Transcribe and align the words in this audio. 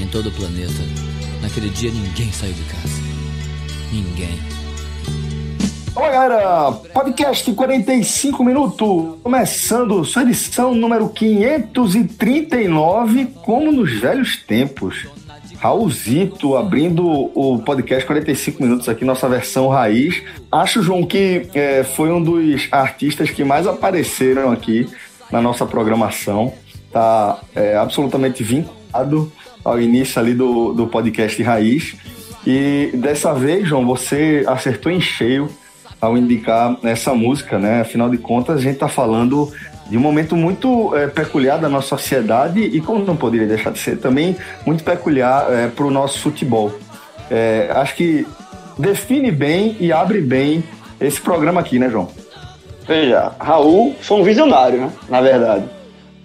em 0.00 0.06
todo 0.06 0.30
o 0.30 0.32
planeta. 0.32 0.82
Naquele 1.42 1.68
dia 1.68 1.90
ninguém 1.90 2.32
saiu 2.32 2.54
de 2.54 2.62
casa. 2.62 3.02
Ninguém. 3.92 4.38
Olá, 5.94 6.10
galera! 6.10 6.72
Podcast 6.72 7.52
45 7.52 8.42
minutos, 8.44 9.18
começando 9.22 10.02
sua 10.04 10.22
edição 10.22 10.74
número 10.74 11.08
539, 11.10 13.26
como 13.44 13.70
nos 13.70 13.92
velhos 14.00 14.36
tempos. 14.36 15.06
Raulzito 15.58 16.56
abrindo 16.56 17.06
o 17.06 17.58
podcast 17.58 18.06
45 18.06 18.62
minutos 18.62 18.88
aqui, 18.88 19.04
nossa 19.04 19.28
versão 19.28 19.68
raiz. 19.68 20.22
Acho, 20.50 20.82
João, 20.82 21.04
que 21.04 21.46
é, 21.52 21.84
foi 21.84 22.10
um 22.10 22.22
dos 22.22 22.68
artistas 22.72 23.28
que 23.30 23.44
mais 23.44 23.66
apareceram 23.66 24.50
aqui 24.50 24.88
na 25.30 25.42
nossa 25.42 25.66
programação. 25.66 26.54
Tá 26.90 27.38
é, 27.54 27.76
absolutamente 27.76 28.42
vinculado 28.42 29.30
ao 29.64 29.80
início 29.80 30.20
ali 30.20 30.34
do, 30.34 30.72
do 30.72 30.86
podcast 30.86 31.42
Raiz. 31.42 31.96
E 32.46 32.90
dessa 32.94 33.34
vez, 33.34 33.68
João, 33.68 33.86
você 33.86 34.44
acertou 34.46 34.90
em 34.90 35.00
cheio 35.00 35.48
ao 36.00 36.16
indicar 36.16 36.78
essa 36.82 37.14
música, 37.14 37.58
né? 37.58 37.82
Afinal 37.82 38.08
de 38.08 38.16
contas, 38.16 38.56
a 38.58 38.60
gente 38.60 38.74
está 38.74 38.88
falando 38.88 39.52
de 39.88 39.96
um 39.96 40.00
momento 40.00 40.34
muito 40.34 40.96
é, 40.96 41.06
peculiar 41.08 41.58
da 41.58 41.68
nossa 41.68 41.88
sociedade 41.88 42.60
e, 42.60 42.80
como 42.80 43.04
não 43.04 43.16
poderia 43.16 43.46
deixar 43.46 43.70
de 43.70 43.78
ser, 43.78 43.98
também 43.98 44.36
muito 44.64 44.82
peculiar 44.82 45.52
é, 45.52 45.68
para 45.68 45.84
o 45.84 45.90
nosso 45.90 46.20
futebol. 46.20 46.72
É, 47.30 47.70
acho 47.74 47.94
que 47.96 48.26
define 48.78 49.30
bem 49.30 49.76
e 49.78 49.92
abre 49.92 50.20
bem 50.20 50.64
esse 51.00 51.20
programa 51.20 51.60
aqui, 51.60 51.78
né, 51.78 51.90
João? 51.90 52.08
Veja, 52.86 53.32
Raul 53.38 53.94
foi 54.00 54.20
um 54.20 54.24
visionário, 54.24 54.80
né? 54.80 54.92
Na 55.08 55.20
verdade. 55.20 55.64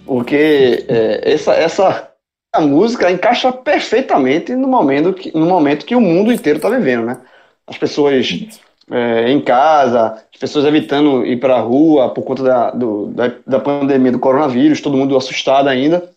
Porque 0.06 0.84
essa, 1.22 1.52
essa 1.52 2.08
a 2.56 2.60
música 2.60 3.10
encaixa 3.10 3.52
perfeitamente 3.52 4.54
no 4.54 4.68
momento 4.68 5.12
que, 5.12 5.36
no 5.36 5.46
momento 5.46 5.86
que 5.86 5.94
o 5.94 6.00
mundo 6.00 6.32
inteiro 6.32 6.58
está 6.58 6.68
vivendo, 6.68 7.04
né? 7.04 7.18
As 7.66 7.78
pessoas 7.78 8.46
é, 8.90 9.30
em 9.30 9.40
casa, 9.40 10.22
as 10.32 10.38
pessoas 10.38 10.64
evitando 10.64 11.24
ir 11.26 11.38
para 11.38 11.56
a 11.56 11.60
rua 11.60 12.10
por 12.10 12.22
conta 12.22 12.42
da, 12.42 12.70
do, 12.70 13.06
da, 13.08 13.32
da, 13.46 13.60
pandemia 13.60 14.12
do 14.12 14.18
coronavírus, 14.18 14.80
todo 14.80 14.96
mundo 14.96 15.16
assustado 15.16 15.68
ainda. 15.68 16.08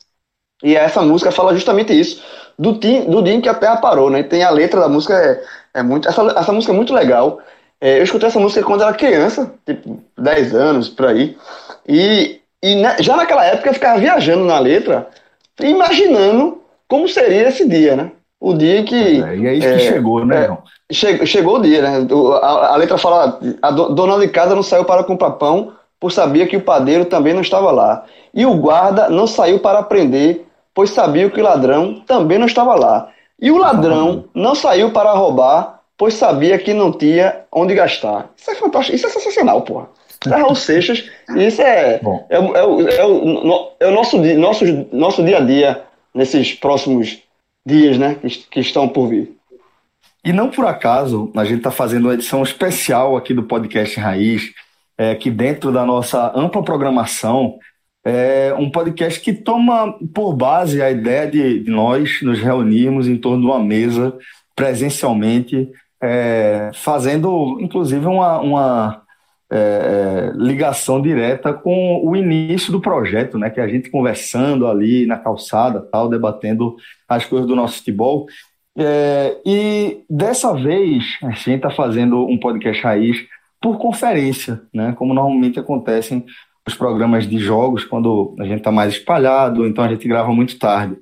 E 0.64 0.76
essa 0.76 1.02
música 1.02 1.32
fala 1.32 1.54
justamente 1.54 1.98
isso, 1.98 2.22
do, 2.58 2.74
do 2.74 3.24
dia 3.24 3.34
em 3.34 3.42
que 3.42 3.50
a 3.50 3.54
Terra 3.54 3.78
parou, 3.78 4.10
né? 4.10 4.24
tem 4.24 4.44
a 4.44 4.50
letra 4.50 4.82
da 4.82 4.90
música, 4.90 5.16
é, 5.16 5.80
é 5.80 5.84
muito, 5.84 6.08
essa, 6.08 6.22
essa 6.38 6.52
música 6.52 6.74
é 6.74 6.76
muito 6.76 6.94
legal. 6.94 7.40
É, 7.82 8.00
eu 8.00 8.04
escutei 8.04 8.28
essa 8.28 8.40
música 8.40 8.62
quando 8.64 8.84
era 8.84 8.94
criança, 8.94 9.54
tipo 9.66 10.04
10 10.18 10.54
anos, 10.54 10.90
por 10.90 11.06
aí. 11.08 11.38
E, 11.88 12.42
e 12.62 12.76
né, 12.76 12.98
já 13.00 13.16
naquela 13.16 13.46
época 13.46 13.70
eu 13.70 13.74
ficava 13.74 14.00
viajando 14.00 14.44
na 14.44 14.60
letra, 14.60 15.08
imaginando 15.62 16.62
como 16.88 17.08
seria 17.08 17.50
esse 17.50 17.68
dia, 17.68 17.96
né? 17.96 18.12
O 18.40 18.53
dia 18.53 18.84
que. 18.84 19.22
É, 19.22 19.38
e 19.38 19.47
é 19.47 19.53
isso 19.53 19.68
é, 19.68 19.74
que 19.74 19.80
chegou, 19.80 20.25
né, 20.25 20.58
é, 20.90 20.94
che, 20.94 21.25
Chegou 21.25 21.58
o 21.58 21.62
dia, 21.62 21.81
né? 21.81 22.08
A, 22.42 22.74
a, 22.74 22.75
letra 22.78 22.97
fala: 22.97 23.40
a 23.62 23.72
dona 23.72 24.18
de 24.19 24.30
casa 24.30 24.56
não 24.56 24.64
saiu 24.64 24.86
para 24.86 25.03
comprar 25.03 25.31
pão, 25.31 25.74
pois 26.00 26.14
sabia 26.14 26.48
que 26.48 26.58
o 26.58 26.62
padeiro 26.62 27.06
também 27.06 27.34
não 27.34 27.42
estava 27.42 27.72
lá. 27.72 28.06
E 28.34 28.46
o 28.46 28.56
guarda 28.56 29.09
não 29.09 29.28
saiu 29.28 29.59
para 29.59 29.84
prender, 29.84 30.46
pois 30.74 30.92
sabia 30.92 31.30
que 31.30 31.42
o 31.42 31.44
ladrão 31.44 32.02
também 32.08 32.38
não 32.38 32.48
estava 32.48 32.75
lá. 32.75 33.09
E 33.42 33.52
o 33.52 33.58
ladrão 33.58 34.25
não 34.34 34.56
saiu 34.56 34.92
para 34.92 35.12
roubar, 35.12 35.81
pois 35.98 36.14
sabia 36.14 36.58
que 36.58 36.74
não 36.74 36.92
tinha 36.92 37.42
onde 37.52 37.74
gastar. 37.74 38.30
Isso 38.38 38.52
é 38.52 38.56
fantástico, 38.56 38.96
isso 38.96 39.08
é 39.08 39.09
sensacional, 39.09 39.62
porra. 39.62 39.90
É 40.25 40.30
Raul 40.30 40.56
Seixas, 40.56 41.09
e 41.35 41.47
isso 41.47 41.62
é, 41.62 41.96
é, 41.96 42.00
é, 42.30 42.40
o, 42.40 42.57
é, 42.57 43.06
o, 43.06 43.72
é 43.80 43.88
o 43.88 43.91
nosso, 43.91 44.18
nosso, 44.18 44.66
nosso 44.91 45.24
dia 45.24 45.38
a 45.38 45.41
dia 45.41 45.84
nesses 46.13 46.53
próximos 46.53 47.24
dias 47.66 47.97
né, 47.97 48.16
que, 48.16 48.28
que 48.28 48.59
estão 48.59 48.88
por 48.88 49.07
vir. 49.07 49.31
E 50.24 50.34
não 50.34 50.50
por 50.50 50.66
acaso, 50.66 51.31
a 51.35 51.46
gente 51.46 51.59
está 51.59 51.72
fazendo 51.72 52.06
uma 52.06 52.13
edição 52.13 52.44
especial 52.44 53.16
aqui 53.16 53.34
do 53.34 53.44
podcast 53.44 53.97
Raiz, 53.97 54.52
é, 54.97 55.16
que 55.16 55.31
dentro 55.31 55.72
da 55.72 55.85
nossa 55.85 56.34
ampla 56.36 56.62
programação, 56.62 57.57
é 58.03 58.53
um 58.57 58.69
podcast 58.69 59.19
que 59.19 59.34
toma 59.34 59.97
por 60.13 60.34
base 60.34 60.81
a 60.81 60.90
ideia 60.90 61.30
de, 61.30 61.59
de 61.62 61.72
nós 61.72 62.22
nos 62.22 62.40
reunirmos 62.40 63.07
em 63.07 63.18
torno 63.18 63.41
de 63.41 63.46
uma 63.46 63.59
mesa 63.59 64.18
presencialmente, 64.56 65.69
é, 66.01 66.72
fazendo 66.74 67.57
inclusive 67.62 68.06
uma, 68.06 68.40
uma 68.40 69.01
é, 69.52 69.58
é, 69.58 70.32
ligação 70.36 71.02
direta 71.02 71.52
com 71.54 72.02
o 72.04 72.16
início 72.16 72.72
do 72.72 72.80
projeto, 72.80 73.38
né? 73.38 73.50
Que 73.50 73.60
a 73.60 73.68
gente 73.68 73.90
conversando 73.90 74.68
ali 74.68 75.06
na 75.06 75.18
calçada, 75.18 75.82
tal, 75.82 76.08
debatendo 76.08 76.76
as 77.08 77.26
coisas 77.26 77.48
do 77.48 77.56
nosso 77.56 77.78
futebol. 77.78 78.28
É, 78.78 79.38
e 79.46 80.04
dessa 80.10 80.54
vez 80.54 81.18
a 81.24 81.32
gente 81.32 81.56
está 81.56 81.72
fazendo 81.72 82.26
um 82.28 82.38
podcast 82.38 82.84
raiz 82.84 83.18
por 83.62 83.78
conferência, 83.78 84.62
né? 84.74 84.94
Como 84.98 85.14
normalmente 85.14 85.60
acontecem 85.60 86.26
os 86.68 86.76
programas 86.76 87.28
de 87.28 87.40
jogos 87.40 87.84
quando 87.84 88.36
a 88.40 88.44
gente 88.44 88.60
está 88.60 88.72
mais 88.72 88.94
espalhado, 88.94 89.66
então 89.66 89.84
a 89.84 89.90
gente 89.90 90.08
grava 90.08 90.31
muito 90.31 90.60
tarde. 90.60 90.96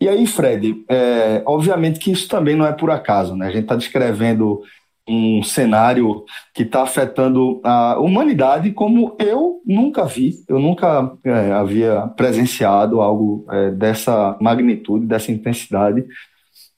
E 0.00 0.08
aí, 0.08 0.26
Fred, 0.26 0.82
é, 0.88 1.42
obviamente 1.44 1.98
que 1.98 2.10
isso 2.10 2.28
também 2.28 2.56
não 2.56 2.64
é 2.64 2.72
por 2.72 2.90
acaso, 2.90 3.36
né? 3.36 3.48
A 3.48 3.50
gente 3.50 3.64
está 3.64 3.76
descrevendo 3.76 4.62
um 5.10 5.42
cenário 5.42 6.24
que 6.54 6.62
está 6.62 6.82
afetando 6.82 7.60
a 7.64 7.98
humanidade 7.98 8.70
como 8.70 9.16
eu 9.18 9.60
nunca 9.66 10.04
vi, 10.04 10.34
eu 10.48 10.60
nunca 10.60 11.12
é, 11.24 11.52
havia 11.52 12.02
presenciado 12.16 13.00
algo 13.00 13.44
é, 13.50 13.70
dessa 13.72 14.36
magnitude, 14.40 15.06
dessa 15.06 15.32
intensidade. 15.32 16.04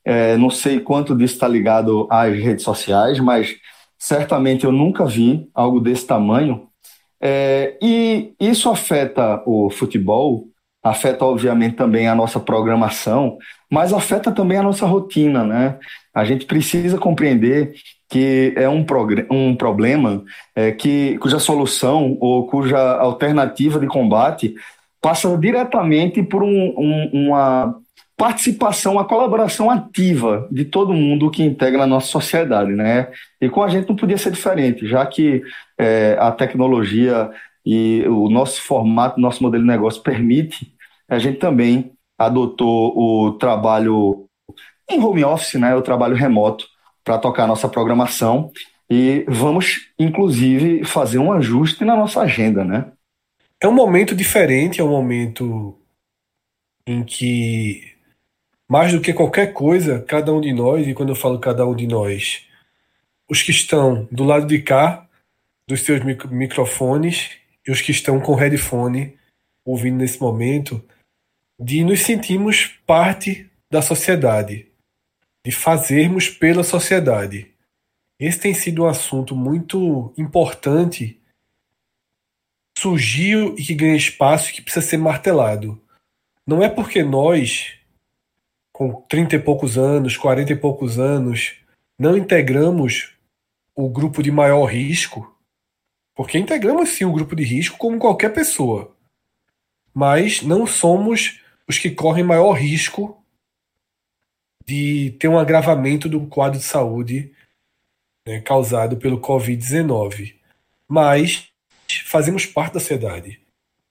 É, 0.05 0.37
não 0.37 0.51
sei 0.51 0.81
quanto 0.81 1.15
disso 1.15 1.35
está 1.35 1.47
ligado 1.47 2.09
às 2.11 2.35
redes 2.37 2.65
sociais, 2.65 3.21
mas 3.21 3.55
certamente 3.99 4.65
eu 4.65 4.73
nunca 4.73 5.05
vi 5.05 5.49
algo 5.55 5.79
desse 5.79 6.07
tamanho. 6.07 6.67
É, 7.21 7.77
e 7.81 8.35
isso 8.41 8.69
afeta 8.69 9.43
o 9.47 9.71
futebol, 9.71 10.49
afeta 10.83 11.25
obviamente 11.25 11.77
também 11.77 12.09
a 12.09 12.15
nossa 12.15 12.41
programação, 12.41 13.39
mas 13.71 13.93
afeta 13.93 14.33
também 14.33 14.59
a 14.59 14.63
nossa 14.63 14.85
rotina, 14.87 15.45
né? 15.45 15.79
A 16.13 16.25
gente 16.25 16.45
precisa 16.45 16.99
compreender 16.99 17.75
que 18.13 18.53
é 18.57 18.69
um, 18.69 18.85
um 19.31 19.57
problema 19.57 20.23
é, 20.55 20.71
que, 20.71 21.17
cuja 21.17 21.39
solução 21.39 22.19
ou 22.21 22.47
cuja 22.47 22.79
alternativa 22.99 23.81
de 23.81 23.87
combate 23.87 24.55
passa 25.01 25.35
diretamente 25.39 26.23
por 26.23 26.43
um, 26.43 26.75
um, 26.77 27.11
uma 27.15 27.75
participação, 28.15 28.93
uma 28.93 29.07
colaboração 29.07 29.71
ativa 29.71 30.47
de 30.53 30.63
todo 30.67 30.93
mundo 30.93 31.31
que 31.31 31.43
integra 31.43 31.85
a 31.85 31.87
nossa 31.87 32.09
sociedade, 32.09 32.73
né? 32.73 33.09
E 33.41 33.49
com 33.49 33.63
a 33.63 33.69
gente 33.69 33.89
não 33.89 33.97
podia 33.97 34.19
ser 34.19 34.31
diferente, 34.31 34.87
já 34.87 35.07
que 35.07 35.43
é, 35.79 36.15
a 36.21 36.31
tecnologia 36.31 37.31
e 37.65 38.05
o 38.07 38.29
nosso 38.29 38.61
formato, 38.61 39.19
nosso 39.19 39.43
modelo 39.43 39.65
de 39.65 39.71
negócio 39.71 40.03
permite, 40.03 40.71
a 41.09 41.19
gente 41.19 41.39
também 41.39 41.93
adotou 42.19 42.93
o 42.95 43.33
trabalho 43.39 44.27
em 44.91 45.03
home 45.03 45.25
office, 45.25 45.55
né, 45.55 45.75
o 45.75 45.81
trabalho 45.81 46.15
remoto, 46.15 46.67
para 47.05 47.19
tocar 47.19 47.47
nossa 47.47 47.69
programação. 47.69 48.53
E 48.91 49.25
vamos, 49.29 49.89
inclusive, 49.99 50.85
fazer 50.85 51.19
um 51.19 51.33
ajuste 51.33 51.85
na 51.85 51.97
nossa 51.97 52.21
agenda, 52.21 52.65
né? 52.65 52.93
É 53.61 53.69
um 53.69 53.73
momento 53.73 54.15
diferente, 54.15 54.81
é 54.81 54.85
um 54.85 54.91
momento 54.91 55.79
em 56.87 57.05
que, 57.05 57.95
mais 58.69 58.93
do 58.93 59.01
que 59.01 59.13
qualquer 59.13 59.53
coisa, 59.53 60.01
cada 60.01 60.33
um 60.33 60.41
de 60.41 60.53
nós, 60.53 60.87
e 60.87 60.95
quando 60.95 61.11
eu 61.11 61.17
falo 61.17 61.39
cada 61.39 61.67
um 61.67 61.75
de 61.75 61.87
nós, 61.87 62.45
os 63.31 63.41
que 63.41 63.51
estão 63.51 64.09
do 64.11 64.25
lado 64.25 64.47
de 64.47 64.61
cá 64.61 65.09
dos 65.67 65.83
seus 65.83 66.03
microfones 66.31 67.31
e 67.67 67.71
os 67.71 67.81
que 67.81 67.93
estão 67.93 68.21
com 68.21 68.35
headphone 68.35 69.17
ouvindo 69.65 69.97
nesse 69.97 70.21
momento, 70.21 70.85
de 71.59 71.85
nos 71.85 72.01
sentirmos 72.01 72.79
parte 72.85 73.49
da 73.71 73.81
sociedade, 73.81 74.72
de 75.45 75.51
fazermos 75.51 76.29
pela 76.29 76.63
sociedade. 76.63 77.53
Esse 78.19 78.39
tem 78.39 78.55
sido 78.55 78.85
um 78.85 78.87
assunto 78.87 79.35
muito 79.35 80.15
importante, 80.17 81.21
surgiu 82.79 83.55
e 83.59 83.65
que 83.65 83.75
ganha 83.75 83.97
espaço 83.97 84.51
e 84.51 84.53
que 84.53 84.63
precisa 84.63 84.87
ser 84.87 84.97
martelado. 84.97 85.81
Não 86.47 86.63
é 86.63 86.69
porque 86.69 87.03
nós, 87.03 87.75
com 88.73 88.93
30 89.09 89.37
e 89.37 89.39
poucos 89.39 89.77
anos, 89.77 90.17
40 90.17 90.53
e 90.53 90.57
poucos 90.57 90.99
anos, 90.99 91.57
não 91.99 92.17
integramos 92.17 93.13
o 93.75 93.89
grupo 93.89 94.23
de 94.23 94.31
maior 94.31 94.65
risco, 94.67 95.37
porque 96.15 96.39
integramos 96.39 96.91
sim 96.91 97.05
o 97.05 97.13
grupo 97.13 97.35
de 97.35 97.43
risco 97.43 97.79
como 97.79 97.99
qualquer 97.99 98.33
pessoa, 98.33 98.95
mas 99.95 100.43
não 100.43 100.67
somos 100.67 101.41
os 101.67 101.79
que 101.79 101.91
correm 101.91 102.25
maior 102.25 102.53
risco 102.53 103.22
de 104.67 105.15
ter 105.19 105.29
um 105.29 105.39
agravamento 105.39 106.09
do 106.09 106.27
quadro 106.27 106.59
de 106.59 106.65
saúde 106.65 107.33
né, 108.27 108.41
causado 108.41 108.97
pelo 108.97 109.21
Covid-19. 109.21 110.35
Mas 110.89 111.49
fazemos 112.05 112.47
parte 112.47 112.75
da 112.75 112.81
sociedade. 112.81 113.41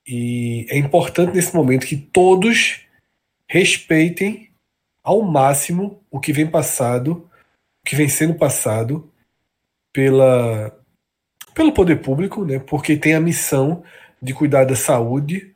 E 0.06 0.66
é 0.68 0.76
importante 0.76 1.34
nesse 1.34 1.54
momento 1.54 1.86
que 1.86 1.96
todos 1.96 2.80
respeitem 3.46 4.50
ao 5.02 5.22
máximo 5.22 6.02
o 6.10 6.18
que 6.18 6.32
vem 6.32 6.46
passado, 6.46 7.28
o 7.84 7.88
que 7.88 7.96
vem 7.96 8.08
sendo 8.08 8.34
passado 8.34 9.10
pela 9.92 10.76
pelo 11.54 11.72
poder 11.72 11.96
público, 11.96 12.44
né? 12.44 12.58
Porque 12.58 12.96
tem 12.96 13.14
a 13.14 13.20
missão 13.20 13.84
de 14.20 14.32
cuidar 14.32 14.64
da 14.64 14.74
saúde 14.74 15.54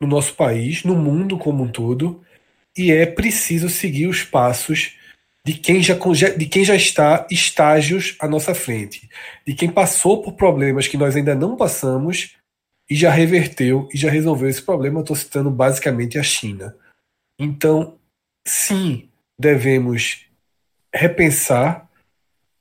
no 0.00 0.06
nosso 0.06 0.34
país, 0.34 0.84
no 0.84 0.94
mundo 0.94 1.36
como 1.36 1.64
um 1.64 1.68
todo, 1.68 2.22
e 2.76 2.90
é 2.90 3.06
preciso 3.06 3.68
seguir 3.68 4.06
os 4.06 4.22
passos 4.22 4.96
de 5.44 5.54
quem 5.54 5.82
já, 5.82 5.94
de 6.36 6.46
quem 6.46 6.64
já 6.64 6.74
está 6.74 7.26
estágios 7.30 8.16
à 8.20 8.28
nossa 8.28 8.54
frente, 8.54 9.08
de 9.46 9.54
quem 9.54 9.70
passou 9.70 10.22
por 10.22 10.34
problemas 10.34 10.86
que 10.86 10.96
nós 10.96 11.16
ainda 11.16 11.34
não 11.34 11.56
passamos 11.56 12.36
e 12.88 12.94
já 12.94 13.10
reverteu 13.10 13.88
e 13.92 13.96
já 13.96 14.10
resolveu 14.10 14.48
esse 14.48 14.62
problema. 14.62 15.00
Estou 15.00 15.16
citando 15.16 15.50
basicamente 15.50 16.18
a 16.18 16.22
China. 16.22 16.76
Então, 17.38 17.98
sim, 18.46 19.08
devemos 19.38 20.26
repensar 20.94 21.88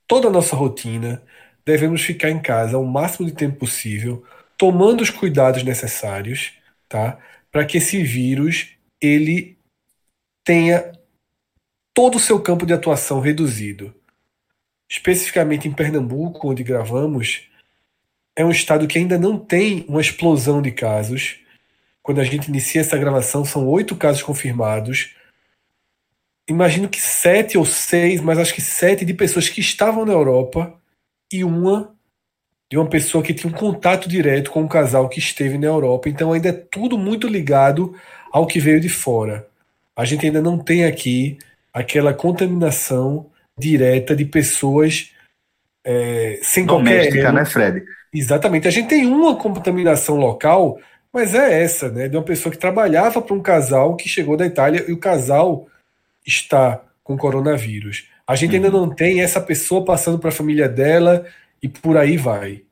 toda 0.07 0.27
a 0.27 0.31
nossa 0.31 0.55
rotina, 0.55 1.21
devemos 1.65 2.01
ficar 2.01 2.31
em 2.31 2.41
casa 2.41 2.77
o 2.77 2.85
máximo 2.85 3.27
de 3.27 3.33
tempo 3.33 3.59
possível, 3.59 4.25
tomando 4.57 5.01
os 5.01 5.09
cuidados 5.09 5.63
necessários, 5.63 6.53
tá? 6.89 7.19
Para 7.51 7.65
que 7.65 7.77
esse 7.77 8.01
vírus 8.01 8.69
ele 8.99 9.57
tenha 10.43 10.91
todo 11.93 12.15
o 12.15 12.19
seu 12.19 12.39
campo 12.41 12.65
de 12.65 12.73
atuação 12.73 13.19
reduzido. 13.19 13.93
Especificamente 14.89 15.67
em 15.67 15.71
Pernambuco, 15.71 16.49
onde 16.49 16.63
gravamos, 16.63 17.49
é 18.35 18.43
um 18.43 18.51
estado 18.51 18.87
que 18.87 18.97
ainda 18.97 19.17
não 19.17 19.37
tem 19.37 19.85
uma 19.87 20.01
explosão 20.01 20.61
de 20.61 20.71
casos. 20.71 21.39
Quando 22.01 22.19
a 22.19 22.23
gente 22.23 22.47
inicia 22.47 22.81
essa 22.81 22.97
gravação, 22.97 23.45
são 23.45 23.67
oito 23.67 23.95
casos 23.95 24.23
confirmados. 24.23 25.15
Imagino 26.47 26.89
que 26.89 26.99
sete 26.99 27.57
ou 27.57 27.65
seis, 27.65 28.19
mas 28.19 28.39
acho 28.39 28.53
que 28.53 28.61
sete 28.61 29.05
de 29.05 29.13
pessoas 29.13 29.47
que 29.47 29.61
estavam 29.61 30.05
na 30.05 30.13
Europa 30.13 30.73
e 31.31 31.43
uma 31.43 31.95
de 32.69 32.77
uma 32.77 32.87
pessoa 32.87 33.21
que 33.21 33.33
tinha 33.33 33.51
um 33.51 33.55
contato 33.55 34.07
direto 34.07 34.49
com 34.49 34.61
um 34.61 34.67
casal 34.67 35.09
que 35.09 35.19
esteve 35.19 35.57
na 35.57 35.67
Europa. 35.67 36.07
Então 36.07 36.31
ainda 36.31 36.49
é 36.49 36.53
tudo 36.53 36.97
muito 36.97 37.27
ligado 37.27 37.93
ao 38.31 38.47
que 38.47 38.61
veio 38.61 38.79
de 38.79 38.87
fora. 38.87 39.50
A 39.95 40.05
gente 40.05 40.25
ainda 40.25 40.41
não 40.41 40.57
tem 40.57 40.85
aqui 40.85 41.37
aquela 41.73 42.13
contaminação 42.13 43.29
direta 43.57 44.15
de 44.15 44.25
pessoas 44.25 45.11
é, 45.83 46.39
sem 46.41 46.65
Doméstica, 46.65 47.15
qualquer. 47.15 47.33
né, 47.33 47.45
Fred? 47.45 47.83
Exatamente. 48.13 48.67
A 48.67 48.71
gente 48.71 48.89
tem 48.89 49.05
uma 49.05 49.35
contaminação 49.35 50.17
local, 50.17 50.79
mas 51.13 51.33
é 51.33 51.61
essa, 51.63 51.89
né? 51.89 52.07
De 52.07 52.17
uma 52.17 52.23
pessoa 52.23 52.51
que 52.51 52.57
trabalhava 52.57 53.21
para 53.21 53.35
um 53.35 53.41
casal 53.41 53.95
que 53.95 54.09
chegou 54.09 54.35
da 54.35 54.45
Itália 54.45 54.85
e 54.87 54.91
o 54.91 54.97
casal 54.97 55.67
está 56.25 56.81
com 57.03 57.17
coronavírus. 57.17 58.07
A 58.27 58.35
gente 58.35 58.51
uhum. 58.51 58.55
ainda 58.57 58.71
não 58.71 58.89
tem 58.89 59.21
essa 59.21 59.41
pessoa 59.41 59.83
passando 59.83 60.19
para 60.19 60.29
a 60.29 60.33
família 60.33 60.69
dela 60.69 61.25
e 61.61 61.67
por 61.67 61.97
aí 61.97 62.17
vai. 62.17 62.63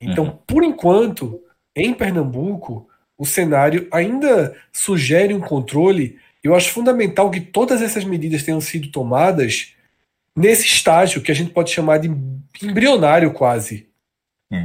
Então, 0.00 0.24
uhum. 0.24 0.38
por 0.46 0.64
enquanto, 0.64 1.40
em 1.74 1.92
Pernambuco, 1.92 2.88
o 3.18 3.26
cenário 3.26 3.86
ainda 3.92 4.56
sugere 4.72 5.34
um 5.34 5.40
controle 5.40 6.18
eu 6.42 6.54
acho 6.54 6.70
fundamental 6.72 7.30
que 7.30 7.40
todas 7.40 7.82
essas 7.82 8.04
medidas 8.04 8.42
tenham 8.42 8.60
sido 8.60 8.90
tomadas 8.90 9.74
nesse 10.36 10.66
estágio 10.66 11.20
que 11.20 11.30
a 11.30 11.34
gente 11.34 11.52
pode 11.52 11.70
chamar 11.70 11.98
de 11.98 12.08
embrionário 12.62 13.32
quase. 13.32 13.88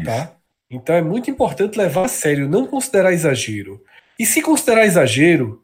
Tá? 0.04 0.36
Então 0.70 0.96
é 0.96 1.02
muito 1.02 1.30
importante 1.30 1.78
levar 1.78 2.06
a 2.06 2.08
sério, 2.08 2.50
não 2.50 2.66
considerar 2.66 3.14
exagero. 3.14 3.84
E 4.18 4.26
se 4.26 4.42
considerar 4.42 4.86
exagero, 4.86 5.64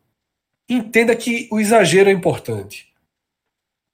entenda 0.69 1.15
que 1.15 1.47
o 1.51 1.59
exagero 1.59 2.09
é 2.09 2.13
importante. 2.13 2.91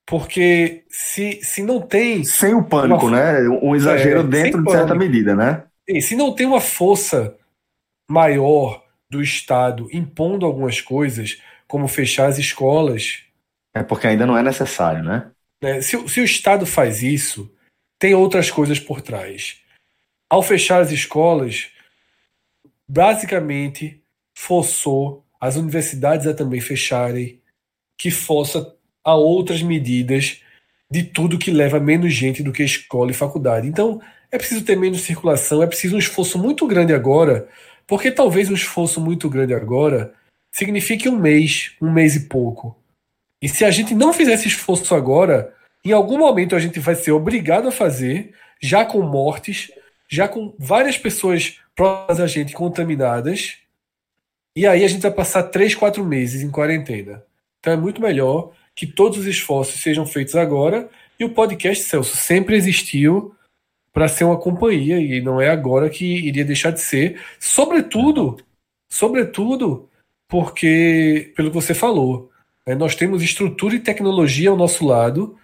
Porque 0.06 0.86
se, 0.90 1.40
se 1.44 1.62
não 1.62 1.82
tem. 1.82 2.24
Sem 2.24 2.54
o 2.54 2.64
pânico, 2.64 3.08
uma, 3.08 3.18
né? 3.18 3.50
Um 3.62 3.76
exagero 3.76 4.22
é, 4.22 4.24
dentro 4.24 4.64
de 4.64 4.72
certa 4.72 4.96
medida, 4.96 5.36
né? 5.36 5.64
E 5.88 6.02
se 6.02 6.16
não 6.16 6.34
tem 6.34 6.46
uma 6.46 6.62
força 6.62 7.36
maior 8.10 8.84
do 9.10 9.22
Estado 9.22 9.88
impondo 9.92 10.46
algumas 10.46 10.80
coisas, 10.82 11.42
como 11.68 11.88
fechar 11.88 12.28
as 12.28 12.38
escolas. 12.38 13.24
É 13.74 13.84
porque 13.84 14.08
ainda 14.08 14.26
não 14.26 14.38
é 14.38 14.44
necessário, 14.44 15.04
né? 15.04 15.30
É, 15.62 15.82
se, 15.82 16.08
se 16.08 16.22
o 16.22 16.24
Estado 16.24 16.66
faz 16.66 17.04
isso, 17.04 17.52
tem 18.00 18.14
outras 18.14 18.50
coisas 18.50 18.80
por 18.80 19.02
trás. 19.02 19.60
Ao 20.30 20.44
fechar 20.44 20.82
as 20.82 20.92
escolas, 20.92 21.70
basicamente 22.88 24.02
forçou 24.36 25.26
as 25.40 25.56
universidades 25.56 26.28
a 26.28 26.34
também 26.34 26.62
fecharem, 26.62 27.42
que 27.98 28.12
força 28.12 28.76
a 29.04 29.16
outras 29.16 29.62
medidas 29.62 30.42
de 30.90 31.04
tudo 31.04 31.38
que 31.38 31.52
leva 31.52 31.80
menos 31.80 32.14
gente 32.14 32.44
do 32.44 32.52
que 32.52 32.64
escola 32.64 33.12
e 33.12 33.16
faculdade. 33.16 33.68
Então, 33.68 34.02
é 34.32 34.38
preciso 34.38 34.64
ter 34.64 34.76
menos 34.76 35.02
circulação, 35.02 35.62
é 35.62 35.68
preciso 35.68 35.96
um 35.96 36.00
esforço 36.00 36.38
muito 36.38 36.66
grande 36.68 36.94
agora, 36.94 37.48
porque 37.86 38.12
talvez 38.12 38.50
um 38.50 38.54
esforço 38.54 39.00
muito 39.02 39.30
grande 39.30 39.54
agora 39.54 40.14
signifique 40.58 41.08
um 41.08 41.16
mês, 41.16 41.74
um 41.80 41.92
mês 41.92 42.16
e 42.16 42.22
pouco. 42.22 42.76
E 43.40 43.48
se 43.48 43.64
a 43.64 43.70
gente 43.70 43.94
não 43.94 44.12
fizer 44.12 44.34
esse 44.34 44.48
esforço 44.48 44.96
agora, 44.96 45.54
em 45.86 45.92
algum 45.92 46.18
momento 46.18 46.56
a 46.56 46.60
gente 46.60 46.80
vai 46.80 46.96
ser 46.96 47.12
obrigado 47.12 47.68
a 47.68 47.72
fazer, 47.72 48.34
já 48.60 48.84
com 48.84 49.04
mortes, 49.04 49.72
já 50.10 50.28
com 50.28 50.56
várias 50.58 50.98
pessoas 50.98 51.60
próximas 51.76 52.20
a 52.20 52.26
gente 52.26 52.54
contaminadas, 52.54 53.58
e 54.56 54.66
aí 54.66 54.84
a 54.84 54.88
gente 54.88 55.04
vai 55.04 55.12
passar 55.12 55.44
três, 55.44 55.76
quatro 55.76 56.04
meses 56.04 56.42
em 56.42 56.50
quarentena. 56.50 57.24
Então 57.60 57.74
é 57.74 57.78
muito 57.78 58.02
melhor 58.02 58.52
que 58.76 58.88
todos 58.88 59.20
os 59.20 59.28
esforços 59.28 59.80
sejam 59.80 60.08
feitos 60.08 60.36
agora, 60.36 60.90
e 61.20 61.24
o 61.24 61.30
podcast 61.30 61.84
Celso 61.84 62.18
sempre 62.18 62.56
existiu 62.56 63.36
para 63.94 64.08
ser 64.08 64.24
uma 64.24 64.40
companhia, 64.40 65.00
e 65.00 65.22
não 65.22 65.40
é 65.40 65.50
agora 65.50 65.88
que 65.88 66.04
iria 66.04 66.44
deixar 66.44 66.72
de 66.72 66.82
ser, 66.82 67.22
sobretudo, 67.40 68.38
sobretudo 68.90 69.88
porque, 70.28 71.32
pelo 71.36 71.50
que 71.50 71.56
você 71.56 71.74
falou, 71.74 72.30
né, 72.66 72.76
nós 72.76 72.96
temos 72.96 73.24
estrutura 73.24 73.76
e 73.76 73.80
tecnologia 73.80 74.50
ao 74.50 74.58
nosso 74.58 74.86
lado. 74.86 75.38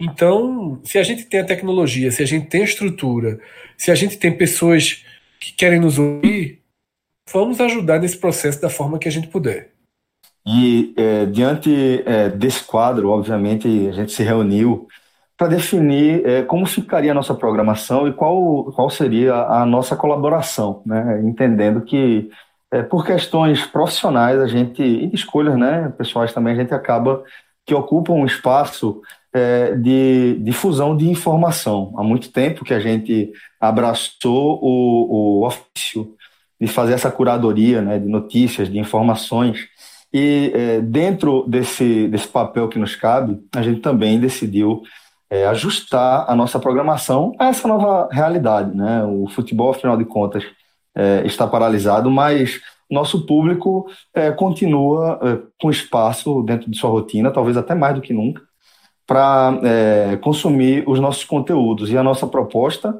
Então, 0.00 0.80
se 0.84 0.98
a 0.98 1.02
gente 1.02 1.24
tem 1.24 1.40
a 1.40 1.46
tecnologia, 1.46 2.10
se 2.10 2.22
a 2.22 2.26
gente 2.26 2.46
tem 2.48 2.60
a 2.60 2.64
estrutura, 2.64 3.40
se 3.76 3.90
a 3.90 3.94
gente 3.94 4.18
tem 4.18 4.36
pessoas 4.36 5.04
que 5.40 5.52
querem 5.54 5.80
nos 5.80 5.98
ouvir, 5.98 6.60
vamos 7.32 7.60
ajudar 7.60 7.98
nesse 7.98 8.18
processo 8.18 8.60
da 8.60 8.68
forma 8.68 8.98
que 8.98 9.08
a 9.08 9.12
gente 9.12 9.28
puder. 9.28 9.70
E 10.46 10.94
é, 10.96 11.26
diante 11.26 12.02
é, 12.06 12.28
desse 12.28 12.62
quadro, 12.62 13.08
obviamente, 13.08 13.66
a 13.88 13.92
gente 13.92 14.12
se 14.12 14.22
reuniu 14.22 14.86
para 15.36 15.48
definir 15.48 16.24
é, 16.26 16.42
como 16.42 16.64
ficaria 16.66 17.10
a 17.10 17.14
nossa 17.14 17.34
programação 17.34 18.06
e 18.06 18.12
qual, 18.12 18.64
qual 18.72 18.88
seria 18.88 19.34
a 19.34 19.66
nossa 19.66 19.96
colaboração, 19.96 20.82
né? 20.86 21.20
entendendo 21.24 21.82
que 21.82 22.30
é, 22.76 22.82
por 22.82 23.06
questões 23.06 23.64
profissionais, 23.64 24.38
a 24.38 24.46
gente, 24.46 24.82
e 24.82 25.10
escolhas 25.14 25.56
né, 25.56 25.92
pessoais 25.96 26.32
também, 26.32 26.52
a 26.52 26.56
gente 26.56 26.74
acaba 26.74 27.22
que 27.64 27.74
ocupa 27.74 28.12
um 28.12 28.26
espaço 28.26 29.00
é, 29.32 29.74
de 29.74 30.38
difusão 30.40 30.96
de 30.96 31.08
informação. 31.08 31.94
Há 31.96 32.02
muito 32.02 32.30
tempo 32.30 32.64
que 32.64 32.74
a 32.74 32.80
gente 32.80 33.32
abraçou 33.58 34.58
o, 34.62 35.40
o 35.40 35.46
ofício 35.46 36.14
de 36.60 36.66
fazer 36.66 36.92
essa 36.92 37.10
curadoria 37.10 37.80
né, 37.80 37.98
de 37.98 38.08
notícias, 38.08 38.70
de 38.70 38.78
informações. 38.78 39.66
E 40.12 40.52
é, 40.54 40.80
dentro 40.80 41.44
desse, 41.48 42.08
desse 42.08 42.28
papel 42.28 42.68
que 42.68 42.78
nos 42.78 42.94
cabe, 42.94 43.38
a 43.54 43.62
gente 43.62 43.80
também 43.80 44.20
decidiu 44.20 44.82
é, 45.30 45.46
ajustar 45.46 46.26
a 46.28 46.36
nossa 46.36 46.58
programação 46.58 47.32
a 47.38 47.46
essa 47.46 47.66
nova 47.66 48.08
realidade. 48.12 48.76
Né? 48.76 49.02
O 49.04 49.26
futebol, 49.28 49.70
afinal 49.70 49.96
de 49.96 50.04
contas, 50.04 50.44
é, 50.96 51.22
está 51.26 51.46
paralisado, 51.46 52.10
mas 52.10 52.60
nosso 52.90 53.26
público 53.26 53.86
é, 54.14 54.30
continua 54.30 55.20
é, 55.22 55.38
com 55.60 55.70
espaço 55.70 56.42
dentro 56.42 56.70
de 56.70 56.78
sua 56.78 56.90
rotina, 56.90 57.30
talvez 57.30 57.56
até 57.56 57.74
mais 57.74 57.94
do 57.94 58.00
que 58.00 58.12
nunca, 58.12 58.42
para 59.06 59.58
é, 59.62 60.16
consumir 60.16 60.84
os 60.86 60.98
nossos 60.98 61.24
conteúdos. 61.24 61.90
E 61.90 61.98
a 61.98 62.02
nossa 62.02 62.26
proposta 62.26 62.98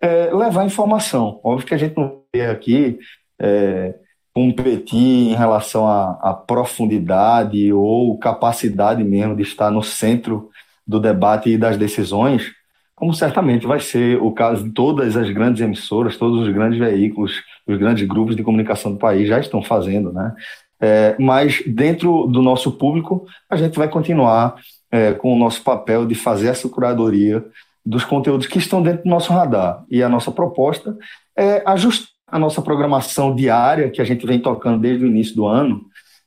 é 0.00 0.30
levar 0.34 0.66
informação. 0.66 1.40
Óbvio 1.42 1.66
que 1.66 1.74
a 1.74 1.78
gente 1.78 1.96
não 1.96 2.22
vê 2.34 2.46
aqui 2.46 2.98
é, 3.38 3.94
competir 4.34 5.30
em 5.30 5.34
relação 5.34 5.86
à, 5.86 6.18
à 6.20 6.34
profundidade 6.34 7.72
ou 7.72 8.18
capacidade 8.18 9.02
mesmo 9.02 9.36
de 9.36 9.42
estar 9.42 9.70
no 9.70 9.82
centro 9.82 10.50
do 10.86 11.00
debate 11.00 11.50
e 11.50 11.58
das 11.58 11.76
decisões, 11.76 12.52
como 12.96 13.12
certamente 13.12 13.66
vai 13.66 13.78
ser 13.78 14.20
o 14.22 14.32
caso 14.32 14.64
de 14.64 14.70
todas 14.70 15.16
as 15.16 15.30
grandes 15.30 15.60
emissoras, 15.60 16.16
todos 16.16 16.48
os 16.48 16.52
grandes 16.52 16.78
veículos, 16.78 17.42
os 17.66 17.76
grandes 17.76 18.08
grupos 18.08 18.34
de 18.34 18.42
comunicação 18.42 18.92
do 18.92 18.98
país 18.98 19.28
já 19.28 19.38
estão 19.38 19.62
fazendo, 19.62 20.12
né? 20.12 20.34
É, 20.80 21.14
mas 21.18 21.62
dentro 21.66 22.26
do 22.26 22.42
nosso 22.42 22.72
público, 22.72 23.26
a 23.48 23.56
gente 23.56 23.78
vai 23.78 23.88
continuar 23.88 24.56
é, 24.90 25.12
com 25.12 25.32
o 25.32 25.38
nosso 25.38 25.62
papel 25.62 26.06
de 26.06 26.14
fazer 26.14 26.48
essa 26.48 26.68
curadoria 26.68 27.44
dos 27.84 28.04
conteúdos 28.04 28.46
que 28.46 28.58
estão 28.58 28.82
dentro 28.82 29.04
do 29.04 29.10
nosso 29.10 29.32
radar. 29.32 29.84
E 29.90 30.02
a 30.02 30.08
nossa 30.08 30.32
proposta 30.32 30.96
é 31.36 31.62
ajustar 31.66 32.16
a 32.26 32.38
nossa 32.38 32.60
programação 32.60 33.34
diária, 33.34 33.90
que 33.90 34.00
a 34.00 34.04
gente 34.04 34.26
vem 34.26 34.40
tocando 34.40 34.80
desde 34.80 35.04
o 35.04 35.08
início 35.08 35.36
do 35.36 35.46
ano, 35.46 35.82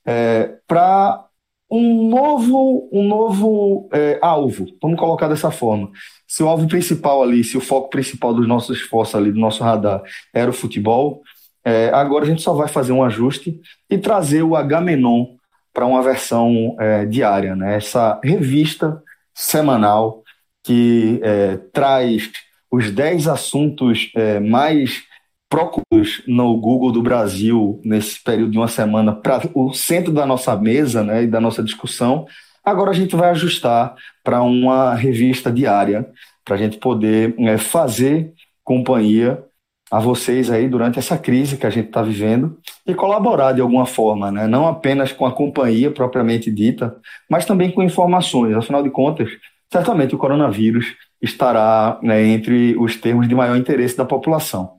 é, 0.06 0.54
para 0.66 1.26
um 1.70 2.08
novo, 2.08 2.88
um 2.90 3.06
novo 3.06 3.88
é, 3.92 4.18
alvo, 4.22 4.66
vamos 4.82 4.98
colocar 4.98 5.28
dessa 5.28 5.50
forma. 5.50 5.90
Se 6.30 6.44
o 6.44 6.48
alvo 6.48 6.68
principal 6.68 7.24
ali, 7.24 7.42
se 7.42 7.56
o 7.56 7.60
foco 7.60 7.90
principal 7.90 8.32
dos 8.32 8.46
nossos 8.46 8.78
esforços 8.78 9.16
ali, 9.16 9.32
do 9.32 9.40
nosso 9.40 9.64
radar, 9.64 10.00
era 10.32 10.48
o 10.48 10.54
futebol, 10.54 11.22
é, 11.64 11.90
agora 11.92 12.24
a 12.24 12.28
gente 12.28 12.40
só 12.40 12.54
vai 12.54 12.68
fazer 12.68 12.92
um 12.92 13.02
ajuste 13.02 13.60
e 13.90 13.98
trazer 13.98 14.44
o 14.44 14.54
H-Menon 14.54 15.34
para 15.74 15.84
uma 15.84 16.00
versão 16.00 16.76
é, 16.78 17.04
diária, 17.04 17.56
né? 17.56 17.74
essa 17.74 18.20
revista 18.22 19.02
semanal 19.34 20.22
que 20.62 21.18
é, 21.24 21.56
traz 21.72 22.30
os 22.70 22.92
10 22.92 23.26
assuntos 23.26 24.12
é, 24.14 24.38
mais 24.38 25.02
procurados 25.48 26.22
no 26.28 26.56
Google 26.58 26.92
do 26.92 27.02
Brasil 27.02 27.80
nesse 27.84 28.22
período 28.22 28.52
de 28.52 28.58
uma 28.58 28.68
semana 28.68 29.12
para 29.12 29.50
o 29.52 29.72
centro 29.72 30.12
da 30.12 30.24
nossa 30.24 30.54
mesa 30.54 31.02
né, 31.02 31.24
e 31.24 31.26
da 31.26 31.40
nossa 31.40 31.60
discussão. 31.60 32.24
Agora 32.70 32.90
a 32.90 32.94
gente 32.94 33.16
vai 33.16 33.30
ajustar 33.30 33.96
para 34.22 34.42
uma 34.42 34.94
revista 34.94 35.50
diária, 35.50 36.08
para 36.44 36.54
a 36.54 36.58
gente 36.58 36.78
poder 36.78 37.34
é, 37.40 37.58
fazer 37.58 38.32
companhia 38.62 39.42
a 39.90 39.98
vocês 39.98 40.52
aí 40.52 40.68
durante 40.68 40.96
essa 40.96 41.18
crise 41.18 41.56
que 41.56 41.66
a 41.66 41.70
gente 41.70 41.88
está 41.88 42.00
vivendo 42.00 42.56
e 42.86 42.94
colaborar 42.94 43.52
de 43.52 43.60
alguma 43.60 43.86
forma, 43.86 44.30
né? 44.30 44.46
não 44.46 44.68
apenas 44.68 45.10
com 45.10 45.26
a 45.26 45.32
companhia 45.32 45.90
propriamente 45.90 46.48
dita, 46.48 46.96
mas 47.28 47.44
também 47.44 47.72
com 47.72 47.82
informações. 47.82 48.54
Afinal 48.54 48.84
de 48.84 48.90
contas, 48.90 49.28
certamente 49.68 50.14
o 50.14 50.18
coronavírus 50.18 50.94
estará 51.20 51.98
né, 52.00 52.24
entre 52.24 52.76
os 52.78 52.94
termos 52.96 53.28
de 53.28 53.34
maior 53.34 53.56
interesse 53.56 53.96
da 53.96 54.04
população. 54.04 54.74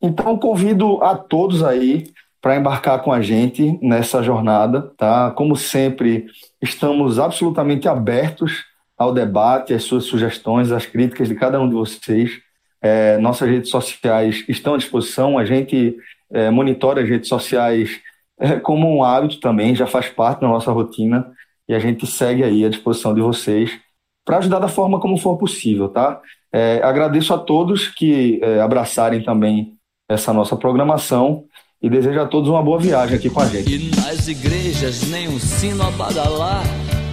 Então, 0.00 0.38
convido 0.38 1.02
a 1.02 1.14
todos 1.14 1.62
aí 1.62 2.06
para 2.44 2.56
embarcar 2.56 3.00
com 3.02 3.10
a 3.10 3.22
gente 3.22 3.78
nessa 3.80 4.22
jornada, 4.22 4.92
tá? 4.98 5.30
Como 5.30 5.56
sempre, 5.56 6.26
estamos 6.64 7.18
absolutamente 7.18 7.86
abertos 7.86 8.64
ao 8.96 9.12
debate, 9.12 9.74
às 9.74 9.84
suas 9.84 10.04
sugestões, 10.04 10.72
às 10.72 10.86
críticas 10.86 11.28
de 11.28 11.34
cada 11.34 11.60
um 11.60 11.68
de 11.68 11.74
vocês. 11.74 12.40
É, 12.80 13.18
nossas 13.18 13.48
redes 13.48 13.70
sociais 13.70 14.44
estão 14.48 14.74
à 14.74 14.76
disposição, 14.76 15.38
a 15.38 15.44
gente 15.44 15.96
é, 16.32 16.50
monitora 16.50 17.02
as 17.02 17.08
redes 17.08 17.28
sociais 17.28 18.00
é, 18.38 18.58
como 18.58 18.88
um 18.88 19.02
hábito 19.02 19.40
também, 19.40 19.74
já 19.74 19.86
faz 19.86 20.08
parte 20.08 20.40
da 20.40 20.48
nossa 20.48 20.72
rotina, 20.72 21.32
e 21.68 21.74
a 21.74 21.78
gente 21.78 22.06
segue 22.06 22.42
aí 22.42 22.64
à 22.64 22.68
disposição 22.68 23.14
de 23.14 23.20
vocês 23.20 23.78
para 24.24 24.38
ajudar 24.38 24.58
da 24.58 24.68
forma 24.68 25.00
como 25.00 25.16
for 25.18 25.36
possível, 25.36 25.88
tá? 25.88 26.20
É, 26.52 26.80
agradeço 26.82 27.32
a 27.34 27.38
todos 27.38 27.88
que 27.88 28.40
é, 28.42 28.60
abraçarem 28.60 29.22
também 29.22 29.74
essa 30.08 30.32
nossa 30.32 30.56
programação 30.56 31.44
e 31.84 31.90
desejo 31.90 32.18
a 32.18 32.24
todos 32.24 32.48
uma 32.48 32.62
boa 32.62 32.78
viagem 32.78 33.18
aqui 33.18 33.28
com 33.28 33.42
a 33.42 33.46
gente. 33.46 33.70
E 33.70 33.90
nas 33.94 34.26
igrejas 34.26 35.06
nem 35.10 35.28
um 35.28 35.38
sino 35.38 35.82
a 35.82 35.90
badalar, 35.90 36.64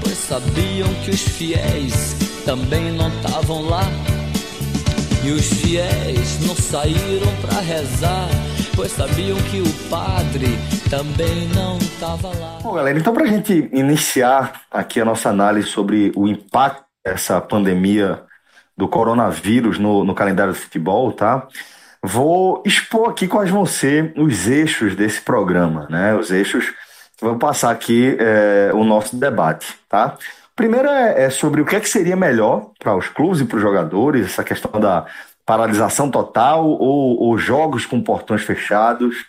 pois 0.01 0.17
sabiam 0.17 0.87
que 1.03 1.11
os 1.11 1.19
fiéis 1.19 2.15
também 2.45 2.89
não 2.93 3.09
estavam 3.09 3.63
lá. 3.67 3.83
E 5.25 5.31
os 5.31 5.45
fiéis 5.45 6.39
não 6.47 6.55
saíram 6.55 7.27
para 7.41 7.59
rezar, 7.59 8.29
pois 8.73 8.93
sabiam 8.93 9.37
que 9.51 9.59
o 9.59 9.89
padre 9.89 10.57
também 10.89 11.49
não 11.53 11.77
estava 11.77 12.29
lá. 12.29 12.59
Bom, 12.63 12.73
galera, 12.73 12.97
então 12.97 13.13
para 13.13 13.25
a 13.25 13.27
gente 13.27 13.69
iniciar 13.73 14.61
aqui 14.71 15.01
a 15.01 15.05
nossa 15.05 15.29
análise 15.29 15.67
sobre 15.67 16.13
o 16.15 16.29
impacto 16.29 16.85
dessa 17.05 17.41
pandemia 17.41 18.23
do 18.77 18.87
coronavírus 18.87 19.77
no, 19.77 20.05
no 20.05 20.15
calendário 20.15 20.53
do 20.53 20.59
futebol, 20.59 21.11
tá? 21.11 21.45
Vou 22.03 22.63
expor 22.65 23.11
aqui 23.11 23.27
vão 23.27 23.65
ser 23.65 24.13
os 24.17 24.47
eixos 24.47 24.95
desse 24.95 25.21
programa, 25.21 25.87
né? 25.89 26.15
Os 26.15 26.31
eixos 26.31 26.69
que 27.15 27.23
vão 27.23 27.37
passar 27.37 27.69
aqui 27.69 28.17
é, 28.19 28.71
o 28.73 28.83
nosso 28.83 29.15
debate, 29.15 29.67
tá? 29.87 30.17
Primeiro 30.55 30.87
é, 30.87 31.25
é, 31.25 31.29
sobre 31.29 31.61
o 31.61 31.65
que, 31.65 31.75
é 31.75 31.79
que 31.79 31.87
seria 31.87 32.15
melhor 32.15 32.71
para 32.79 32.95
os 32.95 33.07
clubes 33.07 33.41
e 33.41 33.45
para 33.45 33.57
os 33.57 33.61
jogadores, 33.61 34.25
essa 34.25 34.43
questão 34.43 34.79
da 34.79 35.05
paralisação 35.45 36.09
total 36.09 36.67
ou, 36.67 37.19
ou 37.19 37.37
jogos 37.37 37.85
com 37.85 38.01
portões 38.01 38.41
fechados. 38.41 39.25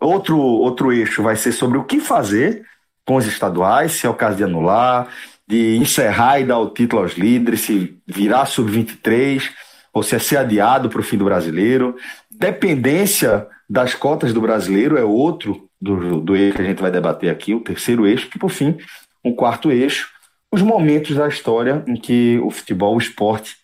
Outro, 0.00 0.38
outro 0.38 0.92
eixo 0.92 1.22
vai 1.22 1.34
ser 1.34 1.52
sobre 1.52 1.78
o 1.78 1.84
que 1.84 1.98
fazer 1.98 2.64
com 3.04 3.16
os 3.16 3.26
estaduais, 3.26 3.92
se 3.92 4.06
é 4.06 4.10
o 4.10 4.14
caso 4.14 4.36
de 4.36 4.44
anular, 4.44 5.08
de 5.46 5.76
encerrar 5.76 6.40
e 6.40 6.44
dar 6.44 6.58
o 6.58 6.70
título 6.70 7.02
aos 7.02 7.14
líderes, 7.14 7.62
se 7.62 7.98
virar 8.06 8.46
sub-23 8.46 9.50
ou 9.94 10.02
se 10.02 10.16
é 10.16 10.18
ser 10.18 10.36
adiado 10.36 10.90
para 10.90 11.00
o 11.00 11.04
fim 11.04 11.16
do 11.16 11.24
brasileiro. 11.24 11.94
Dependência 12.30 13.46
das 13.70 13.94
cotas 13.94 14.34
do 14.34 14.40
brasileiro 14.40 14.98
é 14.98 15.04
outro 15.04 15.70
do, 15.80 16.20
do 16.20 16.36
eixo 16.36 16.56
que 16.56 16.62
a 16.62 16.66
gente 16.66 16.82
vai 16.82 16.90
debater 16.90 17.30
aqui, 17.30 17.54
o 17.54 17.60
terceiro 17.60 18.06
eixo, 18.06 18.28
e 18.34 18.38
por 18.38 18.50
fim, 18.50 18.76
um 19.24 19.34
quarto 19.34 19.70
eixo, 19.70 20.10
os 20.52 20.60
momentos 20.60 21.16
da 21.16 21.28
história 21.28 21.84
em 21.86 21.94
que 21.94 22.38
o 22.42 22.50
futebol, 22.50 22.94
o 22.94 22.98
esporte, 22.98 23.56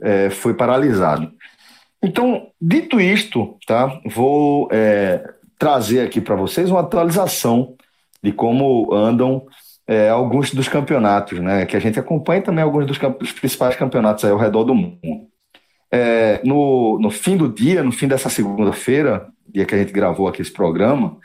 é, 0.00 0.30
foi 0.30 0.54
paralisado. 0.54 1.30
Então, 2.02 2.48
dito 2.60 3.00
isto, 3.00 3.56
tá, 3.66 4.00
vou 4.06 4.68
é, 4.72 5.22
trazer 5.58 6.00
aqui 6.00 6.20
para 6.20 6.34
vocês 6.34 6.70
uma 6.70 6.80
atualização 6.80 7.76
de 8.22 8.32
como 8.32 8.92
andam 8.92 9.46
é, 9.86 10.08
alguns 10.08 10.52
dos 10.52 10.68
campeonatos, 10.68 11.38
né, 11.38 11.66
que 11.66 11.76
a 11.76 11.80
gente 11.80 11.98
acompanha 11.98 12.42
também 12.42 12.64
alguns 12.64 12.86
dos, 12.86 12.98
dos 12.98 13.32
principais 13.32 13.76
campeonatos 13.76 14.24
ao 14.24 14.38
redor 14.38 14.64
do 14.64 14.74
mundo. 14.74 15.31
É, 15.92 16.40
no, 16.42 16.98
no 16.98 17.10
fim 17.10 17.36
do 17.36 17.48
dia, 17.48 17.82
no 17.82 17.92
fim 17.92 18.08
dessa 18.08 18.30
segunda-feira, 18.30 19.28
dia 19.46 19.66
que 19.66 19.74
a 19.74 19.78
gente 19.78 19.92
gravou 19.92 20.26
aqui 20.26 20.40
esse 20.40 20.52
programa, 20.52 21.18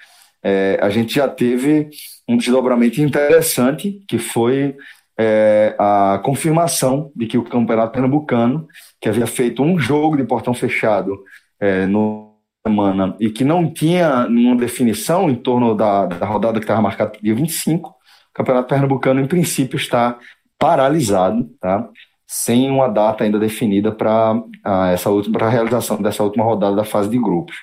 é, 0.44 0.78
a 0.82 0.90
gente 0.90 1.16
já 1.16 1.28
teve 1.28 1.90
um 2.28 2.36
desdobramento 2.36 3.02
interessante, 3.02 4.04
que 4.08 4.18
foi 4.18 4.76
é, 5.18 5.76
a 5.80 6.20
confirmação 6.24 7.12
de 7.16 7.26
que 7.26 7.38
o 7.38 7.44
Campeonato 7.44 7.94
Pernambucano, 7.94 8.68
que 9.00 9.08
havia 9.08 9.26
feito 9.26 9.64
um 9.64 9.80
jogo 9.80 10.18
de 10.18 10.24
portão 10.26 10.54
fechado 10.54 11.18
é, 11.60 11.86
no 11.86 12.28
semana 12.68 13.16
e 13.20 13.30
que 13.30 13.46
não 13.46 13.72
tinha 13.72 14.28
nenhuma 14.28 14.58
definição 14.58 15.30
em 15.30 15.36
torno 15.36 15.74
da, 15.74 16.06
da 16.06 16.26
rodada 16.26 16.60
que 16.60 16.66
estava 16.66 16.82
marcada 16.82 17.12
para 17.12 17.20
o 17.20 17.24
dia 17.24 17.34
25, 17.34 17.90
o 17.90 17.94
Campeonato 18.34 18.68
Pernambucano, 18.68 19.22
em 19.22 19.28
princípio, 19.28 19.78
está 19.78 20.20
paralisado, 20.60 21.50
tá? 21.60 21.90
Sem 22.28 22.70
uma 22.70 22.90
data 22.90 23.24
ainda 23.24 23.40
definida 23.40 23.92
para 23.92 24.44
essa 24.92 25.10
para 25.32 25.48
a 25.48 25.50
realização 25.50 26.02
dessa 26.02 26.24
última 26.24 26.44
rodada 26.44 26.76
da 26.76 26.84
fase 26.84 27.10
de 27.10 27.18
grupos. 27.18 27.56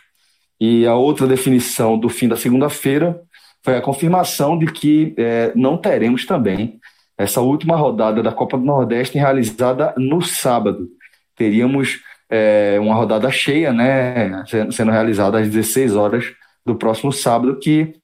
E 0.58 0.86
a 0.86 0.94
outra 0.94 1.26
definição 1.26 1.98
do 1.98 2.08
fim 2.08 2.26
da 2.26 2.36
segunda-feira 2.36 3.20
foi 3.62 3.76
a 3.76 3.82
confirmação 3.82 4.58
de 4.58 4.66
que 4.66 5.14
é, 5.18 5.52
não 5.54 5.76
teremos 5.76 6.24
também 6.24 6.80
essa 7.16 7.40
última 7.40 7.76
rodada 7.76 8.22
da 8.22 8.32
Copa 8.32 8.56
do 8.56 8.64
Nordeste 8.64 9.18
realizada 9.18 9.94
no 9.96 10.22
sábado. 10.22 10.88
Teríamos 11.36 12.00
é, 12.30 12.78
uma 12.80 12.94
rodada 12.94 13.30
cheia, 13.30 13.72
né, 13.72 14.44
sendo 14.70 14.90
realizada 14.90 15.38
às 15.38 15.48
16 15.48 15.94
horas 15.94 16.32
do 16.64 16.74
próximo 16.74 17.12
sábado, 17.12 17.58
que 17.58 17.94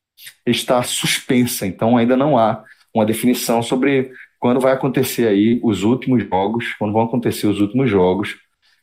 está 0.47 0.83
suspensa. 0.83 1.67
Então 1.67 1.97
ainda 1.97 2.17
não 2.17 2.38
há 2.38 2.62
uma 2.95 3.07
definição 3.07 3.62
sobre 3.62 4.11
quando 4.40 4.59
vai 4.59 4.73
acontecer 4.73 5.28
aí 5.28 5.61
os 5.62 5.85
últimos 5.85 6.25
jogos, 6.25 6.75
quando 6.78 6.92
vão 6.92 7.02
acontecer 7.02 7.47
os 7.47 7.61
últimos 7.61 7.90
jogos 7.90 8.37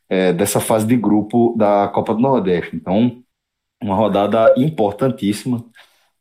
é, 0.08 0.32
dessa 0.32 0.60
fase 0.60 0.86
de 0.86 0.96
grupo 0.96 1.56
da 1.58 1.88
Copa 1.90 2.14
do 2.14 2.22
Nordeste. 2.22 2.76
Então, 2.76 3.22
uma 3.82 3.96
rodada 3.96 4.54
importantíssima 4.56 5.64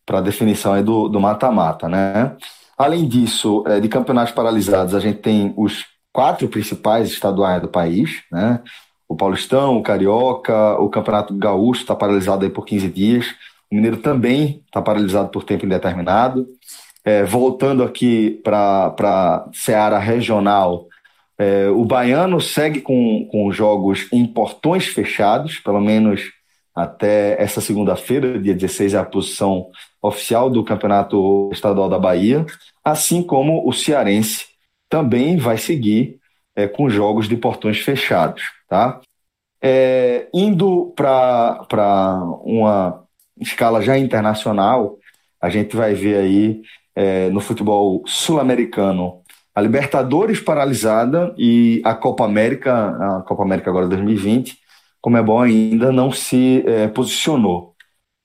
para 0.05 0.19
a 0.19 0.23
definição 0.23 0.83
do 0.83 1.21
mata-mata, 1.21 1.89
né? 1.89 2.37
Além 2.79 3.09
disso, 3.09 3.65
é, 3.67 3.81
de 3.81 3.89
campeonatos 3.89 4.35
paralisados, 4.35 4.95
a 4.95 5.01
gente 5.01 5.19
tem 5.19 5.53
os 5.57 5.85
quatro 6.13 6.49
principais 6.49 7.11
estaduais 7.11 7.61
do 7.61 7.69
país, 7.69 8.23
né? 8.33 8.63
O 9.09 9.15
Paulistão, 9.15 9.77
o 9.77 9.83
Carioca, 9.83 10.79
o 10.81 10.89
Campeonato 10.89 11.35
Gaúcho 11.35 11.83
está 11.83 11.95
paralisado 11.95 12.45
aí 12.45 12.51
por 12.51 12.65
15 12.65 12.89
dias. 12.89 13.35
O 13.71 13.75
Mineiro 13.75 13.99
também 13.99 14.63
está 14.67 14.83
paralisado 14.83 15.29
por 15.29 15.45
tempo 15.45 15.65
indeterminado. 15.65 16.47
É, 17.07 17.23
voltando 17.23 17.85
aqui 17.85 18.41
para 18.43 18.93
a 18.99 19.49
Seara 19.53 19.97
Regional, 19.97 20.89
é, 21.39 21.69
o 21.69 21.85
Baiano 21.85 22.41
segue 22.41 22.81
com, 22.81 23.29
com 23.31 23.53
jogos 23.53 24.09
em 24.13 24.27
portões 24.27 24.87
fechados, 24.87 25.61
pelo 25.61 25.81
menos 25.81 26.33
até 26.75 27.41
essa 27.41 27.61
segunda-feira, 27.61 28.41
dia 28.41 28.53
16, 28.53 28.95
é 28.95 28.99
a 28.99 29.05
posição 29.05 29.71
oficial 30.03 30.51
do 30.51 30.65
Campeonato 30.65 31.49
Estadual 31.53 31.89
da 31.89 31.97
Bahia, 31.97 32.45
assim 32.85 33.23
como 33.23 33.65
o 33.69 33.73
Cearense 33.73 34.47
também 34.89 35.37
vai 35.37 35.59
seguir 35.59 36.19
é, 36.57 36.67
com 36.67 36.91
jogos 36.91 37.29
de 37.29 37.37
portões 37.37 37.79
fechados. 37.79 38.43
Tá? 38.69 39.01
É, 39.63 40.27
indo 40.35 40.93
para 40.97 42.21
uma 42.45 43.05
escala 43.41 43.81
já 43.81 43.97
internacional, 43.97 44.99
a 45.41 45.49
gente 45.49 45.77
vai 45.77 45.95
ver 45.95 46.17
aí 46.17 46.63
é, 46.97 47.29
no 47.29 47.41
futebol 47.41 48.03
sul-americano 48.07 49.23
a 49.57 49.61
Libertadores 49.63 50.39
paralisada 50.39 51.35
e 51.39 51.81
a 51.83 51.95
Copa 51.95 52.27
América, 52.27 52.89
a 52.89 53.23
Copa 53.23 53.43
América 53.43 53.71
agora 53.71 53.89
2020, 53.89 54.59
como 55.01 55.17
é 55.17 55.23
bom 55.23 55.41
ainda 55.41 55.91
não 55.91 56.13
se 56.13 56.63
é, 56.67 56.89
posicionou. 56.89 57.75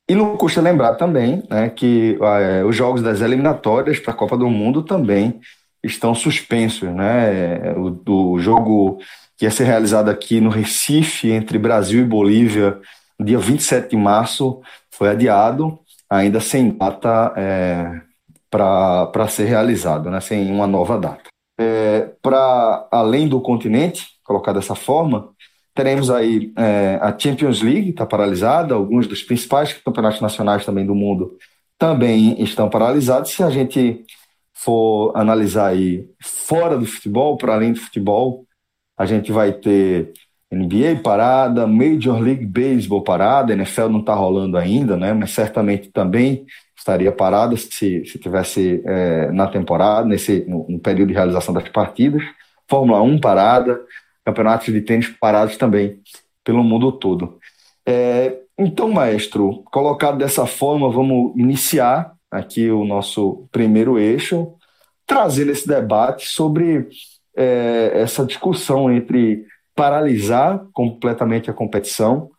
E 0.09 0.13
não 0.13 0.35
custa 0.35 0.59
lembrar 0.59 0.95
também 0.95 1.41
né, 1.49 1.69
que 1.69 2.19
é, 2.21 2.65
os 2.65 2.75
jogos 2.75 3.01
das 3.01 3.21
eliminatórias 3.21 3.97
para 3.97 4.11
a 4.11 4.15
Copa 4.15 4.35
do 4.35 4.49
Mundo 4.49 4.83
também 4.83 5.39
estão 5.81 6.13
suspensos. 6.13 6.89
Né? 6.89 7.75
O, 7.77 8.33
o 8.33 8.39
jogo 8.39 8.99
que 9.37 9.45
ia 9.45 9.51
ser 9.51 9.63
realizado 9.63 10.09
aqui 10.09 10.41
no 10.41 10.49
Recife, 10.49 11.31
entre 11.31 11.57
Brasil 11.57 12.01
e 12.01 12.05
Bolívia, 12.05 12.77
dia 13.17 13.39
27 13.39 13.91
de 13.91 13.95
março, 13.95 14.59
foi 14.89 15.07
adiado, 15.07 15.79
ainda 16.09 16.41
sem 16.41 16.77
data 16.77 17.33
é, 17.37 18.01
para 18.51 19.27
ser 19.29 19.45
realizado, 19.45 20.11
né? 20.11 20.19
sem 20.19 20.51
uma 20.51 20.67
nova 20.67 20.99
data. 20.99 21.29
É, 21.59 22.11
para 22.21 22.87
além 22.91 23.27
do 23.27 23.39
continente, 23.39 24.07
colocar 24.23 24.51
dessa 24.51 24.75
forma, 24.75 25.29
teremos 25.73 26.11
aí 26.11 26.51
é, 26.57 26.99
a 27.01 27.17
Champions 27.17 27.61
League, 27.61 27.91
está 27.91 28.05
paralisada, 28.05 28.75
alguns 28.75 29.07
dos 29.07 29.23
principais 29.23 29.73
campeonatos 29.73 30.19
nacionais 30.19 30.65
também 30.65 30.85
do 30.85 30.93
mundo 30.93 31.37
também 31.81 32.39
estão 32.43 32.69
paralisados. 32.69 33.31
Se 33.31 33.41
a 33.41 33.49
gente 33.49 34.05
for 34.53 35.11
analisar 35.15 35.69
aí 35.69 36.07
fora 36.21 36.77
do 36.77 36.85
futebol, 36.85 37.37
para 37.37 37.55
além 37.55 37.73
do 37.73 37.79
futebol, 37.79 38.45
a 38.95 39.03
gente 39.07 39.31
vai 39.31 39.51
ter 39.51 40.13
NBA 40.53 41.01
parada, 41.01 41.65
Major 41.65 42.19
League 42.19 42.45
Baseball 42.45 43.03
parada, 43.03 43.53
NFL 43.53 43.87
não 43.87 44.01
está 44.01 44.13
rolando 44.13 44.57
ainda, 44.57 44.95
né? 44.95 45.11
Mas 45.11 45.31
certamente 45.31 45.89
também 45.89 46.45
estaria 46.81 47.11
parada 47.11 47.55
se, 47.55 48.03
se 48.05 48.17
tivesse 48.17 48.81
é, 48.85 49.31
na 49.31 49.47
temporada, 49.47 50.07
nesse 50.07 50.43
no, 50.47 50.65
no, 50.67 50.79
período 50.79 51.09
de 51.09 51.13
realização 51.13 51.53
das 51.53 51.69
partidas. 51.69 52.23
Fórmula 52.67 53.01
1 53.01 53.19
parada, 53.19 53.79
campeonatos 54.25 54.73
de 54.73 54.81
tênis 54.81 55.07
parados 55.07 55.57
também 55.57 55.99
pelo 56.43 56.63
mundo 56.63 56.91
todo. 56.91 57.39
É, 57.85 58.35
então, 58.57 58.89
maestro, 58.89 59.63
colocado 59.65 60.17
dessa 60.17 60.45
forma, 60.45 60.89
vamos 60.89 61.33
iniciar 61.37 62.13
aqui 62.29 62.71
o 62.71 62.83
nosso 62.83 63.47
primeiro 63.51 63.99
eixo, 63.99 64.53
trazendo 65.05 65.51
esse 65.51 65.67
debate 65.67 66.27
sobre 66.27 66.87
é, 67.35 67.91
essa 67.93 68.25
discussão 68.25 68.91
entre 68.91 69.45
paralisar 69.75 70.65
completamente 70.73 71.49
a 71.49 71.53
competição 71.53 72.29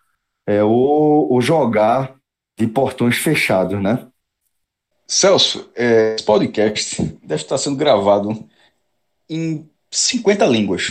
é, 0.47 0.65
ou, 0.65 1.33
ou 1.33 1.41
jogar 1.41 2.17
de 2.59 2.67
portões 2.67 3.17
fechados, 3.17 3.81
né? 3.81 4.07
Celso, 5.13 5.71
é, 5.77 6.15
esse 6.15 6.25
podcast 6.25 7.03
deve 7.23 7.43
estar 7.43 7.59
sendo 7.59 7.77
gravado 7.77 8.49
em 9.29 9.69
50 9.91 10.47
línguas. 10.47 10.91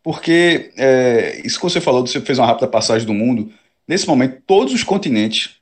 Porque, 0.00 0.72
é, 0.76 1.42
isso 1.44 1.58
que 1.58 1.64
você 1.64 1.80
falou, 1.80 2.06
você 2.06 2.20
fez 2.20 2.38
uma 2.38 2.46
rápida 2.46 2.68
passagem 2.68 3.04
do 3.04 3.12
mundo. 3.12 3.52
Nesse 3.86 4.06
momento, 4.06 4.40
todos 4.46 4.72
os 4.72 4.84
continentes, 4.84 5.56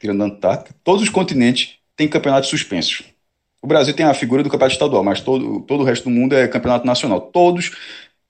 tirando 0.00 0.22
a 0.22 0.26
Antártica, 0.26 0.72
todos 0.84 1.02
os 1.02 1.08
continentes 1.08 1.78
têm 1.96 2.06
campeonatos 2.06 2.50
suspensos. 2.50 3.02
O 3.60 3.66
Brasil 3.66 3.94
tem 3.94 4.06
a 4.06 4.14
figura 4.14 4.44
do 4.44 4.48
campeonato 4.48 4.74
estadual, 4.74 5.02
mas 5.02 5.20
todo, 5.20 5.60
todo 5.62 5.80
o 5.80 5.84
resto 5.84 6.04
do 6.04 6.10
mundo 6.10 6.36
é 6.36 6.46
campeonato 6.46 6.86
nacional. 6.86 7.20
Todos 7.20 7.72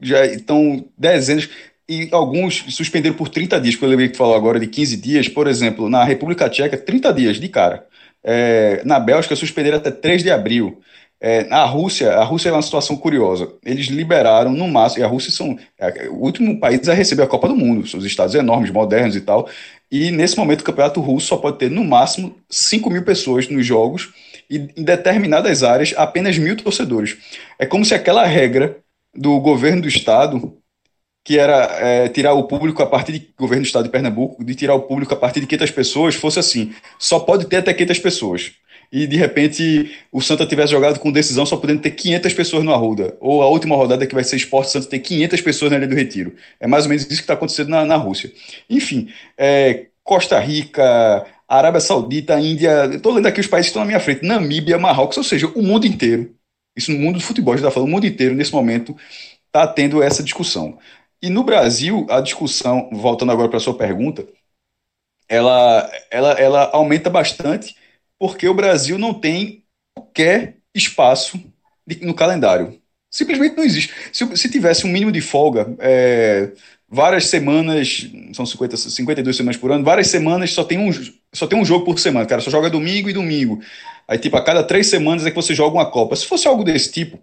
já 0.01 0.25
estão 0.25 0.83
dezenas 0.97 1.51
e 1.87 2.09
alguns 2.11 2.65
suspenderam 2.75 3.17
por 3.17 3.29
30 3.29 3.61
dias, 3.61 3.77
que 3.77 3.85
eu 3.85 3.89
lembrei 3.89 4.09
que 4.09 4.17
falou 4.17 4.35
agora 4.35 4.59
de 4.59 4.67
15 4.67 4.97
dias, 4.97 5.29
por 5.29 5.47
exemplo, 5.47 5.91
na 5.91 6.05
República 6.05 6.49
Tcheca, 6.49 6.79
30 6.79 7.13
dias 7.13 7.39
de 7.39 7.49
cara. 7.51 7.87
É, 8.23 8.83
na 8.85 8.99
Bélgica, 8.99 9.37
suspenderam 9.37 9.79
até 9.79 9.91
3 9.91 10.23
de 10.23 10.31
abril. 10.31 10.81
É, 11.21 11.45
na 11.45 11.65
Rússia, 11.65 12.13
a 12.13 12.23
Rússia 12.23 12.49
é 12.49 12.53
uma 12.53 12.63
situação 12.63 12.97
curiosa. 12.97 13.53
Eles 13.65 13.87
liberaram 13.87 14.53
no 14.53 14.69
máximo, 14.69 15.03
e 15.03 15.05
a 15.05 15.09
Rússia 15.09 15.33
são 15.33 15.59
é, 15.77 16.09
o 16.09 16.15
último 16.15 16.61
país 16.61 16.89
a 16.89 16.95
receber 16.95 17.25
a 17.25 17.27
Copa 17.27 17.49
do 17.49 17.57
Mundo, 17.57 17.81
os 17.81 18.05
estados 18.05 18.35
enormes, 18.35 18.71
modernos 18.71 19.17
e 19.17 19.21
tal. 19.21 19.49
E 19.91 20.11
nesse 20.11 20.37
momento 20.37 20.61
o 20.61 20.65
campeonato 20.65 21.01
russo 21.01 21.27
só 21.27 21.37
pode 21.37 21.59
ter 21.59 21.71
no 21.71 21.83
máximo 21.83 22.37
5 22.49 22.89
mil 22.91 23.03
pessoas 23.03 23.49
nos 23.49 23.67
jogos 23.67 24.13
e 24.49 24.69
em 24.77 24.85
determinadas 24.85 25.63
áreas 25.63 25.93
apenas 25.97 26.39
mil 26.39 26.57
torcedores. 26.57 27.17
É 27.59 27.67
como 27.67 27.85
se 27.85 27.95
aquela 27.95 28.25
regra 28.25 28.79
do 29.15 29.41
governo 29.41 29.83
do 29.83 29.89
estado, 29.89 30.58
que 31.29 31.39
era 31.39 31.77
é, 31.79 32.09
tirar 32.09 32.33
o 32.33 32.45
público 32.45 32.83
a 32.83 32.87
partir 32.87 33.13
de 33.13 33.29
governo 33.39 33.63
do 33.63 33.67
estado 33.67 33.85
de 33.85 33.91
Pernambuco, 33.91 34.43
de 34.43 34.55
tirar 34.55 34.75
o 34.75 34.81
público 34.81 35.13
a 35.13 35.17
partir 35.17 35.41
de 35.41 35.47
500 35.47 35.71
pessoas, 35.73 36.15
fosse 36.15 36.39
assim, 36.39 36.73
só 36.99 37.21
pode 37.21 37.45
ter 37.45 37.59
até 37.59 37.75
500 37.75 37.99
pessoas. 37.99 38.53
E 38.91 39.07
de 39.07 39.15
repente 39.19 39.95
o 40.11 40.23
Santa 40.23 40.47
tivesse 40.47 40.73
jogado 40.73 40.99
com 40.99 41.13
decisão 41.13 41.45
só 41.45 41.59
podendo 41.59 41.83
ter 41.83 41.91
500 41.91 42.33
pessoas 42.33 42.65
no 42.65 42.73
Arruda. 42.73 43.15
Ou 43.21 43.43
a 43.43 43.47
última 43.47 43.77
rodada 43.77 44.07
que 44.07 44.15
vai 44.15 44.25
ser 44.25 44.37
Esporte 44.37 44.71
Santa 44.71 44.87
ter 44.87 45.01
500 45.01 45.43
pessoas 45.43 45.71
na 45.71 45.77
Ilha 45.77 45.87
do 45.87 45.95
Retiro. 45.95 46.35
É 46.59 46.67
mais 46.67 46.85
ou 46.85 46.89
menos 46.89 47.03
isso 47.03 47.17
que 47.17 47.21
está 47.21 47.35
acontecendo 47.35 47.69
na, 47.69 47.85
na 47.85 47.97
Rússia. 47.97 48.33
Enfim, 48.71 49.11
é, 49.37 49.89
Costa 50.03 50.41
Rica, 50.41 51.27
Arábia 51.47 51.83
Saudita, 51.83 52.41
Índia, 52.41 52.87
estou 52.91 53.13
lendo 53.13 53.27
aqui 53.27 53.41
os 53.41 53.47
países 53.47 53.67
que 53.67 53.73
estão 53.73 53.83
na 53.83 53.87
minha 53.87 54.01
frente, 54.01 54.25
Namíbia, 54.25 54.79
Marrocos, 54.79 55.19
ou 55.19 55.25
seja, 55.25 55.47
o 55.49 55.61
mundo 55.61 55.87
inteiro 55.87 56.35
isso 56.75 56.93
no 56.93 56.99
mundo 56.99 57.17
do 57.17 57.25
futebol, 57.25 57.53
a 57.53 57.57
gente 57.57 57.67
está 57.67 57.75
falando, 57.75 57.89
o 57.89 57.93
mundo 57.93 58.07
inteiro, 58.07 58.37
nesse 58.37 58.53
momento, 58.53 58.97
está 59.49 59.67
tendo 59.67 60.03
essa 60.03 60.23
discussão. 60.23 60.79
E 61.23 61.29
no 61.29 61.43
Brasil, 61.45 62.07
a 62.11 62.21
discussão, 62.21 62.89
voltando 62.93 63.33
agora 63.33 63.49
para 63.49 63.59
a 63.59 63.61
sua 63.61 63.77
pergunta, 63.77 64.27
ela, 65.29 65.91
ela, 66.11 66.33
ela 66.33 66.71
aumenta 66.73 67.11
bastante 67.11 67.77
porque 68.19 68.49
o 68.49 68.55
Brasil 68.55 68.99
não 68.99 69.15
tem 69.15 69.65
qualquer 69.95 70.57
espaço 70.75 71.41
no 72.03 72.15
calendário. 72.15 72.81
Simplesmente 73.11 73.57
não 73.57 73.65
existe. 73.65 73.93
Se, 74.13 74.37
se 74.37 74.51
tivesse 74.51 74.87
um 74.87 74.91
mínimo 74.91 75.11
de 75.13 75.21
folga, 75.21 75.75
é, 75.79 76.53
várias 76.89 77.27
semanas, 77.27 78.09
são 78.35 78.45
50, 78.45 78.77
52 78.77 79.37
semanas 79.37 79.57
por 79.57 79.71
ano, 79.73 79.85
várias 79.85 80.09
semanas 80.09 80.53
só 80.53 80.63
tem 80.65 80.79
um, 80.79 80.91
só 81.33 81.47
tem 81.47 81.59
um 81.59 81.65
jogo 81.65 81.85
por 81.85 81.99
semana, 81.99 82.27
cara, 82.27 82.41
só 82.43 82.51
joga 82.51 82.71
domingo 82.71 83.09
e 83.09 83.13
domingo. 83.13 83.61
Aí, 84.07 84.19
tipo, 84.19 84.37
a 84.37 84.45
cada 84.45 84.63
três 84.63 84.89
semanas 84.89 85.25
é 85.27 85.31
que 85.31 85.37
você 85.37 85.55
joga 85.55 85.77
uma 85.77 85.91
Copa. 85.91 86.17
Se 86.17 86.27
fosse 86.27 86.47
algo 86.49 86.65
desse 86.65 86.93
tipo, 86.93 87.19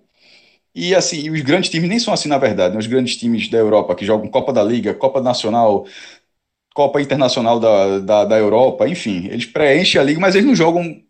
e 0.75 0.93
assim, 0.93 1.29
os 1.29 1.41
grandes 1.41 1.69
times 1.69 1.89
nem 1.89 1.99
são 1.99 2.13
assim, 2.13 2.27
na 2.27 2.37
verdade, 2.37 2.73
né? 2.73 2.79
os 2.79 2.87
grandes 2.87 3.15
times 3.15 3.47
da 3.47 3.57
Europa 3.57 3.95
que 3.95 4.05
jogam 4.05 4.27
Copa 4.27 4.51
da 4.51 4.61
Liga, 4.61 4.93
Copa 4.93 5.21
Nacional, 5.21 5.87
Copa 6.73 7.01
Internacional 7.01 7.59
da, 7.59 7.99
da, 7.99 8.25
da 8.25 8.37
Europa, 8.37 8.87
enfim, 8.87 9.27
eles 9.27 9.45
preenchem 9.45 10.01
a 10.01 10.03
liga, 10.03 10.19
mas 10.19 10.35
eles 10.35 10.45
não 10.45 10.55
jogam 10.55 11.01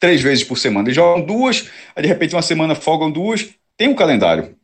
três 0.00 0.20
vezes 0.20 0.42
por 0.42 0.58
semana, 0.58 0.88
eles 0.88 0.96
jogam 0.96 1.24
duas, 1.24 1.70
aí 1.94 2.02
de 2.02 2.08
repente 2.08 2.34
uma 2.34 2.42
semana 2.42 2.74
folgam 2.74 3.10
duas, 3.10 3.48
tem 3.76 3.88
um 3.88 3.94
calendário. 3.94 4.56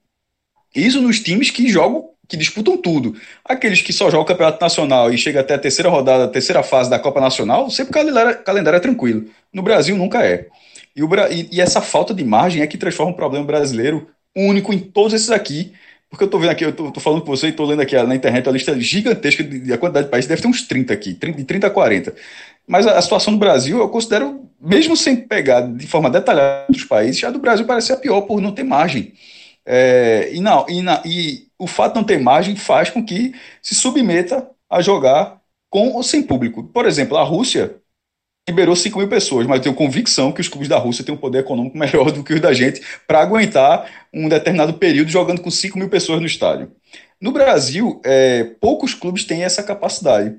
Isso 0.75 1.01
nos 1.01 1.21
times 1.21 1.51
que 1.51 1.69
jogam 1.69 2.11
que 2.29 2.37
disputam 2.37 2.77
tudo. 2.77 3.17
Aqueles 3.45 3.81
que 3.81 3.93
só 3.93 4.11
jogam 4.11 4.23
o 4.23 4.27
Campeonato 4.27 4.61
Nacional 4.61 5.11
e 5.13 5.17
chega 5.17 5.41
até 5.41 5.55
a 5.55 5.59
terceira 5.59 5.89
rodada, 5.89 6.25
a 6.25 6.29
terceira 6.29 6.63
fase 6.63 6.91
da 6.91 6.99
Copa 6.99 7.21
Nacional, 7.21 7.71
sempre 7.71 7.91
o 7.91 7.95
calendário, 7.95 8.43
calendário 8.43 8.77
é 8.77 8.81
tranquilo. 8.81 9.25
No 9.53 9.63
Brasil 9.63 9.97
nunca 9.97 10.23
é. 10.23 10.47
E, 10.95 11.03
o, 11.03 11.09
e, 11.31 11.49
e, 11.53 11.61
essa 11.61 11.81
falta 11.81 12.13
de 12.13 12.25
margem 12.25 12.61
é 12.61 12.67
que 12.67 12.77
transforma 12.77 13.13
o 13.13 13.17
problema 13.17 13.47
brasileiro 13.47 14.09
único 14.37 14.73
em 14.73 14.79
todos 14.79 15.15
esses 15.15 15.31
aqui. 15.31 15.73
Porque 16.11 16.25
eu 16.25 16.29
tô 16.29 16.39
vendo 16.39 16.51
aqui, 16.51 16.65
eu 16.65 16.73
tô 16.73 17.01
falando 17.01 17.21
com 17.21 17.27
você 17.27 17.49
e 17.49 17.53
tô 17.53 17.67
lendo 17.67 17.83
aqui 17.83 17.95
na 18.03 18.15
internet 18.15 18.49
a 18.49 18.53
lista 18.53 18.79
gigantesca 18.81 19.45
de, 19.45 19.61
de 19.61 19.73
a 19.73 19.77
quantidade 19.77 20.07
de 20.07 20.11
países, 20.11 20.27
deve 20.27 20.41
ter 20.41 20.49
uns 20.49 20.67
30 20.67 20.95
aqui, 20.95 21.13
30, 21.13 21.37
de 21.37 21.45
30 21.45 21.67
a 21.67 21.71
40. 21.71 22.15
Mas 22.67 22.87
a, 22.87 22.97
a 22.97 23.03
situação 23.03 23.35
do 23.35 23.39
Brasil, 23.39 23.79
eu 23.79 23.89
considero, 23.91 24.49
mesmo 24.59 24.97
sem 24.97 25.17
pegar 25.17 25.61
de 25.61 25.87
forma 25.87 26.09
detalhada 26.09 26.65
dos 26.71 26.85
países, 26.85 27.23
a 27.25 27.31
do 27.31 27.39
Brasil 27.39 27.67
parece 27.67 27.93
a 27.93 27.97
pior 27.97 28.23
por 28.23 28.41
não 28.41 28.53
ter 28.53 28.63
margem. 28.63 29.13
É, 29.67 30.31
e, 30.33 30.41
não, 30.41 30.65
e, 30.67 30.81
na, 30.81 31.03
e 31.05 31.49
o 31.59 31.67
fato 31.67 31.93
de 31.93 31.99
não 31.99 32.07
ter 32.07 32.19
margem 32.19 32.57
faz 32.57 32.89
com 32.89 33.05
que 33.05 33.35
se 33.61 33.75
submeta 33.75 34.49
a 34.71 34.81
jogar 34.81 35.39
com 35.69 35.91
ou 35.93 36.03
sem 36.03 36.23
público. 36.23 36.65
Por 36.65 36.87
exemplo, 36.87 37.19
a 37.19 37.23
Rússia 37.23 37.77
liberou 38.49 38.75
5 38.75 38.99
mil 38.99 39.09
pessoas, 39.09 39.47
mas 39.47 39.59
eu 39.59 39.63
tenho 39.65 39.75
convicção 39.75 40.33
que 40.33 40.41
os 40.41 40.49
clubes 40.49 40.69
da 40.69 40.79
Rússia 40.79 41.05
têm 41.05 41.15
um 41.15 41.19
poder 41.19 41.39
econômico 41.39 41.77
melhor 41.79 42.11
do 42.11 42.25
que 42.25 42.35
os 42.35 42.41
da 42.41 42.53
gente 42.53 42.83
para 43.07 43.21
aguentar 43.21 43.89
um 44.13 44.29
determinado 44.29 44.75
período 44.75 45.11
jogando 45.11 45.41
com 45.41 45.51
5 45.51 45.79
mil 45.79 45.89
pessoas 45.89 46.21
no 46.21 46.27
estádio. 46.27 46.73
No 47.21 47.33
Brasil, 47.33 48.01
é, 48.05 48.45
poucos 48.61 48.95
clubes 48.95 49.25
têm 49.25 49.45
essa 49.45 49.63
capacidade. 49.63 50.37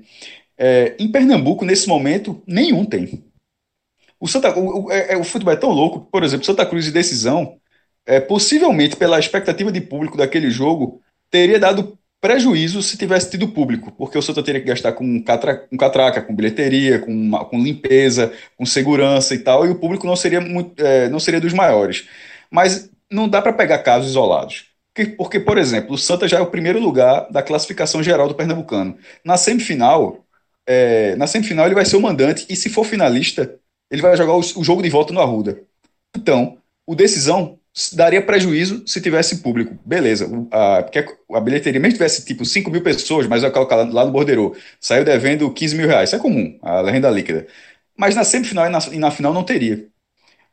É, 0.58 0.94
em 0.98 1.10
Pernambuco, 1.10 1.64
nesse 1.64 1.88
momento, 1.88 2.42
nenhum 2.46 2.84
tem. 2.84 3.22
O, 4.18 4.28
Santa, 4.28 4.58
o, 4.58 4.86
o, 4.86 4.92
é, 4.92 5.14
é, 5.14 5.16
o 5.16 5.24
futebol 5.24 5.52
é 5.54 5.56
tão 5.56 5.70
louco, 5.70 6.00
por 6.12 6.22
exemplo, 6.22 6.44
Santa 6.44 6.66
Cruz 6.66 6.86
e 6.86 6.92
decisão, 6.92 7.56
é, 8.04 8.20
possivelmente 8.20 8.96
pela 8.96 9.18
expectativa 9.18 9.72
de 9.72 9.80
público 9.80 10.16
daquele 10.16 10.50
jogo, 10.50 11.00
teria 11.30 11.58
dado 11.58 11.98
prejuízo 12.20 12.82
se 12.82 12.98
tivesse 12.98 13.30
tido 13.30 13.48
público, 13.48 13.90
porque 13.92 14.18
o 14.18 14.22
Santa 14.22 14.42
teria 14.42 14.60
que 14.60 14.66
gastar 14.66 14.92
com, 14.92 15.22
catra, 15.22 15.56
com 15.56 15.76
catraca, 15.76 16.20
com 16.20 16.34
bilheteria, 16.34 16.98
com, 16.98 17.10
uma, 17.10 17.44
com 17.44 17.58
limpeza, 17.58 18.32
com 18.56 18.66
segurança 18.66 19.34
e 19.34 19.38
tal, 19.38 19.66
e 19.66 19.70
o 19.70 19.76
público 19.76 20.06
não 20.06 20.16
seria, 20.16 20.40
muito, 20.40 20.84
é, 20.84 21.08
não 21.08 21.18
seria 21.18 21.40
dos 21.40 21.52
maiores. 21.52 22.08
Mas 22.50 22.90
não 23.10 23.28
dá 23.28 23.40
para 23.40 23.52
pegar 23.52 23.78
casos 23.78 24.10
isolados. 24.10 24.66
Porque, 24.94 25.06
porque, 25.12 25.40
por 25.40 25.56
exemplo, 25.56 25.94
o 25.94 25.98
Santa 25.98 26.28
já 26.28 26.38
é 26.38 26.40
o 26.40 26.50
primeiro 26.50 26.80
lugar 26.80 27.30
da 27.30 27.42
classificação 27.42 28.02
geral 28.02 28.28
do 28.28 28.34
Pernambucano. 28.34 28.98
Na 29.24 29.36
semifinal, 29.36 30.24
é, 30.66 31.16
na 31.16 31.26
semifinal 31.26 31.66
ele 31.66 31.74
vai 31.74 31.86
ser 31.86 31.96
o 31.96 32.02
mandante, 32.02 32.46
e 32.50 32.56
se 32.56 32.68
for 32.68 32.84
finalista, 32.84 33.54
ele 33.90 34.02
vai 34.02 34.16
jogar 34.16 34.34
o, 34.34 34.40
o 34.40 34.64
jogo 34.64 34.82
de 34.82 34.90
volta 34.90 35.12
no 35.12 35.20
Arruda. 35.20 35.62
Então, 36.16 36.58
o 36.86 36.94
decisão 36.94 37.59
daria 37.92 38.20
prejuízo 38.20 38.82
se 38.86 39.00
tivesse 39.00 39.42
público. 39.42 39.78
Beleza, 39.84 40.28
a, 40.50 40.84
a 41.34 41.40
bilheteria, 41.40 41.80
mesmo 41.80 41.94
tivesse 41.94 42.24
tipo 42.24 42.44
5 42.44 42.70
mil 42.70 42.82
pessoas, 42.82 43.26
mas 43.26 43.42
vai 43.42 43.50
colocar 43.50 43.76
lá 43.76 44.04
no 44.04 44.10
borderô, 44.10 44.56
saiu 44.80 45.04
devendo 45.04 45.50
15 45.50 45.76
mil 45.76 45.86
reais. 45.86 46.10
Isso 46.10 46.16
é 46.16 46.18
comum, 46.18 46.58
a 46.62 46.90
renda 46.90 47.10
líquida. 47.10 47.46
Mas 47.96 48.14
na 48.14 48.24
semifinal 48.24 48.66
e 48.66 48.70
na, 48.70 48.78
e 48.92 48.98
na 48.98 49.10
final 49.10 49.32
não 49.32 49.44
teria. 49.44 49.86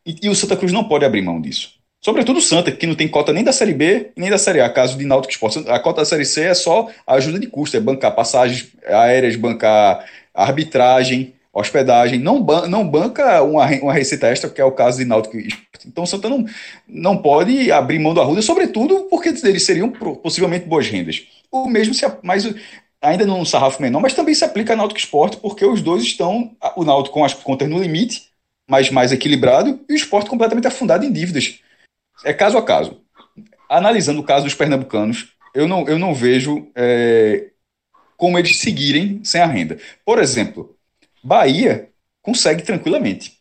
E, 0.06 0.16
e, 0.24 0.30
o 0.30 0.36
Santa 0.36 0.56
Cruz 0.56 0.72
não 0.72 0.84
pode 0.84 1.06
abrir 1.06 1.22
mão 1.22 1.42
disso. 1.42 1.74
Sobretudo 2.00 2.38
o 2.38 2.42
Santa, 2.42 2.72
que 2.72 2.86
não 2.86 2.96
tem 2.96 3.08
cota 3.08 3.34
nem 3.34 3.44
da 3.44 3.52
Série 3.52 3.74
B 3.74 4.12
nem 4.16 4.30
da 4.30 4.38
Série 4.38 4.62
A. 4.62 4.70
Caso 4.70 4.98
de 4.98 5.06
Náutico 5.06 5.34
Esporte, 5.34 5.64
a 5.68 5.80
cota 5.80 6.02
da 6.02 6.06
Série 6.06 6.26
C 6.26 6.44
é 6.44 6.54
só 6.54 6.90
a 7.06 7.16
ajuda 7.16 7.40
de 7.40 7.48
custo, 7.48 7.76
é 7.76 7.80
bancar 7.80 8.16
passagens 8.16 8.70
aéreas, 8.86 9.36
bancar 9.36 10.06
arbitragem, 10.34 11.34
hospedagem, 11.62 12.20
não, 12.20 12.42
ban 12.42 12.68
não 12.68 12.88
banca 12.88 13.42
uma, 13.42 13.66
uma 13.82 13.94
receita 13.94 14.28
extra, 14.28 14.50
que 14.50 14.62
é 14.62 14.66
o 14.66 14.72
caso 14.72 15.00
de 15.00 15.06
Náutico 15.06 15.38
Então 15.86 16.04
o 16.04 16.08
Santa 16.08 16.30
não, 16.30 16.46
não 16.88 17.18
pode 17.18 17.72
abrir 17.72 18.00
mão 18.00 18.14
do 18.14 18.22
Arruda, 18.22 18.42
sobretudo 18.42 19.08
porque 19.10 19.30
eles 19.30 19.64
seriam 19.64 19.90
possivelmente 19.90 20.68
boas 20.68 20.88
rendas. 20.88 21.26
O 21.52 21.68
mesmo 21.68 21.94
se 21.94 22.06
mais 22.24 22.46
ainda 23.02 23.26
num 23.26 23.46
sarrafo 23.46 23.82
menor, 23.82 24.02
mas 24.02 24.14
também 24.14 24.36
se 24.36 24.44
aplica 24.44 24.74
a 24.74 24.76
Náutico 24.76 25.00
Esporte, 25.00 25.38
porque 25.38 25.66
os 25.66 25.82
dois 25.82 26.04
estão, 26.04 26.56
o 26.76 26.84
Náutico 26.84 27.14
com 27.14 27.26
as 27.26 27.34
contas 27.34 27.70
no 27.70 27.80
limite, 27.80 28.28
mas 28.70 28.90
mais 28.92 29.12
equilibrado, 29.12 29.80
e 29.88 29.94
o 29.94 29.96
esporte 29.96 30.30
completamente 30.30 30.68
afundado 30.68 31.06
em 31.06 31.12
dívidas. 31.12 31.60
É 32.26 32.34
caso 32.34 32.58
a 32.58 32.64
caso. 32.64 33.02
Analisando 33.70 34.20
o 34.20 34.24
caso 34.24 34.46
dos 34.46 34.54
pernambucanos, 34.54 35.34
eu 35.54 35.68
não, 35.68 35.88
eu 35.88 35.98
não 35.98 36.14
vejo 36.14 36.70
é, 36.76 37.50
como 38.18 38.38
eles 38.38 38.58
seguirem 38.58 39.22
sem 39.24 39.42
a 39.42 39.46
renda. 39.46 39.78
Por 40.06 40.20
exemplo, 40.20 40.77
Bahia 41.24 41.90
consegue 42.22 42.64
tranquilamente. 42.64 43.38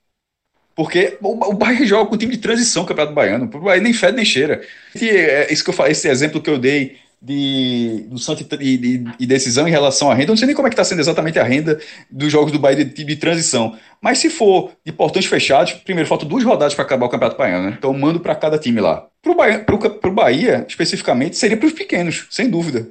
Porque 0.74 1.16
o, 1.22 1.54
Bahia 1.54 1.86
joga 1.86 2.10
com 2.10 2.18
time 2.18 2.36
de 2.36 2.42
transição, 2.42 2.82
o 2.82 2.86
Campeonato 2.86 3.14
Baiano. 3.14 3.50
O 3.52 3.60
Bahia 3.60 3.82
nem 3.82 3.94
fede 3.94 4.16
nem 4.16 4.24
cheira. 4.24 4.62
E 4.94 5.08
é, 5.08 5.50
isso 5.50 5.64
que 5.64 5.70
eu 5.70 5.74
falei, 5.74 5.92
esse 5.92 6.06
exemplo 6.06 6.40
que 6.40 6.50
eu 6.50 6.58
dei 6.58 6.98
de, 7.20 8.06
do 8.08 8.16
e 8.60 8.76
de, 8.76 8.98
de, 8.98 9.26
decisão 9.26 9.66
em 9.66 9.70
relação 9.70 10.10
à 10.10 10.14
renda, 10.14 10.26
eu 10.26 10.32
não 10.32 10.36
sei 10.36 10.46
nem 10.46 10.54
como 10.54 10.68
é 10.68 10.70
que 10.70 10.74
está 10.74 10.84
sendo 10.84 11.00
exatamente 11.00 11.38
a 11.38 11.42
renda 11.42 11.80
dos 12.10 12.30
jogos 12.30 12.52
do 12.52 12.58
Bahia 12.58 12.84
de, 12.84 13.04
de, 13.04 13.16
transição. 13.16 13.74
Mas 14.02 14.18
se 14.18 14.28
for 14.28 14.72
de 14.84 14.92
portões 14.92 15.24
fechados, 15.24 15.72
primeiro 15.72 16.08
faltam 16.08 16.28
duas 16.28 16.44
rodadas 16.44 16.74
para 16.74 16.84
acabar 16.84 17.06
o 17.06 17.08
Campeonato 17.08 17.38
Baiano, 17.38 17.70
né? 17.70 17.76
Então 17.78 17.92
mando 17.94 18.20
para 18.20 18.34
cada 18.34 18.58
time 18.58 18.80
lá. 18.80 19.08
Para 19.22 19.32
o 19.32 19.34
Bahia, 19.34 19.64
Bahia, 20.12 20.66
especificamente, 20.68 21.36
seria 21.36 21.56
para 21.56 21.66
os 21.66 21.72
pequenos, 21.72 22.26
sem 22.30 22.50
dúvida. 22.50 22.90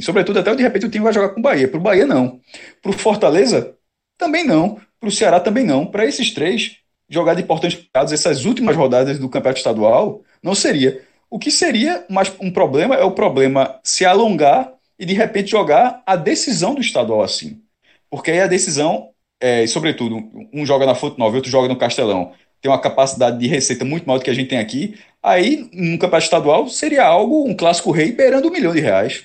Sobretudo 0.00 0.38
até 0.38 0.54
de 0.54 0.62
repente 0.62 0.86
o 0.86 0.90
time 0.90 1.02
vai 1.02 1.12
jogar 1.12 1.30
com 1.30 1.40
o 1.40 1.42
Bahia. 1.42 1.66
Para 1.66 1.78
o 1.78 1.82
Bahia, 1.82 2.06
não. 2.06 2.40
Para 2.80 2.90
o 2.90 2.94
Fortaleza, 2.94 3.74
também 4.20 4.44
não. 4.44 4.78
Para 5.00 5.08
o 5.08 5.12
Ceará 5.12 5.40
também 5.40 5.64
não. 5.64 5.84
Para 5.84 6.04
esses 6.04 6.30
três, 6.30 6.76
jogar 7.08 7.34
de 7.34 7.42
fechados 7.42 8.12
essas 8.12 8.44
últimas 8.44 8.76
rodadas 8.76 9.18
do 9.18 9.28
campeonato 9.28 9.58
estadual 9.58 10.22
não 10.40 10.54
seria. 10.54 11.02
O 11.28 11.38
que 11.38 11.50
seria 11.50 12.04
mais 12.08 12.32
um 12.40 12.50
problema 12.50 12.94
é 12.94 13.02
o 13.02 13.12
problema 13.12 13.80
se 13.82 14.04
alongar 14.04 14.72
e 14.98 15.04
de 15.04 15.14
repente 15.14 15.50
jogar 15.50 16.02
a 16.06 16.14
decisão 16.14 16.74
do 16.74 16.80
estadual 16.80 17.22
assim. 17.22 17.60
Porque 18.08 18.30
aí 18.30 18.40
a 18.40 18.46
decisão, 18.46 19.10
é, 19.40 19.66
sobretudo, 19.66 20.22
um 20.52 20.66
joga 20.66 20.84
na 20.84 20.94
Fonte 20.94 21.18
Nova, 21.18 21.36
outro 21.36 21.50
joga 21.50 21.68
no 21.68 21.76
Castelão, 21.76 22.32
tem 22.60 22.70
uma 22.70 22.80
capacidade 22.80 23.38
de 23.38 23.46
receita 23.46 23.84
muito 23.84 24.06
maior 24.06 24.18
do 24.18 24.24
que 24.24 24.30
a 24.30 24.34
gente 24.34 24.50
tem 24.50 24.58
aqui. 24.58 24.98
Aí, 25.22 25.68
num 25.72 25.96
campeonato 25.96 26.24
estadual, 26.24 26.68
seria 26.68 27.04
algo, 27.04 27.46
um 27.46 27.54
clássico 27.54 27.90
rei, 27.90 28.12
beirando 28.12 28.48
um 28.48 28.50
milhão 28.50 28.72
de 28.72 28.80
reais. 28.80 29.24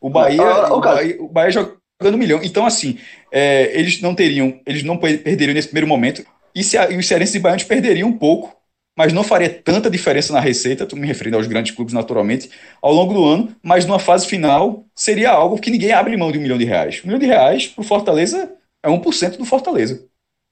O 0.00 0.08
Bahia, 0.08 0.72
o 0.72 0.80
Bahia, 0.80 1.22
o 1.22 1.28
Bahia 1.28 1.77
jogando 2.00 2.14
um 2.14 2.18
milhão. 2.18 2.40
Então, 2.42 2.64
assim, 2.64 2.98
é, 3.30 3.70
eles 3.78 4.00
não 4.00 4.14
teriam, 4.14 4.60
eles 4.64 4.82
não 4.82 4.96
perderiam 4.96 5.54
nesse 5.54 5.68
primeiro 5.68 5.88
momento. 5.88 6.24
E, 6.54 6.62
se, 6.62 6.76
e 6.76 6.96
os 6.96 7.06
cearenses 7.06 7.34
e 7.34 7.38
baianos 7.38 7.64
perderiam 7.64 8.08
um 8.08 8.16
pouco, 8.16 8.56
mas 8.96 9.12
não 9.12 9.22
faria 9.22 9.48
tanta 9.48 9.90
diferença 9.90 10.32
na 10.32 10.40
receita, 10.40 10.84
estou 10.84 10.98
me 10.98 11.06
referindo 11.06 11.36
aos 11.36 11.46
grandes 11.46 11.74
clubes 11.74 11.94
naturalmente, 11.94 12.50
ao 12.82 12.92
longo 12.92 13.14
do 13.14 13.24
ano, 13.24 13.54
mas 13.62 13.84
numa 13.84 13.98
fase 13.98 14.26
final 14.26 14.84
seria 14.94 15.30
algo 15.30 15.60
que 15.60 15.70
ninguém 15.70 15.92
abre 15.92 16.16
mão 16.16 16.32
de 16.32 16.38
um 16.38 16.42
milhão 16.42 16.58
de 16.58 16.64
reais. 16.64 17.00
Um 17.04 17.08
milhão 17.08 17.20
de 17.20 17.26
reais 17.26 17.66
para 17.66 17.82
o 17.82 17.84
Fortaleza 17.84 18.52
é 18.82 18.88
1% 18.88 19.36
do 19.36 19.44
Fortaleza. 19.44 20.04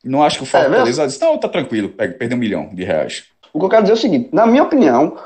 Não 0.05 0.23
acho 0.23 0.39
que 0.39 0.45
o 0.45 0.47
é 0.47 0.49
Fortaleza 0.49 1.05
é, 1.05 1.25
não, 1.25 1.39
tá 1.39 1.49
tranquilo, 1.49 1.89
perder 1.89 2.35
um 2.35 2.39
milhão 2.39 2.73
de 2.73 2.85
reais. 2.85 3.25
O 3.53 3.59
que 3.59 3.65
eu 3.65 3.69
quero 3.69 3.83
dizer 3.83 3.95
é 3.95 3.97
o 3.97 4.01
seguinte, 4.01 4.29
na 4.33 4.47
minha 4.47 4.63
opinião, 4.63 5.17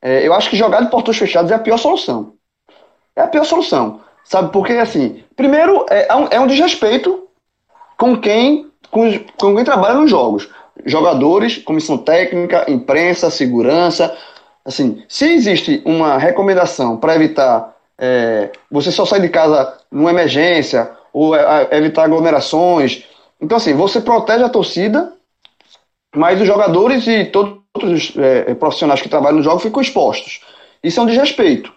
é, 0.00 0.26
eu 0.26 0.32
acho 0.32 0.48
que 0.48 0.56
jogar 0.56 0.82
de 0.82 0.90
portões 0.90 1.18
fechados 1.18 1.50
é 1.50 1.54
a 1.54 1.58
pior 1.58 1.76
solução. 1.76 2.34
É 3.16 3.22
a 3.22 3.26
pior 3.26 3.44
solução. 3.44 4.00
Sabe, 4.24 4.52
porque 4.52 4.74
assim, 4.74 5.24
primeiro 5.34 5.84
é, 5.90 6.06
é, 6.08 6.14
um, 6.14 6.28
é 6.30 6.40
um 6.40 6.46
desrespeito 6.46 7.28
com 7.96 8.16
quem, 8.16 8.70
com, 8.90 9.18
com 9.38 9.54
quem 9.54 9.64
trabalha 9.64 9.94
nos 9.94 10.10
jogos. 10.10 10.48
Jogadores, 10.86 11.58
comissão 11.58 11.98
técnica, 11.98 12.64
imprensa, 12.70 13.30
segurança. 13.30 14.16
Assim, 14.64 15.02
se 15.08 15.26
existe 15.26 15.82
uma 15.84 16.16
recomendação 16.16 16.96
para 16.96 17.14
evitar 17.14 17.76
é, 17.98 18.50
você 18.70 18.90
só 18.90 19.04
sair 19.04 19.20
de 19.20 19.28
casa 19.28 19.76
numa 19.90 20.10
emergência 20.10 20.90
ou 21.12 21.34
é, 21.36 21.68
evitar 21.72 22.04
aglomerações, 22.04 23.04
então 23.40 23.58
assim, 23.58 23.74
você 23.74 24.00
protege 24.00 24.42
a 24.42 24.48
torcida, 24.48 25.12
mas 26.14 26.40
os 26.40 26.46
jogadores 26.46 27.06
e 27.06 27.26
todos 27.26 27.60
os 27.76 28.16
é, 28.16 28.54
profissionais 28.54 29.02
que 29.02 29.08
trabalham 29.08 29.38
no 29.38 29.44
jogo 29.44 29.58
ficam 29.58 29.82
expostos. 29.82 30.40
Isso 30.82 30.98
é 30.98 31.02
um 31.02 31.06
desrespeito, 31.06 31.72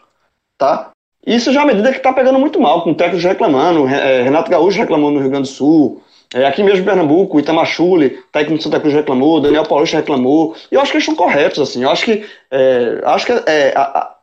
tá? 0.57 0.92
Isso 1.25 1.53
já 1.53 1.61
é 1.61 1.63
uma 1.63 1.71
medida 1.71 1.91
que 1.91 1.97
está 1.97 2.11
pegando 2.11 2.37
muito 2.37 2.59
mal, 2.59 2.83
com 2.83 2.93
técnicos 2.93 3.23
reclamando, 3.23 3.87
é, 3.87 4.23
Renato 4.23 4.51
Gaúcho 4.51 4.77
reclamando 4.77 5.15
no 5.15 5.19
Rio 5.21 5.29
Grande 5.29 5.49
do 5.49 5.53
Sul, 5.53 6.01
é, 6.33 6.45
aqui 6.45 6.63
mesmo 6.63 6.81
em 6.81 6.85
Pernambuco, 6.85 7.39
Itamar 7.39 7.65
Chule, 7.65 8.19
técnico 8.31 8.57
de 8.57 8.63
Santa 8.63 8.79
Cruz 8.79 8.93
reclamou, 8.93 9.39
Daniel 9.39 9.65
Paulista 9.65 9.97
reclamou, 9.97 10.55
e 10.71 10.75
eu 10.75 10.81
acho 10.81 10.91
que 10.91 10.97
eles 10.97 11.07
estão 11.07 11.15
corretos, 11.15 11.59
assim, 11.59 11.83
eu 11.83 11.91
acho 11.91 12.03
que, 12.03 12.25
é, 12.51 13.01
acho 13.05 13.25
que 13.25 13.31
é, 13.31 13.71
a, 13.75 13.81
a, 13.81 14.15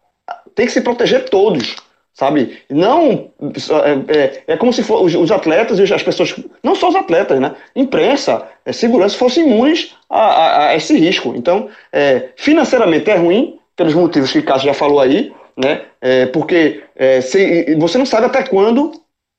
tem 0.54 0.66
que 0.66 0.72
se 0.72 0.80
proteger 0.82 1.30
todos, 1.30 1.76
sabe? 2.12 2.58
Não, 2.68 3.30
é, 3.40 4.18
é, 4.18 4.42
é 4.48 4.56
como 4.56 4.72
se 4.72 4.82
for, 4.82 5.02
os, 5.02 5.14
os, 5.14 5.30
atletas 5.30 5.78
e 5.78 5.94
as 5.94 6.02
pessoas, 6.02 6.34
não 6.62 6.74
só 6.74 6.88
os 6.88 6.96
atletas, 6.96 7.40
né? 7.40 7.54
Imprensa, 7.74 8.46
segurança 8.72 9.16
fossem 9.16 9.46
imunes 9.46 9.94
a, 10.10 10.66
a, 10.66 10.76
esse 10.76 10.98
risco. 10.98 11.32
Então, 11.36 11.68
financeiramente 12.36 13.08
é 13.08 13.16
ruim, 13.16 13.58
pelos 13.76 13.94
motivos 13.94 14.32
que 14.32 14.40
o 14.40 14.44
Cássio 14.44 14.66
já 14.66 14.74
falou 14.74 15.00
aí, 15.00 15.32
né? 15.60 15.82
É, 16.00 16.26
porque 16.26 16.82
é, 16.96 17.20
se, 17.20 17.76
você 17.76 17.98
não 17.98 18.06
sabe 18.06 18.26
até 18.26 18.42
quando 18.42 18.92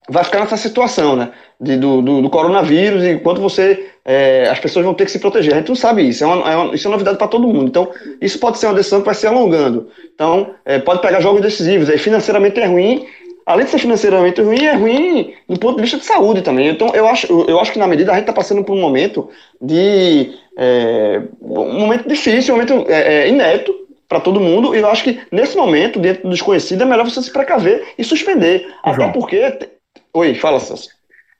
vai 0.09 0.23
ficar 0.23 0.39
nessa 0.39 0.57
situação, 0.57 1.15
né? 1.15 1.31
De, 1.59 1.77
do, 1.77 2.01
do, 2.01 2.21
do, 2.21 2.29
coronavírus 2.29 3.03
e 3.03 3.17
quanto 3.17 3.39
você 3.39 3.87
é, 4.03 4.47
as 4.49 4.59
pessoas 4.59 4.83
vão 4.83 4.93
ter 4.93 5.05
que 5.05 5.11
se 5.11 5.19
proteger. 5.19 5.53
A 5.53 5.57
gente 5.57 5.69
não 5.69 5.75
sabe 5.75 6.07
isso, 6.07 6.23
é 6.23 6.27
uma, 6.27 6.51
é 6.51 6.55
uma 6.55 6.75
isso 6.75 6.87
é 6.87 6.91
novidade 6.91 7.17
para 7.17 7.27
todo 7.27 7.47
mundo. 7.47 7.67
Então, 7.67 7.91
isso 8.19 8.39
pode 8.39 8.57
ser 8.57 8.67
uma 8.67 8.75
decisão 8.75 8.99
que 8.99 9.05
vai 9.05 9.15
se 9.15 9.27
alongando. 9.27 9.89
Então, 10.13 10.55
é, 10.65 10.79
pode 10.79 11.01
pegar 11.01 11.21
jogos 11.21 11.41
decisivos. 11.41 11.89
Aí, 11.89 11.97
financeiramente 11.97 12.59
é 12.59 12.65
ruim. 12.65 13.05
Além 13.45 13.65
de 13.65 13.71
ser 13.71 13.79
financeiramente 13.79 14.39
ruim, 14.41 14.65
é 14.65 14.73
ruim 14.73 15.33
do 15.49 15.59
ponto 15.59 15.75
de 15.75 15.81
vista 15.81 15.97
de 15.97 16.05
saúde 16.05 16.41
também. 16.41 16.69
Então, 16.69 16.89
eu 16.93 17.07
acho, 17.07 17.27
eu 17.47 17.59
acho 17.59 17.71
que 17.71 17.79
na 17.79 17.87
medida 17.87 18.11
a 18.11 18.15
gente 18.15 18.23
está 18.23 18.33
passando 18.33 18.63
por 18.63 18.73
um 18.73 18.79
momento 18.79 19.29
de 19.59 20.31
é, 20.57 21.21
um 21.41 21.79
momento 21.79 22.07
difícil, 22.07 22.53
um 22.53 22.57
momento 22.57 22.85
é, 22.87 23.23
é 23.23 23.29
inédito 23.29 23.80
para 24.11 24.19
todo 24.19 24.41
mundo. 24.41 24.75
E 24.75 24.79
eu 24.79 24.89
acho 24.89 25.05
que 25.05 25.21
nesse 25.31 25.55
momento, 25.55 25.97
dentro 25.97 26.23
do 26.23 26.29
desconhecido, 26.31 26.81
é 26.81 26.85
melhor 26.85 27.09
você 27.09 27.23
se 27.23 27.31
precaver 27.31 27.93
e 27.97 28.03
suspender. 28.03 28.67
Até 28.83 28.97
João. 28.97 29.11
porque. 29.13 29.69
Oi, 30.13 30.35
fala, 30.35 30.59
Celso. 30.59 30.89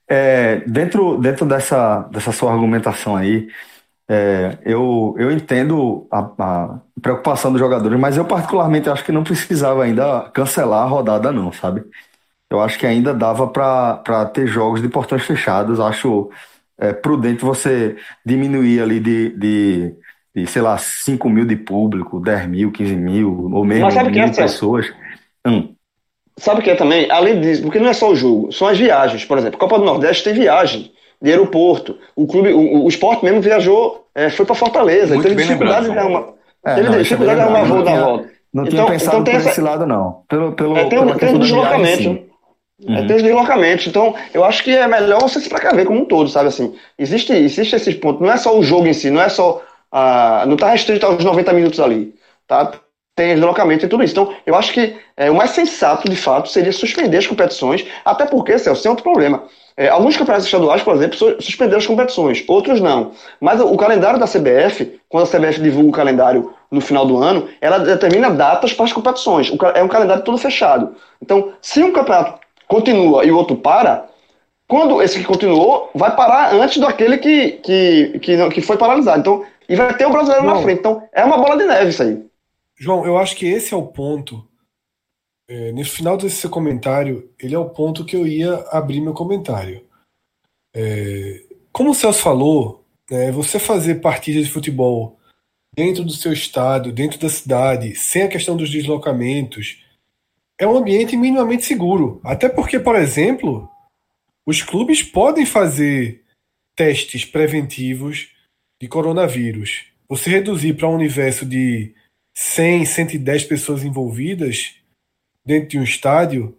é, 0.08 0.62
dentro, 0.66 1.18
dentro 1.18 1.44
dessa, 1.44 2.08
dessa 2.10 2.32
sua 2.32 2.50
argumentação 2.50 3.14
aí, 3.14 3.48
é, 4.08 4.56
eu, 4.64 5.14
eu 5.18 5.30
entendo 5.30 6.06
a, 6.10 6.30
a, 6.38 6.78
preocupação 7.02 7.52
dos 7.52 7.60
jogadores, 7.60 8.00
mas 8.00 8.16
eu 8.16 8.24
particularmente 8.24 8.88
acho 8.88 9.04
que 9.04 9.12
não 9.12 9.22
precisava 9.22 9.84
ainda 9.84 10.30
cancelar 10.32 10.84
a 10.84 10.86
rodada, 10.86 11.30
não, 11.30 11.52
sabe? 11.52 11.84
Eu 12.48 12.58
acho 12.58 12.78
que 12.78 12.86
ainda 12.86 13.12
dava 13.12 13.48
para 13.48 14.24
ter 14.32 14.46
jogos 14.46 14.80
de 14.80 14.88
portões 14.88 15.24
fechados. 15.24 15.78
Acho 15.78 16.30
é, 16.78 16.92
prudente 16.92 17.44
você 17.44 17.96
diminuir 18.24 18.80
ali 18.80 18.98
de, 18.98 19.28
de, 19.30 19.94
de, 20.34 20.46
sei 20.46 20.62
lá, 20.62 20.78
5 20.78 21.28
mil 21.28 21.44
de 21.44 21.56
público, 21.56 22.20
10 22.20 22.48
mil, 22.48 22.72
15 22.72 22.96
mil, 22.96 23.50
ou 23.52 23.64
mesmo 23.64 23.88
mil 24.10 24.22
é, 24.22 24.30
pessoas. 24.30 24.92
Hum. 25.46 25.74
Sabe 26.38 26.60
o 26.60 26.62
que 26.62 26.70
é 26.70 26.74
também? 26.74 27.10
Além 27.10 27.40
disso, 27.40 27.62
porque 27.62 27.78
não 27.78 27.88
é 27.88 27.92
só 27.92 28.10
o 28.10 28.16
jogo, 28.16 28.50
são 28.52 28.66
as 28.66 28.78
viagens. 28.78 29.24
Por 29.24 29.36
exemplo, 29.38 29.58
Copa 29.58 29.78
do 29.78 29.84
Nordeste 29.84 30.24
tem 30.24 30.34
viagem 30.34 30.92
de 31.20 31.30
aeroporto. 31.30 31.98
O 32.16 32.26
clube, 32.26 32.52
o, 32.52 32.84
o 32.84 32.88
esporte 32.88 33.24
mesmo 33.24 33.40
viajou, 33.40 34.06
é, 34.14 34.30
foi 34.30 34.44
para 34.44 34.54
Fortaleza. 34.54 35.14
Muito 35.14 35.28
teve 35.28 35.42
dificuldade 35.42 35.90
de 35.90 35.98
arrumar, 35.98 36.28
é, 36.64 36.74
teve 36.74 36.88
não, 36.88 36.98
dificuldade 36.98 37.38
de 37.38 37.42
arrumar 37.42 37.64
voo 37.64 37.82
da 37.82 38.00
volta. 38.00 38.32
Não 38.52 38.64
então, 38.64 38.84
tinha 38.84 38.86
pensado 38.86 39.16
então 39.16 39.24
tem 39.24 39.34
por 39.34 39.40
essa, 39.40 39.50
esse 39.50 39.60
lado, 39.60 39.86
não. 39.86 40.22
Pelo, 40.28 40.52
pelo, 40.52 40.76
é, 40.76 40.84
tem, 40.86 41.14
tem 41.14 41.34
um 41.34 41.38
deslocamento. 41.38 42.02
Viagem, 42.02 42.26
uhum. 42.86 42.96
é, 42.96 43.06
tem 43.06 43.16
os 43.16 43.22
deslocamentos. 43.22 43.86
Então, 43.86 44.14
eu 44.34 44.44
acho 44.44 44.62
que 44.62 44.74
é 44.76 44.86
melhor 44.86 45.20
você 45.20 45.40
se 45.40 45.48
precaver 45.48 45.86
como 45.86 46.00
um 46.00 46.04
todo, 46.04 46.28
sabe? 46.28 46.48
Assim, 46.48 46.74
existe, 46.98 47.32
existe 47.32 47.76
esse 47.76 47.94
ponto. 47.94 48.22
Não 48.22 48.30
é 48.30 48.36
só 48.36 48.58
o 48.58 48.62
jogo 48.62 48.86
em 48.86 48.92
si, 48.92 49.10
não 49.10 49.22
é 49.22 49.28
só. 49.28 49.62
Ah, 49.92 50.44
não 50.46 50.54
está 50.54 50.70
restrito 50.70 51.06
aos 51.06 51.22
90 51.22 51.52
minutos 51.52 51.78
ali. 51.78 52.14
Tá? 52.48 52.72
tem 53.14 53.34
deslocamento 53.34 53.84
e 53.84 53.88
tudo 53.88 54.02
isso. 54.02 54.12
Então, 54.12 54.34
eu 54.46 54.54
acho 54.54 54.72
que 54.72 54.96
é, 55.16 55.30
o 55.30 55.34
mais 55.34 55.50
sensato, 55.50 56.08
de 56.08 56.16
fato, 56.16 56.48
seria 56.48 56.72
suspender 56.72 57.18
as 57.18 57.26
competições, 57.26 57.84
até 58.04 58.24
porque, 58.24 58.58
Celso, 58.58 58.82
tem 58.82 58.90
outro 58.90 59.04
problema. 59.04 59.44
É, 59.76 59.88
alguns 59.88 60.16
campeonatos 60.16 60.46
estaduais, 60.46 60.82
por 60.82 60.94
exemplo, 60.94 61.16
suspenderam 61.40 61.78
as 61.78 61.86
competições, 61.86 62.44
outros 62.48 62.80
não. 62.80 63.12
Mas 63.40 63.60
o, 63.60 63.76
calendário 63.76 64.18
da 64.18 64.26
CBF, 64.26 65.00
quando 65.08 65.24
a 65.24 65.26
CBF 65.26 65.60
divulga 65.60 65.88
o 65.88 65.92
calendário 65.92 66.54
no 66.70 66.80
final 66.80 67.06
do 67.06 67.18
ano, 67.18 67.48
ela 67.60 67.78
determina 67.78 68.30
datas 68.30 68.72
para 68.72 68.84
as 68.86 68.92
competições. 68.92 69.52
É 69.74 69.82
um 69.82 69.88
calendário 69.88 70.24
todo 70.24 70.38
fechado. 70.38 70.94
Então, 71.20 71.52
se 71.60 71.82
um 71.82 71.92
campeonato 71.92 72.40
continua 72.66 73.24
e 73.24 73.30
o 73.30 73.36
outro 73.36 73.56
para, 73.56 74.06
quando 74.66 75.02
esse 75.02 75.18
que 75.18 75.24
continuou, 75.24 75.90
vai 75.94 76.16
parar 76.16 76.54
antes 76.54 76.78
daquele 76.78 77.18
que, 77.18 77.50
que, 77.62 78.18
que, 78.20 78.48
que 78.50 78.60
foi 78.62 78.78
paralisado. 78.78 79.20
Então, 79.20 79.44
e 79.68 79.76
vai 79.76 79.96
ter 79.96 80.06
o 80.06 80.10
brasileiro 80.10 80.44
Bom, 80.44 80.54
na 80.54 80.62
frente. 80.62 80.78
Então, 80.78 81.08
é 81.12 81.24
uma 81.24 81.38
bola 81.38 81.56
de 81.56 81.64
neve 81.64 81.90
isso 81.90 82.02
aí. 82.02 82.24
João, 82.76 83.04
eu 83.06 83.16
acho 83.16 83.36
que 83.36 83.46
esse 83.46 83.72
é 83.72 83.76
o 83.76 83.86
ponto. 83.86 84.46
É, 85.48 85.72
nesse 85.72 85.90
final 85.90 86.16
desse 86.16 86.36
seu 86.36 86.50
comentário, 86.50 87.30
ele 87.38 87.54
é 87.54 87.58
o 87.58 87.70
ponto 87.70 88.04
que 88.04 88.16
eu 88.16 88.26
ia 88.26 88.54
abrir 88.70 89.00
meu 89.00 89.12
comentário. 89.12 89.84
É, 90.74 91.42
como 91.72 91.90
o 91.90 91.94
Celso 91.94 92.22
falou, 92.22 92.84
é, 93.10 93.30
você 93.30 93.58
fazer 93.58 93.96
partidas 93.96 94.46
de 94.46 94.52
futebol 94.52 95.18
dentro 95.74 96.04
do 96.04 96.12
seu 96.12 96.32
estado, 96.32 96.92
dentro 96.92 97.18
da 97.18 97.28
cidade, 97.28 97.94
sem 97.94 98.22
a 98.22 98.28
questão 98.28 98.56
dos 98.56 98.70
deslocamentos, 98.70 99.82
é 100.58 100.66
um 100.66 100.76
ambiente 100.76 101.16
minimamente 101.16 101.64
seguro. 101.64 102.20
Até 102.24 102.48
porque, 102.48 102.78
por 102.78 102.96
exemplo, 102.96 103.68
os 104.46 104.62
clubes 104.62 105.02
podem 105.02 105.46
fazer 105.46 106.22
testes 106.74 107.24
preventivos 107.24 108.31
de 108.82 108.88
coronavírus. 108.88 109.84
Você 110.08 110.28
reduzir 110.28 110.74
para 110.74 110.88
um 110.88 110.96
universo 110.96 111.46
de 111.46 111.94
100, 112.34 112.84
110 112.84 113.44
pessoas 113.44 113.84
envolvidas 113.84 114.74
dentro 115.46 115.68
de 115.68 115.78
um 115.78 115.84
estádio, 115.84 116.58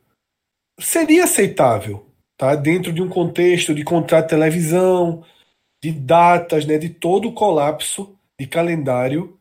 seria 0.80 1.26
aceitável, 1.26 2.08
tá? 2.38 2.56
Dentro 2.56 2.94
de 2.94 3.02
um 3.02 3.10
contexto 3.10 3.76
de 3.76 3.84
contrato 3.84 4.24
de 4.24 4.30
televisão, 4.30 5.26
de 5.84 5.92
datas, 5.92 6.66
né, 6.66 6.78
de 6.78 6.88
todo 6.88 7.28
o 7.28 7.34
colapso 7.34 8.18
de 8.40 8.48
calendário 8.48 9.38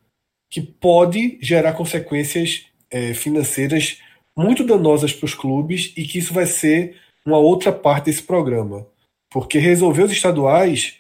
que 0.51 0.61
pode 0.61 1.39
gerar 1.41 1.75
consequências 1.75 2.67
é, 2.91 3.15
financeiras 3.15 4.03
muito 4.37 4.67
danosas 4.67 5.13
para 5.13 5.27
os 5.27 5.35
clubes 5.35 5.93
e 5.97 6.03
que 6.03 6.19
isso 6.19 6.35
vai 6.35 6.47
ser 6.47 7.01
uma 7.25 7.39
outra 7.39 7.71
parte 7.71 8.07
desse 8.07 8.25
programa. 8.25 8.85
Porque 9.31 9.61
resolver 9.61 10.03
os 10.03 10.11
estaduais 10.11 10.99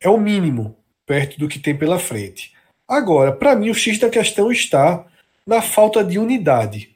é 0.00 0.08
o 0.08 0.20
mínimo 0.20 0.76
perto 1.06 1.38
do 1.38 1.48
que 1.48 1.58
tem 1.58 1.76
pela 1.76 1.98
frente. 1.98 2.52
Agora, 2.86 3.32
para 3.32 3.54
mim, 3.56 3.70
o 3.70 3.74
X 3.74 3.98
da 3.98 4.10
questão 4.10 4.50
está 4.50 5.06
na 5.46 5.62
falta 5.62 6.04
de 6.04 6.18
unidade. 6.18 6.94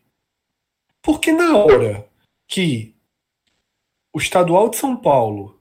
Porque 1.01 1.33
na 1.33 1.57
hora 1.57 2.07
que 2.47 2.95
o 4.13 4.19
estadual 4.19 4.69
de 4.69 4.77
São 4.77 4.97
Paulo, 4.97 5.61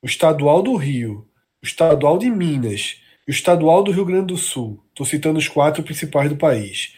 o 0.00 0.06
estadual 0.06 0.62
do 0.62 0.76
Rio, 0.76 1.28
o 1.62 1.66
estadual 1.66 2.16
de 2.16 2.30
Minas 2.30 3.00
e 3.26 3.30
o 3.30 3.32
estadual 3.32 3.82
do 3.82 3.90
Rio 3.90 4.04
Grande 4.04 4.28
do 4.28 4.36
Sul, 4.36 4.82
estou 4.88 5.04
citando 5.04 5.38
os 5.38 5.48
quatro 5.48 5.82
principais 5.82 6.28
do 6.28 6.36
país, 6.36 6.94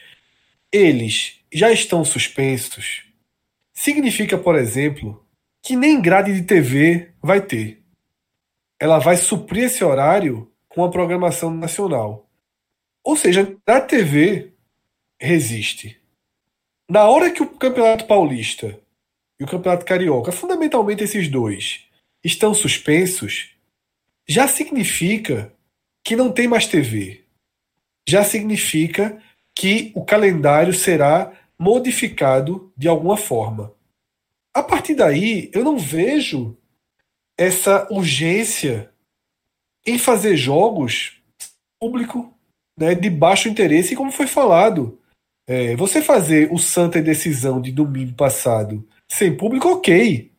eles 0.71 1.41
já 1.53 1.73
estão 1.73 2.05
suspensos, 2.05 3.05
significa, 3.73 4.37
por 4.39 4.55
exemplo, 4.55 5.27
que 5.63 5.77
nem 5.77 6.01
grade 6.01 6.35
de 6.35 6.43
TV 6.43 7.13
vai 7.23 7.41
ter. 7.41 7.83
Ela 8.79 8.99
vai 8.99 9.17
suprir 9.17 9.65
esse 9.65 9.83
horário 9.83 10.52
com 10.75 10.85
a 10.85 10.91
programação 10.91 11.51
nacional. 11.51 12.29
Ou 13.05 13.17
seja, 13.17 13.57
a 13.67 13.81
TV 13.81 14.53
resiste. 15.21 16.01
Na 16.89 17.05
hora 17.09 17.31
que 17.31 17.43
o 17.43 17.49
Campeonato 17.49 18.07
Paulista 18.07 18.79
e 19.39 19.45
o 19.45 19.47
Campeonato 19.47 19.85
Carioca, 19.85 20.33
fundamentalmente 20.33 21.05
esses 21.05 21.29
dois, 21.29 21.87
estão 22.25 22.55
suspensos, 22.55 23.51
já 24.29 24.47
significa 24.47 25.53
que 26.05 26.17
não 26.17 26.31
tem 26.31 26.47
mais 26.47 26.67
TV. 26.67 27.25
Já 28.09 28.25
significa 28.25 29.21
que 29.55 29.93
o 29.95 30.05
calendário 30.05 30.73
será 30.73 31.33
modificado 31.59 32.73
de 32.77 32.89
alguma 32.89 33.17
forma. 33.17 33.75
A 34.55 34.63
partir 34.63 34.95
daí, 34.95 35.51
eu 35.53 35.65
não 35.65 35.79
vejo 35.79 36.57
essa 37.39 37.87
urgência 37.91 38.92
em 39.87 39.99
fazer 39.99 40.37
jogos 40.37 41.21
público 41.81 42.33
né, 42.79 42.95
de 42.95 43.11
baixo 43.11 43.49
interesse, 43.49 43.93
e 43.93 43.97
como 43.97 44.13
foi 44.13 44.27
falado, 44.27 44.99
é, 45.47 45.75
você 45.77 46.01
fazer 46.01 46.53
o 46.53 46.59
Santa 46.59 47.03
decisão 47.03 47.61
de 47.61 47.73
domingo 47.73 48.15
passado 48.15 48.87
sem 49.11 49.37
público, 49.37 49.69
ok. 49.69 50.33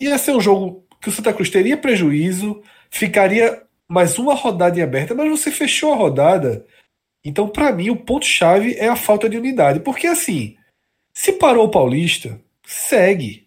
Ia 0.00 0.18
ser 0.18 0.32
um 0.32 0.40
jogo 0.40 0.86
que 1.00 1.08
o 1.08 1.12
Santa 1.12 1.32
Cruz 1.32 1.50
teria 1.50 1.76
prejuízo, 1.76 2.62
ficaria 2.90 3.62
mais 3.88 4.18
uma 4.18 4.34
rodada 4.34 4.78
em 4.78 4.82
aberta, 4.82 5.14
mas 5.14 5.28
você 5.28 5.50
fechou 5.50 5.92
a 5.92 5.96
rodada. 5.96 6.66
Então, 7.24 7.48
para 7.48 7.72
mim, 7.72 7.90
o 7.90 7.96
ponto-chave 7.96 8.74
é 8.74 8.88
a 8.88 8.96
falta 8.96 9.28
de 9.28 9.36
unidade. 9.36 9.80
Porque, 9.80 10.06
assim, 10.06 10.56
se 11.12 11.32
parou 11.32 11.66
o 11.66 11.70
Paulista, 11.70 12.40
segue. 12.64 13.46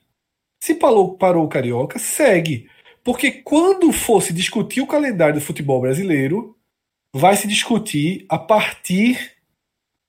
Se 0.62 0.76
parou, 0.76 1.18
parou 1.18 1.46
o 1.46 1.50
Carioca, 1.50 1.98
segue. 1.98 2.70
Porque 3.04 3.32
quando 3.32 3.92
fosse 3.92 4.34
discutir 4.34 4.82
o 4.82 4.88
calendário 4.88 5.36
do 5.36 5.42
futebol 5.42 5.82
brasileiro, 5.82 6.56
vai 7.14 7.36
se 7.36 7.48
discutir 7.48 8.26
a 8.30 8.38
partir 8.38 9.40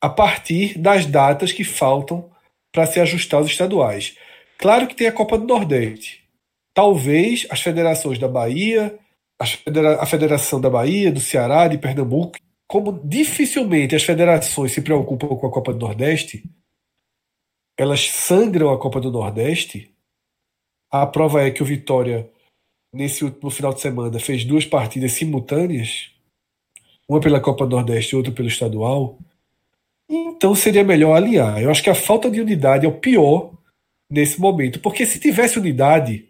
a 0.01 0.09
partir 0.09 0.77
das 0.77 1.07
datas 1.07 1.53
que 1.53 1.63
faltam 1.63 2.29
para 2.73 2.87
se 2.87 2.99
ajustar 2.99 3.39
aos 3.39 3.49
estaduais. 3.49 4.17
Claro 4.59 4.89
que 4.89 4.97
tem 4.97 5.07
a 5.07 5.13
Copa 5.13 5.39
do 5.39 5.47
Nordeste. 5.47 6.25
Talvez 6.75 7.47
as 7.49 7.61
federações 7.61 8.19
da 8.19 8.27
Bahia, 8.27 8.99
a 9.39 10.07
Federação 10.07 10.61
da 10.61 10.71
Bahia, 10.71 11.13
do 11.13 11.21
Ceará, 11.21 11.69
de 11.69 11.79
Pernambuco, 11.79 12.39
como 12.67 13.01
dificilmente 13.05 13.95
as 13.95 14.03
federações 14.03 14.73
se 14.73 14.81
preocupam 14.81 15.29
com 15.29 15.47
a 15.47 15.51
Copa 15.51 15.73
do 15.73 15.79
Nordeste, 15.79 16.43
elas 17.77 18.09
sangram 18.09 18.73
a 18.73 18.79
Copa 18.79 19.01
do 19.01 19.11
Nordeste. 19.11 19.95
A 20.91 21.07
prova 21.07 21.43
é 21.43 21.51
que 21.51 21.63
o 21.63 21.67
Vitória, 21.67 22.32
nesse 22.93 23.25
último 23.25 23.51
final 23.51 23.73
de 23.73 23.81
semana, 23.81 24.19
fez 24.19 24.45
duas 24.45 24.65
partidas 24.65 25.13
simultâneas 25.13 26.13
uma 27.09 27.21
pela 27.21 27.41
Copa 27.41 27.67
Nordeste 27.67 28.15
e 28.15 28.17
outra 28.17 28.33
pelo 28.33 28.49
estadual, 28.49 29.19
então 30.09 30.55
seria 30.55 30.85
melhor 30.85 31.15
alinhar. 31.15 31.61
Eu 31.61 31.71
acho 31.71 31.83
que 31.83 31.91
a 31.91 31.95
falta 31.95 32.31
de 32.31 32.41
unidade 32.41 32.87
é 32.87 32.89
o 32.89 32.93
pior 32.93 33.51
nesse 34.11 34.41
momento, 34.41 34.81
porque 34.81 35.05
se 35.05 35.19
tivesse 35.19 35.59
unidade, 35.59 36.27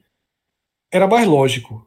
era 0.91 1.07
mais 1.07 1.27
lógico. 1.27 1.87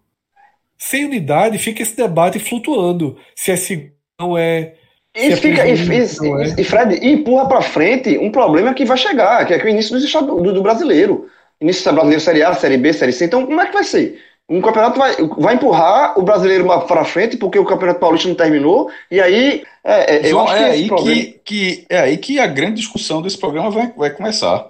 Sem 0.78 1.06
unidade, 1.06 1.58
fica 1.58 1.82
esse 1.82 1.96
debate 1.96 2.40
flutuando. 2.40 3.18
Se 3.36 3.52
é 3.52 3.56
seguro, 3.56 3.92
não 4.20 4.38
é. 4.38 4.76
E, 5.16 5.32
é 5.32 5.36
fica, 5.38 5.66
e, 5.66 5.72
e, 5.72 6.62
e, 6.62 6.64
Fred, 6.64 7.00
e 7.02 7.12
empurra 7.14 7.48
para 7.48 7.62
frente 7.62 8.18
um 8.18 8.30
problema 8.30 8.74
que 8.74 8.84
vai 8.84 8.98
chegar, 8.98 9.46
que 9.46 9.54
é, 9.54 9.60
que 9.60 9.64
é 9.64 9.68
o 9.68 9.70
início 9.70 9.98
do, 9.98 10.42
do, 10.42 10.54
do 10.54 10.62
brasileiro. 10.62 11.30
Início 11.62 11.86
do 11.86 11.94
brasileiro 11.94 12.22
Série 12.22 12.44
A, 12.44 12.54
Série 12.54 12.78
B, 12.78 12.92
Série 12.92 13.14
C. 13.14 13.26
Então, 13.26 13.46
como 13.46 13.62
é 13.62 13.68
que 13.68 13.74
vai 13.74 13.86
ser? 13.86 14.22
Um 14.48 14.62
campeonato 14.62 15.00
vai, 15.00 15.16
vai 15.38 15.56
empurrar 15.56 16.20
o 16.20 16.24
brasileiro 16.24 16.66
para 16.88 17.04
frente 17.04 17.38
porque 17.38 17.58
o 17.58 17.66
campeonato 17.66 18.00
paulista 18.00 18.28
não 18.28 18.36
terminou 18.36 18.92
e 19.10 19.20
aí 19.20 19.64
é, 19.84 20.18
é, 20.18 20.30
João, 20.30 20.52
é 20.52 20.66
aí 20.66 20.90
que, 20.90 21.42
que, 21.44 21.86
é 21.90 22.00
aí 22.00 22.18
que 22.18 22.40
a 22.40 22.48
grande 22.48 22.76
discussão 22.76 23.22
desse 23.22 23.38
programa 23.38 23.72
vai, 23.72 23.92
vai 23.96 24.10
começar 24.12 24.70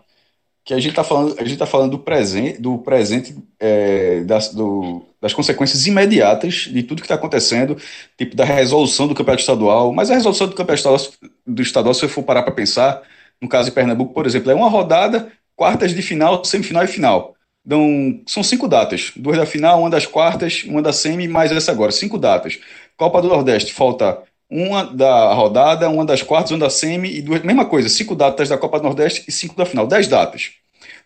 que 0.66 0.74
a 0.74 0.80
gente 0.80 0.90
está 0.90 1.04
falando, 1.04 1.36
a 1.40 1.44
gente 1.44 1.58
tá 1.58 1.68
falando 1.68 1.92
do 1.92 2.00
presente, 2.00 2.60
do 2.60 2.80
presente 2.80 3.38
é, 3.60 4.22
das, 4.22 4.52
do, 4.52 5.06
das 5.22 5.32
consequências 5.32 5.86
imediatas 5.86 6.68
de 6.72 6.82
tudo 6.82 7.02
que 7.02 7.06
está 7.06 7.14
acontecendo, 7.14 7.78
tipo 8.18 8.36
da 8.36 8.44
resolução 8.44 9.08
do 9.08 9.14
campeonato 9.14 9.42
estadual. 9.42 9.94
Mas 9.94 10.10
a 10.10 10.16
resolução 10.16 10.48
do 10.48 10.56
campeonato 10.56 10.98
estadual, 10.98 11.32
do 11.46 11.62
estadual 11.62 11.94
se 11.94 12.00
você 12.00 12.08
for 12.08 12.24
parar 12.24 12.42
para 12.42 12.52
pensar, 12.52 13.04
no 13.40 13.48
caso 13.48 13.70
de 13.70 13.76
Pernambuco, 13.76 14.12
por 14.12 14.26
exemplo, 14.26 14.50
é 14.50 14.56
uma 14.56 14.68
rodada, 14.68 15.32
quartas 15.56 15.94
de 15.94 16.02
final, 16.02 16.44
semifinal 16.44 16.84
e 16.84 16.88
final. 16.88 17.35
Então, 17.66 18.22
são 18.28 18.44
cinco 18.44 18.68
datas, 18.68 19.12
duas 19.16 19.38
da 19.38 19.46
final, 19.46 19.80
uma 19.80 19.90
das 19.90 20.06
quartas, 20.06 20.64
uma 20.66 20.82
da 20.82 20.94
semi, 20.94 21.28
mais 21.28 21.52
essa 21.52 21.72
agora, 21.72 21.92
cinco 21.92 22.18
datas. 22.18 22.60
Copa 22.96 23.22
do 23.22 23.28
Nordeste, 23.28 23.74
falta 23.74 24.22
uma 24.50 24.84
da 24.84 25.34
rodada, 25.34 25.90
uma 25.90 26.06
das 26.06 26.22
quartas, 26.22 26.52
uma 26.52 26.60
da 26.60 26.70
semi 26.70 27.18
e 27.18 27.22
duas, 27.22 27.42
mesma 27.42 27.66
coisa, 27.66 27.90
cinco 27.90 28.16
datas 28.16 28.50
da 28.50 28.58
Copa 28.58 28.78
do 28.80 28.84
Nordeste 28.84 29.26
e 29.28 29.32
cinco 29.32 29.56
da 29.56 29.66
final, 29.66 29.88
dez 29.88 30.08
datas. 30.08 30.52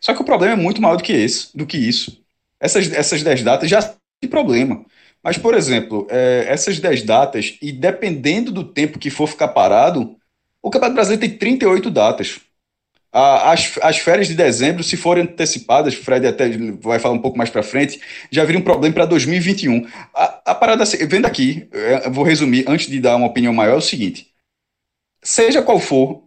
Só 0.01 0.13
que 0.13 0.21
o 0.21 0.25
problema 0.25 0.53
é 0.53 0.57
muito 0.57 0.81
maior 0.81 0.97
do 0.97 1.03
que 1.03 1.13
esse, 1.13 1.55
do 1.57 1.65
que 1.65 1.77
isso. 1.77 2.21
Essas, 2.59 2.91
essas 2.91 3.23
dez 3.23 3.41
datas 3.41 3.69
já 3.69 3.81
tem 4.19 4.29
problema. 4.29 4.83
Mas, 5.23 5.37
por 5.37 5.53
exemplo, 5.53 6.07
é, 6.09 6.45
essas 6.47 6.79
dez 6.79 7.03
datas, 7.03 7.57
e 7.61 7.71
dependendo 7.71 8.51
do 8.51 8.63
tempo 8.63 8.99
que 8.99 9.09
for 9.09 9.27
ficar 9.27 9.49
parado, 9.49 10.15
o 10.61 10.69
Campeonato 10.69 10.95
Brasileiro 10.95 11.21
tem 11.21 11.37
38 11.37 11.89
datas. 11.89 12.39
As, 13.11 13.79
as 13.81 13.97
férias 13.97 14.27
de 14.27 14.35
dezembro, 14.35 14.83
se 14.83 14.95
forem 14.95 15.23
antecipadas, 15.23 15.95
Fred 15.95 16.27
até 16.27 16.47
vai 16.79 16.99
falar 16.99 17.15
um 17.15 17.21
pouco 17.21 17.37
mais 17.37 17.49
para 17.49 17.63
frente, 17.63 17.99
já 18.31 18.45
viria 18.45 18.59
um 18.59 18.63
problema 18.63 18.93
para 18.93 19.05
2021. 19.05 19.87
A, 20.13 20.51
a 20.51 20.55
parada, 20.55 20.83
vendo 20.85 21.25
aqui, 21.25 21.67
é, 21.71 22.09
vou 22.09 22.23
resumir, 22.23 22.65
antes 22.67 22.87
de 22.87 22.99
dar 22.99 23.15
uma 23.15 23.27
opinião 23.27 23.53
maior, 23.53 23.73
é 23.73 23.77
o 23.77 23.81
seguinte: 23.81 24.27
seja 25.23 25.61
qual 25.61 25.79
for 25.79 26.23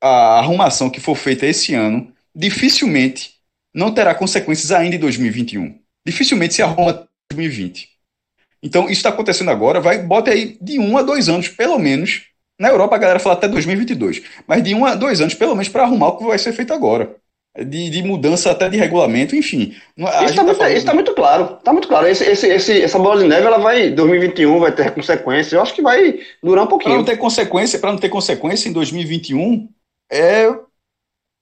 a 0.00 0.38
arrumação 0.38 0.90
que 0.90 1.00
for 1.00 1.14
feita 1.14 1.46
esse 1.46 1.74
ano, 1.74 2.12
dificilmente 2.34 3.34
não 3.72 3.92
terá 3.92 4.14
consequências 4.14 4.72
ainda 4.72 4.96
em 4.96 5.00
2021. 5.00 5.78
Dificilmente 6.06 6.54
se 6.54 6.62
arruma 6.62 7.08
2020. 7.32 7.88
Então, 8.62 8.84
isso 8.84 8.94
está 8.94 9.08
acontecendo 9.08 9.50
agora, 9.50 9.80
vai, 9.80 10.02
bota 10.02 10.30
aí 10.30 10.58
de 10.60 10.78
um 10.78 10.98
a 10.98 11.02
dois 11.02 11.28
anos, 11.28 11.48
pelo 11.48 11.78
menos, 11.78 12.29
na 12.60 12.68
Europa 12.68 12.94
a 12.94 12.98
galera 12.98 13.18
fala 13.18 13.34
até 13.34 13.48
2022, 13.48 14.22
mas 14.46 14.62
de 14.62 14.74
um 14.74 14.84
a 14.84 14.94
dois 14.94 15.20
anos, 15.20 15.32
pelo 15.32 15.52
menos, 15.52 15.70
para 15.70 15.82
arrumar 15.82 16.08
o 16.08 16.18
que 16.18 16.24
vai 16.24 16.38
ser 16.38 16.52
feito 16.52 16.74
agora. 16.74 17.16
De, 17.58 17.90
de 17.90 18.02
mudança 18.02 18.50
até 18.50 18.68
de 18.68 18.76
regulamento, 18.76 19.34
enfim. 19.34 19.74
Isso 19.96 20.24
está 20.26 20.44
muito, 20.44 20.56
falando... 20.56 20.84
tá 20.84 20.94
muito, 20.94 21.14
claro. 21.14 21.56
Está 21.58 21.72
muito 21.72 21.88
claro. 21.88 22.06
Esse, 22.06 22.22
esse, 22.24 22.46
esse, 22.46 22.82
essa 22.82 22.98
bola 22.98 23.20
de 23.20 23.26
neve, 23.26 23.44
ela 23.44 23.58
vai, 23.58 23.90
2021 23.90 24.60
vai 24.60 24.72
ter 24.72 24.94
consequência. 24.94 25.56
Eu 25.56 25.62
acho 25.62 25.74
que 25.74 25.82
vai 25.82 26.20
durar 26.40 26.64
um 26.64 26.68
pouquinho. 26.68 26.92
Para 26.92 26.98
não 26.98 27.04
ter 27.04 27.16
consequência, 27.16 27.78
para 27.78 27.90
não 27.90 27.98
ter 27.98 28.08
consequência 28.08 28.68
em 28.68 28.72
2021, 28.72 29.68
é 30.12 30.48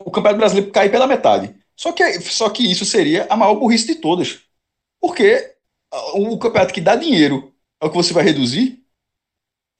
o 0.03 0.11
Campeonato 0.11 0.39
Brasileiro 0.39 0.71
cair 0.71 0.91
pela 0.91 1.07
metade. 1.07 1.55
Só 1.77 1.93
que, 1.93 2.21
só 2.23 2.49
que 2.49 2.71
isso 2.71 2.87
seria 2.87 3.27
a 3.29 3.37
maior 3.37 3.57
burrice 3.57 3.89
de 3.89 3.97
todas. 3.97 4.41
Porque 5.01 5.53
o 6.15 6.39
campeonato 6.39 6.73
que 6.73 6.81
dá 6.81 6.97
dinheiro 6.97 7.53
é 7.83 7.87
o 7.87 7.91
que 7.91 7.97
você 7.97 8.15
vai 8.15 8.25
reduzir. 8.25 8.83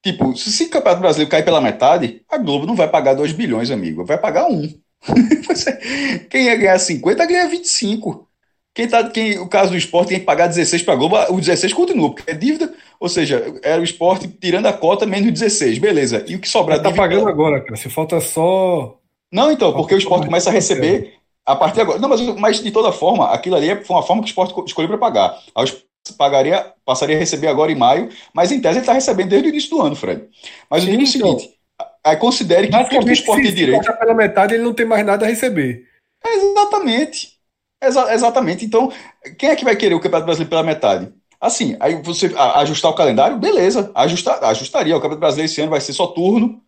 Tipo, 0.03 0.37
se 0.37 0.65
o 0.65 0.71
Campeonato 0.71 1.01
Brasileiro 1.01 1.31
cair 1.31 1.45
pela 1.45 1.61
metade, 1.61 2.23
a 2.29 2.39
Globo 2.39 2.67
não 2.67 2.77
vai 2.77 2.89
pagar 2.89 3.15
2 3.15 3.33
bilhões, 3.33 3.71
amigo. 3.71 4.05
Vai 4.05 4.19
pagar 4.19 4.47
um. 4.47 4.63
quem 6.31 6.47
ia 6.47 6.57
ganhar 6.57 6.79
50 6.79 7.27
ganha 7.27 7.49
25. 7.49 8.29
Quem 8.75 8.87
tá, 8.87 9.11
quem, 9.11 9.39
o 9.41 9.49
caso 9.49 9.73
do 9.73 9.77
esporte 9.77 10.11
tem 10.11 10.21
que 10.21 10.25
pagar 10.25 10.47
16 10.47 10.83
para 10.83 10.95
a 10.95 10.97
Globo, 10.97 11.17
o 11.31 11.41
16 11.41 11.73
continua, 11.73 12.11
porque 12.15 12.31
é 12.31 12.35
dívida, 12.35 12.73
ou 13.01 13.09
seja, 13.09 13.59
era 13.61 13.81
o 13.81 13.85
esporte 13.85 14.29
tirando 14.29 14.67
a 14.67 14.73
cota 14.73 15.05
menos 15.05 15.33
16, 15.33 15.79
beleza. 15.79 16.25
E 16.29 16.37
o 16.37 16.41
que 16.41 16.49
sobrar. 16.49 16.81
Tá 16.81 16.93
pagando 16.93 17.29
agora, 17.29 17.61
cara. 17.61 17.77
Se 17.77 17.91
falta 17.91 18.21
só. 18.21 18.97
Não, 19.33 19.51
então, 19.51 19.73
porque 19.73 19.97
o 19.97 19.99
esporte 19.99 20.27
começa 20.27 20.49
a 20.49 20.53
receber 20.53 21.15
a 21.45 21.57
partir 21.57 21.81
agora. 21.81 21.99
Não, 21.99 22.09
mas, 22.09 22.21
mas 22.37 22.63
de 22.63 22.71
toda 22.71 22.93
forma, 22.93 23.29
aquilo 23.31 23.57
ali 23.57 23.83
foi 23.85 23.97
uma 23.97 24.03
forma 24.03 24.23
que 24.23 24.29
o 24.29 24.31
esporte 24.31 24.55
escolheu 24.67 24.89
para 24.91 24.99
pagar. 24.99 25.39
Aí 25.57 25.67
pagaria, 26.15 26.73
passaria 26.85 27.17
a 27.17 27.19
receber 27.19 27.49
agora 27.49 27.73
em 27.73 27.77
maio, 27.77 28.09
mas 28.33 28.53
em 28.53 28.61
tese 28.61 28.77
ele 28.77 28.81
está 28.81 28.93
recebendo 28.93 29.29
desde 29.29 29.49
o 29.49 29.51
início 29.51 29.71
do 29.71 29.83
ano, 29.83 29.97
Fred. 29.97 30.29
Mas 30.71 30.83
Sim, 30.83 30.91
eu 30.91 30.97
digo 30.99 31.03
o 31.03 31.17
então. 31.17 31.39
seguinte: 31.39 31.59
aí 32.05 32.17
considere 32.17 32.69
que 32.69 32.85
tudo 32.91 33.07
o 33.07 33.13
esporte 33.13 33.43
tem 33.43 33.55
direito. 33.55 33.93
pela 33.99 34.15
metade, 34.15 34.55
ele 34.55 34.65
não 34.65 34.75
tem 34.75 34.87
mais 34.87 35.05
nada 35.05 35.27
a 35.27 35.29
receber. 35.29 35.85
É 36.25 36.37
exatamente. 36.37 37.39
Exa 37.83 38.13
exatamente. 38.13 38.65
Então, 38.65 38.93
quem 39.39 39.51
é 39.51 39.57
que 39.57 39.65
vai 39.65 39.77
querer 39.77 39.95
o 39.95 40.01
Campeonato 40.01 40.27
Brasileiro 40.27 40.51
pela 40.51 40.63
metade? 40.63 41.13
Assim, 41.41 41.77
aí 41.79 42.03
você 42.03 42.35
ajustar 42.37 42.91
o 42.91 42.95
calendário, 42.95 43.39
beleza, 43.39 43.93
ajustar, 43.95 44.43
ajustaria. 44.45 44.97
O 44.97 44.99
Campeonato 44.99 45.21
Brasileiro 45.21 45.51
esse 45.51 45.61
ano 45.61 45.71
vai 45.71 45.81
ser 45.81 45.93
só 45.93 46.09
turno, 46.09 46.61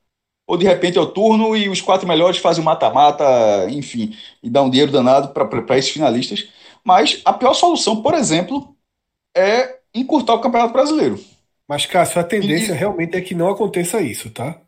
ou 0.46 0.57
de 0.57 0.64
repente 0.64 0.96
é 0.96 1.00
o 1.00 1.07
turno 1.07 1.57
e 1.57 1.68
os 1.68 1.81
quatro 1.81 2.07
melhores 2.07 2.38
fazem 2.38 2.62
o 2.62 2.64
mata-mata, 2.64 3.68
enfim, 3.68 4.16
e 4.42 4.48
dá 4.48 4.62
um 4.62 4.70
dinheiro 4.70 4.92
danado 4.92 5.29
para 5.29 5.79
esses 5.79 5.90
finalistas. 5.90 6.48
Mas 6.85 7.20
a 7.24 7.33
pior 7.33 7.55
solução, 7.55 8.00
por 8.03 8.14
exemplo, 8.14 8.74
é 9.37 9.79
encurtar 9.95 10.35
o 10.35 10.40
Campeonato 10.40 10.73
Brasileiro. 10.73 11.19
Mas, 11.69 11.87
Cássio, 11.87 12.21
a 12.21 12.25
tendência 12.25 12.73
e... 12.73 12.77
realmente 12.77 13.16
é 13.16 13.21
que 13.21 13.35
não 13.35 13.49
aconteça 13.49 14.01
isso, 14.01 14.31
tá? 14.31 14.61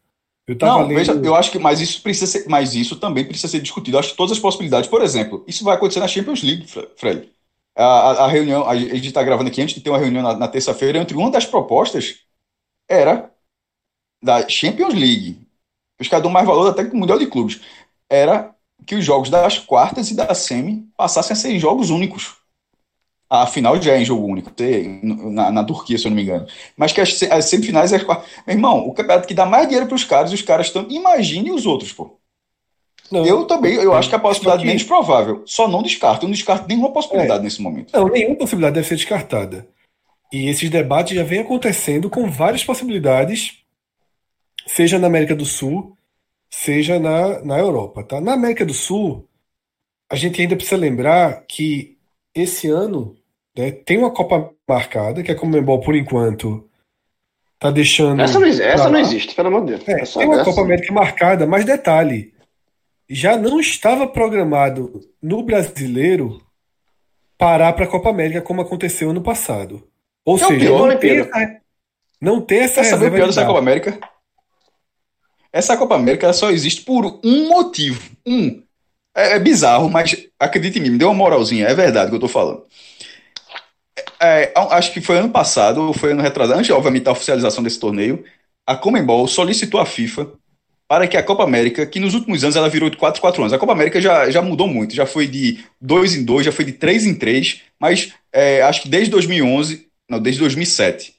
Eu 0.47 0.57
não, 0.61 0.83
lendo... 0.83 0.95
veja, 0.95 1.13
eu 1.13 1.35
acho 1.35 1.51
que 1.51 1.59
mas 1.59 1.81
isso 1.81 2.03
precisa 2.03 2.27
ser, 2.27 2.49
mas 2.49 2.75
isso 2.75 2.97
também 2.97 3.25
precisa 3.25 3.49
ser 3.49 3.61
discutido. 3.61 3.97
Eu 3.97 4.01
acho 4.01 4.11
que 4.11 4.17
todas 4.17 4.33
as 4.33 4.39
possibilidades, 4.39 4.89
por 4.89 5.03
exemplo, 5.03 5.45
isso 5.47 5.65
vai 5.65 5.77
acontecer 5.77 6.01
na 6.01 6.09
Champions 6.09 6.43
League, 6.43 6.67
Fred. 6.97 7.31
A, 7.77 7.85
a, 7.85 8.25
a 8.25 8.29
reunião, 8.29 8.69
a 8.69 8.77
gente 8.77 9.07
está 9.07 9.23
gravando 9.23 9.49
aqui 9.49 9.63
antes 9.63 9.75
de 9.75 9.81
ter 9.81 9.91
uma 9.91 9.99
reunião 9.99 10.23
na, 10.23 10.37
na 10.37 10.49
terça-feira, 10.49 10.99
entre 10.99 11.17
uma 11.17 11.31
das 11.31 11.47
propostas 11.47 12.21
era 12.89 13.31
da 14.23 14.49
Champions 14.49 14.95
League. 14.95 15.41
Os 16.01 16.09
caras 16.09 16.23
dão 16.23 16.33
mais 16.33 16.47
valor 16.47 16.69
até 16.69 16.85
que 16.85 16.95
o 16.95 16.97
Mundial 16.97 17.19
de 17.19 17.27
Clubes. 17.27 17.61
Era 18.11 18.55
que 18.85 18.95
os 18.95 19.05
jogos 19.05 19.31
das 19.31 19.59
quartas 19.59 20.11
e 20.11 20.15
da 20.15 20.35
semi 20.35 20.89
passassem 20.97 21.33
a 21.33 21.37
ser 21.37 21.59
jogos 21.59 21.91
únicos 21.91 22.37
a 23.33 23.47
final 23.47 23.81
já 23.81 23.95
é 23.95 24.03
em 24.03 24.05
jogo 24.05 24.27
único, 24.27 24.53
na, 25.03 25.51
na 25.51 25.65
Turquia, 25.65 25.97
se 25.97 26.05
eu 26.05 26.11
não 26.11 26.17
me 26.17 26.23
engano. 26.23 26.47
Mas 26.77 26.93
que 26.93 27.01
as, 27.01 27.23
as 27.23 27.47
semifinais 27.47 27.91
é. 27.91 27.97
Meu 27.97 28.21
irmão, 28.47 28.87
o 28.87 28.93
campeonato 28.93 29.27
que 29.27 29.33
dá 29.33 29.47
mais 29.47 29.67
dinheiro 29.67 29.87
para 29.87 29.95
os 29.95 30.05
caras, 30.05 30.31
os 30.35 30.43
caras 30.43 30.67
estão. 30.67 30.87
Imagine 30.91 31.51
os 31.51 31.65
outros, 31.65 31.95
pô. 31.95 32.19
Não, 33.11 33.25
eu 33.25 33.47
também, 33.47 33.73
eu 33.75 33.95
acho 33.95 34.11
que 34.11 34.15
a 34.15 34.19
possibilidade 34.19 34.61
que... 34.61 34.67
menos 34.67 34.83
provável. 34.83 35.43
Só 35.47 35.67
não 35.67 35.83
descarto. 35.83 36.25
Eu 36.25 36.29
não 36.29 36.35
descarto 36.35 36.69
nenhuma 36.69 36.93
possibilidade 36.93 37.41
é. 37.41 37.43
nesse 37.43 37.63
momento. 37.63 37.91
Não, 37.95 38.07
nenhuma 38.07 38.37
possibilidade 38.37 38.75
deve 38.75 38.87
ser 38.87 38.97
descartada. 38.97 39.67
E 40.31 40.49
esses 40.49 40.69
debates 40.69 41.17
já 41.17 41.25
vêm 41.25 41.41
acontecendo 41.41 42.11
com 42.11 42.31
várias 42.31 42.63
possibilidades, 42.63 43.63
seja 44.67 44.99
na 44.99 45.07
América 45.07 45.35
do 45.35 45.47
Sul, 45.47 45.97
seja 46.51 46.99
na, 46.99 47.43
na 47.43 47.59
Europa. 47.59 48.05
Tá? 48.05 48.21
Na 48.21 48.35
América 48.35 48.67
do 48.67 48.75
Sul, 48.75 49.27
a 50.11 50.17
gente 50.17 50.39
ainda 50.39 50.55
precisa 50.55 50.77
lembrar 50.77 51.47
que 51.47 51.97
esse 52.35 52.69
ano 52.69 53.17
né? 53.57 53.71
Tem 53.71 53.99
uma 53.99 54.11
Copa 54.11 54.51
marcada, 54.69 55.23
que 55.23 55.31
a 55.31 55.37
Comembol, 55.37 55.81
por 55.81 55.95
enquanto, 55.95 56.69
tá 57.59 57.71
deixando. 57.71 58.21
Essa 58.21 58.41
não, 58.41 58.47
essa 58.47 58.91
não 58.91 58.99
existe, 58.99 59.35
pelo 59.35 59.49
amor 59.49 59.65
de 59.65 59.77
Deus. 59.77 59.89
É, 59.89 60.19
tem 60.19 60.27
uma 60.27 60.45
Copa 60.45 60.63
América 60.63 60.93
marcada, 60.93 61.47
mas 61.47 61.65
detalhe: 61.65 62.33
já 63.09 63.37
não 63.37 63.61
estava 63.61 64.07
programado 64.07 65.01
no 65.23 65.43
brasileiro 65.43 66.41
parar 67.37 67.73
para 67.73 67.85
a 67.85 67.89
Copa 67.89 68.09
América 68.09 68.41
como 68.41 68.61
aconteceu 68.61 69.11
ano 69.11 69.23
passado. 69.23 69.87
Ou 70.25 70.37
é 70.37 70.39
seja, 70.39 70.71
não 70.71 70.97
tem, 70.97 71.19
essa, 71.19 71.61
não 72.21 72.41
tem 72.41 72.59
essa 72.61 72.83
Quer 72.83 72.89
saber 72.89 73.09
o 73.09 73.15
pior 73.15 73.27
dessa 73.27 73.45
Copa 73.45 73.59
América? 73.59 73.99
Essa 75.53 75.77
Copa 75.77 75.97
América 75.97 76.33
só 76.33 76.51
existe 76.51 76.83
por 76.83 77.21
um 77.23 77.49
motivo. 77.49 78.01
Um. 78.27 78.63
É, 79.15 79.33
é 79.33 79.39
bizarro, 79.39 79.91
mas 79.91 80.29
acredite 80.39 80.79
em 80.79 80.83
mim, 80.83 80.91
me 80.91 80.99
deu 80.99 81.09
uma 81.09 81.15
moralzinha, 81.15 81.67
é 81.67 81.75
verdade 81.75 82.07
o 82.07 82.11
que 82.11 82.17
eu 82.17 82.21
tô 82.21 82.29
falando. 82.29 82.65
É, 84.23 84.53
acho 84.55 84.93
que 84.93 85.01
foi 85.01 85.19
ano 85.19 85.31
passado, 85.31 85.83
ou 85.83 85.93
foi 85.93 86.13
ano 86.13 86.23
retrasado, 86.23 86.59
antes, 86.61 86.71
obviamente, 86.71 87.03
da 87.03 87.11
oficialização 87.11 87.63
desse 87.63 87.81
torneio, 87.81 88.25
a 88.65 88.77
Comembol 88.77 89.27
solicitou 89.27 89.81
à 89.81 89.87
FIFA 89.87 90.29
para 90.87 91.09
que 91.09 91.17
a 91.17 91.23
Copa 91.23 91.43
América, 91.43 91.85
que 91.87 91.99
nos 91.99 92.15
últimos 92.15 92.45
anos 92.45 92.55
ela 92.55 92.69
virou 92.69 92.89
de 92.89 92.97
4 92.97 93.19
em 93.19 93.21
4 93.21 93.43
anos, 93.43 93.53
a 93.53 93.59
Copa 93.59 93.73
América 93.73 94.01
já, 94.01 94.31
já 94.31 94.41
mudou 94.41 94.69
muito, 94.69 94.95
já 94.95 95.07
foi 95.07 95.27
de 95.27 95.65
2 95.81 96.17
em 96.17 96.25
2, 96.25 96.45
já 96.45 96.53
foi 96.53 96.65
de 96.67 96.73
3 96.73 97.07
em 97.07 97.15
3, 97.15 97.63
mas 97.81 98.13
é, 98.33 98.63
acho 98.63 98.83
que 98.83 98.89
desde 98.89 99.11
2011, 99.11 99.89
não, 100.09 100.21
desde 100.21 100.41
2007, 100.41 101.15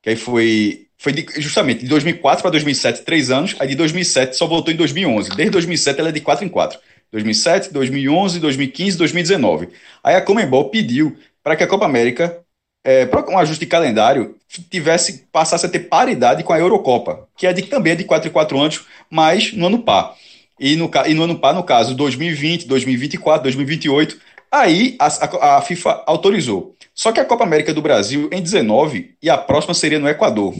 que 0.00 0.10
aí 0.10 0.16
foi, 0.16 0.86
foi 0.98 1.12
de, 1.12 1.26
justamente 1.40 1.80
de 1.80 1.88
2004 1.88 2.42
para 2.42 2.50
2007, 2.52 3.02
3 3.02 3.30
anos, 3.30 3.56
aí 3.58 3.68
de 3.68 3.74
2007 3.74 4.36
só 4.36 4.46
voltou 4.46 4.72
em 4.72 4.76
2011, 4.76 5.30
desde 5.30 5.50
2007 5.50 5.98
ela 5.98 6.10
é 6.10 6.12
de 6.12 6.20
4 6.20 6.44
em 6.44 6.48
4. 6.48 6.78
2007, 7.12 7.72
2011, 7.72 8.40
2015, 8.40 8.98
2019. 8.98 9.68
Aí 10.02 10.16
a 10.16 10.20
Comembol 10.20 10.68
pediu 10.70 11.16
para 11.46 11.54
que 11.54 11.62
a 11.62 11.66
Copa 11.68 11.84
América, 11.84 12.40
é, 12.82 13.06
para 13.06 13.30
um 13.30 13.38
ajuste 13.38 13.64
de 13.64 13.70
calendário, 13.70 14.34
tivesse 14.68 15.28
passasse 15.30 15.64
a 15.64 15.68
ter 15.68 15.78
paridade 15.78 16.42
com 16.42 16.52
a 16.52 16.58
Eurocopa, 16.58 17.28
que 17.36 17.46
é 17.46 17.52
de, 17.52 17.62
também 17.62 17.92
é 17.92 17.96
de 17.96 18.02
4 18.02 18.26
e 18.26 18.32
4 18.32 18.58
anos, 18.58 18.84
mas 19.08 19.52
no 19.52 19.68
ano 19.68 19.78
par. 19.78 20.16
E 20.58 20.74
no, 20.74 20.90
e 21.06 21.14
no 21.14 21.22
ano 21.22 21.38
par, 21.38 21.54
no 21.54 21.62
caso, 21.62 21.94
2020, 21.94 22.66
2024, 22.66 23.44
2028, 23.44 24.18
aí 24.50 24.96
a, 24.98 25.58
a, 25.58 25.62
FIFA 25.62 26.02
autorizou. 26.04 26.74
Só 26.92 27.12
que 27.12 27.20
a 27.20 27.24
Copa 27.24 27.44
América 27.44 27.72
do 27.72 27.80
Brasil 27.80 28.28
em 28.32 28.42
19 28.42 29.14
e 29.22 29.30
a 29.30 29.38
próxima 29.38 29.72
seria 29.72 30.00
no 30.00 30.08
Equador. 30.08 30.52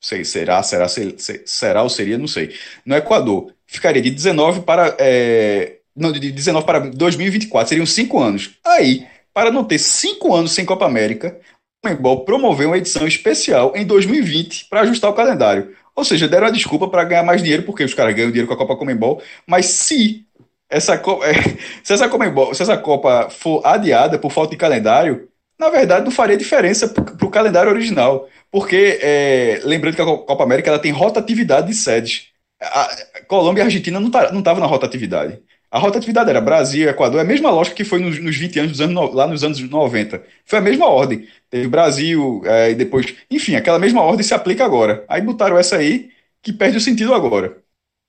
Sei, 0.00 0.24
será, 0.24 0.62
será, 0.62 0.86
será 0.88 1.82
ou 1.82 1.90
seria, 1.90 2.16
não 2.16 2.26
sei. 2.26 2.56
No 2.86 2.96
Equador. 2.96 3.52
Ficaria 3.66 4.00
de 4.00 4.10
19 4.10 4.62
para 4.62 4.96
é, 4.98 5.76
Não, 5.94 6.10
de 6.10 6.32
19 6.32 6.64
para 6.64 6.78
2024, 6.78 7.68
seriam 7.68 7.84
cinco 7.84 8.18
anos. 8.18 8.52
Aí, 8.64 9.06
para 9.34 9.50
não 9.50 9.64
ter 9.64 9.78
cinco 9.78 10.34
anos 10.34 10.52
sem 10.52 10.64
Copa 10.64 10.86
América, 10.86 11.38
o 11.82 11.88
Comembol 11.88 12.24
promoveu 12.24 12.68
uma 12.68 12.78
edição 12.78 13.06
especial 13.06 13.72
em 13.74 13.84
2020 13.84 14.66
para 14.68 14.82
ajustar 14.82 15.10
o 15.10 15.14
calendário. 15.14 15.74
Ou 15.94 16.04
seja, 16.04 16.28
deram 16.28 16.46
a 16.46 16.50
desculpa 16.50 16.88
para 16.88 17.04
ganhar 17.04 17.22
mais 17.22 17.42
dinheiro, 17.42 17.64
porque 17.64 17.84
os 17.84 17.94
caras 17.94 18.14
ganham 18.14 18.30
dinheiro 18.30 18.48
com 18.48 18.54
a 18.54 18.56
Copa 18.56 18.76
Comembol, 18.76 19.22
mas 19.46 19.66
se 19.66 20.26
essa, 20.70 21.00
se 21.84 21.92
essa, 21.92 22.08
Comembol, 22.08 22.54
se 22.54 22.62
essa 22.62 22.76
Copa 22.76 23.28
for 23.30 23.60
adiada 23.64 24.18
por 24.18 24.32
falta 24.32 24.52
de 24.52 24.56
calendário, 24.56 25.28
na 25.58 25.68
verdade 25.68 26.04
não 26.04 26.10
faria 26.10 26.36
diferença 26.36 26.88
para 26.88 27.26
o 27.26 27.30
calendário 27.30 27.70
original. 27.70 28.28
Porque, 28.50 28.98
é, 29.02 29.60
lembrando 29.64 29.96
que 29.96 30.02
a 30.02 30.04
Copa 30.04 30.44
América 30.44 30.70
ela 30.70 30.78
tem 30.78 30.92
rotatividade 30.92 31.68
de 31.68 31.74
sedes. 31.74 32.28
A 32.60 32.88
Colômbia 33.26 33.60
e 33.60 33.62
a 33.62 33.64
Argentina 33.66 33.98
não 33.98 34.08
estavam 34.08 34.42
tá, 34.42 34.54
na 34.54 34.66
rotatividade. 34.66 35.40
A 35.72 35.78
rotatividade 35.78 36.28
era 36.28 36.38
Brasil, 36.38 36.86
Equador, 36.86 37.18
é 37.18 37.22
a 37.22 37.26
mesma 37.26 37.50
lógica 37.50 37.74
que 37.74 37.82
foi 37.82 37.98
nos, 37.98 38.22
nos 38.22 38.36
20 38.36 38.60
anos, 38.60 38.78
anos, 38.78 39.14
lá 39.14 39.26
nos 39.26 39.42
anos 39.42 39.58
90. 39.58 40.22
Foi 40.44 40.58
a 40.58 40.62
mesma 40.62 40.86
ordem. 40.86 41.26
Teve 41.48 41.66
Brasil, 41.66 42.42
é, 42.44 42.72
e 42.72 42.74
depois. 42.74 43.14
Enfim, 43.30 43.54
aquela 43.54 43.78
mesma 43.78 44.02
ordem 44.02 44.22
se 44.22 44.34
aplica 44.34 44.66
agora. 44.66 45.02
Aí 45.08 45.22
botaram 45.22 45.56
essa 45.56 45.76
aí, 45.76 46.10
que 46.42 46.52
perde 46.52 46.76
o 46.76 46.80
sentido 46.80 47.14
agora. 47.14 47.56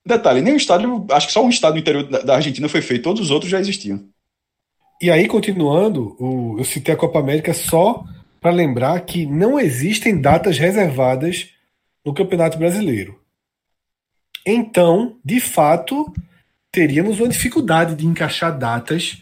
Detalhe, 0.05 0.41
nem 0.41 0.53
o 0.53 0.57
estádio, 0.57 1.05
acho 1.09 1.28
que 1.28 1.32
só 1.32 1.41
um 1.41 1.49
estado 1.49 1.76
no 1.76 1.80
interior 1.80 2.03
da 2.03 2.36
Argentina 2.36 2.68
foi 2.68 2.82
feito, 2.82 3.03
todos 3.03 3.22
os 3.22 3.32
outros 3.32 3.49
já 3.49 3.61
existiam. 3.61 4.03
E 5.01 5.09
aí, 5.09 5.26
continuando, 5.26 6.18
o, 6.20 6.57
eu 6.59 6.66
citei 6.66 6.93
a 6.93 6.97
Copa 6.97 7.20
América 7.20 7.53
só 7.53 8.03
para 8.41 8.51
lembrar 8.51 8.99
que 9.05 9.26
não 9.26 9.57
existem 9.57 10.20
datas 10.20 10.57
reservadas 10.57 11.47
no 12.05 12.14
Campeonato 12.14 12.57
Brasileiro. 12.57 13.18
Então, 14.45 15.16
de 15.24 15.39
fato, 15.39 16.14
teríamos 16.74 17.20
uma 17.20 17.30
dificuldade 17.30 17.94
de 17.96 18.08
encaixar 18.08 18.58
datas 18.58 19.22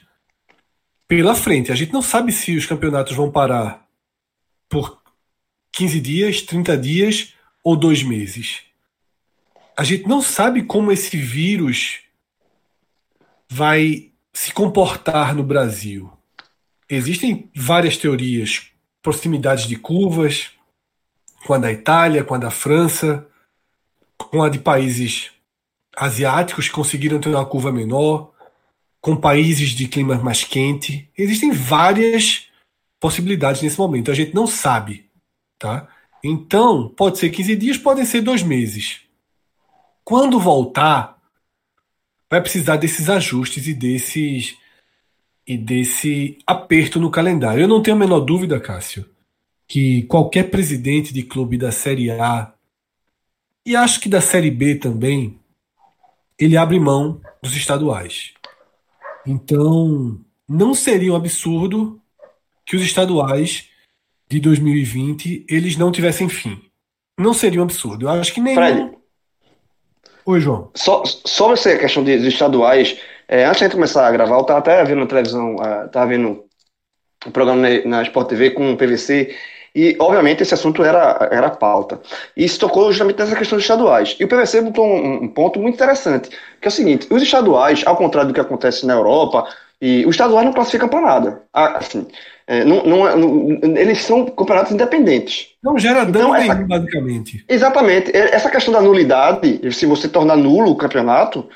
pela 1.05 1.35
frente. 1.35 1.69
A 1.69 1.75
gente 1.75 1.91
não 1.91 2.01
sabe 2.01 2.31
se 2.31 2.55
os 2.55 2.65
campeonatos 2.65 3.13
vão 3.13 3.29
parar 3.29 3.85
por 4.69 5.01
15 5.73 5.99
dias, 5.99 6.41
30 6.41 6.77
dias 6.77 7.33
ou 7.61 7.75
dois 7.75 8.03
meses. 8.03 8.61
A 9.75 9.83
gente 9.83 10.07
não 10.07 10.21
sabe 10.21 10.63
como 10.63 10.93
esse 10.93 11.17
vírus 11.17 11.99
vai 13.49 14.11
se 14.31 14.53
comportar 14.53 15.35
no 15.35 15.43
Brasil. 15.43 16.09
Existem 16.89 17.51
várias 17.53 17.97
teorias, 17.97 18.71
proximidades 19.01 19.67
de 19.67 19.75
curvas, 19.75 20.51
com 21.45 21.53
a 21.53 21.57
da 21.57 21.71
Itália, 21.71 22.23
com 22.23 22.33
a 22.33 22.37
da 22.37 22.51
França, 22.51 23.27
com 24.17 24.41
a 24.41 24.47
de 24.47 24.59
países 24.59 25.31
asiáticos 25.95 26.67
que 26.67 26.73
conseguiram 26.73 27.19
ter 27.19 27.29
uma 27.29 27.45
curva 27.45 27.71
menor, 27.71 28.31
com 28.99 29.15
países 29.15 29.71
de 29.71 29.87
clima 29.87 30.15
mais 30.15 30.43
quente. 30.43 31.09
Existem 31.17 31.51
várias 31.51 32.47
possibilidades 32.99 33.61
nesse 33.61 33.77
momento. 33.77 34.11
A 34.11 34.13
gente 34.13 34.33
não 34.33 34.45
sabe, 34.45 35.09
tá? 35.57 35.87
Então, 36.23 36.87
pode 36.89 37.17
ser 37.17 37.29
15 37.29 37.55
dias, 37.55 37.77
podem 37.77 38.05
ser 38.05 38.21
dois 38.21 38.43
meses. 38.43 39.01
Quando 40.03 40.39
voltar, 40.39 41.17
vai 42.29 42.41
precisar 42.41 42.77
desses 42.77 43.09
ajustes 43.09 43.67
e 43.67 43.73
desses 43.73 44.57
e 45.45 45.57
desse 45.57 46.37
aperto 46.45 46.99
no 46.99 47.09
calendário. 47.09 47.63
Eu 47.63 47.67
não 47.67 47.81
tenho 47.81 47.97
a 47.97 47.99
menor 47.99 48.19
dúvida, 48.19 48.59
Cássio, 48.59 49.09
que 49.67 50.03
qualquer 50.03 50.49
presidente 50.51 51.11
de 51.13 51.23
clube 51.23 51.57
da 51.57 51.71
Série 51.71 52.11
A 52.11 52.53
e 53.65 53.75
acho 53.75 53.99
que 53.99 54.09
da 54.09 54.21
Série 54.21 54.51
B 54.51 54.75
também, 54.75 55.39
ele 56.41 56.57
abre 56.57 56.79
mão 56.79 57.21
dos 57.41 57.55
estaduais. 57.55 58.33
Então, 59.25 60.19
não 60.49 60.73
seria 60.73 61.13
um 61.13 61.15
absurdo 61.15 62.01
que 62.65 62.75
os 62.75 62.81
estaduais 62.81 63.69
de 64.27 64.39
2020 64.39 65.45
eles 65.47 65.77
não 65.77 65.91
tivessem 65.91 66.27
fim. 66.27 66.59
Não 67.19 67.33
seria 67.33 67.59
um 67.59 67.63
absurdo. 67.63 68.05
Eu 68.05 68.09
acho 68.09 68.33
que 68.33 68.41
nem. 68.41 68.55
Fred, 68.55 68.91
Oi, 70.25 70.39
João. 70.39 70.71
Só, 70.75 71.03
sobre 71.05 71.53
essa 71.53 71.77
questão 71.77 72.03
de, 72.03 72.19
de 72.19 72.27
estaduais, 72.27 72.97
é, 73.27 73.45
antes 73.45 73.59
de 73.59 73.65
gente 73.65 73.75
começar 73.75 74.07
a 74.07 74.11
gravar, 74.11 74.35
eu 74.35 74.41
estava 74.41 74.59
até 74.59 74.83
vendo 74.83 74.99
na 74.99 75.07
televisão, 75.07 75.55
estava 75.85 76.05
uh, 76.05 76.09
vendo 76.09 76.45
um 77.25 77.31
programa 77.31 77.61
na, 77.61 77.85
na 77.85 78.03
Sport 78.03 78.29
TV 78.29 78.51
com 78.51 78.71
o 78.71 78.77
PVC, 78.77 79.35
e 79.73 79.95
obviamente 79.99 80.43
esse 80.43 80.53
assunto 80.53 80.83
era, 80.83 81.29
era 81.31 81.49
pauta. 81.49 81.99
E 82.35 82.47
se 82.47 82.59
tocou 82.59 82.91
justamente 82.91 83.19
nessa 83.19 83.35
questão 83.35 83.57
dos 83.57 83.63
estaduais. 83.63 84.15
E 84.19 84.25
o 84.25 84.27
PVC 84.27 84.61
botou 84.61 84.85
um, 84.85 85.23
um 85.23 85.27
ponto 85.27 85.59
muito 85.59 85.75
interessante, 85.75 86.29
que 86.29 86.67
é 86.67 86.69
o 86.69 86.71
seguinte: 86.71 87.07
os 87.09 87.21
estaduais, 87.21 87.83
ao 87.85 87.95
contrário 87.95 88.29
do 88.29 88.33
que 88.33 88.41
acontece 88.41 88.85
na 88.85 88.93
Europa, 88.93 89.47
e 89.81 90.05
os 90.05 90.11
estaduais 90.11 90.45
não 90.45 90.53
classificam 90.53 90.89
para 90.89 91.01
nada. 91.01 91.41
Ah, 91.53 91.77
assim, 91.77 92.05
é, 92.45 92.63
não, 92.65 92.83
não, 92.83 93.07
é, 93.07 93.15
não, 93.15 93.59
eles 93.77 94.03
são 94.03 94.25
campeonatos 94.25 94.73
independentes. 94.73 95.49
Não 95.63 95.77
gera 95.77 96.03
dano 96.03 96.29
então, 96.29 96.35
essa, 96.35 96.53
nenhum, 96.53 96.67
basicamente. 96.67 97.45
Exatamente. 97.47 98.11
Essa 98.15 98.49
questão 98.49 98.73
da 98.73 98.81
nulidade, 98.81 99.71
se 99.71 99.85
você 99.85 100.07
tornar 100.07 100.35
nulo 100.35 100.71
o 100.71 100.75
campeonato, 100.75 101.47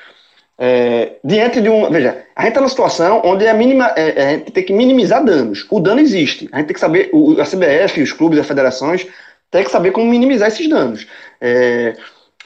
é, 0.58 1.16
diante 1.22 1.60
de 1.60 1.68
um. 1.68 1.90
Veja, 1.90 2.24
a 2.34 2.42
gente 2.42 2.50
está 2.50 2.60
numa 2.60 2.70
situação 2.70 3.20
onde 3.24 3.44
é 3.44 3.50
a, 3.50 3.54
mínima, 3.54 3.92
é, 3.96 4.08
é, 4.08 4.26
a 4.26 4.30
gente 4.30 4.52
tem 4.52 4.64
que 4.64 4.72
minimizar 4.72 5.24
danos. 5.24 5.66
O 5.70 5.80
dano 5.80 6.00
existe. 6.00 6.48
A 6.52 6.58
gente 6.58 6.68
tem 6.68 6.74
que 6.74 6.80
saber, 6.80 7.10
o, 7.12 7.40
a 7.40 7.44
CBF, 7.44 8.02
os 8.02 8.12
clubes, 8.12 8.38
as 8.38 8.46
federações, 8.46 9.06
tem 9.50 9.64
que 9.64 9.70
saber 9.70 9.92
como 9.92 10.06
minimizar 10.06 10.48
esses 10.48 10.68
danos. 10.68 11.06
É, 11.40 11.94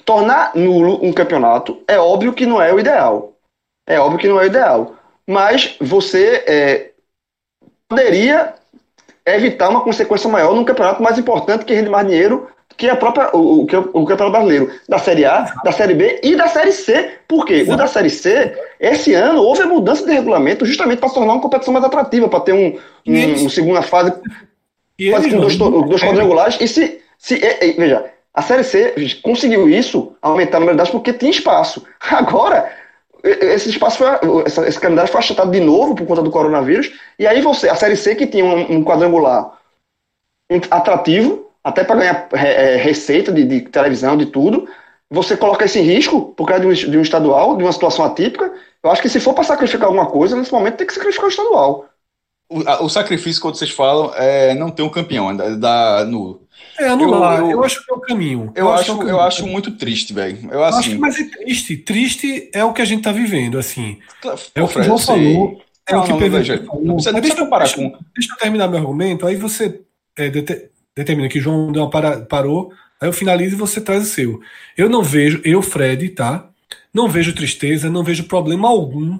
tornar 0.05 0.53
nulo 0.57 0.99
um 1.05 1.13
campeonato 1.13 1.83
é 1.87 1.99
óbvio 1.99 2.33
que 2.33 2.47
não 2.47 2.61
é 2.61 2.73
o 2.73 2.81
ideal. 2.81 3.37
É 3.87 3.99
óbvio 4.01 4.19
que 4.19 4.29
não 4.29 4.41
é 4.41 4.45
o 4.45 4.47
ideal. 4.47 4.97
Mas 5.27 5.77
você 5.81 6.45
é, 6.47 6.91
poderia 7.89 8.55
evitar 9.25 9.69
uma 9.69 9.83
consequência 9.83 10.29
maior 10.29 10.55
num 10.55 10.65
campeonato 10.65 11.03
mais 11.03 11.19
importante 11.19 11.65
que 11.65 11.75
rende 11.75 11.89
mais 11.89 12.07
dinheiro 12.07 12.49
que 12.77 12.89
a 12.89 12.97
própria, 12.97 13.31
o, 13.35 13.61
o, 13.61 13.63
o 13.63 13.67
campeonato 13.67 14.31
brasileiro, 14.31 14.71
da 14.89 14.99
Série 14.99 15.25
A, 15.25 15.53
da 15.63 15.73
Série 15.73 15.95
B 15.95 16.21
e 16.23 16.35
da 16.35 16.49
Série 16.49 16.73
C. 16.73 17.19
Por 17.29 17.45
quê? 17.45 17.65
O 17.69 17.77
da 17.77 17.87
Série 17.87 18.11
C, 18.11 18.57
esse 18.79 19.13
ano, 19.15 19.43
houve 19.43 19.63
a 19.63 19.67
mudança 19.67 20.05
de 20.05 20.13
regulamento 20.13 20.65
justamente 20.65 20.99
para 20.99 21.11
tornar 21.11 21.35
uma 21.35 21.43
competição 21.43 21.75
mais 21.75 21.85
atrativa, 21.85 22.29
para 22.29 22.41
ter 22.41 22.53
um, 22.53 22.79
um, 23.07 23.15
eles... 23.15 23.43
uma 23.43 23.51
segunda 23.51 23.83
fase, 23.83 24.13
fase 25.11 25.31
com 25.31 25.41
dois, 25.41 25.57
dois 25.57 26.03
quadrangulares. 26.03 26.57
E 26.61 26.67
se, 26.67 27.01
se 27.19 27.39
veja, 27.77 28.11
a 28.33 28.43
Série 28.43 28.65
C 28.65 28.95
conseguiu 29.23 29.69
isso, 29.69 30.17
aumentar 30.23 30.57
a 30.57 30.61
numeridade, 30.61 30.91
porque 30.91 31.13
tinha 31.13 31.31
espaço. 31.31 31.85
Agora, 32.11 32.73
esse 33.23 33.69
espaço 33.69 33.99
foi, 33.99 34.09
esse 34.67 34.81
calendário 34.81 35.11
foi 35.11 35.19
achatado 35.19 35.51
de 35.51 35.61
novo 35.61 35.95
por 35.95 36.07
conta 36.07 36.23
do 36.23 36.31
coronavírus, 36.31 36.93
e 37.19 37.27
aí 37.27 37.43
você, 37.43 37.69
a 37.69 37.75
Série 37.75 37.97
C 37.97 38.15
que 38.15 38.27
tinha 38.27 38.45
um, 38.45 38.77
um 38.77 38.85
quadrangular 38.85 39.59
atrativo, 40.71 41.50
até 41.63 41.85
para 41.85 41.97
ganhar 41.97 42.29
é, 42.33 42.77
receita 42.77 43.33
de, 43.33 43.45
de, 43.45 43.61
televisão, 43.63 44.17
de 44.17 44.27
tudo, 44.27 44.69
você 45.11 45.37
coloca 45.37 45.65
esse 45.65 45.81
risco 45.81 46.33
por 46.35 46.47
causa 46.47 46.63
de 46.63 46.67
um, 46.69 46.91
de 46.91 46.99
um, 46.99 47.03
estadual, 47.03 47.57
de 47.57 47.63
uma 47.63 47.73
situação 47.73 48.05
atípica. 48.05 48.53
Eu 48.83 48.91
acho 48.91 49.03
que 49.03 49.09
se 49.09 49.21
for 49.21 49.35
para 49.35 49.45
sacrificar 49.45 49.87
alguma 49.87 50.07
coisa, 50.07 50.37
nesse 50.37 50.53
momento 50.53 50.77
tem 50.77 50.87
que 50.87 50.95
sacrificar 50.95 51.27
o 51.27 51.31
estadual. 51.31 51.89
O, 52.49 52.69
a, 52.69 52.83
o 52.83 52.89
sacrifício, 52.89 53.41
quando 53.41 53.57
vocês 53.57 53.71
falam, 53.71 54.13
é 54.15 54.55
não 54.55 54.71
ter 54.71 54.83
um 54.83 54.89
campeão, 54.89 55.31
é 55.31 55.57
da, 55.57 56.05
nulo. 56.05 56.43
É, 56.79 56.89
anular. 56.89 57.39
Eu, 57.39 57.45
eu, 57.45 57.51
eu, 57.53 57.65
acho 57.65 57.85
que 57.85 57.93
é 57.93 57.95
o 57.95 58.01
caminho. 58.01 58.53
Eu, 58.55 58.67
eu 58.67 58.73
acho, 58.73 58.93
acho 58.93 59.09
é 59.09 59.11
eu 59.11 59.21
acho 59.21 59.47
muito 59.47 59.73
triste, 59.73 60.13
velho. 60.13 60.49
Eu, 60.51 60.65
assim... 60.65 60.79
acho 60.79 60.91
que, 60.91 60.99
mas 60.99 61.19
é 61.19 61.25
triste. 61.25 61.77
Triste 61.77 62.51
é 62.53 62.65
o 62.65 62.73
que 62.73 62.83
a 62.83 62.85
gente 62.85 63.03
tá 63.03 63.13
vivendo, 63.13 63.59
assim. 63.59 63.99
É 64.55 64.63
o 64.63 64.69
que 64.69 64.79
o 64.79 64.83
João 64.83 64.99
falou. 64.99 65.61
É 65.87 65.93
não, 65.93 66.03
o 66.03 66.05
que 66.05 66.13
o 66.13 66.19
PVG 66.19 66.59
falou. 66.67 66.85
Não 66.85 66.95
precisa, 66.95 67.21
deixa, 67.21 67.37
comparar 67.37 67.65
deixa, 67.65 67.77
com... 67.77 67.99
deixa 68.15 68.33
eu 68.33 68.39
terminar 68.39 68.69
meu 68.69 68.79
argumento, 68.79 69.27
aí 69.27 69.37
você 69.37 69.81
é, 70.17 70.31
determina 71.01 71.29
que 71.29 71.41
João 71.41 71.73
deu 71.73 71.83
uma 71.83 71.91
para, 71.91 72.21
parou, 72.23 72.73
aí 73.01 73.09
eu 73.09 73.13
finalizo 73.13 73.55
e 73.55 73.59
você 73.59 73.81
traz 73.81 74.03
o 74.03 74.11
seu. 74.11 74.41
Eu 74.77 74.89
não 74.89 75.03
vejo, 75.03 75.41
eu, 75.45 75.63
Fred, 75.63 76.11
tá? 76.11 76.49
Não 76.93 77.09
vejo 77.09 77.35
tristeza, 77.35 77.91
não 77.91 78.05
vejo 78.05 78.25
problema 78.25 78.69
algum, 78.69 79.19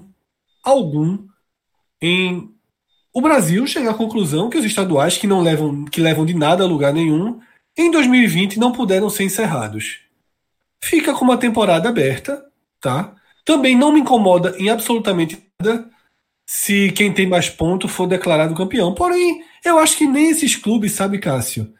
algum, 0.63 1.19
em 2.01 2.49
o 3.13 3.19
Brasil 3.19 3.67
chegar 3.67 3.91
à 3.91 3.93
conclusão 3.93 4.49
que 4.49 4.57
os 4.57 4.63
estaduais 4.63 5.17
que 5.17 5.27
não 5.27 5.41
levam, 5.41 5.83
que 5.83 5.99
levam 5.99 6.25
de 6.25 6.33
nada 6.33 6.63
a 6.63 6.67
lugar 6.67 6.93
nenhum, 6.93 7.41
em 7.77 7.91
2020 7.91 8.57
não 8.57 8.71
puderam 8.71 9.09
ser 9.09 9.25
encerrados. 9.25 9.99
Fica 10.81 11.13
com 11.13 11.25
uma 11.25 11.37
temporada 11.37 11.89
aberta, 11.89 12.43
tá? 12.79 13.13
Também 13.43 13.77
não 13.77 13.91
me 13.91 13.99
incomoda 13.99 14.55
em 14.57 14.69
absolutamente 14.69 15.45
nada 15.59 15.90
se 16.51 16.91
quem 16.91 17.13
tem 17.13 17.25
mais 17.25 17.49
pontos 17.49 17.89
for 17.89 18.05
declarado 18.05 18.53
campeão. 18.53 18.93
Porém, 18.93 19.41
eu 19.63 19.79
acho 19.79 19.97
que 19.97 20.05
nem 20.05 20.31
esses 20.31 20.53
clubes, 20.53 20.91
sabe, 20.91 21.17
Cássio, 21.17 21.73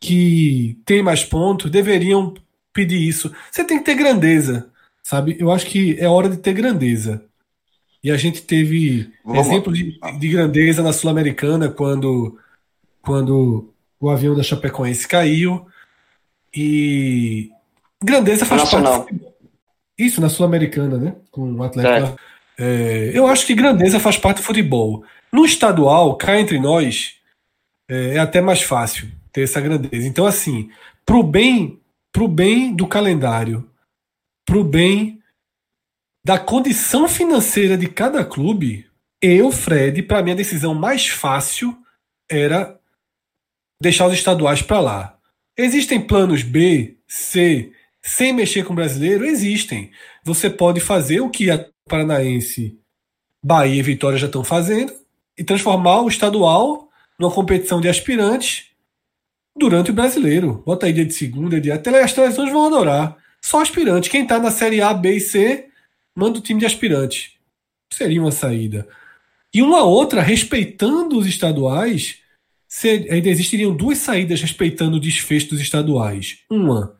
que 0.00 0.76
tem 0.84 1.04
mais 1.04 1.24
pontos, 1.24 1.70
deveriam 1.70 2.34
pedir 2.72 3.00
isso. 3.00 3.32
Você 3.48 3.62
tem 3.62 3.78
que 3.78 3.84
ter 3.84 3.94
grandeza, 3.94 4.72
sabe? 5.04 5.36
Eu 5.38 5.52
acho 5.52 5.66
que 5.66 5.96
é 6.00 6.08
hora 6.08 6.28
de 6.28 6.36
ter 6.36 6.52
grandeza. 6.52 7.24
E 8.02 8.10
a 8.10 8.16
gente 8.16 8.42
teve 8.42 9.08
Vamos 9.24 9.46
exemplo 9.46 9.72
de, 9.72 10.00
de, 10.18 10.28
grandeza 10.28 10.82
na 10.82 10.92
Sul-Americana 10.92 11.68
quando, 11.68 12.36
quando 13.00 13.72
o 14.00 14.10
avião 14.10 14.34
da 14.34 14.42
Chapecoense 14.42 15.06
caiu. 15.06 15.64
E 16.52 17.52
grandeza 18.02 18.44
faz 18.44 18.62
Nacional. 18.62 19.04
parte. 19.04 19.20
Isso, 19.96 20.20
na 20.20 20.28
Sul-Americana, 20.28 20.98
né? 20.98 21.14
Com 21.30 21.52
o 21.52 21.62
Atlético. 21.62 22.18
É, 22.20 22.37
eu 23.14 23.26
acho 23.26 23.46
que 23.46 23.54
grandeza 23.54 24.00
faz 24.00 24.16
parte 24.16 24.38
do 24.38 24.42
futebol. 24.42 25.04
No 25.32 25.44
estadual, 25.44 26.16
cá 26.16 26.38
entre 26.40 26.58
nós, 26.58 27.14
é, 27.88 28.14
é 28.14 28.18
até 28.18 28.40
mais 28.40 28.62
fácil 28.62 29.08
ter 29.32 29.42
essa 29.42 29.60
grandeza. 29.60 30.06
Então, 30.06 30.26
assim, 30.26 30.70
pro 31.06 31.22
bem, 31.22 31.80
pro 32.12 32.26
bem 32.26 32.74
do 32.74 32.86
calendário, 32.86 33.68
pro 34.44 34.64
bem 34.64 35.22
da 36.24 36.38
condição 36.38 37.08
financeira 37.08 37.76
de 37.76 37.88
cada 37.88 38.24
clube, 38.24 38.86
eu, 39.22 39.50
Fred, 39.50 40.02
para 40.02 40.22
mim 40.22 40.32
a 40.32 40.36
decisão 40.36 40.74
mais 40.74 41.08
fácil 41.08 41.76
era 42.30 42.78
deixar 43.80 44.06
os 44.06 44.14
estaduais 44.14 44.62
para 44.62 44.80
lá. 44.80 45.18
Existem 45.56 46.00
planos 46.00 46.42
B, 46.42 46.96
C, 47.06 47.72
sem 48.02 48.32
mexer 48.32 48.64
com 48.64 48.72
o 48.72 48.76
brasileiro? 48.76 49.24
Existem. 49.24 49.90
Você 50.24 50.48
pode 50.50 50.80
fazer 50.80 51.20
o 51.20 51.30
que 51.30 51.50
a 51.50 51.66
Paranaense, 51.88 52.78
Bahia 53.42 53.80
e 53.80 53.82
Vitória 53.82 54.18
já 54.18 54.26
estão 54.26 54.44
fazendo 54.44 54.92
e 55.36 55.44
transformar 55.44 56.02
o 56.02 56.08
estadual 56.08 56.88
numa 57.18 57.32
competição 57.32 57.80
de 57.80 57.88
aspirantes 57.88 58.66
durante 59.56 59.90
o 59.90 59.94
brasileiro. 59.94 60.62
Bota 60.64 60.86
aí 60.86 60.92
dia 60.92 61.04
de 61.04 61.14
segunda, 61.14 61.60
dia. 61.60 61.74
Até 61.74 62.02
as 62.02 62.12
televisões 62.12 62.52
vão 62.52 62.66
adorar. 62.66 63.16
Só 63.42 63.60
aspirante. 63.60 64.10
Quem 64.10 64.22
está 64.22 64.38
na 64.38 64.50
Série 64.50 64.80
A, 64.80 64.92
B 64.92 65.16
e 65.16 65.20
C, 65.20 65.68
manda 66.14 66.38
o 66.38 66.42
time 66.42 66.60
de 66.60 66.66
aspirante. 66.66 67.38
Seria 67.92 68.20
uma 68.20 68.32
saída. 68.32 68.88
E 69.52 69.62
uma 69.62 69.82
outra, 69.82 70.20
respeitando 70.20 71.18
os 71.18 71.26
estaduais, 71.26 72.18
ainda 73.10 73.28
existiriam 73.28 73.74
duas 73.74 73.98
saídas 73.98 74.40
respeitando 74.40 74.96
o 74.96 75.00
desfecho 75.00 75.50
dos 75.50 75.60
estaduais. 75.60 76.40
Uma, 76.50 76.98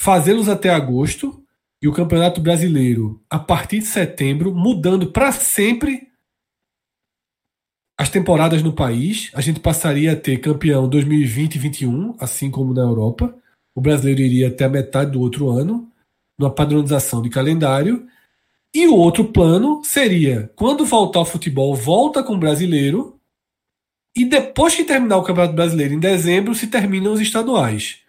fazê-los 0.00 0.48
até 0.48 0.70
agosto 0.70 1.39
e 1.82 1.88
o 1.88 1.92
Campeonato 1.92 2.40
Brasileiro 2.40 3.22
a 3.28 3.38
partir 3.38 3.78
de 3.78 3.86
setembro, 3.86 4.54
mudando 4.54 5.10
para 5.10 5.32
sempre 5.32 6.08
as 7.98 8.10
temporadas 8.10 8.62
no 8.62 8.72
país. 8.72 9.30
A 9.34 9.40
gente 9.40 9.60
passaria 9.60 10.12
a 10.12 10.16
ter 10.16 10.38
campeão 10.38 10.88
2020 10.88 11.54
e 11.54 11.58
2021, 11.58 12.16
assim 12.18 12.50
como 12.50 12.74
na 12.74 12.82
Europa. 12.82 13.34
O 13.74 13.80
brasileiro 13.80 14.20
iria 14.20 14.48
até 14.48 14.64
a 14.64 14.68
metade 14.68 15.12
do 15.12 15.20
outro 15.20 15.48
ano, 15.48 15.90
numa 16.38 16.50
padronização 16.50 17.22
de 17.22 17.30
calendário. 17.30 18.06
E 18.74 18.86
o 18.86 18.94
outro 18.94 19.24
plano 19.24 19.82
seria, 19.84 20.50
quando 20.54 20.84
voltar 20.84 21.20
ao 21.20 21.24
futebol, 21.24 21.74
volta 21.74 22.22
com 22.22 22.34
o 22.34 22.38
brasileiro. 22.38 23.18
E 24.14 24.24
depois 24.24 24.74
que 24.74 24.84
terminar 24.84 25.16
o 25.16 25.22
Campeonato 25.22 25.54
Brasileiro 25.54 25.94
em 25.94 26.00
dezembro, 26.00 26.54
se 26.54 26.66
terminam 26.66 27.12
os 27.12 27.20
estaduais. 27.20 28.00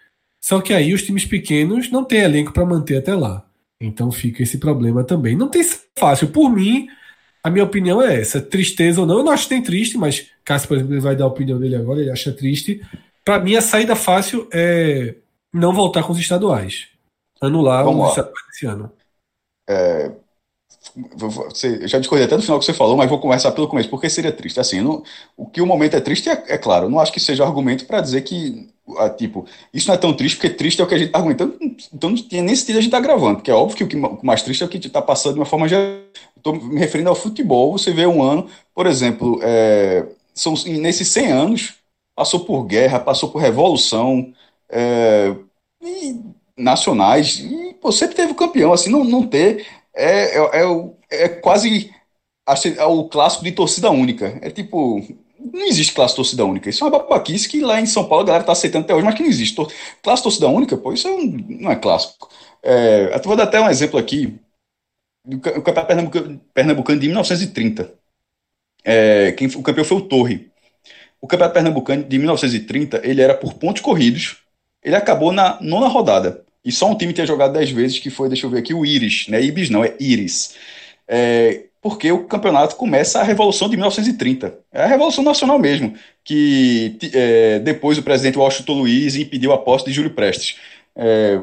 Só 0.42 0.60
que 0.60 0.74
aí 0.74 0.94
os 0.94 1.04
times 1.04 1.26
pequenos 1.26 1.90
não 1.90 2.04
têm 2.04 2.20
elenco 2.20 2.52
para 2.52 2.66
manter 2.66 2.98
até 2.98 3.16
lá. 3.16 3.46
Então 3.82 4.12
fica 4.12 4.44
esse 4.44 4.60
problema 4.60 5.04
também. 5.04 5.36
Não 5.36 5.50
tem 5.50 5.64
fácil. 5.98 6.28
Por 6.28 6.50
mim, 6.50 6.88
a 7.44 7.50
minha 7.50 7.66
opinião 7.66 8.02
é 8.02 8.22
essa. 8.22 8.40
Tristeza 8.40 9.02
ou 9.02 9.08
não, 9.08 9.18
eu 9.18 9.24
não 9.24 9.32
acho 9.32 9.44
que 9.44 9.50
tem 9.50 9.64
triste, 9.64 9.98
mas 9.98 10.28
Cássio, 10.46 10.68
por 10.68 10.78
exemplo, 10.78 10.94
ele 10.94 11.02
vai 11.02 11.16
dar 11.16 11.26
a 11.26 11.28
opinião 11.28 11.60
dele 11.60 11.76
agora, 11.76 12.00
ele 12.00 12.12
acha 12.12 12.32
triste. 12.32 12.82
Para 13.26 13.40
mim, 13.40 13.56
a 13.56 13.62
saída 13.62 13.96
fácil 13.96 14.48
é 14.54 15.16
não 15.52 15.74
voltar 15.74 16.04
com 16.04 16.14
os 16.14 16.20
estaduais. 16.20 16.88
Anular 17.42 17.84
Vamos 17.84 18.06
os 18.06 18.10
estaduais 18.12 18.46
esse 18.54 18.66
ano. 18.68 18.92
É, 19.68 20.12
você, 21.16 21.88
já 21.88 22.00
discordi 22.00 22.24
até 22.24 22.36
do 22.36 22.42
final 22.42 22.60
que 22.60 22.66
você 22.66 22.74
falou, 22.74 22.98
mas 22.98 23.10
vou 23.10 23.20
começar 23.20 23.52
pelo 23.52 23.68
começo, 23.68 23.90
porque 23.90 24.10
seria 24.10 24.32
triste. 24.32 24.60
Assim, 24.60 24.82
não, 24.82 25.04
o 25.38 25.46
que 25.46 25.62
o 25.62 25.66
momento 25.66 25.96
é 25.96 26.02
triste 26.02 26.30
é, 26.30 26.44
é 26.48 26.58
claro, 26.58 26.86
eu 26.86 26.90
não 26.90 27.00
acho 27.00 27.12
que 27.12 27.20
seja 27.20 27.46
argumento 27.46 27.86
para 27.86 28.02
dizer 28.02 28.22
que, 28.22 28.68
ah, 28.98 29.10
tipo, 29.10 29.46
isso 29.74 29.88
não 29.88 29.96
é 29.96 29.98
tão 29.98 30.14
triste, 30.14 30.36
porque 30.36 30.50
triste 30.50 30.82
é 30.82 30.84
o 30.84 30.88
que 30.88 30.96
a 30.96 30.98
gente 30.98 31.08
está 31.08 31.20
argumentando, 31.20 31.58
então 31.94 32.10
não 32.10 32.18
tinha 32.18 32.42
nem 32.42 32.56
sentido 32.56 32.78
a 32.78 32.82
gente 32.82 32.88
estar 32.88 33.02
tá 33.02 33.04
gravando, 33.04 33.36
porque 33.36 33.52
é 33.52 33.54
óbvio 33.54 33.78
que 33.78 33.84
o, 33.84 33.88
que 33.88 33.96
o 33.96 34.26
mais 34.26 34.42
triste 34.42 34.64
é 34.64 34.66
o 34.66 34.70
que 34.70 34.78
está 34.78 35.02
passando 35.02 35.36
de 35.36 35.40
uma 35.40 35.46
forma 35.46 35.68
geral. 35.68 36.02
Estou 36.36 36.56
me 36.56 36.80
referindo 36.80 37.10
ao 37.10 37.16
futebol, 37.16 37.78
você 37.78 37.92
vê 37.92 38.08
um 38.08 38.24
ano, 38.24 38.48
por 38.74 38.88
exemplo, 38.88 39.40
é, 39.44 40.08
são, 40.34 40.54
nesses 40.66 41.08
100 41.10 41.32
anos, 41.32 41.76
passou 42.16 42.40
por 42.42 42.64
guerra, 42.64 43.00
passou 43.00 43.30
por 43.30 43.40
revolução, 43.40 44.34
é, 44.68 45.36
e 45.82 46.20
nacionais, 46.58 47.40
e 47.40 47.76
pô, 47.80 47.92
sempre 47.92 48.16
teve 48.16 48.34
campeão, 48.34 48.74
assim, 48.74 48.90
não, 48.90 49.04
não 49.04 49.26
ter 49.26 49.66
é, 49.96 50.38
é, 50.38 50.64
é, 51.12 51.24
é 51.24 51.30
quase 51.30 51.92
é 52.78 52.86
o 52.86 53.08
clássico 53.08 53.44
de 53.44 53.52
torcida 53.52 53.90
única. 53.92 54.38
É 54.42 54.50
tipo, 54.50 55.02
não 55.40 55.66
existe 55.66 55.94
classe 55.94 56.16
torcida 56.16 56.46
única. 56.46 56.70
Isso 56.70 56.84
é 56.84 56.88
uma 56.88 57.00
babaquice 57.00 57.48
que 57.48 57.62
lá 57.62 57.80
em 57.80 57.86
São 57.86 58.08
Paulo 58.08 58.24
a 58.24 58.28
galera 58.28 58.44
tá 58.44 58.52
aceitando 58.52 58.86
até 58.86 58.94
hoje, 58.94 59.06
mas 59.06 59.16
que 59.16 59.24
não 59.24 59.30
existe. 59.30 59.56
Classe 60.02 60.24
torcida 60.24 60.48
única, 60.48 60.78
pô, 60.78 60.94
isso 60.94 61.08
é 61.08 61.12
um, 61.12 61.26
não 61.60 61.72
é 61.72 61.76
clássico. 61.76 62.30
É, 62.64 63.16
eu 63.16 63.22
vou 63.24 63.36
dar 63.36 63.44
até 63.44 63.60
um 63.60 63.70
exemplo 63.70 64.00
aqui. 64.00 64.40
O 65.26 65.40
campeonato 65.40 65.88
pernambucano, 65.88 66.42
pernambucano 66.54 67.00
de 67.00 67.08
1930. 67.08 67.94
É, 68.84 69.32
quem, 69.34 69.48
o 69.48 69.62
campeão 69.62 69.86
foi 69.86 69.98
o 69.98 70.02
Torre. 70.02 70.52
O 71.22 71.28
campeonato 71.28 71.54
pernambucano 71.54 72.04
de 72.04 72.18
1930, 72.18 73.02
ele 73.04 73.22
era 73.22 73.36
por 73.36 73.54
pontos 73.54 73.82
corridos. 73.82 74.38
Ele 74.84 74.96
acabou 74.96 75.32
na 75.32 75.60
nona 75.62 75.88
rodada. 75.88 76.44
E 76.64 76.72
só 76.72 76.90
um 76.90 76.98
time 76.98 77.14
tinha 77.14 77.26
jogado 77.26 77.54
10 77.54 77.72
vezes, 77.72 78.00
que 78.00 78.10
foi, 78.10 78.30
deixa 78.30 78.46
eu 78.46 78.50
ver 78.50 78.60
aqui, 78.60 78.74
o 78.74 78.86
Iris. 78.86 79.28
Não 79.28 79.38
é 79.38 79.42
Ibis, 79.42 79.70
não, 79.70 79.84
é 79.84 79.96
Iris. 80.00 80.56
É, 81.08 81.64
porque 81.82 82.12
o 82.12 82.26
campeonato 82.26 82.76
começa 82.76 83.20
a 83.20 83.24
Revolução 83.24 83.68
de 83.68 83.76
1930. 83.76 84.60
É 84.72 84.84
a 84.84 84.88
Revolução 84.88 85.24
Nacional 85.24 85.58
mesmo, 85.58 85.96
que 86.24 86.98
é, 87.14 87.60
depois 87.60 87.98
o 87.98 88.04
presidente 88.04 88.38
Washington 88.38 88.74
Luiz 88.74 89.16
impediu 89.16 89.52
a 89.52 89.58
posse 89.58 89.86
de 89.86 89.92
Júlio 89.92 90.12
Prestes. 90.12 90.60
É, 90.96 91.42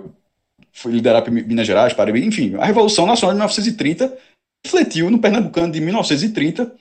foi 0.72 0.92
liderado 0.92 1.32
Minas 1.32 1.66
Gerais, 1.66 1.92
Paraíba, 1.92 2.18
enfim. 2.18 2.54
A 2.56 2.64
Revolução 2.64 3.04
Nacional 3.04 3.34
de 3.34 3.38
1930 3.38 4.16
refletiu 4.64 5.10
no 5.10 5.18
Pernambucano 5.18 5.72
de 5.72 5.80
1930 5.80 6.72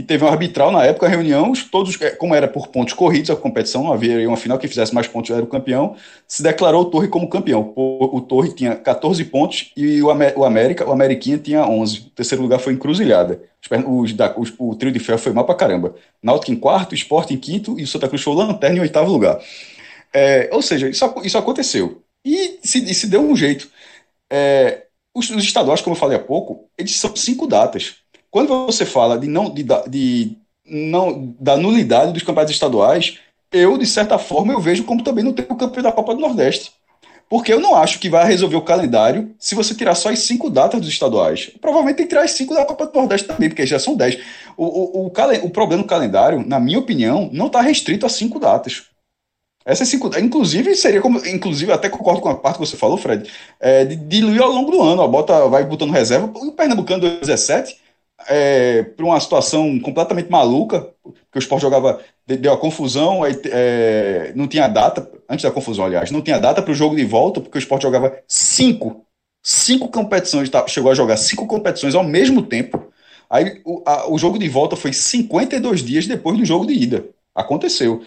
e 0.00 0.02
teve 0.02 0.24
um 0.24 0.28
arbitral 0.28 0.72
na 0.72 0.82
época, 0.82 1.04
a 1.04 1.10
reunião, 1.10 1.52
todos, 1.70 2.00
é, 2.00 2.08
como 2.08 2.34
era 2.34 2.48
por 2.48 2.68
pontos 2.68 2.94
corridos 2.94 3.28
a 3.28 3.36
competição, 3.36 3.84
não 3.84 3.92
havia 3.92 4.26
uma 4.26 4.36
final 4.36 4.58
que 4.58 4.66
fizesse 4.66 4.94
mais 4.94 5.06
pontos 5.06 5.30
era 5.30 5.42
o 5.42 5.46
campeão, 5.46 5.94
se 6.26 6.42
declarou 6.42 6.80
o 6.80 6.84
Torre 6.86 7.06
como 7.06 7.28
campeão. 7.28 7.74
O, 7.76 8.16
o 8.16 8.20
Torre 8.22 8.54
tinha 8.54 8.74
14 8.74 9.22
pontos 9.26 9.70
e 9.76 10.00
o, 10.02 10.06
o 10.06 10.44
América, 10.44 10.88
o 10.88 10.92
Ameriquinha 10.92 11.36
tinha 11.36 11.66
11. 11.66 11.98
O 11.98 12.10
terceiro 12.12 12.42
lugar 12.42 12.58
foi 12.58 12.72
encruzilhada. 12.72 13.42
Os, 13.86 14.14
os, 14.38 14.54
o 14.58 14.74
trio 14.74 14.90
de 14.90 14.98
ferro 14.98 15.18
foi 15.18 15.34
mal 15.34 15.44
pra 15.44 15.54
caramba. 15.54 15.94
Náutico 16.22 16.50
em 16.50 16.56
quarto, 16.56 16.94
Esporte 16.94 17.34
em 17.34 17.36
quinto 17.36 17.78
e 17.78 17.82
o 17.82 17.86
Santa 17.86 18.08
Cruz 18.08 18.22
foi 18.22 18.34
lanterna 18.34 18.78
em 18.78 18.80
oitavo 18.80 19.12
lugar. 19.12 19.38
É, 20.14 20.48
ou 20.50 20.62
seja, 20.62 20.88
isso, 20.88 21.04
isso 21.22 21.36
aconteceu. 21.36 22.02
E 22.24 22.58
se, 22.64 22.78
e 22.90 22.94
se 22.94 23.06
deu 23.06 23.20
um 23.20 23.36
jeito. 23.36 23.68
É, 24.32 24.86
os, 25.14 25.28
os 25.28 25.44
estaduais, 25.44 25.82
como 25.82 25.94
eu 25.94 26.00
falei 26.00 26.16
há 26.16 26.22
pouco, 26.22 26.70
eles 26.78 26.96
são 26.96 27.14
cinco 27.14 27.46
datas. 27.46 27.96
Quando 28.30 28.66
você 28.66 28.86
fala 28.86 29.18
de 29.18 29.26
não, 29.26 29.50
de, 29.50 29.64
de, 29.88 30.36
não 30.64 31.34
da 31.38 31.56
nulidade 31.56 32.12
dos 32.12 32.22
campeonatos 32.22 32.54
estaduais, 32.54 33.18
eu, 33.52 33.76
de 33.76 33.86
certa 33.86 34.18
forma, 34.18 34.52
eu 34.52 34.60
vejo 34.60 34.84
como 34.84 35.02
também 35.02 35.24
não 35.24 35.32
tem 35.32 35.44
o 35.48 35.56
campeão 35.56 35.82
da 35.82 35.92
Copa 35.92 36.14
do 36.14 36.20
Nordeste. 36.20 36.72
Porque 37.28 37.52
eu 37.52 37.60
não 37.60 37.76
acho 37.76 38.00
que 38.00 38.08
vai 38.08 38.26
resolver 38.26 38.56
o 38.56 38.62
calendário 38.62 39.32
se 39.38 39.54
você 39.54 39.72
tirar 39.72 39.94
só 39.94 40.10
as 40.10 40.18
cinco 40.20 40.50
datas 40.50 40.80
dos 40.80 40.88
estaduais. 40.88 41.50
Provavelmente 41.60 41.98
tem 41.98 42.06
que 42.06 42.10
tirar 42.10 42.24
as 42.24 42.32
cinco 42.32 42.54
da 42.54 42.64
Copa 42.64 42.86
do 42.86 42.98
Nordeste 42.98 43.26
também, 43.26 43.48
porque 43.48 43.66
já 43.66 43.78
são 43.78 43.96
dez. 43.96 44.18
O, 44.56 44.64
o, 44.64 45.06
o, 45.06 45.06
o 45.06 45.50
problema 45.50 45.82
do 45.82 45.88
calendário, 45.88 46.44
na 46.44 46.58
minha 46.58 46.78
opinião, 46.78 47.30
não 47.32 47.46
está 47.46 47.60
restrito 47.60 48.04
a 48.04 48.08
cinco 48.08 48.40
datas. 48.40 48.82
Essas 49.64 49.88
cinco, 49.88 50.10
inclusive, 50.18 50.74
seria 50.74 51.00
como. 51.00 51.24
Inclusive, 51.24 51.70
até 51.70 51.88
concordo 51.88 52.20
com 52.20 52.30
a 52.30 52.34
parte 52.34 52.58
que 52.58 52.66
você 52.66 52.76
falou, 52.76 52.96
Fred, 52.96 53.30
é, 53.60 53.84
de 53.84 53.94
diluir 53.94 54.42
ao 54.42 54.50
longo 54.50 54.70
do 54.70 54.82
ano. 54.82 55.02
A 55.02 55.06
bota 55.06 55.46
vai 55.46 55.64
botando 55.64 55.92
reserva. 55.92 56.30
O 56.34 56.50
Pernambucano 56.50 57.00
2017 57.00 57.79
é, 58.28 58.82
por 58.82 59.04
uma 59.04 59.18
situação 59.20 59.78
completamente 59.80 60.30
maluca, 60.30 60.88
que 61.32 61.38
o 61.38 61.40
esporte 61.40 61.62
jogava, 61.62 62.00
deu 62.26 62.52
a 62.52 62.58
confusão, 62.58 63.22
aí, 63.22 63.40
é, 63.46 64.32
não 64.34 64.46
tinha 64.46 64.68
data, 64.68 65.10
antes 65.28 65.44
da 65.44 65.50
confusão, 65.50 65.84
aliás, 65.84 66.10
não 66.10 66.22
tinha 66.22 66.38
data 66.38 66.62
para 66.62 66.72
o 66.72 66.74
jogo 66.74 66.96
de 66.96 67.04
volta, 67.04 67.40
porque 67.40 67.58
o 67.58 67.60
esporte 67.60 67.82
jogava 67.82 68.16
cinco, 68.26 69.04
cinco 69.42 69.88
competições, 69.88 70.48
tá, 70.48 70.66
chegou 70.66 70.90
a 70.90 70.94
jogar 70.94 71.16
cinco 71.16 71.46
competições 71.46 71.94
ao 71.94 72.04
mesmo 72.04 72.42
tempo. 72.42 72.92
Aí 73.28 73.60
o, 73.64 73.82
a, 73.86 74.10
o 74.10 74.18
jogo 74.18 74.38
de 74.38 74.48
volta 74.48 74.76
foi 74.76 74.92
52 74.92 75.84
dias 75.84 76.06
depois 76.06 76.36
do 76.36 76.44
jogo 76.44 76.66
de 76.66 76.74
ida. 76.74 77.04
Aconteceu 77.34 78.02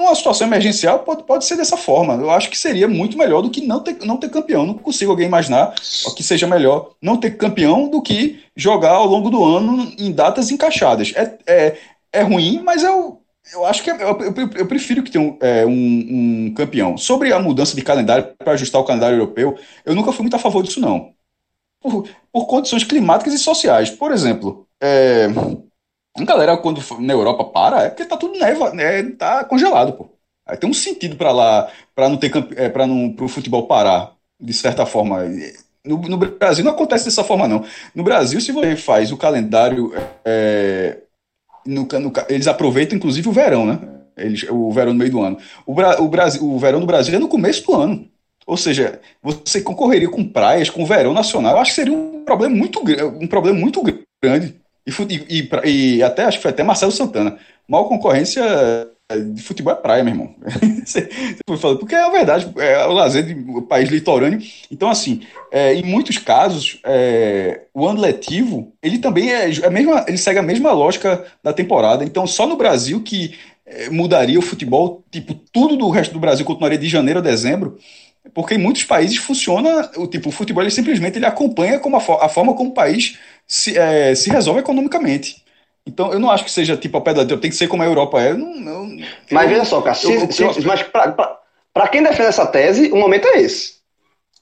uma 0.00 0.14
situação 0.14 0.46
emergencial 0.46 1.00
pode, 1.00 1.24
pode 1.24 1.44
ser 1.44 1.56
dessa 1.56 1.76
forma. 1.76 2.14
Eu 2.14 2.30
acho 2.30 2.50
que 2.50 2.58
seria 2.58 2.88
muito 2.88 3.16
melhor 3.16 3.42
do 3.42 3.50
que 3.50 3.66
não 3.66 3.80
ter, 3.80 3.98
não 4.04 4.16
ter 4.16 4.30
campeão. 4.30 4.66
Não 4.66 4.74
consigo 4.74 5.10
alguém 5.10 5.26
imaginar 5.26 5.74
que 6.16 6.22
seja 6.22 6.46
melhor 6.46 6.92
não 7.00 7.16
ter 7.16 7.36
campeão 7.36 7.88
do 7.88 8.00
que 8.02 8.40
jogar 8.56 8.92
ao 8.92 9.06
longo 9.06 9.30
do 9.30 9.44
ano 9.44 9.92
em 9.98 10.12
datas 10.12 10.50
encaixadas. 10.50 11.12
É, 11.14 11.38
é, 11.46 11.76
é 12.12 12.22
ruim, 12.22 12.60
mas 12.62 12.82
eu, 12.82 13.20
eu 13.52 13.64
acho 13.64 13.82
que 13.82 13.90
é, 13.90 13.94
eu, 13.94 14.18
eu, 14.20 14.50
eu 14.56 14.66
prefiro 14.66 15.02
que 15.02 15.10
tenha 15.10 15.24
um, 15.24 15.38
é, 15.40 15.66
um, 15.66 15.70
um, 16.50 16.54
campeão. 16.54 16.96
Sobre 16.96 17.32
a 17.32 17.38
mudança 17.38 17.74
de 17.74 17.82
calendário 17.82 18.28
para 18.38 18.52
ajustar 18.52 18.80
o 18.80 18.84
calendário 18.84 19.16
europeu, 19.16 19.58
eu 19.84 19.94
nunca 19.94 20.12
fui 20.12 20.22
muito 20.22 20.36
a 20.36 20.40
favor 20.40 20.62
disso, 20.62 20.80
não. 20.80 21.12
Por, 21.80 22.08
por 22.32 22.46
condições 22.46 22.84
climáticas 22.84 23.32
e 23.32 23.38
sociais. 23.38 23.90
Por 23.90 24.12
exemplo, 24.12 24.66
é, 24.80 25.28
galera, 26.24 26.56
quando 26.56 26.82
na 27.00 27.12
Europa 27.12 27.44
para, 27.44 27.82
é 27.84 27.88
porque 27.88 28.04
tá 28.04 28.16
tudo 28.16 28.38
neva, 28.38 28.72
né? 28.72 29.02
Tá 29.12 29.44
congelado, 29.44 29.92
pô. 29.92 30.10
Aí 30.46 30.56
tem 30.56 30.68
um 30.68 30.74
sentido 30.74 31.16
para 31.16 31.32
lá, 31.32 31.70
para 31.94 32.08
não 32.08 32.16
ter 32.16 32.32
é, 32.56 32.68
para 32.68 32.86
não 32.86 33.12
pro 33.12 33.28
futebol 33.28 33.66
parar, 33.66 34.14
de 34.40 34.52
certa 34.52 34.84
forma. 34.86 35.20
no, 35.84 35.98
no, 35.98 36.16
Brasil 36.18 36.64
não 36.64 36.72
acontece 36.72 37.04
dessa 37.04 37.24
forma, 37.24 37.46
não. 37.46 37.64
No 37.94 38.02
Brasil, 38.02 38.40
se 38.40 38.52
você 38.52 38.76
faz 38.76 39.12
o 39.12 39.16
calendário. 39.16 39.92
É, 40.24 40.98
no, 41.66 41.86
no, 41.86 42.12
eles 42.28 42.46
aproveitam, 42.46 42.96
inclusive, 42.96 43.28
o 43.28 43.32
verão, 43.32 43.66
né? 43.66 43.78
Eles, 44.16 44.44
o 44.50 44.70
verão 44.72 44.92
no 44.92 44.98
meio 44.98 45.10
do 45.10 45.22
ano. 45.22 45.38
O, 45.66 45.72
o, 45.72 46.08
Brasil, 46.08 46.42
o 46.42 46.58
verão 46.58 46.80
no 46.80 46.86
Brasil 46.86 47.14
é 47.14 47.18
no 47.18 47.28
começo 47.28 47.64
do 47.66 47.74
ano. 47.74 48.08
Ou 48.46 48.56
seja, 48.56 49.00
você 49.22 49.60
concorreria 49.60 50.10
com 50.10 50.24
praias, 50.24 50.68
com 50.68 50.84
verão 50.84 51.12
nacional, 51.12 51.54
eu 51.54 51.60
acho 51.60 51.70
que 51.70 51.76
seria 51.76 51.92
um 51.92 52.24
problema 52.24 52.54
muito, 52.54 52.80
um 53.20 53.26
problema 53.26 53.58
muito 53.58 53.82
grande. 54.22 54.59
E, 54.86 54.92
e, 55.28 55.96
e, 55.96 56.02
até 56.02 56.24
acho 56.24 56.38
que 56.38 56.42
foi 56.42 56.50
até 56.50 56.62
Marcelo 56.62 56.92
Santana. 56.92 57.38
Maior 57.68 57.84
concorrência 57.84 58.42
de 59.34 59.42
futebol 59.42 59.72
é 59.72 59.76
praia, 59.76 60.04
meu 60.04 60.12
irmão. 60.12 60.34
você, 60.84 61.08
você 61.46 61.76
porque 61.76 61.94
é 61.94 62.00
a 62.00 62.10
verdade, 62.10 62.52
é 62.58 62.86
o 62.86 62.92
lazer 62.92 63.34
do 63.34 63.62
país 63.62 63.88
litorâneo. 63.88 64.40
Então, 64.70 64.88
assim, 64.88 65.22
é, 65.50 65.74
em 65.74 65.82
muitos 65.82 66.18
casos, 66.18 66.80
é, 66.84 67.62
o 67.74 67.86
ano 67.86 68.00
letivo, 68.00 68.72
ele 68.82 68.98
também 68.98 69.32
é, 69.32 69.50
é 69.50 69.70
mesma, 69.70 70.04
ele 70.06 70.18
segue 70.18 70.38
a 70.38 70.42
mesma 70.42 70.72
lógica 70.72 71.24
da 71.42 71.52
temporada. 71.52 72.04
Então, 72.04 72.26
só 72.26 72.46
no 72.46 72.56
Brasil 72.56 73.02
que 73.02 73.34
é, 73.66 73.90
mudaria 73.90 74.38
o 74.38 74.42
futebol, 74.42 75.04
tipo, 75.10 75.34
tudo 75.52 75.76
do 75.76 75.90
resto 75.90 76.12
do 76.12 76.20
Brasil 76.20 76.44
continuaria 76.44 76.78
de 76.78 76.88
janeiro 76.88 77.20
a 77.20 77.22
dezembro, 77.22 77.78
porque 78.34 78.54
em 78.54 78.58
muitos 78.58 78.84
países 78.84 79.16
funciona, 79.16 79.90
o 79.96 80.06
tipo, 80.06 80.28
o 80.28 80.32
futebol 80.32 80.62
ele 80.62 80.70
simplesmente 80.70 81.18
ele 81.18 81.26
acompanha 81.26 81.78
como 81.78 81.96
a, 81.96 82.00
a 82.24 82.28
forma 82.28 82.54
como 82.54 82.70
o 82.70 82.74
país 82.74 83.18
se, 83.46 83.76
é, 83.76 84.14
se 84.14 84.30
resolve 84.30 84.60
economicamente. 84.60 85.42
Então, 85.86 86.12
eu 86.12 86.18
não 86.18 86.30
acho 86.30 86.44
que 86.44 86.50
seja 86.50 86.76
tipo 86.76 86.96
a 86.98 87.00
pedra 87.00 87.24
tem 87.24 87.50
que 87.50 87.56
ser 87.56 87.66
como 87.66 87.82
a 87.82 87.86
Europa 87.86 88.20
é. 88.20 88.34
Não, 88.34 88.96
mas 89.30 89.48
veja 89.48 89.64
só, 89.64 89.80
Cássio, 89.80 90.10
mas 90.64 90.82
para 91.72 91.88
quem 91.88 92.02
defende 92.02 92.28
essa 92.28 92.46
tese, 92.46 92.90
o 92.92 92.96
momento 92.96 93.26
é 93.28 93.40
esse. 93.40 93.80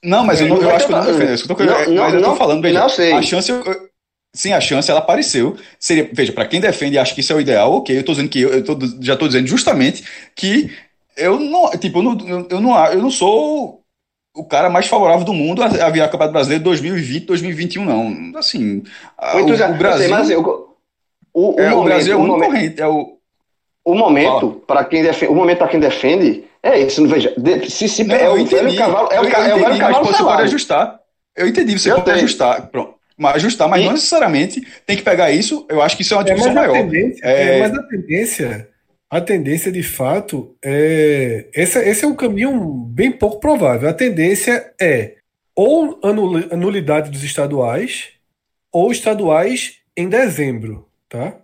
Não, 0.03 0.23
mas 0.23 0.39
eu, 0.39 0.47
não, 0.47 0.61
eu 0.61 0.75
acho 0.75 0.87
que 0.87 0.93
eu 0.93 0.97
não 0.97 1.05
defendo 1.05 1.33
isso. 1.33 1.51
Eu 1.51 1.55
tô, 1.55 1.63
não, 1.63 2.03
mas 2.03 2.13
eu 2.13 2.21
tô 2.21 2.35
falando, 2.35 2.61
veja, 2.61 2.79
não 2.79 2.89
sei. 2.89 3.13
a 3.13 3.21
chance, 3.21 3.51
sim, 4.33 4.53
a 4.53 4.61
chance 4.61 4.89
ela 4.89 4.99
apareceu. 4.99 5.57
Seria, 5.77 6.09
veja, 6.13 6.31
para 6.31 6.45
quem 6.45 6.61
defende 6.61 6.95
e 6.95 6.99
acha 6.99 7.13
que 7.13 7.21
isso 7.21 7.33
é 7.33 7.35
o 7.35 7.41
ideal, 7.41 7.73
ok, 7.73 7.97
eu 7.97 8.03
tô 8.03 8.13
dizendo 8.13 8.29
que 8.29 8.41
eu, 8.41 8.49
eu 8.49 8.63
tô, 8.63 8.77
já 9.01 9.15
tô 9.15 9.27
dizendo 9.27 9.47
justamente 9.47 10.03
que 10.35 10.71
eu 11.19 11.39
não, 11.39 11.69
tipo, 11.71 11.99
eu 11.99 12.03
não, 12.03 12.47
eu 12.49 12.61
não, 12.61 12.85
eu 12.87 13.01
não 13.01 13.11
sou 13.11 13.83
o 14.35 14.45
cara 14.45 14.69
mais 14.69 14.87
favorável 14.87 15.25
do 15.25 15.33
mundo 15.33 15.61
a, 15.61 15.65
a 15.65 15.89
virar 15.89 16.07
Campeonato 16.07 16.33
Brasileiro 16.33 16.63
2020, 16.63 17.25
2021, 17.25 17.85
não. 17.85 18.39
Assim, 18.39 18.83
o, 19.35 19.37
o, 19.39 19.77
Brasil... 19.77 19.97
Sei, 19.97 20.07
mas 20.07 20.29
eu, 20.29 20.75
o, 21.33 21.55
o, 21.55 21.59
é, 21.59 21.69
momento, 21.69 21.79
o 21.79 21.83
Brasil 21.83 22.13
é 22.13 22.15
o, 22.15 22.19
único 22.19 22.39
momento, 22.39 22.79
é 22.79 22.87
o... 22.87 23.17
o 23.83 23.95
momento 23.95 24.63
para 24.65 24.85
quem 24.85 25.03
defende, 25.03 25.31
o 25.31 25.35
momento 25.35 25.57
para 25.57 25.67
quem 25.67 25.79
defende 25.79 26.43
é 26.63 26.79
esse, 26.79 27.01
não 27.01 27.09
veja, 27.09 27.33
se, 27.69 27.87
se 27.87 28.03
não, 28.03 28.15
é 28.15 28.29
o 28.29 28.45
velho 28.45 28.77
cavalo, 28.77 29.09
é 29.11 29.19
o, 29.19 29.23
eu 29.23 29.29
entendi, 29.29 29.49
é 29.49 29.55
o 29.55 29.59
velho 29.59 29.77
cavalo 29.77 30.05
mas 30.05 30.17
você 30.17 30.23
pode 30.23 30.41
ajustar. 30.43 30.99
Eu 31.35 31.47
entendi, 31.47 31.79
você 31.79 31.91
eu 31.91 31.95
pode 31.95 32.05
tenho. 32.05 32.17
ajustar, 32.17 32.67
pronto. 32.67 32.95
Mas 33.17 33.35
ajustar, 33.35 33.67
mas 33.67 33.81
e... 33.81 33.85
não 33.85 33.93
necessariamente 33.93 34.65
tem 34.85 34.95
que 34.95 35.03
pegar 35.03 35.31
isso. 35.31 35.65
Eu 35.69 35.81
acho 35.81 35.95
que 35.95 36.03
isso 36.03 36.13
é 36.13 36.17
uma 36.17 36.23
discussão 36.23 36.51
é, 36.51 36.55
maior. 36.55 36.73
Tendência, 36.73 37.25
é... 37.25 37.57
é... 37.57 37.59
mas 37.59 37.77
a 37.77 37.83
tendência 37.83 38.69
a 39.09 39.19
tendência 39.19 39.71
de 39.71 39.81
fato 39.81 40.55
é. 40.63 41.47
Esse, 41.53 41.79
esse 41.79 42.05
é 42.05 42.07
um 42.07 42.15
caminho 42.15 42.71
bem 42.89 43.11
pouco 43.11 43.39
provável. 43.39 43.89
A 43.89 43.93
tendência 43.93 44.71
é 44.79 45.15
ou 45.55 45.99
anulidade 46.51 47.09
dos 47.09 47.23
estaduais 47.23 48.09
ou 48.71 48.91
estaduais 48.91 49.77
em 49.97 50.07
dezembro. 50.07 50.87
Tá? 51.09 51.37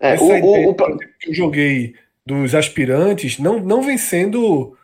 É, 0.00 0.14
Essa 0.14 0.24
o, 0.24 0.36
ideia 0.36 0.68
o, 0.68 0.70
o, 0.72 0.74
que 0.74 1.30
eu 1.30 1.34
joguei 1.34 1.94
dos 2.26 2.54
aspirantes 2.54 3.38
não, 3.38 3.60
não 3.60 3.82
vem 3.82 3.96
sendo. 3.96 4.76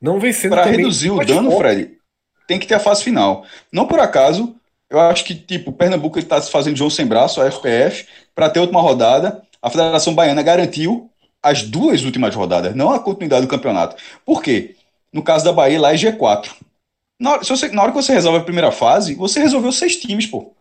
Não 0.00 0.18
vem 0.18 0.32
sendo. 0.32 0.56
Para 0.56 0.64
reduzir 0.64 1.10
o 1.10 1.24
dano, 1.24 1.52
forte. 1.52 1.74
Fred, 1.74 1.98
tem 2.48 2.58
que 2.58 2.66
ter 2.66 2.74
a 2.74 2.80
fase 2.80 3.04
final. 3.04 3.46
Não 3.72 3.86
por 3.86 4.00
acaso, 4.00 4.56
eu 4.90 4.98
acho 4.98 5.24
que, 5.24 5.34
tipo, 5.34 5.72
Pernambuco 5.72 6.18
está 6.18 6.40
se 6.40 6.50
fazendo 6.50 6.76
João 6.76 6.90
sem 6.90 7.06
braço, 7.06 7.40
a 7.40 7.50
FPF, 7.50 8.06
para 8.34 8.50
ter 8.50 8.58
última 8.58 8.80
rodada. 8.80 9.42
A 9.62 9.70
Federação 9.70 10.14
Baiana 10.14 10.42
garantiu 10.42 11.10
as 11.44 11.62
duas 11.62 12.02
últimas 12.04 12.34
rodadas, 12.34 12.74
não 12.74 12.90
a 12.90 12.98
continuidade 12.98 13.42
do 13.42 13.50
campeonato. 13.50 13.96
Por 14.24 14.42
quê? 14.42 14.74
No 15.12 15.22
caso 15.22 15.44
da 15.44 15.52
Bahia, 15.52 15.78
lá 15.78 15.92
é 15.92 15.96
G4. 15.96 16.48
Na 17.20 17.32
hora, 17.32 17.44
você, 17.44 17.68
na 17.68 17.82
hora 17.82 17.92
que 17.92 18.02
você 18.02 18.12
resolve 18.14 18.38
a 18.38 18.44
primeira 18.44 18.72
fase, 18.72 19.14
você 19.14 19.40
resolveu 19.40 19.70
seis 19.70 19.96
times, 19.96 20.26
pô. 20.26 20.52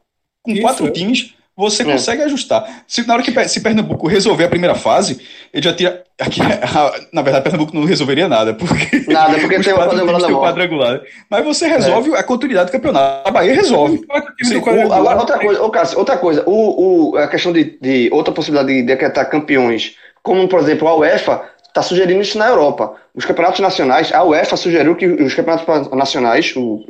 Com 0.43 0.51
Isso, 0.51 0.61
quatro 0.61 0.87
é. 0.87 0.91
times, 0.91 1.33
você 1.55 1.83
é. 1.83 1.85
consegue 1.85 2.21
ajustar. 2.23 2.83
Se, 2.85 3.07
na 3.07 3.13
hora 3.13 3.23
que 3.23 3.47
se 3.47 3.61
Pernambuco 3.61 4.07
resolver 4.07 4.43
a 4.43 4.49
primeira 4.49 4.75
fase, 4.75 5.21
ele 5.53 5.63
já 5.63 5.73
tira. 5.73 6.03
Aqui, 6.19 6.41
na 7.13 7.21
verdade, 7.21 7.43
Pernambuco 7.43 7.73
não 7.73 7.85
resolveria 7.85 8.27
nada, 8.27 8.53
porque. 8.53 9.05
Nada, 9.07 9.39
porque 9.39 9.59
tem 9.63 9.73
o 9.73 9.77
quadrangular. 9.77 10.31
quadrangular. 10.31 11.01
Mas 11.29 11.45
você 11.45 11.65
resolve 11.67 12.11
é. 12.11 12.19
a 12.19 12.23
continuidade 12.23 12.69
do 12.69 12.73
campeonato. 12.73 13.27
A 13.27 13.31
Bahia 13.31 13.55
resolve. 13.55 14.01
Sim, 14.41 14.57
o, 14.57 14.93
agora, 14.93 15.19
outra 15.19 15.39
coisa, 15.39 15.61
ô, 15.63 15.69
Cássio, 15.69 15.97
outra 15.97 16.17
coisa. 16.17 16.43
O, 16.45 17.13
o, 17.13 17.17
a 17.17 17.27
questão 17.27 17.53
de, 17.53 17.79
de 17.79 18.09
outra 18.11 18.33
possibilidade 18.33 18.73
de 18.73 18.83
decretar 18.83 19.29
campeões 19.29 19.95
como 20.23 20.47
por 20.47 20.61
exemplo 20.61 20.87
a 20.87 20.95
UEFA 20.95 21.43
está 21.67 21.81
sugerindo 21.81 22.21
isso 22.21 22.37
na 22.37 22.47
Europa. 22.47 22.95
Os 23.13 23.25
campeonatos 23.25 23.59
nacionais, 23.59 24.11
a 24.13 24.23
UEFA 24.23 24.55
sugeriu 24.55 24.95
que 24.95 25.05
os 25.05 25.33
campeonatos 25.33 25.91
nacionais, 25.91 26.53
o 26.55 26.83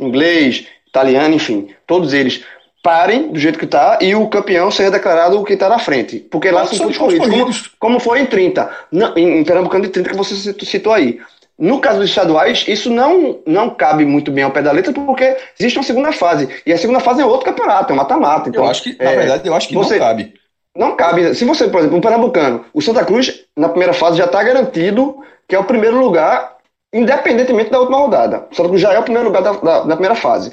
inglês, 0.00 0.66
italiano, 0.88 1.34
enfim, 1.34 1.68
todos 1.86 2.12
eles 2.12 2.44
parem 2.82 3.28
do 3.28 3.38
jeito 3.38 3.58
que 3.58 3.64
está 3.64 3.98
e 4.00 4.14
o 4.14 4.26
campeão 4.28 4.70
seja 4.70 4.90
declarado 4.90 5.40
o 5.40 5.44
que 5.44 5.52
está 5.52 5.68
na 5.68 5.78
frente. 5.78 6.18
Porque 6.18 6.50
lá 6.50 6.66
são 6.66 6.78
todos 6.78 6.98
corridos, 6.98 7.28
como, 7.28 7.96
como 7.96 8.00
foi 8.00 8.20
em 8.20 8.26
30, 8.26 8.70
não, 8.90 9.16
em 9.16 9.44
Pernambucano 9.44 9.84
de 9.84 9.90
30 9.90 10.10
que 10.10 10.16
você 10.16 10.34
citou 10.64 10.92
aí. 10.92 11.20
No 11.58 11.80
caso 11.80 12.00
dos 12.00 12.08
estaduais, 12.08 12.64
isso 12.66 12.90
não, 12.90 13.38
não 13.46 13.70
cabe 13.70 14.04
muito 14.04 14.32
bem 14.32 14.42
ao 14.42 14.50
pé 14.50 14.62
da 14.62 14.72
letra, 14.72 14.92
porque 14.92 15.36
existe 15.58 15.78
uma 15.78 15.84
segunda 15.84 16.10
fase. 16.10 16.48
E 16.66 16.72
a 16.72 16.78
segunda 16.78 16.98
fase 16.98 17.20
é 17.20 17.24
outro 17.24 17.44
campeonato, 17.44 17.92
é 17.92 17.94
um 17.94 17.98
mata-mata. 17.98 18.48
Então, 18.48 18.64
eu 18.64 18.70
acho 18.70 18.82
que, 18.82 18.96
é, 18.98 19.04
na 19.04 19.10
verdade, 19.12 19.46
eu 19.46 19.54
acho 19.54 19.68
que 19.68 19.74
você, 19.74 19.94
não 19.94 20.06
cabe. 20.06 20.34
Não 20.76 20.96
cabe. 20.96 21.34
Se 21.34 21.44
você, 21.44 21.68
por 21.68 21.80
exemplo, 21.80 21.98
um 21.98 22.00
Pernambucano, 22.00 22.64
o 22.72 22.80
Santa 22.80 23.04
Cruz, 23.04 23.44
na 23.56 23.68
primeira 23.68 23.92
fase, 23.92 24.18
já 24.18 24.24
está 24.24 24.42
garantido 24.42 25.16
que 25.48 25.54
é 25.54 25.58
o 25.58 25.64
primeiro 25.64 25.98
lugar, 25.98 26.56
independentemente 26.92 27.70
da 27.70 27.78
última 27.78 27.98
rodada. 27.98 28.46
O 28.50 28.54
Santa 28.54 28.68
Cruz 28.70 28.80
já 28.80 28.92
é 28.92 28.98
o 28.98 29.02
primeiro 29.02 29.28
lugar 29.28 29.42
da, 29.42 29.52
da, 29.52 29.80
da 29.80 29.96
primeira 29.96 30.14
fase. 30.14 30.52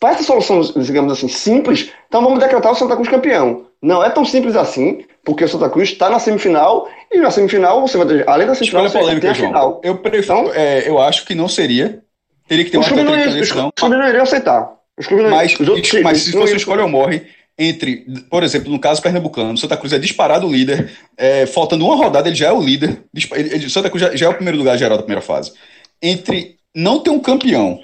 Para 0.00 0.10
essa 0.10 0.24
solução, 0.24 0.60
digamos 0.60 1.12
assim, 1.12 1.28
simples, 1.28 1.92
então 2.08 2.22
vamos 2.22 2.40
decretar 2.40 2.72
o 2.72 2.74
Santa 2.74 2.96
Cruz 2.96 3.08
campeão. 3.08 3.66
Não 3.80 4.02
é 4.02 4.10
tão 4.10 4.24
simples 4.24 4.56
assim, 4.56 5.04
porque 5.24 5.44
o 5.44 5.48
Santa 5.48 5.68
Cruz 5.68 5.90
está 5.90 6.08
na 6.08 6.18
semifinal, 6.18 6.88
e 7.10 7.18
na 7.18 7.30
semifinal, 7.30 7.80
você 7.80 7.98
vai 7.98 8.06
ter, 8.06 8.28
além 8.28 8.46
da 8.46 8.54
semifinal, 8.54 8.86
Escolha 8.86 9.02
polêmica, 9.02 9.32
tem 9.32 9.44
a 9.44 9.48
final. 9.48 9.80
Eu, 9.84 9.96
prefiro, 9.96 10.22
então, 10.24 10.52
é, 10.54 10.88
eu 10.88 11.00
acho 11.00 11.24
que 11.24 11.34
não 11.34 11.48
seria. 11.48 12.02
Teria 12.48 12.64
que 12.64 12.70
ter 12.70 12.78
uma 12.78 12.86
clube 12.86 13.02
não, 13.02 13.18
iria, 13.18 13.42
Os 13.42 13.52
clubes 13.52 13.98
não 13.98 14.08
iriam 14.08 14.22
aceitar. 14.22 14.72
Os 14.98 15.08
não, 15.08 15.30
mas, 15.30 15.58
os 15.58 15.68
outros, 15.68 16.02
mas 16.02 16.18
se 16.18 16.32
fosse 16.32 16.56
escolha 16.56 16.82
ou 16.82 16.88
morre, 16.88 17.26
entre, 17.58 18.06
por 18.30 18.42
exemplo, 18.42 18.70
no 18.70 18.78
caso 18.78 19.02
pernambucano, 19.02 19.56
Santa 19.58 19.76
Cruz 19.76 19.92
é 19.92 19.98
disparado 19.98 20.46
o 20.46 20.52
líder, 20.52 20.90
é, 21.16 21.46
faltando 21.46 21.84
uma 21.84 21.96
rodada 21.96 22.28
ele 22.28 22.36
já 22.36 22.48
é 22.48 22.52
o 22.52 22.62
líder, 22.62 23.04
ele, 23.14 23.54
ele, 23.54 23.70
Santa 23.70 23.90
Cruz 23.90 24.02
já, 24.02 24.16
já, 24.16 24.26
é 24.26 24.28
o 24.28 24.34
primeiro 24.34 24.58
lugar 24.58 24.76
geral 24.78 24.96
da 24.96 25.02
primeira 25.02 25.22
fase. 25.22 25.52
Entre 26.00 26.56
não 26.74 27.00
ter 27.00 27.10
um 27.10 27.20
campeão 27.20 27.80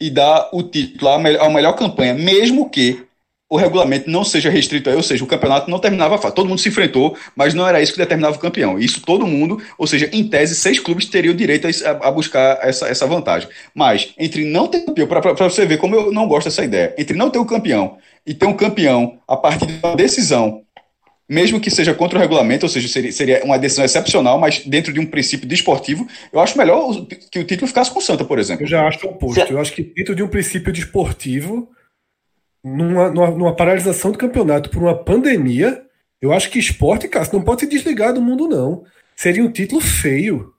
e 0.00 0.10
dar 0.10 0.48
o 0.52 0.62
título 0.62 1.10
à 1.10 1.18
melhor, 1.18 1.44
à 1.44 1.50
melhor 1.50 1.72
campanha, 1.74 2.14
mesmo 2.14 2.70
que 2.70 3.04
o 3.48 3.56
regulamento 3.56 4.10
não 4.10 4.24
seja 4.24 4.50
restrito 4.50 4.88
aí, 4.88 4.96
ou 4.96 5.02
seja, 5.02 5.22
o 5.22 5.26
campeonato 5.26 5.70
não 5.70 5.78
terminava 5.78 6.16
fácil. 6.16 6.34
Todo 6.34 6.48
mundo 6.48 6.60
se 6.60 6.68
enfrentou, 6.68 7.16
mas 7.36 7.54
não 7.54 7.68
era 7.68 7.80
isso 7.80 7.92
que 7.92 7.98
determinava 7.98 8.36
o 8.36 8.40
campeão. 8.40 8.78
Isso 8.78 9.00
todo 9.02 9.26
mundo, 9.26 9.62
ou 9.78 9.86
seja, 9.86 10.08
em 10.12 10.26
tese, 10.26 10.56
seis 10.56 10.80
clubes 10.80 11.06
teriam 11.06 11.34
direito 11.34 11.68
a, 11.68 12.08
a 12.08 12.10
buscar 12.10 12.58
essa, 12.62 12.88
essa 12.88 13.06
vantagem. 13.06 13.48
Mas, 13.74 14.12
entre 14.18 14.44
não 14.44 14.66
ter 14.66 14.80
campeão, 14.80 15.06
para 15.06 15.32
você 15.34 15.66
ver 15.66 15.76
como 15.76 15.94
eu 15.94 16.10
não 16.10 16.26
gosto 16.26 16.46
dessa 16.46 16.64
ideia, 16.64 16.94
entre 16.98 17.16
não 17.16 17.30
ter 17.30 17.38
o 17.38 17.44
campeão 17.44 17.98
e 18.26 18.34
ter 18.34 18.46
um 18.46 18.56
campeão 18.56 19.18
a 19.28 19.36
partir 19.36 19.66
de 19.66 19.78
uma 19.82 19.96
decisão, 19.96 20.62
mesmo 21.28 21.60
que 21.60 21.70
seja 21.70 21.94
contra 21.94 22.18
o 22.18 22.20
regulamento, 22.20 22.66
ou 22.66 22.70
seja, 22.70 22.88
seria, 22.88 23.12
seria 23.12 23.44
uma 23.44 23.58
decisão 23.58 23.84
excepcional, 23.84 24.38
mas 24.38 24.64
dentro 24.66 24.92
de 24.92 25.00
um 25.00 25.06
princípio 25.06 25.48
desportivo, 25.48 26.06
eu 26.32 26.40
acho 26.40 26.56
melhor 26.58 27.06
que 27.30 27.38
o 27.38 27.44
título 27.44 27.66
ficasse 27.66 27.90
com 27.90 27.98
o 27.98 28.02
Santa, 28.02 28.24
por 28.24 28.38
exemplo. 28.38 28.64
Eu 28.64 28.68
já 28.68 28.86
acho 28.86 29.06
o 29.06 29.10
oposto. 29.10 29.50
Eu 29.50 29.58
acho 29.58 29.72
que 29.72 29.82
dentro 29.82 30.14
de 30.14 30.22
um 30.22 30.28
princípio 30.28 30.72
desportivo 30.72 31.68
numa, 32.62 33.10
numa, 33.10 33.30
numa, 33.30 33.56
paralisação 33.56 34.10
do 34.10 34.18
campeonato 34.18 34.70
por 34.70 34.82
uma 34.82 34.96
pandemia, 34.96 35.82
eu 36.20 36.32
acho 36.32 36.50
que 36.50 36.58
esporte, 36.58 37.08
cara, 37.08 37.28
não 37.32 37.42
pode 37.42 37.62
se 37.62 37.66
desligar 37.66 38.12
do 38.12 38.22
mundo, 38.22 38.48
não. 38.48 38.84
Seria 39.16 39.44
um 39.44 39.50
título 39.50 39.80
feio. 39.80 40.52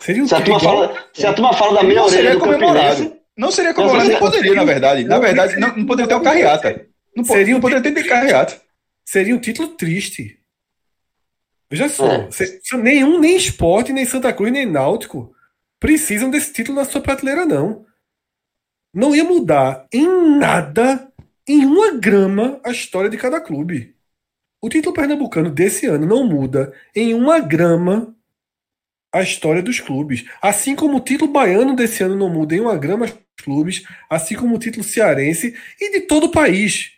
Seria 0.00 0.22
um 0.22 0.28
se, 0.28 0.34
título 0.36 0.56
a 0.56 0.60
fala, 0.60 1.04
se 1.12 1.26
a 1.26 1.32
turma 1.32 1.52
fala 1.52 1.74
da 1.74 1.82
meia 1.82 2.02
orelha 2.02 2.36
do 2.36 2.40
Campinense... 2.40 3.23
Não 3.36 3.50
seria 3.50 3.74
comemorado, 3.74 4.10
não 4.10 4.18
poderia, 4.18 4.54
na 4.54 4.64
verdade. 4.64 5.04
Na 5.04 5.18
verdade, 5.18 5.56
não, 5.56 5.76
não 5.76 5.86
poderia 5.86 6.08
ter 6.08 6.14
o 6.14 6.22
carreata. 6.22 6.86
Não, 7.16 7.24
seria 7.24 7.54
não 7.54 7.60
poderia 7.60 7.82
ter 7.82 8.04
carreata. 8.04 8.60
Seria 9.04 9.34
um 9.34 9.40
título 9.40 9.68
triste. 9.68 10.38
Veja 11.70 11.88
só, 11.88 12.06
é. 12.06 12.28
nenhum, 12.76 13.18
nem 13.18 13.36
esporte, 13.36 13.92
nem 13.92 14.04
Santa 14.04 14.32
Cruz, 14.32 14.52
nem 14.52 14.66
Náutico 14.66 15.34
precisam 15.80 16.30
desse 16.30 16.52
título 16.52 16.78
na 16.78 16.84
sua 16.84 17.00
prateleira, 17.00 17.44
não 17.44 17.84
não 18.94 19.14
ia 19.14 19.24
mudar 19.24 19.86
em 19.92 20.38
nada, 20.38 21.10
em 21.48 21.66
uma 21.66 21.96
grama, 21.96 22.60
a 22.64 22.70
história 22.70 23.10
de 23.10 23.16
cada 23.16 23.40
clube. 23.40 23.96
O 24.62 24.68
título 24.68 24.94
pernambucano 24.94 25.50
desse 25.50 25.84
ano 25.86 26.06
não 26.06 26.24
muda 26.24 26.72
em 26.94 27.12
uma 27.12 27.40
grama 27.40 28.14
a 29.14 29.22
história 29.22 29.62
dos 29.62 29.78
clubes. 29.78 30.24
Assim 30.42 30.74
como 30.74 30.96
o 30.96 31.00
título 31.00 31.30
baiano 31.30 31.76
desse 31.76 32.02
ano 32.02 32.16
não 32.16 32.28
muda 32.28 32.56
em 32.56 32.60
uma 32.60 32.76
grama 32.76 33.06
dos 33.06 33.16
clubes, 33.44 33.84
assim 34.10 34.34
como 34.34 34.56
o 34.56 34.58
título 34.58 34.82
cearense 34.82 35.54
e 35.80 35.92
de 35.92 36.00
todo 36.00 36.24
o 36.24 36.32
país. 36.32 36.90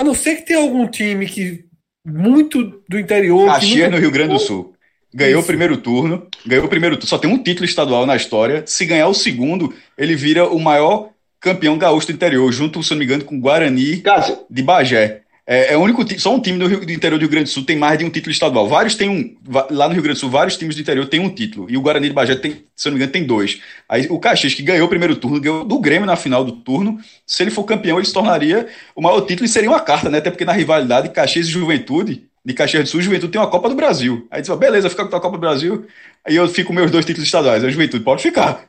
A 0.00 0.04
não 0.04 0.14
ser 0.14 0.36
que 0.36 0.42
tenha 0.42 0.58
algum 0.58 0.88
time 0.88 1.26
que 1.26 1.64
muito 2.04 2.82
do 2.88 2.98
interior. 2.98 3.46
Caxias 3.46 3.90
no 3.90 3.98
Rio 3.98 4.10
Grande 4.10 4.32
do 4.32 4.40
Sul. 4.40 4.74
Ganhou 5.14 5.38
Isso. 5.38 5.44
o 5.44 5.46
primeiro 5.46 5.76
turno, 5.76 6.26
ganhou 6.44 6.64
o 6.64 6.68
primeiro 6.68 6.96
turno, 6.96 7.08
só 7.08 7.18
tem 7.18 7.30
um 7.30 7.40
título 7.40 7.64
estadual 7.64 8.04
na 8.04 8.16
história. 8.16 8.64
Se 8.66 8.84
ganhar 8.84 9.06
o 9.06 9.14
segundo, 9.14 9.72
ele 9.96 10.16
vira 10.16 10.48
o 10.48 10.58
maior 10.58 11.10
campeão 11.40 11.78
gaúcho 11.78 12.08
do 12.08 12.14
interior, 12.14 12.50
junto, 12.50 12.82
se 12.82 12.90
não 12.90 12.98
me 12.98 13.04
engano, 13.04 13.24
com 13.24 13.36
o 13.36 13.40
Guarani 13.40 13.98
Cássio. 13.98 14.38
de 14.50 14.60
Bagé. 14.60 15.23
É, 15.46 15.74
é 15.74 15.76
o 15.76 15.80
único 15.80 16.02
só 16.18 16.34
um 16.34 16.40
time 16.40 16.58
do, 16.58 16.66
Rio, 16.66 16.86
do, 16.86 16.90
interior 16.90 17.18
do 17.18 17.22
Rio 17.22 17.30
Grande 17.30 17.50
do 17.50 17.52
Sul 17.52 17.64
tem 17.64 17.76
mais 17.76 17.98
de 17.98 18.04
um 18.04 18.10
título 18.10 18.32
estadual. 18.32 18.66
Vários 18.66 18.94
têm 18.94 19.08
um. 19.08 19.36
Lá 19.70 19.88
no 19.88 19.94
Rio 19.94 20.02
Grande 20.02 20.16
do 20.16 20.20
Sul, 20.20 20.30
vários 20.30 20.56
times 20.56 20.74
do 20.74 20.80
interior 20.80 21.06
têm 21.06 21.20
um 21.20 21.28
título. 21.28 21.66
E 21.70 21.76
o 21.76 21.82
Guarani 21.82 22.08
de 22.08 22.14
Bagé 22.14 22.34
tem, 22.34 22.64
se 22.74 22.86
não 22.86 22.92
me 22.92 22.98
engano, 22.98 23.12
tem 23.12 23.24
dois. 23.24 23.60
Aí 23.86 24.06
o 24.08 24.18
Caxias, 24.18 24.54
que 24.54 24.62
ganhou 24.62 24.86
o 24.86 24.88
primeiro 24.88 25.14
turno, 25.16 25.38
ganhou 25.40 25.64
do 25.64 25.78
Grêmio 25.78 26.06
na 26.06 26.16
final 26.16 26.44
do 26.44 26.52
turno. 26.52 26.98
Se 27.26 27.42
ele 27.42 27.50
for 27.50 27.64
campeão, 27.64 27.98
ele 27.98 28.06
se 28.06 28.12
tornaria 28.12 28.66
o 28.96 29.02
maior 29.02 29.20
título 29.20 29.44
e 29.44 29.48
seria 29.48 29.68
uma 29.68 29.80
carta, 29.80 30.08
né? 30.08 30.18
Até 30.18 30.30
porque 30.30 30.46
na 30.46 30.52
rivalidade, 30.52 31.10
Caxias 31.10 31.46
e 31.46 31.50
Juventude, 31.50 32.24
de 32.42 32.54
Caxias 32.54 32.84
do 32.84 32.88
Sul, 32.88 33.02
Juventude 33.02 33.32
tem 33.32 33.40
uma 33.40 33.50
Copa 33.50 33.68
do 33.68 33.74
Brasil. 33.74 34.26
Aí 34.30 34.40
diz, 34.40 34.54
beleza, 34.56 34.88
fica 34.88 35.04
com 35.04 35.16
a 35.16 35.20
Copa 35.20 35.36
do 35.36 35.40
Brasil. 35.40 35.86
Aí 36.26 36.36
eu 36.36 36.48
fico 36.48 36.68
com 36.68 36.74
meus 36.74 36.90
dois 36.90 37.04
títulos 37.04 37.26
estaduais. 37.26 37.62
A 37.62 37.68
Juventude 37.68 38.02
pode 38.02 38.22
ficar. 38.22 38.64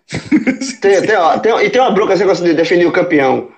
Tem, 0.82 1.02
tem, 1.02 1.16
ó, 1.16 1.38
tem, 1.40 1.52
e 1.66 1.70
tem 1.70 1.82
uma 1.82 1.92
bronca, 1.92 2.16
você 2.16 2.26
gosta 2.26 2.44
de 2.44 2.54
definir 2.54 2.86
o 2.86 2.92
campeão. 2.92 3.50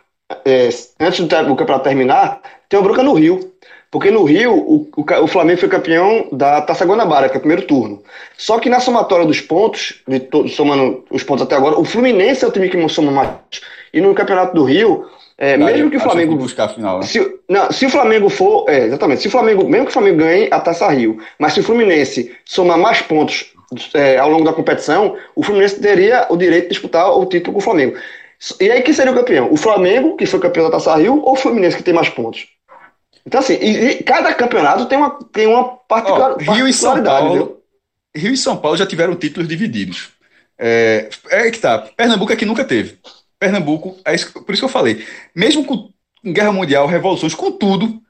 É, 0.45 0.69
antes 0.99 1.19
do, 1.21 1.55
campeonato 1.55 1.83
terminar, 1.83 2.41
tem 2.67 2.79
uma 2.79 2.85
bronca 2.85 3.03
no 3.03 3.13
Rio. 3.13 3.53
Porque 3.89 4.11
no 4.11 4.25
Rio, 4.25 4.53
o, 4.53 4.89
o, 4.97 5.23
o, 5.23 5.27
Flamengo 5.27 5.61
foi 5.61 5.69
campeão 5.69 6.27
da 6.33 6.61
Taça 6.61 6.83
Guanabara, 6.83 7.29
que 7.29 7.35
é 7.35 7.37
o 7.37 7.41
primeiro 7.41 7.65
turno. 7.65 8.03
Só 8.37 8.59
que 8.59 8.69
na 8.69 8.81
somatória 8.81 9.25
dos 9.25 9.39
pontos, 9.39 10.01
de 10.05 10.19
to, 10.19 10.47
somando 10.49 11.05
os 11.09 11.23
pontos 11.23 11.43
até 11.43 11.55
agora, 11.55 11.79
o 11.79 11.85
Fluminense 11.85 12.43
é 12.43 12.47
o 12.47 12.51
time 12.51 12.67
que 12.67 12.89
soma 12.89 13.11
mais. 13.11 13.29
E 13.93 14.01
no 14.01 14.13
Campeonato 14.13 14.53
do 14.53 14.65
Rio, 14.65 15.05
é, 15.37 15.55
mesmo 15.55 15.91
que 15.91 15.97
o 15.97 15.99
Flamengo. 15.99 16.35
Que 16.35 16.43
buscar 16.43 16.65
a 16.65 16.69
final, 16.69 16.99
né? 16.99 17.05
se, 17.05 17.39
não, 17.47 17.71
se 17.71 17.85
o 17.85 17.89
Flamengo 17.89 18.27
for. 18.27 18.65
É, 18.67 18.85
exatamente. 18.85 19.21
Se 19.21 19.27
o 19.27 19.31
Flamengo. 19.31 19.63
Mesmo 19.69 19.85
que 19.85 19.91
o 19.91 19.93
Flamengo 19.93 20.17
ganhe 20.17 20.47
a 20.51 20.59
Taça 20.59 20.89
Rio, 20.89 21.19
mas 21.39 21.53
se 21.53 21.59
o 21.59 21.63
Fluminense 21.63 22.35
somar 22.43 22.77
mais 22.77 23.01
pontos 23.01 23.53
é, 23.93 24.17
ao 24.17 24.29
longo 24.29 24.43
da 24.43 24.53
competição, 24.53 25.15
o 25.35 25.43
Fluminense 25.43 25.79
teria 25.79 26.25
o 26.29 26.35
direito 26.35 26.63
de 26.63 26.69
disputar 26.71 27.15
o 27.15 27.25
título 27.25 27.53
com 27.53 27.59
o 27.59 27.63
Flamengo. 27.63 27.95
E 28.59 28.69
aí, 28.69 28.81
quem 28.81 28.93
seria 28.93 29.11
o 29.11 29.15
campeão? 29.15 29.51
O 29.51 29.57
Flamengo, 29.57 30.15
que 30.15 30.25
foi 30.25 30.39
campeão 30.39 30.65
da 30.65 30.71
Taça 30.71 30.95
Rio, 30.95 31.21
ou 31.21 31.33
o 31.33 31.35
Fluminense, 31.35 31.77
que 31.77 31.83
tem 31.83 31.93
mais 31.93 32.09
pontos? 32.09 32.47
Então, 33.25 33.39
assim, 33.39 33.55
e, 33.55 33.89
e 33.89 34.03
cada 34.03 34.33
campeonato 34.33 34.85
tem 34.85 34.97
uma, 34.97 35.19
tem 35.31 35.47
uma 35.47 35.65
particular, 35.65 36.35
oh, 36.35 36.51
Rio 36.53 36.67
e 36.67 36.73
São 36.73 37.03
Paulo, 37.03 37.61
Rio 38.15 38.33
e 38.33 38.37
São 38.37 38.55
Paulo 38.55 38.77
já 38.77 38.85
tiveram 38.85 39.15
títulos 39.15 39.49
divididos. 39.49 40.09
É, 40.57 41.09
é 41.29 41.51
que 41.51 41.59
tá. 41.59 41.79
Pernambuco 41.79 42.31
é 42.31 42.35
que 42.35 42.45
nunca 42.45 42.63
teve. 42.63 42.97
Pernambuco, 43.39 43.97
é 44.05 44.15
isso, 44.15 44.31
por 44.31 44.51
isso 44.51 44.61
que 44.61 44.65
eu 44.65 44.69
falei. 44.69 45.05
Mesmo 45.35 45.65
com 45.65 45.89
guerra 46.25 46.51
mundial, 46.51 46.87
revoluções, 46.87 47.35
com 47.35 47.51
tudo, 47.51 48.01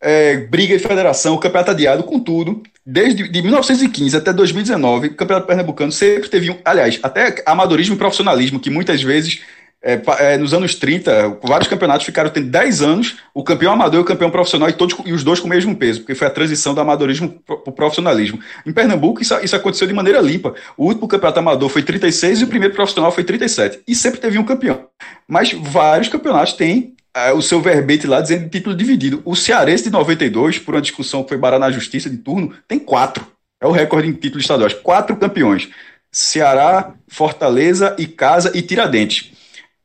é, 0.00 0.36
briga 0.36 0.76
de 0.76 0.82
federação, 0.82 1.38
campeonato 1.38 1.70
adiado, 1.70 2.02
com 2.02 2.18
tudo, 2.18 2.62
desde 2.84 3.28
de 3.28 3.42
1915 3.42 4.16
até 4.16 4.32
2019, 4.32 5.08
o 5.08 5.14
campeonato 5.14 5.46
pernambucano 5.46 5.92
sempre 5.92 6.28
teve 6.28 6.50
um. 6.50 6.58
Aliás, 6.64 6.98
até 7.02 7.42
amadorismo 7.46 7.94
e 7.94 7.98
profissionalismo, 7.98 8.58
que 8.58 8.70
muitas 8.70 9.02
vezes 9.02 9.42
é, 9.82 10.00
é, 10.20 10.38
nos 10.38 10.54
anos 10.54 10.76
30, 10.76 11.40
vários 11.42 11.68
campeonatos 11.68 12.06
ficaram 12.06 12.30
tendo 12.30 12.48
10 12.48 12.82
anos, 12.82 13.16
o 13.34 13.42
campeão 13.42 13.72
amador 13.72 13.98
e 13.98 14.02
o 14.02 14.04
campeão 14.04 14.30
profissional, 14.30 14.68
e, 14.68 14.72
todos, 14.72 14.96
e 15.04 15.12
os 15.12 15.24
dois 15.24 15.40
com 15.40 15.46
o 15.46 15.50
mesmo 15.50 15.74
peso, 15.74 16.00
porque 16.00 16.14
foi 16.14 16.28
a 16.28 16.30
transição 16.30 16.72
do 16.72 16.80
amadorismo 16.80 17.30
para 17.44 17.56
o 17.56 17.72
profissionalismo. 17.72 18.38
Em 18.64 18.72
Pernambuco, 18.72 19.20
isso, 19.20 19.34
isso 19.42 19.56
aconteceu 19.56 19.88
de 19.88 19.92
maneira 19.92 20.20
limpa. 20.20 20.54
O 20.76 20.86
último 20.86 21.08
campeonato 21.08 21.40
amador 21.40 21.68
foi 21.68 21.82
36 21.82 22.40
e 22.40 22.44
o 22.44 22.46
primeiro 22.46 22.74
profissional 22.74 23.10
foi 23.10 23.24
37. 23.24 23.80
E 23.86 23.94
sempre 23.94 24.20
teve 24.20 24.38
um 24.38 24.44
campeão. 24.44 24.86
Mas 25.26 25.52
vários 25.52 26.08
campeonatos 26.08 26.52
têm 26.52 26.94
é, 27.14 27.32
o 27.32 27.42
seu 27.42 27.60
verbete 27.60 28.06
lá 28.06 28.20
dizendo 28.20 28.48
título 28.48 28.76
dividido. 28.76 29.20
O 29.24 29.34
Cearense 29.34 29.84
de 29.84 29.90
92, 29.90 30.60
por 30.60 30.74
uma 30.74 30.80
discussão 30.80 31.24
que 31.24 31.30
foi 31.30 31.38
barrar 31.38 31.58
na 31.58 31.72
justiça 31.72 32.08
de 32.08 32.18
turno, 32.18 32.54
tem 32.68 32.78
quatro. 32.78 33.26
É 33.60 33.66
o 33.66 33.72
recorde 33.72 34.08
em 34.08 34.12
títulos 34.12 34.44
estaduais. 34.44 34.74
Quatro 34.74 35.16
campeões. 35.16 35.68
Ceará, 36.10 36.92
Fortaleza, 37.08 37.96
e 37.98 38.06
Casa 38.06 38.52
e 38.54 38.62
Tiradentes. 38.62 39.31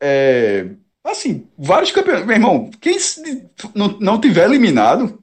É, 0.00 0.66
assim, 1.04 1.46
vários 1.56 1.90
campeões. 1.90 2.24
Meu 2.24 2.36
irmão, 2.36 2.70
quem 2.80 2.96
não, 3.74 3.96
não 4.00 4.20
tiver 4.20 4.44
eliminado, 4.44 5.22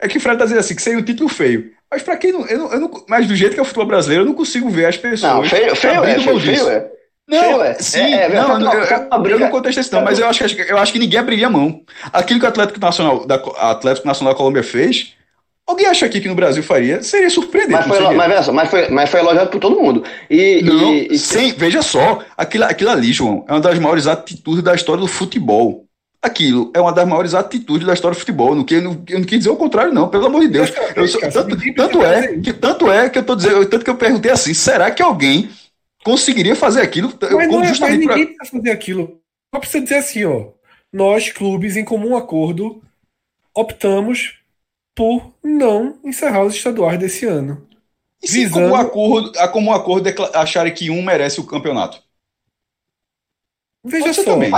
é 0.00 0.08
que 0.08 0.18
o 0.18 0.20
Fred 0.20 0.38
tá 0.38 0.44
dizendo 0.44 0.60
assim, 0.60 0.74
que 0.74 0.82
seria 0.82 0.98
um 0.98 1.04
título 1.04 1.28
feio. 1.28 1.72
Mas 1.90 2.02
para 2.02 2.16
quem 2.16 2.32
não 2.32 2.46
eu, 2.46 2.58
não. 2.58 2.72
eu 2.72 2.80
não. 2.80 3.04
Mas 3.08 3.26
do 3.26 3.34
jeito 3.34 3.54
que 3.54 3.60
é 3.60 3.62
o 3.62 3.66
futebol 3.66 3.86
brasileiro, 3.86 4.22
eu 4.22 4.26
não 4.26 4.34
consigo 4.34 4.70
ver 4.70 4.86
as 4.86 4.96
pessoas. 4.96 5.32
Não, 5.32 5.44
feio, 5.44 5.74
feio 5.74 6.04
é, 6.04 6.18
feio, 6.18 6.40
feio 6.40 6.68
é. 6.68 6.90
Não, 7.30 7.62
é. 7.62 7.74
sim, 7.74 8.00
é, 8.00 8.24
é, 8.24 8.28
não, 8.28 8.60
eu, 8.60 8.82
eu, 8.82 9.26
eu, 9.26 9.38
não 9.38 9.50
contestei 9.50 9.82
isso, 9.82 9.94
não, 9.94 10.02
mas 10.02 10.18
eu 10.18 10.26
acho, 10.26 10.44
que, 10.44 10.62
eu 10.62 10.76
acho 10.76 10.92
que 10.92 10.98
ninguém 10.98 11.20
abriria 11.20 11.46
a 11.46 11.50
mão. 11.50 11.82
Aquilo 12.12 12.40
que 12.40 12.46
o 12.46 12.48
Atlético 12.48 12.80
Nacional, 12.80 13.24
da, 13.24 13.36
Atlético 13.36 14.04
Nacional 14.04 14.34
da 14.34 14.36
Colômbia 14.36 14.64
fez, 14.64 15.14
Alguém 15.70 15.86
acha 15.86 16.04
aqui 16.04 16.20
que 16.20 16.26
no 16.26 16.34
Brasil 16.34 16.64
faria? 16.64 17.00
Seria 17.00 17.30
surpreendente. 17.30 17.88
Mas 17.88 17.96
foi, 17.96 18.14
mas, 18.16 18.48
mas, 18.48 18.70
foi, 18.70 18.88
mas 18.88 19.08
foi 19.08 19.20
elogiado 19.20 19.50
por 19.50 19.60
todo 19.60 19.80
mundo. 19.80 20.02
E, 20.28 20.60
não, 20.62 20.92
e, 20.92 21.12
e... 21.12 21.18
Sim, 21.18 21.54
veja 21.56 21.80
só, 21.80 22.24
aquilo, 22.36 22.64
aquilo 22.64 22.90
ali, 22.90 23.12
João, 23.12 23.44
é 23.46 23.52
uma 23.52 23.60
das 23.60 23.78
maiores 23.78 24.08
atitudes 24.08 24.64
da 24.64 24.74
história 24.74 25.00
do 25.00 25.06
futebol. 25.06 25.84
Aquilo 26.20 26.72
é 26.74 26.80
uma 26.80 26.92
das 26.92 27.06
maiores 27.06 27.34
atitudes 27.34 27.86
da 27.86 27.94
história 27.94 28.16
do 28.16 28.18
futebol. 28.18 28.52
Não, 28.56 28.66
eu, 28.68 28.82
não, 28.82 29.04
eu 29.08 29.20
não 29.20 29.24
quis 29.24 29.38
dizer 29.38 29.50
o 29.50 29.56
contrário, 29.56 29.94
não, 29.94 30.08
pelo 30.08 30.26
amor 30.26 30.40
de 30.40 30.48
Deus. 30.48 30.72
Eu, 30.96 31.06
sou, 31.06 31.20
tanto, 31.20 31.56
tanto, 31.74 32.02
é, 32.04 32.36
que, 32.38 32.52
tanto 32.52 32.90
é 32.90 33.08
que 33.08 33.18
eu 33.18 33.22
tô 33.22 33.36
dizendo, 33.36 33.64
tanto 33.66 33.84
que 33.84 33.90
eu 33.90 33.96
perguntei 33.96 34.32
assim: 34.32 34.52
será 34.52 34.90
que 34.90 35.00
alguém 35.00 35.50
conseguiria 36.02 36.56
fazer 36.56 36.80
aquilo? 36.80 37.12
Mas, 37.22 37.48
não, 37.48 37.62
é, 37.62 37.68
mas 37.68 37.80
ninguém 37.80 38.06
pra... 38.08 38.16
precisa 38.16 38.58
fazer 38.58 38.70
aquilo. 38.72 39.20
Só 39.54 39.60
precisa 39.60 39.84
dizer 39.84 39.96
assim, 39.98 40.24
ó. 40.24 40.48
Nós, 40.92 41.30
clubes, 41.30 41.76
em 41.76 41.84
comum 41.84 42.16
acordo, 42.16 42.82
optamos 43.54 44.39
por 44.94 45.34
não 45.42 45.98
encerrar 46.04 46.44
os 46.44 46.54
estaduais 46.54 46.98
desse 46.98 47.26
ano. 47.26 47.66
E 48.22 48.28
se 48.28 48.40
visando... 48.40 48.70
como 48.70 48.76
acordo, 48.76 49.32
como 49.52 49.72
acordo 49.72 50.08
acharem 50.34 50.74
que 50.74 50.90
um 50.90 51.02
merece 51.02 51.40
o 51.40 51.46
campeonato? 51.46 52.02
Veja 53.84 54.06
Pode 54.06 54.16
só. 54.16 54.24
Também. 54.24 54.50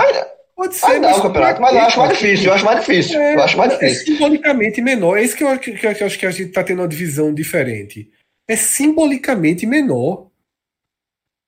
Pode 0.54 0.74
ser, 0.74 1.00
mas, 1.00 1.18
o 1.18 1.22
campeonato, 1.22 1.60
mas 1.60 1.74
eu 1.74 1.80
acho 1.80 1.98
mais 1.98 2.10
difícil. 2.10 2.46
Eu 2.46 2.54
acho 2.54 2.64
mais 2.64 2.80
difícil. 2.80 3.20
É, 3.20 3.34
eu 3.34 3.42
acho 3.42 3.56
mais 3.56 3.72
é 3.72 3.74
difícil. 3.74 4.02
É 4.02 4.04
simbolicamente 4.06 4.80
menor. 4.82 5.16
É 5.16 5.22
isso 5.22 5.36
que 5.36 5.42
eu, 5.42 5.58
que, 5.58 5.72
que 5.72 5.86
eu 5.86 6.06
acho 6.06 6.18
que 6.18 6.26
a 6.26 6.30
gente 6.30 6.48
está 6.48 6.62
tendo 6.62 6.82
uma 6.82 6.88
divisão 6.88 7.32
diferente. 7.32 8.10
É 8.46 8.54
simbolicamente 8.54 9.64
menor. 9.66 10.28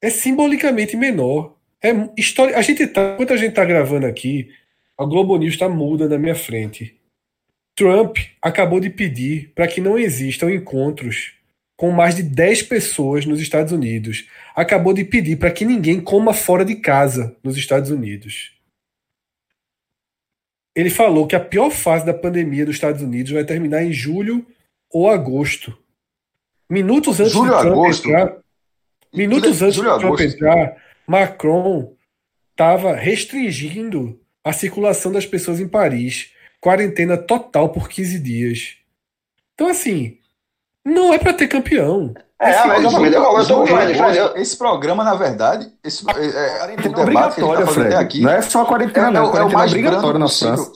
É 0.02 0.10
simbolicamente 0.10 0.96
menor. 0.96 1.56
É 1.82 1.90
história. 2.16 2.56
A 2.56 2.62
gente 2.62 2.86
tá, 2.86 3.12
enquanto 3.14 3.34
a 3.34 3.36
gente 3.36 3.50
está 3.50 3.64
gravando 3.64 4.06
aqui, 4.06 4.48
a 4.98 5.04
Globo 5.04 5.36
News 5.36 5.54
está 5.54 5.68
muda 5.68 6.08
na 6.08 6.18
minha 6.18 6.34
frente. 6.34 6.98
Trump 7.74 8.18
acabou 8.40 8.78
de 8.78 8.88
pedir 8.88 9.52
para 9.54 9.66
que 9.66 9.80
não 9.80 9.98
existam 9.98 10.50
encontros 10.50 11.34
com 11.76 11.90
mais 11.90 12.14
de 12.14 12.22
10 12.22 12.62
pessoas 12.62 13.26
nos 13.26 13.40
Estados 13.40 13.72
Unidos. 13.72 14.26
Acabou 14.54 14.92
de 14.92 15.04
pedir 15.04 15.36
para 15.36 15.50
que 15.50 15.64
ninguém 15.64 16.00
coma 16.00 16.32
fora 16.32 16.64
de 16.64 16.76
casa 16.76 17.36
nos 17.42 17.56
Estados 17.56 17.90
Unidos. 17.90 18.52
Ele 20.74 20.90
falou 20.90 21.26
que 21.26 21.36
a 21.36 21.40
pior 21.40 21.70
fase 21.70 22.06
da 22.06 22.14
pandemia 22.14 22.64
dos 22.64 22.76
Estados 22.76 23.02
Unidos 23.02 23.32
vai 23.32 23.44
terminar 23.44 23.84
em 23.84 23.92
julho 23.92 24.46
ou 24.90 25.08
agosto. 25.08 25.76
Minutos 26.68 27.20
antes 27.20 27.32
julho, 27.32 27.52
de 27.52 27.60
Trump 27.60 27.72
agosto. 27.72 28.08
entrar, 28.08 28.36
minutos 29.12 29.62
antes 29.62 29.74
julho, 29.74 29.92
de 29.92 29.98
Trump 29.98 30.14
agosto. 30.14 30.34
entrar, 30.34 30.76
Macron 31.06 31.94
estava 32.50 32.94
restringindo 32.94 34.20
a 34.42 34.52
circulação 34.52 35.12
das 35.12 35.26
pessoas 35.26 35.60
em 35.60 35.68
Paris 35.68 36.33
quarentena 36.64 37.18
total 37.18 37.68
por 37.68 37.90
15 37.90 38.18
dias. 38.18 38.76
Então, 39.52 39.68
assim, 39.68 40.16
não 40.82 41.12
é 41.12 41.18
para 41.18 41.34
ter 41.34 41.46
campeão. 41.46 42.14
É, 42.40 42.50
esse, 42.50 42.66
mas 42.66 42.84
eu, 42.84 43.06
eu, 43.06 44.14
eu, 44.14 44.36
esse 44.36 44.56
programa, 44.56 45.04
na 45.04 45.14
verdade, 45.14 45.70
esse, 45.84 46.02
é, 46.08 46.72
é, 46.72 46.88
o 46.88 46.92
debate 46.94 47.34
que 47.34 47.42
a 47.42 47.56
gente 47.56 47.66
tá 47.66 47.66
Fred. 47.66 47.94
aqui. 47.94 48.20
Não 48.22 48.30
é 48.30 48.40
só 48.40 48.62
a 48.62 48.66
quarentena, 48.66 49.08
é, 49.08 49.10
não. 49.10 49.26
É, 49.26 49.30
quarentena 49.30 49.52
é 49.52 49.54
o 49.54 49.58
mais 49.58 49.72
obrigatório 49.72 50.18
na 50.18 50.28
França. 50.28 50.72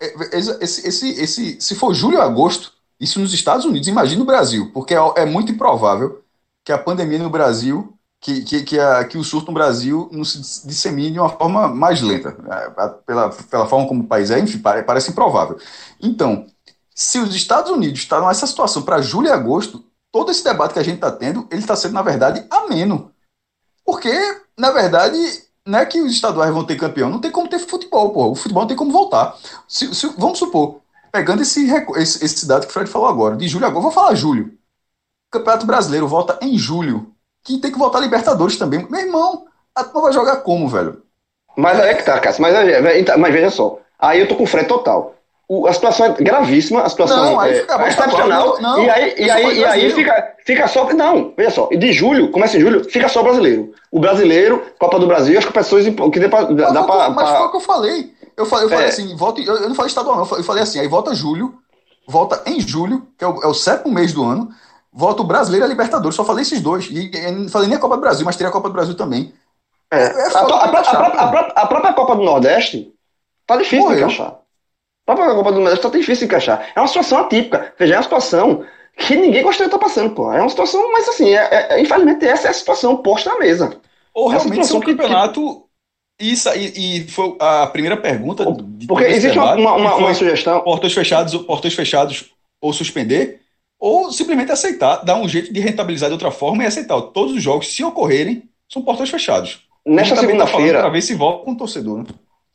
É, 0.00 0.38
esse, 0.38 0.86
esse, 0.86 1.08
esse, 1.20 1.60
se 1.60 1.74
for 1.74 1.92
julho 1.92 2.18
ou 2.18 2.22
agosto, 2.22 2.72
isso 3.00 3.18
nos 3.18 3.34
Estados 3.34 3.64
Unidos, 3.64 3.88
imagina 3.88 4.20
no 4.20 4.24
Brasil, 4.24 4.70
porque 4.72 4.94
é, 4.94 4.98
é 5.16 5.26
muito 5.26 5.50
improvável 5.50 6.22
que 6.64 6.70
a 6.70 6.78
pandemia 6.78 7.18
no 7.18 7.30
Brasil 7.30 7.93
que, 8.24 8.40
que, 8.42 8.62
que, 8.62 8.80
a, 8.80 9.04
que 9.04 9.18
o 9.18 9.22
surto 9.22 9.48
no 9.48 9.52
Brasil 9.52 10.08
não 10.10 10.24
se 10.24 10.66
dissemine 10.66 11.10
de 11.10 11.20
uma 11.20 11.28
forma 11.28 11.68
mais 11.68 12.00
lenta, 12.00 12.34
é, 12.50 12.70
pela, 13.04 13.28
pela 13.28 13.66
forma 13.66 13.86
como 13.86 14.02
o 14.02 14.06
país 14.06 14.30
é, 14.30 14.38
enfim, 14.38 14.58
parece 14.58 15.10
improvável. 15.10 15.58
Então, 16.00 16.46
se 16.94 17.18
os 17.18 17.34
Estados 17.34 17.70
Unidos 17.70 18.00
estão 18.00 18.26
nessa 18.26 18.46
situação 18.46 18.80
para 18.80 19.02
julho 19.02 19.28
e 19.28 19.30
agosto, 19.30 19.84
todo 20.10 20.30
esse 20.30 20.42
debate 20.42 20.72
que 20.72 20.78
a 20.78 20.82
gente 20.82 20.94
está 20.94 21.10
tendo, 21.10 21.46
ele 21.50 21.60
está 21.60 21.76
sendo, 21.76 21.92
na 21.92 22.00
verdade, 22.00 22.46
ameno. 22.48 23.12
Porque, 23.84 24.10
na 24.58 24.70
verdade, 24.70 25.18
não 25.66 25.80
é 25.80 25.84
que 25.84 26.00
os 26.00 26.10
estaduais 26.10 26.50
vão 26.50 26.64
ter 26.64 26.76
campeão, 26.76 27.10
não 27.10 27.20
tem 27.20 27.30
como 27.30 27.46
ter 27.46 27.58
futebol, 27.58 28.10
pô. 28.10 28.30
O 28.30 28.34
futebol 28.34 28.62
não 28.62 28.68
tem 28.68 28.76
como 28.76 28.90
voltar. 28.90 29.36
Se, 29.68 29.94
se, 29.94 30.06
vamos 30.16 30.38
supor, 30.38 30.80
pegando 31.12 31.42
esse, 31.42 31.70
esse, 31.96 32.24
esse 32.24 32.46
dado 32.46 32.62
que 32.62 32.70
o 32.70 32.72
Fred 32.72 32.88
falou 32.88 33.06
agora, 33.06 33.36
de 33.36 33.46
julho 33.48 33.66
a 33.66 33.68
agosto, 33.68 33.82
vou 33.82 33.92
falar 33.92 34.14
julho. 34.14 34.46
O 35.28 35.38
Campeonato 35.38 35.66
Brasileiro 35.66 36.08
volta 36.08 36.38
em 36.40 36.56
julho 36.56 37.13
que 37.44 37.58
tem 37.58 37.70
que 37.70 37.78
voltar 37.78 37.98
a 37.98 38.00
Libertadores 38.00 38.56
também. 38.56 38.86
Meu 38.90 39.00
irmão, 39.00 39.44
a 39.74 39.84
turma 39.84 40.02
vai 40.02 40.12
jogar 40.12 40.36
como, 40.38 40.66
velho? 40.66 41.02
Mas 41.56 41.78
aí 41.78 41.90
é 41.90 41.94
que 41.94 42.02
tá, 42.02 42.18
Cássio. 42.18 42.42
Mas, 42.42 42.54
então, 42.96 43.18
mas 43.18 43.32
veja 43.32 43.50
só. 43.50 43.78
Aí 43.98 44.20
eu 44.20 44.28
tô 44.28 44.34
com 44.34 44.46
frete 44.46 44.68
total. 44.68 45.14
O, 45.46 45.66
a 45.66 45.72
situação 45.74 46.06
é 46.06 46.10
gravíssima, 46.22 46.82
a 46.82 46.88
situação 46.88 47.32
não, 47.32 47.40
aí 47.40 47.52
é, 47.52 47.66
é 47.68 47.88
excepcional. 47.88 48.60
Não, 48.62 48.82
e 48.82 48.88
aí, 48.88 49.14
e 49.18 49.30
aí, 49.30 49.58
e 49.58 49.64
aí 49.64 49.90
fica, 49.90 50.34
fica 50.44 50.66
só. 50.66 50.90
Não, 50.94 51.34
veja 51.36 51.50
só. 51.50 51.68
De 51.68 51.92
julho, 51.92 52.30
começa 52.30 52.56
em 52.56 52.60
julho, 52.60 52.82
fica 52.84 53.10
só 53.10 53.20
o 53.20 53.24
brasileiro. 53.24 53.74
O 53.90 54.00
brasileiro, 54.00 54.64
Copa 54.78 54.98
do 54.98 55.06
Brasil, 55.06 55.38
as 55.38 55.44
competições 55.44 55.84
que 55.84 56.20
dá 56.20 56.28
pra. 56.30 56.44
Dá 56.44 56.72
mas, 56.72 56.86
pra, 56.86 57.10
mas 57.10 57.28
pra... 57.28 57.36
foi 57.36 57.46
o 57.46 57.50
que 57.50 57.56
eu 57.56 57.60
falei. 57.60 58.14
Eu 58.36 58.46
falei, 58.46 58.64
eu 58.64 58.70
falei 58.70 58.86
é. 58.86 58.88
assim, 58.88 59.14
volta, 59.16 59.40
eu, 59.42 59.54
eu, 59.54 59.68
não 59.68 59.76
falei 59.76 59.88
estadual, 59.88 60.16
não. 60.16 60.38
Eu 60.38 60.42
falei 60.42 60.62
assim, 60.62 60.80
aí 60.80 60.88
volta 60.88 61.14
julho, 61.14 61.54
volta 62.08 62.42
em 62.46 62.58
julho, 62.58 63.06
que 63.16 63.24
é 63.24 63.28
o, 63.28 63.42
é 63.42 63.46
o 63.46 63.54
sétimo 63.54 63.92
mês 63.94 64.12
do 64.12 64.24
ano, 64.24 64.48
volta 64.94 65.22
o 65.22 65.26
brasileiro 65.26 65.64
e 65.64 65.66
a 65.66 65.68
Libertadores. 65.68 66.14
Só 66.14 66.24
falei 66.24 66.42
esses 66.42 66.60
dois. 66.60 66.86
E, 66.86 67.10
e 67.12 67.30
não 67.32 67.48
falei 67.48 67.68
nem 67.68 67.76
a 67.76 67.80
Copa 67.80 67.96
do 67.96 68.00
Brasil, 68.00 68.24
mas 68.24 68.36
teria 68.36 68.48
a 68.48 68.52
Copa 68.52 68.68
do 68.68 68.74
Brasil 68.74 68.94
também. 68.94 69.34
É, 69.90 70.04
é 70.04 70.26
a, 70.26 70.38
a, 70.38 71.62
a, 71.62 71.66
própria 71.66 71.92
Copa 71.92 72.16
do 72.16 72.22
Nordeste 72.22 72.92
tá 73.46 73.56
difícil 73.56 73.80
Morreu. 73.80 73.96
de 73.96 74.04
encaixar. 74.04 74.38
A 75.06 75.14
própria 75.14 75.34
Copa 75.34 75.52
do 75.52 75.60
Nordeste 75.60 75.82
tá 75.82 75.88
difícil 75.88 76.20
de 76.20 76.24
encaixar. 76.24 76.72
É 76.74 76.80
uma 76.80 76.88
situação 76.88 77.18
atípica. 77.18 77.74
Veja, 77.78 77.94
é 77.94 77.96
uma 77.96 78.02
situação 78.02 78.64
que 78.96 79.16
ninguém 79.16 79.42
gostaria 79.42 79.68
de 79.68 79.74
estar 79.74 79.84
passando, 79.84 80.14
pô. 80.14 80.32
É 80.32 80.40
uma 80.40 80.48
situação, 80.48 80.92
mas 80.92 81.08
assim, 81.08 81.30
é, 81.34 81.74
é, 81.74 81.80
infelizmente 81.80 82.24
essa 82.24 82.46
é 82.46 82.50
a 82.50 82.54
situação 82.54 82.96
posta 82.98 83.30
na 83.30 83.38
mesa. 83.38 83.76
Ou 84.14 84.28
realmente 84.28 84.72
é 84.72 84.74
um 84.74 84.80
campeonato. 84.80 85.64
Isso, 86.18 86.48
e, 86.50 87.00
e, 87.00 87.08
foi 87.08 87.36
a 87.40 87.66
primeira 87.66 87.96
pergunta. 87.96 88.44
Porque 88.86 89.04
existe 89.04 89.36
debate, 89.36 89.60
uma, 89.60 89.74
uma, 89.74 89.96
uma 89.96 90.14
sugestão. 90.14 90.60
Portões 90.60 90.94
fechados, 90.94 91.34
portões 91.42 91.74
fechados 91.74 92.32
ou 92.60 92.72
suspender, 92.72 93.40
ou 93.84 94.10
simplesmente 94.10 94.50
aceitar, 94.50 95.04
dar 95.04 95.16
um 95.16 95.28
jeito 95.28 95.52
de 95.52 95.60
rentabilizar 95.60 96.08
de 96.08 96.14
outra 96.14 96.30
forma 96.30 96.64
e 96.64 96.66
aceitar. 96.66 96.98
Todos 97.02 97.34
os 97.34 97.42
jogos, 97.42 97.68
se 97.68 97.84
ocorrerem, 97.84 98.44
são 98.66 98.80
portões 98.80 99.10
fechados. 99.10 99.60
Nesta 99.84 100.14
tá 100.14 100.22
segunda-feira. 100.22 100.80
Para 100.80 100.88
ver 100.88 101.02
se 101.02 101.14
volta 101.14 101.44
com 101.44 101.52
o 101.52 101.56
torcedor. 101.56 101.98
Né? 101.98 102.06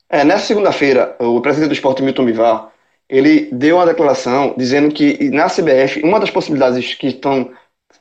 É, 0.08 0.24
nessa 0.24 0.46
segunda-feira, 0.46 1.14
o 1.20 1.40
presidente 1.40 1.68
do 1.68 1.74
esporte, 1.74 2.02
Milton 2.02 2.24
Bivar, 2.24 2.72
ele 3.08 3.48
deu 3.52 3.76
uma 3.76 3.86
declaração 3.86 4.56
dizendo 4.58 4.92
que 4.92 5.30
na 5.30 5.46
CBF, 5.46 6.02
uma 6.02 6.18
das 6.18 6.30
possibilidades 6.30 6.94
que 6.94 7.06
estão 7.06 7.48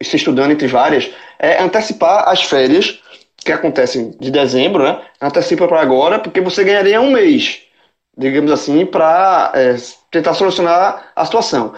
se 0.02 0.16
estudando 0.16 0.50
entre 0.50 0.68
várias 0.68 1.12
é 1.38 1.62
antecipar 1.62 2.28
as 2.28 2.42
férias 2.42 3.00
que 3.38 3.52
acontecem 3.52 4.10
de 4.20 4.32
dezembro, 4.32 4.82
né? 4.82 5.02
Antecipa 5.22 5.68
para 5.68 5.82
agora, 5.82 6.18
porque 6.18 6.42
você 6.42 6.64
ganharia 6.64 7.00
um 7.00 7.12
mês, 7.12 7.62
digamos 8.18 8.52
assim, 8.52 8.88
para 8.88 9.52
é, 9.54 9.76
tentar 10.10 10.34
solucionar 10.34 11.12
a 11.16 11.26
situação. 11.26 11.76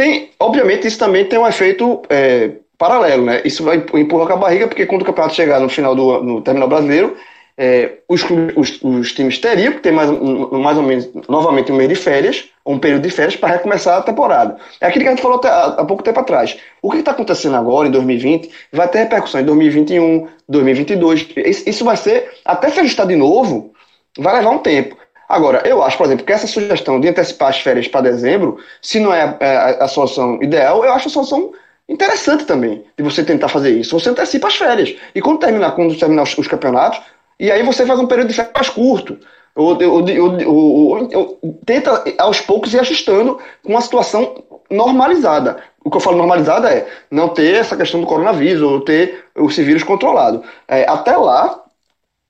Tem, 0.00 0.30
obviamente, 0.40 0.86
isso 0.86 0.98
também 0.98 1.26
tem 1.26 1.38
um 1.38 1.46
efeito 1.46 2.00
é, 2.08 2.52
paralelo, 2.78 3.22
né? 3.22 3.42
Isso 3.44 3.62
vai 3.62 3.76
empurrar 3.76 4.28
com 4.28 4.32
a 4.32 4.36
barriga, 4.36 4.66
porque 4.66 4.86
quando 4.86 5.02
o 5.02 5.04
campeonato 5.04 5.34
chegar 5.34 5.60
no 5.60 5.68
final 5.68 5.94
do 5.94 6.22
no 6.22 6.40
terminal 6.40 6.66
brasileiro, 6.66 7.18
é, 7.54 7.98
os, 8.08 8.24
os, 8.56 8.80
os, 8.82 9.12
times 9.12 9.36
teriam 9.36 9.74
que 9.74 9.80
ter 9.80 9.92
mais, 9.92 10.08
mais 10.10 10.78
ou 10.78 10.82
menos 10.82 11.06
novamente 11.28 11.70
um 11.70 11.76
mês 11.76 11.90
de 11.90 11.96
férias, 11.96 12.48
um 12.64 12.78
período 12.78 13.02
de 13.02 13.10
férias, 13.10 13.36
para 13.36 13.50
recomeçar 13.50 13.98
a 13.98 14.00
temporada. 14.00 14.56
É 14.80 14.86
aquilo 14.86 15.02
que 15.02 15.08
a 15.08 15.10
gente 15.10 15.20
falou 15.20 15.38
há, 15.44 15.66
há 15.66 15.84
pouco 15.84 16.02
tempo 16.02 16.18
atrás. 16.18 16.56
O 16.80 16.90
que 16.90 16.96
está 16.96 17.10
acontecendo 17.10 17.56
agora, 17.56 17.86
em 17.86 17.90
2020, 17.90 18.50
vai 18.72 18.88
ter 18.88 19.00
repercussão 19.00 19.42
em 19.42 19.44
2021, 19.44 20.28
2022. 20.48 21.28
Isso, 21.36 21.68
isso 21.68 21.84
vai 21.84 21.98
ser, 21.98 22.26
até 22.46 22.70
se 22.70 22.80
ajustar 22.80 23.06
de 23.06 23.16
novo, 23.16 23.74
vai 24.18 24.34
levar 24.36 24.48
um 24.48 24.60
tempo. 24.60 24.96
Agora, 25.30 25.62
eu 25.64 25.80
acho, 25.80 25.96
por 25.96 26.06
exemplo, 26.06 26.26
que 26.26 26.32
essa 26.32 26.48
sugestão 26.48 27.00
de 27.00 27.08
antecipar 27.08 27.50
as 27.50 27.60
férias 27.60 27.86
para 27.86 28.00
dezembro, 28.00 28.58
se 28.82 28.98
não 28.98 29.14
é 29.14 29.22
a, 29.22 29.36
é, 29.38 29.56
a, 29.56 29.84
a 29.84 29.88
solução 29.88 30.42
ideal, 30.42 30.84
eu 30.84 30.92
acho 30.92 31.06
a 31.06 31.10
solução 31.10 31.52
interessante 31.88 32.44
também 32.44 32.84
de 32.98 33.04
você 33.04 33.22
tentar 33.22 33.46
fazer 33.46 33.70
isso. 33.70 33.96
Você 33.96 34.10
antecipa 34.10 34.48
as 34.48 34.56
férias. 34.56 34.92
E 35.14 35.20
quando 35.20 35.38
terminar, 35.38 35.70
quando 35.76 35.96
terminar 35.96 36.24
os, 36.24 36.36
os 36.36 36.48
campeonatos, 36.48 37.00
e 37.38 37.48
aí 37.48 37.62
você 37.62 37.86
faz 37.86 38.00
um 38.00 38.08
período 38.08 38.26
de 38.26 38.34
férias 38.34 38.52
mais 38.52 38.68
curto. 38.70 39.18
Ou, 39.54 39.76
ou, 39.80 40.04
ou, 40.46 41.08
ou, 41.14 41.60
tenta 41.64 42.02
aos 42.18 42.40
poucos 42.40 42.74
ir 42.74 42.80
ajustando 42.80 43.38
com 43.62 43.70
uma 43.70 43.80
situação 43.80 44.42
normalizada. 44.68 45.58
O 45.84 45.90
que 45.90 45.96
eu 45.96 46.00
falo 46.00 46.16
normalizada 46.16 46.72
é 46.72 46.88
não 47.08 47.28
ter 47.28 47.54
essa 47.54 47.76
questão 47.76 48.00
do 48.00 48.06
coronavírus 48.06 48.62
ou 48.62 48.80
ter 48.80 49.26
esse 49.36 49.62
vírus 49.62 49.84
controlado. 49.84 50.42
É, 50.66 50.88
até 50.88 51.16
lá, 51.16 51.62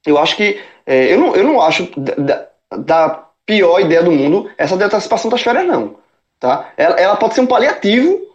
eu 0.06 0.18
acho 0.18 0.36
que. 0.36 0.60
É, 0.84 1.14
eu, 1.14 1.18
não, 1.18 1.34
eu 1.34 1.44
não 1.44 1.60
acho 1.60 1.88
pior 3.46 3.80
ideia 3.80 4.02
do 4.02 4.12
mundo 4.12 4.50
essa 4.56 4.76
de 4.76 4.84
antecipação 4.84 5.30
das 5.30 5.42
férias, 5.42 5.66
não. 5.66 5.98
Tá? 6.38 6.72
Ela, 6.76 6.96
ela 6.96 7.16
pode 7.16 7.34
ser 7.34 7.40
um 7.40 7.46
paliativo 7.46 8.30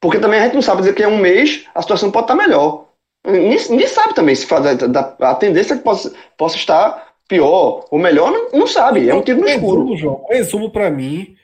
porque 0.00 0.18
também 0.18 0.40
a 0.40 0.44
gente 0.44 0.54
não 0.54 0.62
sabe 0.62 0.80
dizer 0.80 0.94
que 0.94 1.02
é 1.02 1.08
um 1.08 1.18
mês 1.18 1.66
a 1.74 1.82
situação 1.82 2.10
pode 2.10 2.24
estar 2.24 2.34
melhor. 2.34 2.86
Ninguém, 3.26 3.86
sabe 3.86 4.14
também 4.14 4.34
se 4.34 4.46
faz, 4.46 4.64
a, 4.64 5.30
a 5.30 5.34
tendência 5.34 5.74
é 5.74 5.76
que 5.76 5.82
possa, 5.82 6.14
possa 6.36 6.56
estar 6.56 7.08
pior 7.28 7.84
ou 7.90 7.98
melhor, 7.98 8.30
não, 8.30 8.50
não 8.60 8.66
sabe. 8.66 9.08
É 9.08 9.14
um 9.14 9.22
tiro 9.22 9.40
no 9.40 9.48
escuro. 9.48 9.80
Resumo, 9.82 9.96
João, 9.96 10.24
o 10.24 10.28
resumo 10.28 10.70
para 10.70 10.90
mim 10.90 11.36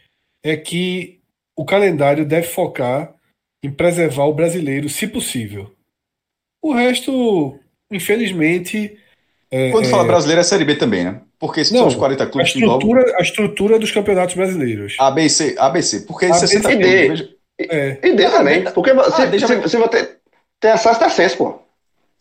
é 0.43 0.57
que 0.57 1.21
o 1.57 1.65
calendário 1.65 2.25
deve 2.25 2.47
focar 2.47 3.15
em 3.63 3.71
preservar 3.71 4.25
o 4.25 4.35
brasileiro, 4.35 4.89
se 4.89 5.07
possível. 5.07 5.71
O 6.63 6.73
resto, 6.73 7.59
infelizmente. 7.91 8.99
É, 9.55 9.71
Quando 9.71 9.87
é... 9.87 9.89
fala 9.89 10.03
brasileiro 10.03 10.41
é 10.41 10.43
Série 10.43 10.65
B 10.65 10.75
também, 10.75 11.05
né? 11.05 11.21
Porque 11.39 11.65
são 11.65 11.87
os 11.87 11.95
40 11.95 12.27
clubes 12.27 12.51
a 12.51 12.59
estrutura, 12.59 13.17
a 13.17 13.23
estrutura 13.23 13.79
dos 13.79 13.93
campeonatos 13.93 14.35
brasileiros. 14.35 14.97
ABC, 14.99 15.55
ABC. 15.57 16.01
Porque 16.01 16.27
ABC 16.27 16.49
60 16.49 16.69
clubes. 16.71 17.29
É. 17.61 17.99
E 18.03 18.17
D 18.17 18.31
também. 18.31 18.65
Porque 18.65 18.91
ah, 18.91 19.11
se, 19.13 19.27
deixa 19.29 19.47
se 19.47 19.77
você 19.77 19.89
ter, 19.89 20.19
ter 20.59 20.71
acesso, 20.71 20.99
tem 20.99 21.07
acesso, 21.07 21.37
pô. 21.37 21.61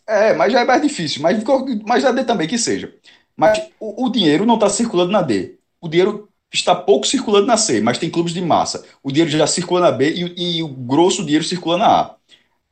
É, 0.05 0.33
mas 0.33 0.53
já 0.53 0.61
é 0.61 0.63
mais 0.63 0.79
difícil. 0.79 1.23
Mas, 1.23 1.41
mas 1.87 2.05
a 2.05 2.11
D 2.11 2.23
também 2.23 2.47
que 2.47 2.59
seja. 2.59 2.93
Mas 3.35 3.59
o, 3.79 4.05
o 4.05 4.11
dinheiro 4.11 4.45
não 4.45 4.53
está 4.53 4.69
circulando 4.69 5.11
na 5.11 5.23
D. 5.23 5.55
O 5.81 5.87
dinheiro 5.87 6.29
está 6.53 6.75
pouco 6.75 7.07
circulando 7.07 7.47
na 7.47 7.57
C, 7.57 7.81
mas 7.81 7.97
tem 7.97 8.11
clubes 8.11 8.31
de 8.31 8.41
massa. 8.41 8.85
O 9.01 9.11
dinheiro 9.11 9.31
já 9.31 9.47
circula 9.47 9.81
na 9.81 9.91
B 9.91 10.11
e, 10.11 10.57
e 10.57 10.61
o 10.61 10.67
grosso 10.67 11.23
dinheiro 11.23 11.43
circula 11.43 11.79
na 11.79 11.87
A. 11.87 12.15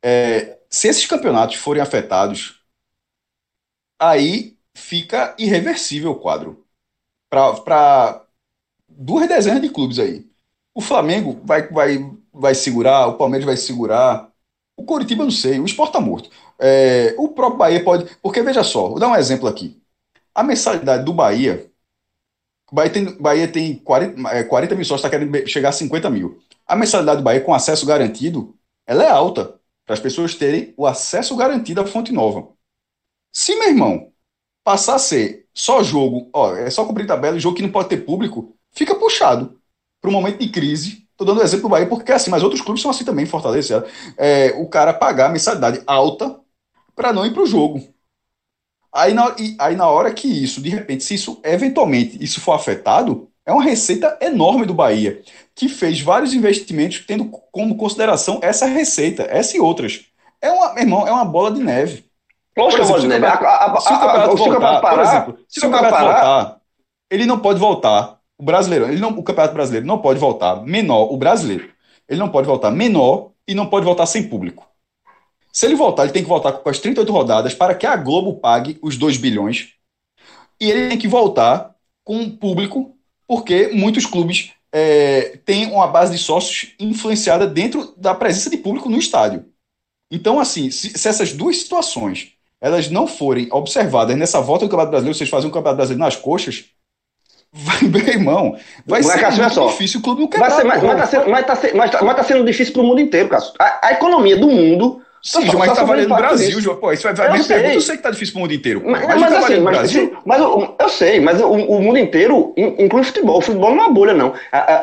É, 0.03 0.59
se 0.69 0.87
esses 0.87 1.07
campeonatos 1.07 1.55
forem 1.55 1.81
afetados, 1.81 2.60
aí 4.01 4.57
fica 4.75 5.35
irreversível 5.39 6.11
o 6.11 6.19
quadro. 6.19 6.65
Para 7.29 8.25
duas 8.89 9.27
dezenas 9.27 9.61
de 9.61 9.69
clubes 9.69 9.99
aí. 9.99 10.29
O 10.73 10.81
Flamengo 10.81 11.41
vai, 11.45 11.67
vai 11.69 11.99
vai 12.33 12.55
segurar, 12.55 13.07
o 13.07 13.17
Palmeiras 13.17 13.45
vai 13.45 13.57
segurar. 13.57 14.31
O 14.77 14.85
Coritiba, 14.85 15.23
não 15.23 15.31
sei, 15.31 15.59
o 15.59 15.65
Sport 15.65 15.93
tá 15.93 16.01
morto. 16.01 16.29
É, 16.59 17.15
o 17.17 17.29
próprio 17.29 17.57
Bahia 17.59 17.83
pode. 17.83 18.05
Porque 18.21 18.41
veja 18.43 18.63
só, 18.63 18.89
vou 18.89 18.99
dar 18.99 19.09
um 19.09 19.15
exemplo 19.15 19.47
aqui. 19.47 19.81
A 20.35 20.43
mensalidade 20.43 21.05
do 21.05 21.13
Bahia. 21.13 21.71
O 22.71 22.75
Bahia 22.75 22.91
tem, 22.91 23.05
Bahia 23.17 23.47
tem 23.51 23.75
40, 23.79 24.29
é, 24.29 24.43
40 24.43 24.75
mil 24.75 24.85
sócios, 24.85 25.05
está 25.05 25.09
querendo 25.09 25.47
chegar 25.47 25.69
a 25.69 25.71
50 25.73 26.09
mil. 26.09 26.41
A 26.65 26.75
mensalidade 26.75 27.17
do 27.19 27.23
Bahia 27.23 27.41
com 27.41 27.53
acesso 27.53 27.85
garantido, 27.85 28.55
ela 28.85 29.03
é 29.03 29.09
alta. 29.09 29.59
Para 29.85 29.95
as 29.95 29.99
pessoas 29.99 30.35
terem 30.35 30.73
o 30.77 30.85
acesso 30.87 31.35
garantido 31.35 31.81
à 31.81 31.85
fonte 31.85 32.11
nova. 32.13 32.47
Se, 33.31 33.55
meu 33.55 33.69
irmão, 33.69 34.11
passar 34.63 34.95
a 34.95 34.99
ser 34.99 35.47
só 35.53 35.83
jogo, 35.83 36.29
ó, 36.33 36.55
é 36.55 36.69
só 36.69 36.85
cumprir 36.85 37.07
tabela, 37.07 37.39
jogo 37.39 37.55
que 37.55 37.61
não 37.61 37.71
pode 37.71 37.89
ter 37.89 38.05
público, 38.05 38.55
fica 38.71 38.95
puxado 38.95 39.59
para 39.99 40.09
um 40.09 40.13
momento 40.13 40.39
de 40.39 40.49
crise 40.49 41.01
Estou 41.21 41.35
dando 41.35 41.43
exemplo 41.43 41.69
do 41.69 41.69
Bahia 41.69 41.85
porque 41.85 42.11
é 42.11 42.15
assim, 42.15 42.31
mas 42.31 42.41
outros 42.41 42.61
clubes 42.61 42.81
são 42.81 42.89
assim 42.89 43.05
também, 43.05 43.27
Fortaleza. 43.27 43.85
É, 44.17 44.55
o 44.57 44.67
cara 44.67 44.91
pagar 44.91 45.27
a 45.27 45.29
mensalidade 45.29 45.79
alta 45.85 46.39
para 46.95 47.13
não 47.13 47.23
ir 47.23 47.31
para 47.31 47.43
o 47.43 47.45
jogo. 47.45 47.79
Aí 48.91 49.13
na, 49.13 49.35
aí 49.59 49.75
na 49.75 49.87
hora 49.87 50.11
que 50.11 50.27
isso, 50.27 50.59
de 50.59 50.69
repente, 50.69 51.03
se 51.03 51.13
isso 51.13 51.39
eventualmente 51.43 52.21
isso 52.21 52.41
for 52.41 52.53
afetado, 52.53 53.29
é 53.45 53.53
uma 53.53 53.63
receita 53.63 54.17
enorme 54.19 54.65
do 54.65 54.73
Bahia, 54.73 55.21
que 55.53 55.69
fez 55.69 56.01
vários 56.01 56.33
investimentos 56.33 57.03
tendo 57.05 57.25
como 57.51 57.77
consideração 57.77 58.39
essa 58.41 58.65
receita, 58.65 59.21
essa 59.29 59.55
e 59.55 59.59
outras. 59.59 60.07
É 60.41 60.51
uma, 60.51 60.79
irmão, 60.79 61.07
é 61.07 61.11
uma 61.11 61.23
bola 61.25 61.51
de 61.51 61.61
neve. 61.61 62.03
Lógico 62.57 62.81
que 62.81 62.87
é 62.87 62.89
bola 62.89 62.99
de 63.01 63.07
neve. 63.07 63.25
Se 63.27 63.93
o 63.93 63.99
campeonato 63.99 64.37
voltar, 64.37 64.81
por 64.81 64.99
exemplo, 64.99 65.37
se 65.47 65.59
o 65.59 65.61
campeonato 65.63 66.03
voltar, 66.03 66.57
ele 67.09 67.25
não 67.25 67.39
pode 67.39 67.59
voltar 67.59 68.19
o 68.37 68.43
brasileiro, 68.43 68.85
ele 68.85 68.99
não, 68.99 69.09
o 69.09 69.23
Campeonato 69.23 69.53
Brasileiro 69.53 69.85
não 69.85 69.99
pode 69.99 70.19
voltar 70.19 70.63
menor, 70.63 71.13
o 71.13 71.17
brasileiro, 71.17 71.69
ele 72.09 72.19
não 72.19 72.29
pode 72.29 72.47
voltar 72.47 72.71
menor 72.71 73.31
e 73.47 73.53
não 73.53 73.67
pode 73.67 73.85
voltar 73.85 74.07
sem 74.07 74.27
público. 74.27 74.67
Se 75.53 75.65
ele 75.65 75.75
voltar, 75.75 76.03
ele 76.03 76.11
tem 76.11 76.23
que 76.23 76.29
voltar 76.29 76.53
com 76.53 76.69
as 76.69 76.79
38 76.79 77.11
rodadas 77.11 77.53
para 77.53 77.75
que 77.75 77.85
a 77.85 77.95
Globo 77.95 78.39
pague 78.39 78.79
os 78.81 78.97
2 78.97 79.17
bilhões. 79.17 79.73
E 80.59 80.71
ele 80.71 80.89
tem 80.89 80.97
que 80.97 81.07
voltar 81.07 81.75
com 82.03 82.29
público, 82.29 82.97
porque 83.27 83.67
muitos 83.67 84.05
clubes 84.05 84.53
é, 84.71 85.37
têm 85.45 85.67
uma 85.71 85.87
base 85.87 86.11
de 86.13 86.17
sócios 86.17 86.73
influenciada 86.79 87.45
dentro 87.45 87.93
da 87.97 88.15
presença 88.15 88.49
de 88.49 88.57
público 88.57 88.89
no 88.89 88.97
estádio. 88.97 89.45
Então, 90.09 90.39
assim, 90.39 90.71
se, 90.71 90.97
se 90.97 91.07
essas 91.07 91.33
duas 91.33 91.57
situações 91.57 92.33
elas 92.61 92.89
não 92.89 93.07
forem 93.07 93.47
observadas 93.51 94.15
nessa 94.15 94.39
volta 94.39 94.65
do 94.65 94.69
Campeonato 94.69 94.91
Brasileiro, 94.91 95.17
vocês 95.17 95.29
fazem 95.29 95.49
um 95.49 95.51
Campeonato 95.51 95.77
Brasileiro 95.77 96.03
nas 96.03 96.15
coxas, 96.15 96.65
Vai, 97.53 97.81
meu 97.81 98.07
irmão, 98.07 98.53
vai 98.87 99.01
mas, 99.01 99.07
ser 99.07 99.19
Cássio, 99.19 99.43
muito 99.43 99.71
difícil 99.71 99.99
o 99.99 100.03
clube 100.03 100.21
não 100.21 100.27
quebrar. 100.29 100.49
Vai 100.49 100.57
ser, 100.57 100.63
mas, 100.63 100.81
mas, 100.81 100.97
tá 100.97 101.05
sendo, 101.05 101.29
mas, 101.29 101.45
tá, 101.45 101.59
mas, 101.75 101.91
tá, 101.91 102.01
mas 102.01 102.15
tá 102.15 102.23
sendo 102.23 102.45
difícil 102.45 102.71
para 102.71 102.81
o 102.81 102.85
mundo 102.85 103.01
inteiro, 103.01 103.27
Cássio. 103.27 103.53
A, 103.59 103.87
a, 103.87 103.91
economia 103.91 104.37
do 104.37 104.47
mundo 104.47 105.01
Sim, 105.23 105.45
João, 105.45 105.59
mas 105.59 105.73
tá 105.73 105.83
valendo 105.83 106.09
no 106.09 106.15
Brasil, 106.15 106.59
João. 106.59 106.77
Pô, 106.77 106.91
isso 106.91 107.03
vai, 107.03 107.13
vai 107.13 107.39
eu, 107.39 107.43
sei. 107.43 107.75
eu 107.75 107.81
sei 107.81 107.97
que 107.97 108.03
tá 108.03 108.09
difícil 108.09 108.33
pro 108.33 108.41
mundo 108.41 108.53
inteiro. 108.53 108.81
Mas, 108.83 109.05
mas, 109.05 109.19
mas 109.19 109.33
assim, 109.33 109.59
mas, 109.59 109.77
Brasil... 109.77 110.17
mas 110.25 110.41
eu, 110.41 110.75
eu, 110.79 110.89
sei, 110.89 111.19
mas 111.19 111.39
o, 111.39 111.47
o, 111.47 111.81
mundo 111.81 111.99
inteiro 111.99 112.53
inclui 112.57 113.01
o 113.01 113.05
futebol. 113.05 113.37
O 113.37 113.41
futebol 113.41 113.69
não 113.69 113.83
é 113.83 113.85
uma 113.87 113.93
bolha, 113.93 114.13
não. 114.13 114.33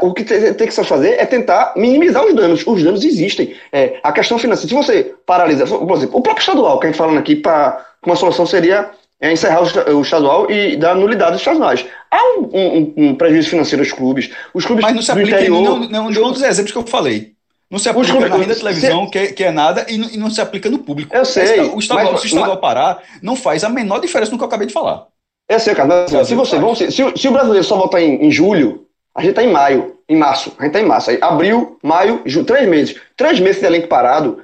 o 0.01 0.15
que 0.15 0.23
tem, 0.23 0.55
tem 0.55 0.67
que 0.69 0.75
se 0.75 0.85
fazer 0.85 1.15
é 1.19 1.27
tentar 1.27 1.73
minimizar 1.77 2.25
os 2.25 2.35
danos. 2.35 2.65
Os 2.65 2.83
danos 2.83 3.05
existem. 3.05 3.57
É, 3.73 3.99
a 4.03 4.13
questão 4.13 4.39
financeira, 4.39 4.69
se 4.69 4.75
você 4.75 5.15
paralisa, 5.27 5.67
por 5.67 5.97
exemplo, 5.97 6.19
o 6.19 6.23
próprio 6.23 6.41
estadual, 6.41 6.79
que 6.79 6.87
a 6.87 6.91
gente 6.91 6.99
falando 6.99 7.19
aqui, 7.19 7.35
para 7.35 7.85
uma 8.07 8.15
solução 8.15 8.47
seria 8.47 8.91
é 9.21 9.33
encerrar 9.33 9.63
o 9.63 10.01
estadual 10.01 10.49
e 10.49 10.77
dar 10.77 10.95
nulidade 10.95 11.33
aos 11.33 11.41
estaduais. 11.41 11.85
Há 12.09 12.39
um, 12.39 12.49
um, 12.53 12.95
um, 12.97 13.15
prejuízo 13.17 13.51
financeiro 13.51 13.83
aos 13.83 13.91
clubes. 13.91 14.31
Os 14.55 14.65
clubes 14.65 14.85
Mas 14.85 14.95
não 14.95 15.03
se 15.03 15.11
aplica 15.11 15.41
interior, 15.41 15.61
não, 15.61 15.79
não, 15.81 16.11
não, 16.11 16.29
um 16.29 16.33
dos 16.33 16.43
exemplos 16.43 16.71
que 16.71 16.79
eu 16.79 16.87
falei. 16.87 17.33
Não 17.71 17.79
se 17.79 17.89
aplica 17.89 18.15
na 18.15 18.37
renda 18.37 18.55
da 18.55 18.55
televisão, 18.55 19.05
se... 19.05 19.11
que, 19.11 19.19
é, 19.19 19.27
que 19.33 19.45
é 19.45 19.51
nada, 19.51 19.85
e 19.89 19.99
não, 19.99 20.09
e 20.11 20.17
não, 20.17 20.31
se 20.31 20.41
aplica 20.41 20.71
no 20.71 20.79
público. 20.79 21.15
Eu 21.15 21.25
sei. 21.25 21.61
O 21.61 21.79
estadual, 21.79 22.13
mas, 22.13 22.21
se 22.23 22.27
o 22.27 22.29
estadual 22.29 22.53
mas... 22.53 22.61
parar, 22.61 23.03
não 23.21 23.37
faz 23.37 23.63
a 23.63 23.69
menor 23.69 24.01
diferença 24.01 24.33
no 24.33 24.39
que 24.39 24.45
eu 24.45 24.49
acabei 24.49 24.67
de 24.67 24.73
falar. 24.73 25.07
Eu 25.49 25.61
sei, 25.61 25.75
cara. 25.75 26.07
Mas, 26.11 26.27
se, 26.27 26.35
você, 26.35 26.59
vamos, 26.59 26.79
se, 26.79 26.91
se, 26.91 27.29
o 27.29 27.33
brasileiro 27.33 27.65
só 27.65 27.77
voltar 27.77 28.01
em, 28.01 28.27
em 28.27 28.31
julho, 28.31 28.87
a 29.15 29.21
gente 29.21 29.31
está 29.31 29.43
em 29.43 29.53
maio, 29.53 29.99
em 30.09 30.17
março. 30.17 30.53
A 30.59 30.63
gente 30.63 30.71
está 30.71 30.81
em 30.81 30.87
março. 30.87 31.11
Aí, 31.11 31.19
abril, 31.21 31.79
maio, 31.83 32.23
junho, 32.25 32.47
três 32.47 32.67
meses. 32.67 32.99
Três 33.17 33.39
meses 33.39 33.61
de 33.61 33.67
elenco 33.67 33.89
parado, 33.89 34.43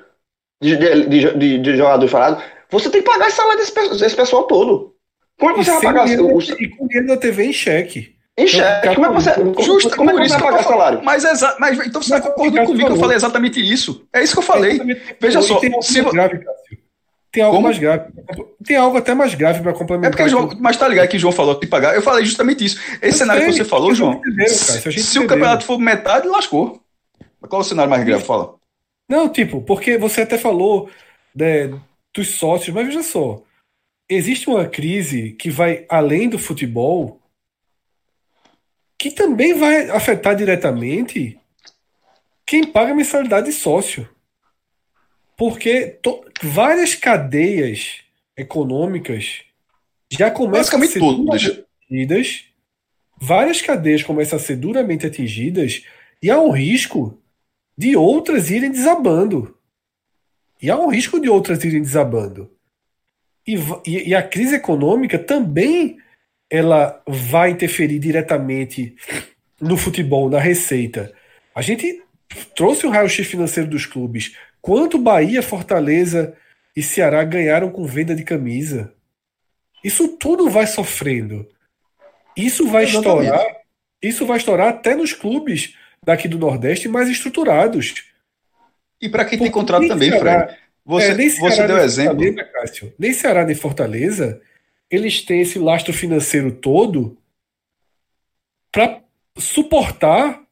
de, 0.62 0.76
de, 0.76 1.06
de, 1.06 1.38
de, 1.38 1.58
de 1.58 1.76
jogador 1.76 2.10
parado. 2.10 2.42
Você 2.70 2.90
tem 2.90 3.02
que 3.02 3.08
pagar 3.08 3.28
esse 3.28 3.36
salário 3.36 3.58
desse, 3.58 3.98
desse 3.98 4.16
pessoal 4.16 4.44
todo. 4.44 4.94
Como 5.38 5.52
é 5.52 5.54
que 5.54 5.64
você 5.64 5.72
vai 5.72 5.80
pagar 5.80 6.08
o, 6.08 6.40
E 6.40 6.68
com 6.68 6.86
dinheiro 6.86 7.08
da 7.08 7.16
TV 7.16 7.44
em 7.44 7.52
cheque. 7.52 8.13
Em 8.36 8.46
cheque. 8.46 8.94
Como 8.94 9.06
é 9.06 9.08
que 9.08 9.14
você, 9.14 9.62
justo, 9.62 9.96
como 9.96 10.10
é 10.10 10.14
que 10.14 10.28
você 10.28 10.38
vai 10.38 10.42
pagar 10.42 10.64
salário? 10.64 11.00
Mas, 11.04 11.24
exa, 11.24 11.56
mas 11.60 11.78
então 11.86 12.02
você 12.02 12.14
está 12.14 12.30
concordando 12.30 12.66
comigo 12.66 12.86
que 12.86 12.92
eu 12.92 13.00
falei 13.00 13.16
exatamente 13.16 13.60
isso. 13.60 14.06
É 14.12 14.22
isso 14.22 14.32
que 14.32 14.40
eu 14.40 14.42
falei. 14.42 14.80
Veja 15.20 15.40
só. 15.40 15.60
Tem 15.60 15.70
algo, 15.70 15.82
se... 15.82 16.02
mais 16.02 16.12
grave, 16.12 16.40
tem 17.30 17.42
algo 17.42 17.62
mais 17.62 17.78
grave. 17.78 18.12
Tem 18.64 18.76
algo 18.76 18.96
até 18.96 19.14
mais 19.14 19.34
grave 19.34 19.62
para 19.62 19.72
complementar. 19.72 20.08
É 20.08 20.16
porque 20.16 20.28
João, 20.28 20.50
mas 20.58 20.76
tá 20.76 20.88
ligado 20.88 21.08
que 21.08 21.16
o 21.16 21.20
João 21.20 21.32
falou 21.32 21.58
que 21.58 21.66
pagar. 21.66 21.94
Eu 21.94 22.02
falei 22.02 22.24
justamente 22.24 22.64
isso. 22.64 22.80
Esse 23.00 23.06
eu 23.06 23.12
cenário 23.12 23.42
sei, 23.42 23.50
que 23.52 23.56
você 23.58 23.64
falou, 23.64 23.94
João. 23.94 24.20
se, 24.48 24.92
se 24.92 25.18
o 25.18 25.26
campeonato 25.26 25.64
for 25.64 25.78
metade, 25.78 26.26
lascou. 26.26 26.80
Qual 27.40 27.62
é 27.62 27.64
o 27.64 27.68
cenário 27.68 27.90
mais 27.90 28.04
grave? 28.04 28.24
Fala. 28.24 28.54
Não, 29.08 29.28
tipo, 29.28 29.60
porque 29.60 29.96
você 29.96 30.22
até 30.22 30.38
falou 30.38 30.88
né, 31.34 31.70
dos 32.12 32.28
sócios, 32.30 32.74
mas 32.74 32.86
veja 32.86 33.02
só 33.02 33.42
existe 34.08 34.48
uma 34.48 34.66
crise 34.66 35.32
que 35.32 35.50
vai 35.50 35.84
além 35.88 36.28
do 36.28 36.38
futebol, 36.38 37.20
que 39.04 39.10
também 39.10 39.52
vai 39.52 39.90
afetar 39.90 40.34
diretamente 40.34 41.38
quem 42.46 42.64
paga 42.64 42.94
mensalidade 42.94 43.48
de 43.48 43.52
sócio. 43.52 44.08
Porque 45.36 46.00
várias 46.42 46.94
cadeias 46.94 47.98
econômicas 48.34 49.42
já 50.10 50.30
começam 50.30 50.80
a 50.80 50.86
ser 50.86 51.66
atingidas, 51.82 52.46
várias 53.20 53.60
cadeias 53.60 54.02
começam 54.02 54.38
a 54.38 54.40
ser 54.40 54.56
duramente 54.56 55.06
atingidas 55.06 55.84
e 56.22 56.30
há 56.30 56.40
um 56.40 56.50
risco 56.50 57.22
de 57.76 57.94
outras 57.94 58.50
irem 58.50 58.70
desabando. 58.70 59.54
E 60.62 60.70
há 60.70 60.78
um 60.78 60.88
risco 60.88 61.20
de 61.20 61.28
outras 61.28 61.62
irem 61.62 61.82
desabando. 61.82 62.50
E, 63.46 63.54
e, 63.86 64.08
e 64.08 64.14
a 64.14 64.22
crise 64.22 64.54
econômica 64.54 65.18
também 65.18 65.98
ela 66.50 67.02
vai 67.06 67.50
interferir 67.50 67.98
diretamente 67.98 68.94
no 69.60 69.76
futebol, 69.76 70.28
na 70.28 70.38
receita. 70.38 71.12
A 71.54 71.62
gente 71.62 72.02
trouxe 72.56 72.86
o 72.86 72.90
raio-x 72.90 73.26
financeiro 73.26 73.68
dos 73.68 73.86
clubes. 73.86 74.36
Quanto 74.60 74.98
Bahia, 74.98 75.42
Fortaleza 75.42 76.34
e 76.76 76.82
Ceará 76.82 77.22
ganharam 77.24 77.70
com 77.70 77.84
venda 77.84 78.14
de 78.14 78.24
camisa? 78.24 78.92
Isso 79.82 80.08
tudo 80.16 80.48
vai 80.48 80.66
sofrendo. 80.66 81.46
Isso 82.36 82.66
vai 82.68 82.84
Exatamente. 82.84 83.26
estourar. 83.26 83.56
Isso 84.02 84.26
vai 84.26 84.36
estourar 84.38 84.68
até 84.68 84.94
nos 84.94 85.12
clubes 85.12 85.74
daqui 86.02 86.28
do 86.28 86.38
Nordeste 86.38 86.88
mais 86.88 87.08
estruturados. 87.08 87.94
E 89.00 89.08
para 89.08 89.24
quem 89.24 89.38
Porque 89.38 89.50
tem 89.50 89.52
contrato 89.52 89.86
também, 89.88 90.10
Fred. 90.10 90.56
Você, 90.84 91.06
é, 91.06 91.14
nem 91.14 91.30
você 91.30 91.66
deu 91.66 91.78
exemplo. 91.78 92.24
Nem 92.98 93.12
Ceará 93.12 93.44
nem 93.44 93.54
Fortaleza, 93.54 94.40
eles 94.94 95.22
têm 95.22 95.40
esse 95.40 95.58
lastro 95.58 95.92
financeiro 95.92 96.52
todo 96.52 97.16
para 98.70 99.02
suportar 99.38 100.42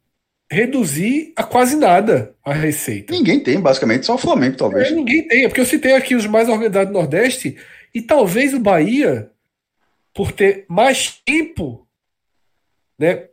reduzir 0.51 1.32
a 1.34 1.43
quase 1.43 1.76
nada 1.76 2.34
a 2.45 2.53
receita. 2.53 3.12
Ninguém 3.12 3.40
tem, 3.40 3.59
basicamente, 3.59 4.05
só 4.05 4.14
o 4.14 4.18
Flamengo, 4.18 4.57
talvez. 4.57 4.88
É, 4.88 4.90
ninguém 4.90 5.26
tem, 5.26 5.45
é 5.45 5.49
porque 5.49 5.61
eu 5.61 5.66
citei 5.66 5.95
aqui 5.95 6.14
os 6.14 6.26
mais 6.26 6.49
organizados 6.49 6.93
do 6.93 6.99
Nordeste 6.99 7.57
e 7.95 8.03
talvez 8.03 8.53
o 8.53 8.61
Bahia, 8.61 9.30
por 10.12 10.30
ter 10.30 10.66
mais 10.68 11.20
tempo 11.24 11.86
né, 12.99 13.28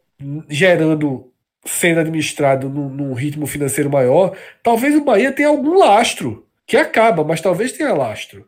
gerando, 0.49 1.31
sendo 1.65 1.99
administrado 1.99 2.69
num, 2.69 2.89
num 2.89 3.13
ritmo 3.13 3.45
financeiro 3.45 3.89
maior, 3.89 4.37
talvez 4.63 4.95
o 4.95 5.03
Bahia 5.03 5.31
tenha 5.31 5.49
algum 5.49 5.77
lastro 5.77 6.47
que 6.65 6.77
acaba, 6.77 7.23
mas 7.23 7.41
talvez 7.41 7.71
tenha 7.71 7.93
lastro. 7.93 8.47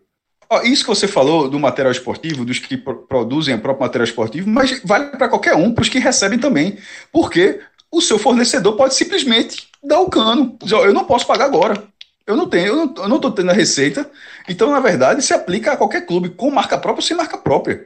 Isso 0.63 0.83
que 0.83 0.89
você 0.89 1.07
falou 1.07 1.49
do 1.49 1.59
material 1.59 1.91
esportivo, 1.91 2.43
dos 2.43 2.59
que 2.59 2.75
produzem 2.75 3.55
o 3.55 3.59
próprio 3.59 3.85
material 3.85 4.05
esportivo, 4.05 4.49
mas 4.49 4.81
vale 4.83 5.05
para 5.07 5.29
qualquer 5.29 5.55
um, 5.55 5.73
para 5.73 5.81
os 5.81 5.89
que 5.89 5.99
recebem 5.99 6.37
também. 6.37 6.77
Porque 7.11 7.61
o 7.89 8.01
seu 8.01 8.19
fornecedor 8.19 8.75
pode 8.75 8.95
simplesmente 8.95 9.67
dar 9.83 9.99
o 9.99 10.09
cano. 10.09 10.57
Dizer, 10.61 10.75
eu 10.75 10.93
não 10.93 11.05
posso 11.05 11.25
pagar 11.25 11.45
agora. 11.45 11.81
Eu 12.27 12.35
não 12.35 12.47
tenho, 12.47 12.93
eu 12.97 13.07
não 13.07 13.15
estou 13.15 13.31
tendo 13.31 13.49
a 13.49 13.53
receita. 13.53 14.09
Então, 14.47 14.71
na 14.71 14.79
verdade, 14.79 15.21
se 15.21 15.33
aplica 15.33 15.73
a 15.73 15.77
qualquer 15.77 16.05
clube, 16.05 16.29
com 16.29 16.51
marca 16.51 16.77
própria 16.77 17.01
ou 17.01 17.07
sem 17.07 17.17
marca 17.17 17.37
própria. 17.37 17.85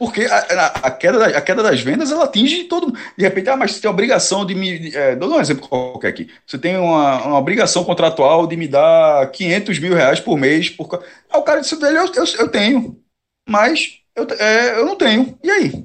Porque 0.00 0.22
a, 0.22 0.38
a, 0.38 0.66
a, 0.86 0.90
queda, 0.90 1.26
a 1.26 1.42
queda 1.42 1.62
das 1.62 1.82
vendas 1.82 2.10
ela 2.10 2.24
atinge 2.24 2.64
todo 2.64 2.86
mundo. 2.86 2.98
De 3.18 3.22
repente, 3.22 3.50
ah, 3.50 3.56
mas 3.58 3.72
você 3.72 3.82
tem 3.82 3.88
a 3.88 3.92
obrigação 3.92 4.46
de 4.46 4.54
me. 4.54 4.96
É, 4.96 5.14
dou 5.14 5.30
um 5.30 5.38
exemplo 5.38 5.68
qualquer 5.68 6.08
aqui. 6.08 6.30
Você 6.46 6.56
tem 6.56 6.78
uma, 6.78 7.22
uma 7.22 7.38
obrigação 7.38 7.84
contratual 7.84 8.46
de 8.46 8.56
me 8.56 8.66
dar 8.66 9.30
500 9.30 9.78
mil 9.78 9.94
reais 9.94 10.18
por 10.18 10.38
mês. 10.38 10.70
Por... 10.70 11.04
Ah, 11.28 11.36
o 11.36 11.42
cara 11.42 11.60
disse 11.60 11.78
dele, 11.78 11.98
eu, 11.98 12.06
eu, 12.14 12.24
eu 12.38 12.48
tenho. 12.48 12.98
Mas 13.46 14.00
eu, 14.16 14.26
é, 14.38 14.78
eu 14.78 14.86
não 14.86 14.96
tenho. 14.96 15.38
E 15.44 15.50
aí? 15.50 15.84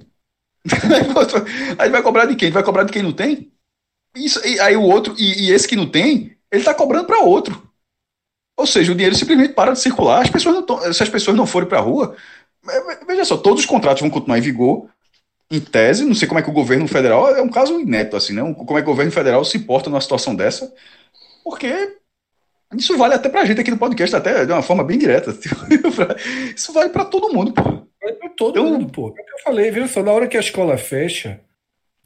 aí 1.77 1.89
vai 1.89 2.01
cobrar 2.01 2.25
de 2.25 2.37
quem? 2.37 2.51
Vai 2.51 2.63
cobrar 2.63 2.85
de 2.85 2.93
quem 2.93 3.03
não 3.03 3.11
tem? 3.11 3.51
Isso, 4.15 4.39
e, 4.47 4.57
aí 4.61 4.77
o 4.77 4.81
outro, 4.81 5.13
e, 5.17 5.47
e 5.47 5.51
esse 5.51 5.67
que 5.67 5.75
não 5.75 5.89
tem, 5.91 6.37
ele 6.49 6.61
está 6.61 6.73
cobrando 6.73 7.05
para 7.05 7.19
outro. 7.19 7.61
Ou 8.57 8.65
seja, 8.65 8.93
o 8.93 8.95
dinheiro 8.95 9.15
simplesmente 9.15 9.53
para 9.53 9.73
de 9.73 9.79
circular. 9.79 10.21
As 10.21 10.29
pessoas 10.29 10.55
não 10.55 10.63
tão, 10.63 10.93
se 10.93 11.03
as 11.03 11.09
pessoas 11.09 11.35
não 11.35 11.45
forem 11.45 11.67
para 11.67 11.79
a 11.79 11.81
rua, 11.81 12.15
Veja 13.07 13.25
só, 13.25 13.37
todos 13.37 13.61
os 13.61 13.65
contratos 13.65 14.01
vão 14.01 14.09
continuar 14.09 14.37
em 14.37 14.41
vigor, 14.41 14.89
em 15.51 15.59
tese, 15.59 16.05
não 16.05 16.15
sei 16.15 16.27
como 16.27 16.39
é 16.39 16.43
que 16.43 16.49
o 16.49 16.53
governo 16.53 16.87
federal, 16.87 17.35
é 17.35 17.41
um 17.41 17.49
caso 17.49 17.79
inédito, 17.79 18.15
assim, 18.15 18.33
né? 18.33 18.41
Como 18.53 18.77
é 18.77 18.81
que 18.81 18.87
o 18.87 18.91
governo 18.91 19.11
federal 19.11 19.45
se 19.45 19.59
porta 19.59 19.89
numa 19.89 20.01
situação 20.01 20.35
dessa, 20.35 20.73
porque 21.43 21.97
isso 22.73 22.97
vale 22.97 23.13
até 23.13 23.29
pra 23.29 23.45
gente 23.45 23.61
aqui 23.61 23.71
no 23.71 23.77
podcast, 23.77 24.15
até 24.15 24.45
de 24.45 24.51
uma 24.51 24.63
forma 24.63 24.83
bem 24.83 24.97
direta. 24.97 25.31
isso 26.55 26.73
vale 26.73 26.89
para 26.89 27.05
todo 27.05 27.31
mundo, 27.31 27.53
pô. 27.53 27.63
Vale 28.01 28.15
pra 28.19 28.29
todo 28.29 28.59
então, 28.59 28.71
mundo, 28.71 28.91
pô. 28.91 29.09
É 29.09 29.11
o 29.11 29.13
que 29.13 29.33
eu 29.33 29.43
falei, 29.43 29.71
viu 29.71 29.87
só, 29.87 30.01
na 30.01 30.11
hora 30.11 30.27
que 30.27 30.37
a 30.37 30.41
escola 30.41 30.77
fecha, 30.77 31.39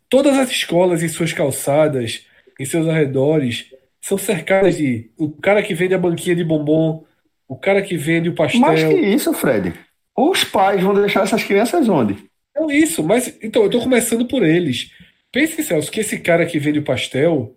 todas 0.10 0.38
as 0.38 0.49
escolas 0.49 1.01
em 1.01 1.07
suas 1.07 1.32
calçadas, 1.32 2.26
em 2.60 2.66
seus 2.66 2.88
arredores, 2.88 3.68
são 4.01 4.18
cercadas 4.18 4.76
de 4.76 5.10
o 5.18 5.30
cara 5.30 5.64
que 5.64 5.74
vende 5.74 5.93
a 5.93 5.99
banquinha 5.99 6.36
de 6.36 6.43
bombom, 6.43 7.05
o 7.47 7.55
cara 7.55 7.82
que 7.82 7.97
vende 7.97 8.30
o 8.30 8.36
pastel. 8.36 8.62
Mais 8.62 8.84
que 8.84 8.93
isso, 8.93 9.34
Fred. 9.34 9.74
Os 10.20 10.44
pais 10.44 10.84
vão 10.84 10.94
deixar 10.94 11.24
essas 11.24 11.42
crianças 11.42 11.88
onde? 11.88 12.18
Não, 12.54 12.70
isso, 12.70 13.02
mas 13.02 13.38
então 13.42 13.64
eu 13.64 13.70
tô 13.70 13.80
começando 13.80 14.26
por 14.26 14.44
eles. 14.44 14.92
Pense, 15.32 15.64
Celso, 15.64 15.90
que 15.90 16.02
esse 16.02 16.20
cara 16.20 16.46
que 16.46 16.60
vende 16.60 16.80
o 16.80 16.84
pastel, 16.84 17.56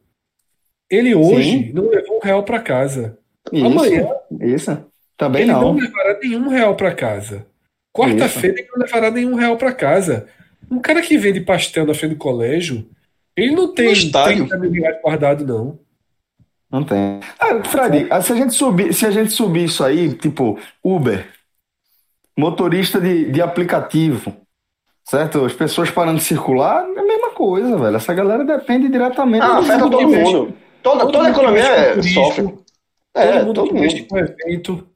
ele 0.89 1.13
hoje 1.13 1.51
Sim. 1.51 1.73
não 1.73 1.89
levou 1.89 2.19
um 2.19 2.25
real 2.25 2.45
para 2.45 2.61
casa. 2.61 3.19
Isso, 3.53 3.67
Amanhã. 3.67 4.07
Isso. 4.41 4.85
Também 5.17 5.43
ele 5.43 5.53
não. 5.53 5.61
não 5.61 5.75
levará 5.75 6.21
nenhum 6.21 6.49
real 6.49 6.77
para 6.77 6.95
casa. 6.95 7.47
Quarta-feira 7.93 8.61
ele 8.61 8.69
não 8.73 8.79
levará 8.79 9.11
nenhum 9.11 9.35
real 9.35 9.57
para 9.57 9.73
casa. 9.73 10.29
Um 10.71 10.79
cara 10.79 11.03
que 11.03 11.19
vende 11.19 11.41
pastel 11.41 11.85
na 11.85 11.95
frente 11.95 12.13
do 12.13 12.19
colégio, 12.19 12.89
ele 13.37 13.57
não 13.57 13.75
tem 13.75 13.93
30 13.93 14.57
mil 14.59 14.71
reais 14.71 15.03
guardado, 15.03 15.45
não. 15.45 15.81
Não 16.71 16.85
tem. 16.85 17.19
Ah, 17.41 17.63
Fred, 17.65 18.07
se 18.23 18.33
a 18.33 18.37
gente 18.37 18.55
subir, 18.55 18.95
se 18.95 19.05
a 19.05 19.11
gente 19.11 19.33
subir 19.33 19.65
isso 19.65 19.83
aí, 19.83 20.15
tipo, 20.15 20.59
Uber, 20.83 21.27
motorista 22.43 23.01
de, 23.01 23.31
de 23.31 23.41
aplicativo, 23.41 24.35
certo? 25.05 25.45
As 25.45 25.53
pessoas 25.53 25.91
parando 25.91 26.19
de 26.19 26.25
circular, 26.25 26.85
é 26.97 26.99
a 26.99 27.05
mesma 27.05 27.31
coisa, 27.31 27.79
velho. 27.79 27.97
Essa 27.97 28.13
galera 28.13 28.45
depende 28.45 28.89
diretamente 28.89 29.45
ah, 29.45 29.59
afeta 29.59 29.89
todo 29.89 30.09
mundo. 30.09 30.55
Toda, 30.83 31.01
todo 31.01 31.13
toda 31.13 31.29
a 31.29 31.31
economia 31.31 31.63
é, 31.63 32.03
sofre. 32.03 32.55
É, 33.15 33.33
todo 33.33 33.47
mundo 33.47 33.55
todo 33.55 33.75
mundo. 33.75 34.07
com 34.09 34.19
evento. 34.19 34.89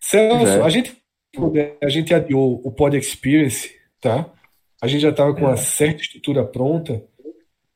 Celso, 0.00 0.46
é. 0.46 0.62
a 0.62 0.68
gente 0.68 1.02
a 1.82 1.88
gente 1.88 2.14
adiou 2.14 2.60
o 2.64 2.70
Pod 2.70 2.96
Experience, 2.96 3.70
tá? 4.00 4.26
A 4.82 4.86
gente 4.86 5.00
já 5.00 5.10
estava 5.10 5.32
com 5.34 5.40
uma 5.40 5.54
é. 5.54 5.56
certa 5.56 6.02
estrutura 6.02 6.44
pronta 6.44 7.02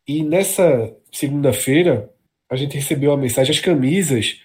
e 0.07 0.22
nessa 0.22 0.92
segunda-feira 1.12 2.11
a 2.51 2.57
gente 2.57 2.76
recebeu 2.76 3.12
a 3.12 3.16
mensagem, 3.16 3.53
as 3.53 3.61
camisas 3.61 4.40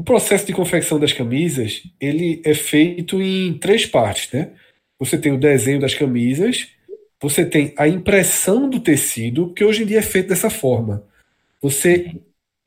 o 0.00 0.02
processo 0.02 0.46
de 0.46 0.54
confecção 0.54 0.98
das 0.98 1.12
camisas 1.12 1.82
ele 2.00 2.40
é 2.42 2.54
feito 2.54 3.20
em 3.20 3.52
três 3.58 3.84
partes, 3.84 4.32
né? 4.32 4.48
Você 4.98 5.18
tem 5.18 5.30
o 5.30 5.38
desenho 5.38 5.78
das 5.78 5.94
camisas, 5.94 6.68
você 7.20 7.44
tem 7.44 7.74
a 7.76 7.86
impressão 7.86 8.70
do 8.70 8.80
tecido, 8.80 9.52
que 9.52 9.62
hoje 9.62 9.82
em 9.82 9.86
dia 9.86 9.98
é 9.98 10.02
feito 10.02 10.30
dessa 10.30 10.48
forma. 10.48 11.04
Você 11.60 12.16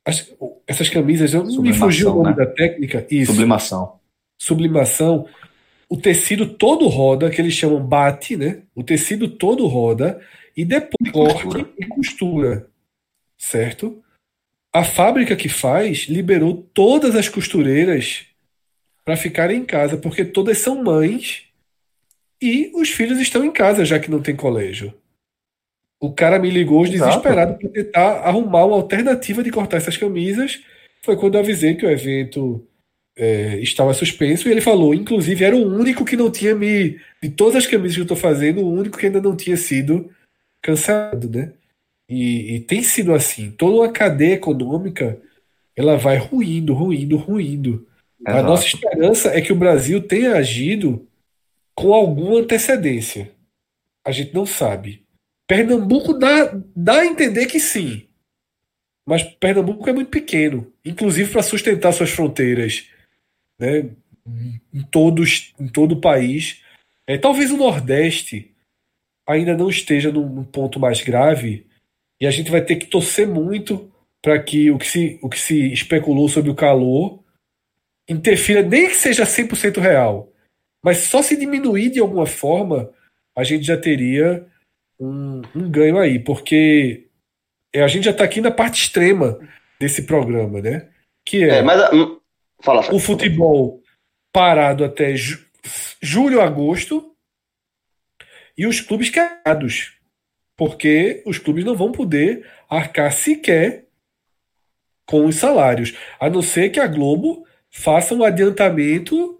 as, 0.05 0.31
essas 0.67 0.89
camisas, 0.89 1.33
eu 1.33 1.43
não 1.43 1.63
me 1.63 1.73
fugiu 1.73 2.11
o 2.11 2.23
nome 2.23 2.37
né? 2.37 2.45
da 2.45 2.45
técnica. 2.45 3.07
Isso. 3.09 3.31
Sublimação. 3.31 3.95
Sublimação. 4.37 5.27
O 5.89 5.97
tecido 5.97 6.45
todo 6.45 6.87
roda, 6.87 7.31
que 7.31 7.41
eles 7.41 7.55
chamam 7.55 7.83
bate, 7.83 8.37
né? 8.37 8.59
O 8.75 8.83
tecido 8.83 9.27
todo 9.27 9.65
roda 9.65 10.21
e 10.55 10.63
depois 10.63 11.11
corte 11.11 11.65
e 11.79 11.85
costura. 11.87 12.67
Certo? 13.39 14.02
A 14.73 14.83
fábrica 14.83 15.35
que 15.35 15.47
faz 15.47 16.07
liberou 16.09 16.67
todas 16.73 17.15
as 17.15 17.29
costureiras 17.29 18.25
para 19.05 19.15
ficarem 19.15 19.59
em 19.59 19.65
casa, 19.65 19.97
porque 19.97 20.25
todas 20.25 20.57
são 20.57 20.83
mães 20.83 21.43
e 22.41 22.71
os 22.73 22.89
filhos 22.89 23.19
estão 23.19 23.45
em 23.45 23.51
casa, 23.51 23.85
já 23.85 23.99
que 23.99 24.09
não 24.09 24.21
tem 24.21 24.35
colégio. 24.35 24.93
O 25.99 26.11
cara 26.11 26.39
me 26.39 26.49
ligou 26.49 26.83
desesperado 26.85 27.57
para 27.57 27.69
tentar 27.69 28.19
arrumar 28.27 28.65
uma 28.65 28.75
alternativa 28.75 29.43
de 29.43 29.51
cortar 29.51 29.77
essas 29.77 29.95
camisas. 29.95 30.61
Foi 31.01 31.15
quando 31.15 31.35
eu 31.35 31.41
avisei 31.41 31.75
que 31.75 31.85
o 31.85 31.89
evento 31.89 32.67
é, 33.15 33.59
estava 33.59 33.93
suspenso 33.93 34.47
e 34.47 34.51
ele 34.51 34.59
falou, 34.59 34.93
inclusive, 34.93 35.45
era 35.45 35.55
o 35.55 35.65
único 35.65 36.03
que 36.03 36.17
não 36.17 36.31
tinha 36.31 36.55
me. 36.55 36.99
De 37.21 37.29
todas 37.29 37.55
as 37.55 37.67
camisas 37.67 37.95
que 37.95 38.01
eu 38.01 38.05
estou 38.05 38.17
fazendo, 38.17 38.61
o 38.61 38.73
único 38.73 38.97
que 38.97 39.05
ainda 39.05 39.21
não 39.21 39.35
tinha 39.35 39.55
sido 39.55 40.11
cancelado, 40.61 41.29
né? 41.29 41.53
E, 42.09 42.55
e, 42.55 42.59
tem 42.61 42.83
sido 42.83 43.13
assim. 43.13 43.51
Toda 43.51 43.77
uma 43.77 43.91
cadeia 43.91 44.33
econômica 44.33 45.21
ela 45.75 45.97
vai 45.97 46.17
ruindo, 46.17 46.73
ruindo, 46.73 47.17
ruindo. 47.17 47.87
Exato. 48.19 48.37
A 48.37 48.43
nossa 48.43 48.65
esperança 48.65 49.29
é 49.29 49.41
que 49.41 49.51
o 49.51 49.55
Brasil 49.57 50.01
tenha 50.05 50.35
agido 50.35 51.07
com 51.75 51.93
alguma 51.93 52.39
antecedência. 52.39 53.31
A 54.05 54.11
gente 54.11 54.33
não 54.33 54.45
sabe. 54.45 55.03
Pernambuco 55.47 56.13
dá, 56.13 56.53
dá 56.75 57.01
a 57.01 57.05
entender 57.05 57.47
que 57.47 57.59
sim. 57.59 58.07
Mas 59.05 59.23
Pernambuco 59.23 59.89
é 59.89 59.93
muito 59.93 60.09
pequeno, 60.09 60.71
inclusive 60.85 61.31
para 61.31 61.43
sustentar 61.43 61.91
suas 61.91 62.09
fronteiras 62.09 62.87
né, 63.59 63.89
em, 64.73 64.81
todos, 64.89 65.53
em 65.59 65.67
todo 65.67 65.93
o 65.93 66.01
país. 66.01 66.61
É, 67.05 67.17
talvez 67.17 67.51
o 67.51 67.57
Nordeste 67.57 68.53
ainda 69.27 69.57
não 69.57 69.69
esteja 69.69 70.11
num, 70.11 70.27
num 70.27 70.43
ponto 70.43 70.79
mais 70.79 71.01
grave 71.01 71.65
e 72.23 72.25
a 72.25 72.31
gente 72.31 72.49
vai 72.49 72.61
ter 72.61 72.77
que 72.77 72.85
torcer 72.85 73.27
muito 73.27 73.91
para 74.21 74.41
que 74.41 74.71
o 74.71 74.77
que, 74.77 74.87
se, 74.87 75.19
o 75.21 75.27
que 75.27 75.37
se 75.37 75.73
especulou 75.73 76.29
sobre 76.29 76.49
o 76.49 76.55
calor 76.55 77.21
interfira, 78.07 78.61
nem 78.61 78.87
que 78.87 78.95
seja 78.95 79.25
100% 79.25 79.81
real, 79.81 80.31
mas 80.81 80.99
só 80.99 81.21
se 81.21 81.35
diminuir 81.35 81.89
de 81.89 81.99
alguma 81.99 82.25
forma, 82.25 82.89
a 83.35 83.43
gente 83.43 83.65
já 83.65 83.75
teria 83.75 84.47
um, 84.97 85.41
um 85.53 85.69
ganho 85.69 85.99
aí, 85.99 86.17
porque 86.17 87.09
a 87.75 87.89
gente 87.89 88.05
já 88.05 88.11
está 88.11 88.23
aqui 88.23 88.39
na 88.39 88.51
parte 88.51 88.83
extrema 88.83 89.37
desse 89.77 90.03
programa, 90.03 90.61
né? 90.61 90.89
Que 91.25 91.43
é, 91.43 91.57
é 91.57 91.61
mas, 91.61 91.91
hum, 91.91 92.21
fala, 92.61 92.89
o 92.93 92.99
futebol 92.99 93.83
parado 94.31 94.85
até 94.85 95.13
ju, 95.13 95.45
julho, 96.01 96.39
agosto 96.39 97.13
e 98.57 98.65
os 98.65 98.79
clubes 98.79 99.09
quebrados, 99.09 100.01
porque 100.57 101.23
os 101.25 101.37
clubes 101.37 101.65
não 101.65 101.75
vão 101.75 101.91
poder 101.91 102.45
arcar 102.69 103.11
sequer 103.11 103.85
com 105.05 105.25
os 105.25 105.35
salários, 105.35 105.93
a 106.19 106.29
não 106.29 106.41
ser 106.41 106.69
que 106.69 106.79
a 106.79 106.87
Globo 106.87 107.45
faça 107.69 108.15
um 108.15 108.23
adiantamento 108.23 109.39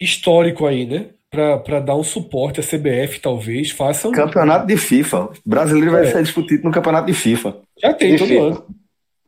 histórico 0.00 0.66
aí, 0.66 0.86
né? 0.86 1.10
para 1.30 1.78
dar 1.78 1.94
um 1.94 2.02
suporte 2.02 2.58
à 2.58 2.62
CBF, 2.62 3.20
talvez, 3.20 3.70
faça 3.70 4.08
um. 4.08 4.12
Campeonato 4.12 4.66
de 4.66 4.76
FIFA. 4.76 5.26
O 5.26 5.32
brasileiro 5.46 5.92
vai 5.92 6.02
é. 6.02 6.10
ser 6.10 6.22
discutido 6.24 6.64
no 6.64 6.72
campeonato 6.72 7.06
de 7.06 7.14
FIFA. 7.14 7.56
Já 7.80 7.94
tem, 7.94 8.12
de 8.12 8.18
todo 8.18 8.28
FIFA. 8.28 8.42
ano. 8.42 8.66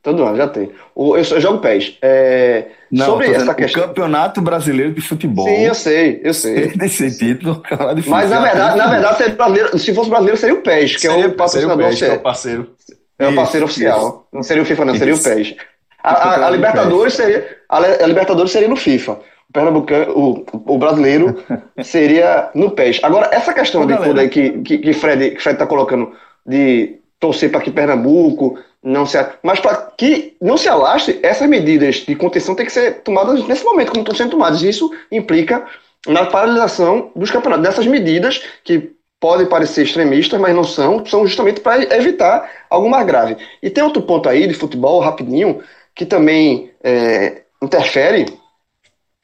Todo 0.03 0.25
ano, 0.25 0.37
já 0.37 0.49
tem. 0.49 0.73
O, 0.97 1.17
eu, 1.17 1.23
eu 1.23 1.41
jogo 1.41 1.61
PES. 1.61 1.99
É, 2.03 2.71
Não, 2.93 3.07
sobre 3.07 3.33
essa 3.33 3.55
questão. 3.55 3.83
O 3.83 3.87
Campeonato 3.87 4.43
Brasileiro 4.43 4.93
de 4.93 5.01
Futebol. 5.01 5.47
Sim, 5.47 5.63
eu 5.63 5.75
sei, 5.75 6.21
eu 6.23 6.35
sei. 6.35 6.73
Nesse 6.77 7.17
título, 7.17 7.63
de 7.97 8.09
Mas 8.09 8.29
na 8.29 8.41
verdade, 8.41 8.77
na 8.77 8.87
verdade 8.87 9.17
se, 9.17 9.31
brasileiro, 9.31 9.79
se 9.79 9.95
fosse 9.95 10.11
brasileiro, 10.11 10.39
seria 10.39 10.55
o 10.55 10.61
PES, 10.61 10.95
que 10.97 11.01
seria, 11.01 11.25
é 11.25 11.29
o 11.29 11.33
patrocinador. 11.33 11.77
Seria 11.77 11.87
o 11.87 11.91
PES, 11.91 11.99
que 11.99 12.05
é 12.05 12.13
o 12.13 12.21
parceiro. 12.21 12.71
É 13.19 13.29
o 13.29 13.35
parceiro 13.35 13.67
isso, 13.67 13.73
oficial. 13.73 13.99
Isso. 13.99 14.25
Não 14.31 14.43
seria 14.43 14.63
o 14.63 14.67
FIFA, 14.67 14.85
não, 14.85 14.95
seria 14.95 15.15
o 15.15 15.23
PES. 15.23 15.55
A, 16.03 16.13
a, 16.13 16.47
a 16.47 16.51
Libertadores 16.51 17.15
seria, 17.15 17.57
a, 17.67 17.79
a 17.79 18.07
Libertadores 18.07 18.53
seria 18.53 18.69
no 18.69 18.77
FIFA 18.77 19.19
pernambucano, 19.53 20.13
o, 20.17 20.45
o 20.67 20.79
brasileiro 20.79 21.37
seria 21.83 22.51
no 22.55 22.71
PES. 22.71 23.01
Agora, 23.03 23.29
essa 23.33 23.53
questão 23.53 23.87
de 23.87 23.97
tudo 23.97 24.19
aí 24.19 24.29
que, 24.29 24.51
que, 24.63 24.79
que 24.79 24.93
Fred 24.93 25.31
que 25.33 25.43
Fred 25.43 25.57
está 25.57 25.67
colocando 25.67 26.13
de 26.47 26.99
torcer 27.21 27.51
para 27.51 27.61
que 27.61 27.71
Pernambuco 27.71 28.59
não 28.83 29.07
se. 29.07 29.19
Mas 29.43 29.61
para 29.61 29.77
que 29.97 30.37
não 30.41 30.57
se 30.57 30.69
alastre, 30.69 31.21
essas 31.23 31.49
medidas 31.49 31.97
de 31.97 32.17
contenção 32.17 32.55
têm 32.55 32.67
que 32.67 32.73
ser 32.73 33.03
tomadas 33.03 33.47
nesse 33.47 33.65
momento, 33.65 33.91
como 33.91 34.03
estão 34.03 34.15
sendo 34.15 34.31
tomadas. 34.31 34.63
Isso 34.63 34.91
implica 35.11 35.65
na 36.07 36.27
paralisação 36.27 37.11
dos 37.15 37.31
campeonatos. 37.31 37.65
Dessas 37.65 37.87
medidas 37.87 38.43
que 38.65 38.91
podem 39.21 39.47
parecer 39.47 39.85
extremistas, 39.85 40.41
mas 40.41 40.55
não 40.55 40.65
são, 40.65 41.07
são 41.07 41.25
justamente 41.25 41.61
para 41.61 41.83
evitar 41.97 42.51
algo 42.69 42.91
mais 42.91 43.07
grave. 43.07 43.37
E 43.63 43.71
tem 43.71 43.85
outro 43.85 44.03
ponto 44.03 44.29
aí 44.29 44.49
de 44.49 44.55
futebol, 44.55 44.99
rapidinho, 44.99 45.63
que 45.95 46.05
também 46.05 46.73
é, 46.83 47.43
interfere 47.63 48.27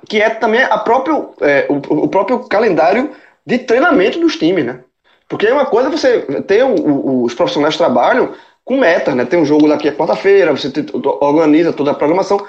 que 0.06 0.20
é 0.20 0.30
também 0.30 0.62
a 0.62 0.78
próprio, 0.78 1.34
é, 1.40 1.66
o, 1.68 2.04
o, 2.04 2.09
próprio 2.09 2.40
calendário 2.40 3.11
de 3.44 3.59
treinamento 3.59 4.20
dos 4.20 4.36
times, 4.36 4.64
né? 4.64 4.80
Porque 5.28 5.46
é 5.46 5.52
uma 5.52 5.66
coisa 5.66 5.90
você 5.90 6.20
ter 6.42 6.64
o, 6.64 6.74
o, 6.74 7.24
os 7.24 7.34
profissionais 7.34 7.76
trabalham 7.76 8.32
com 8.68 8.76
metas, 8.76 9.14
né? 9.14 9.24
Tem 9.24 9.40
um 9.40 9.46
jogo 9.46 9.66
daqui 9.66 9.88
a 9.88 9.94
quarta-feira, 9.94 10.52
você 10.52 10.70
te, 10.70 10.84
organiza 11.20 11.72
toda 11.72 11.90
a 11.90 11.94
programação. 11.94 12.46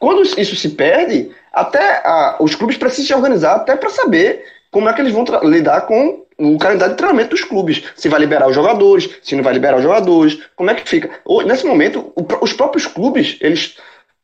Quando 0.00 0.22
isso 0.22 0.56
se 0.56 0.70
perde, 0.70 1.30
até 1.52 2.02
a, 2.04 2.36
os 2.40 2.56
clubes 2.56 2.76
precisam 2.76 3.06
se 3.06 3.14
organizar 3.14 3.54
até 3.54 3.76
para 3.76 3.88
saber 3.88 4.44
como 4.72 4.88
é 4.88 4.92
que 4.92 5.00
eles 5.00 5.12
vão 5.12 5.24
lidar 5.44 5.82
com 5.82 6.24
o 6.36 6.58
calendário 6.58 6.94
de 6.94 6.98
treinamento 6.98 7.30
dos 7.30 7.44
clubes. 7.44 7.84
Se 7.94 8.08
vai 8.08 8.18
liberar 8.18 8.48
os 8.48 8.56
jogadores, 8.56 9.08
se 9.22 9.36
não 9.36 9.44
vai 9.44 9.52
liberar 9.52 9.76
os 9.76 9.84
jogadores, 9.84 10.40
como 10.56 10.68
é 10.68 10.74
que 10.74 10.88
fica. 10.88 11.08
Nesse 11.46 11.64
momento, 11.64 12.12
os 12.40 12.52
próprios 12.52 12.84
clubes, 12.84 13.36
eles 13.40 13.76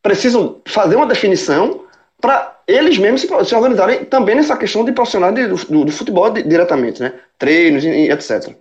precisam 0.03 0.57
fazer 0.65 0.97
uma 0.97 1.07
definição 1.07 1.85
para 2.19 2.59
eles 2.67 2.97
mesmos 2.97 3.21
se, 3.21 3.27
se, 3.45 3.55
organizarem 3.55 4.03
também 4.03 4.35
nessa 4.35 4.57
questão 4.57 4.83
de 4.83 4.91
profissional 4.91 5.31
de, 5.31 5.47
do, 5.47 5.85
do, 5.85 5.91
futebol 5.91 6.29
de, 6.31 6.43
diretamente, 6.43 7.01
né? 7.01 7.13
Treinos 7.37 7.85
e, 7.85 7.87
e, 7.87 8.11
etc. 8.11 8.53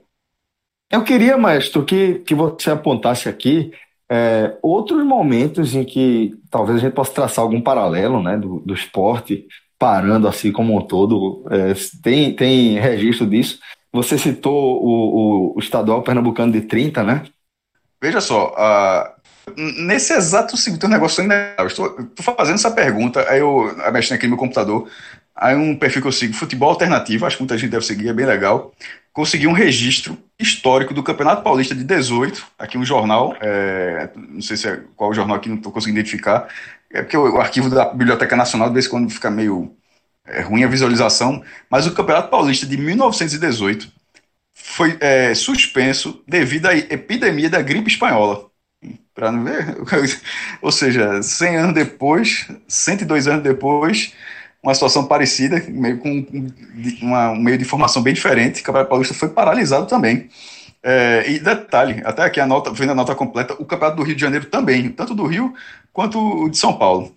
Eu 0.91 1.05
queria, 1.05 1.36
maestro, 1.36 1.84
que, 1.84 2.20
que 2.20 2.35
você 2.35 2.70
apontasse 2.70 3.28
aqui 3.28 3.73
é, 4.10 4.56
outros 4.62 5.05
momentos 5.05 5.74
em 5.74 5.85
que 5.85 6.35
talvez 6.51 6.78
a 6.78 6.81
gente 6.81 6.94
possa 6.94 7.12
traçar 7.12 7.43
algum 7.43 7.60
paralelo 7.60 8.23
né, 8.23 8.39
do, 8.39 8.60
do 8.60 8.73
esporte, 8.73 9.47
parando 9.78 10.27
assim 10.27 10.51
como 10.51 10.77
um 10.77 10.81
todo. 10.81 11.44
É, 11.51 11.74
tem, 12.02 12.35
tem 12.35 12.78
registro 12.78 13.27
disso. 13.27 13.60
Você 13.93 14.16
citou 14.16 14.82
o, 14.82 15.52
o, 15.52 15.56
o 15.56 15.60
estadual 15.60 16.02
pernambucano 16.02 16.52
de 16.52 16.62
30, 16.62 17.02
né? 17.02 17.23
Veja 18.01 18.20
só, 18.20 18.55
a, 18.56 19.15
Nesse 19.56 20.12
exato 20.12 20.56
segundo, 20.56 20.85
um 20.86 20.90
negócio 20.90 21.23
ainda. 21.23 21.56
Estou, 21.66 21.98
estou 22.01 22.35
fazendo 22.35 22.56
essa 22.56 22.70
pergunta, 22.70 23.24
aí 23.28 23.40
eu 23.40 23.74
mexendo 23.93 24.16
aqui 24.16 24.27
no 24.27 24.31
meu 24.31 24.39
computador. 24.39 24.89
Aí 25.35 25.55
um 25.55 25.77
perfil 25.77 26.02
que 26.02 26.09
eu 26.09 26.12
sigo, 26.12 26.35
Futebol 26.35 26.70
Alternativo, 26.70 27.24
acho 27.24 27.36
que 27.36 27.43
muita 27.43 27.56
gente 27.56 27.70
deve 27.70 27.85
seguir, 27.85 28.09
é 28.09 28.12
bem 28.12 28.27
legal. 28.27 28.73
Consegui 29.12 29.47
um 29.47 29.52
registro 29.52 30.18
histórico 30.39 30.94
do 30.94 31.02
Campeonato 31.02 31.43
Paulista 31.43 31.74
de 31.74 31.82
18, 31.82 32.47
aqui 32.59 32.78
um 32.78 32.85
jornal, 32.85 33.36
é, 33.40 34.10
não 34.16 34.40
sei 34.40 34.56
se 34.56 34.68
é 34.68 34.80
qual 34.94 35.12
jornal 35.12 35.36
aqui, 35.36 35.48
não 35.48 35.56
estou 35.56 35.72
conseguindo 35.72 35.98
identificar. 35.98 36.48
É 36.90 37.02
porque 37.02 37.16
o, 37.16 37.35
o, 37.35 37.40
arquivo 37.40 37.68
da 37.68 37.86
Biblioteca 37.86 38.36
Nacional, 38.36 38.68
de 38.68 38.74
vez 38.74 38.86
em 38.86 38.90
quando 38.90 39.10
fica 39.10 39.30
meio 39.30 39.74
é, 40.24 40.40
ruim 40.40 40.64
a 40.64 40.68
visualização, 40.68 41.43
mas 41.70 41.86
o 41.86 41.94
Campeonato 41.94 42.30
Paulista 42.30 42.66
de 42.66 42.76
1918 42.76 43.90
foi 44.55 44.97
é, 45.01 45.35
suspenso 45.35 46.22
devido 46.26 46.66
à 46.66 46.76
epidemia 46.76 47.51
da 47.51 47.60
gripe 47.62 47.90
espanhola 47.90 48.48
para 49.18 49.32
não 49.32 49.44
ver. 49.44 49.76
Ou 50.62 50.70
seja, 50.70 51.20
100 51.20 51.56
anos 51.56 51.74
depois, 51.74 52.47
102 52.68 53.26
anos 53.26 53.43
depois, 53.43 54.12
uma 54.62 54.74
situação 54.74 55.06
parecida, 55.06 55.62
meio 55.68 55.98
com 55.98 56.26
uma, 57.02 57.30
um 57.30 57.40
meio 57.40 57.56
de 57.56 57.64
informação 57.64 58.02
bem 58.02 58.12
diferente, 58.12 58.60
o 58.60 58.64
Campeonato 58.64 58.90
Paulista 58.90 59.14
foi 59.14 59.28
paralisado 59.28 59.86
também. 59.86 60.28
É, 60.82 61.24
e 61.28 61.39
detalhe, 61.39 62.02
até 62.05 62.22
aqui 62.22 62.40
a 62.40 62.47
nota, 62.47 62.70
vendo 62.72 62.93
a 62.93 62.94
nota 62.94 63.14
completa, 63.14 63.55
o 63.55 63.64
Campeonato 63.64 63.97
do 63.97 64.02
Rio 64.02 64.14
de 64.14 64.20
Janeiro 64.20 64.47
também, 64.47 64.89
tanto 64.90 65.14
do 65.14 65.26
Rio 65.26 65.55
quanto 65.93 66.18
o 66.18 66.48
de 66.48 66.59
São 66.59 66.72
Paulo. 66.72 67.16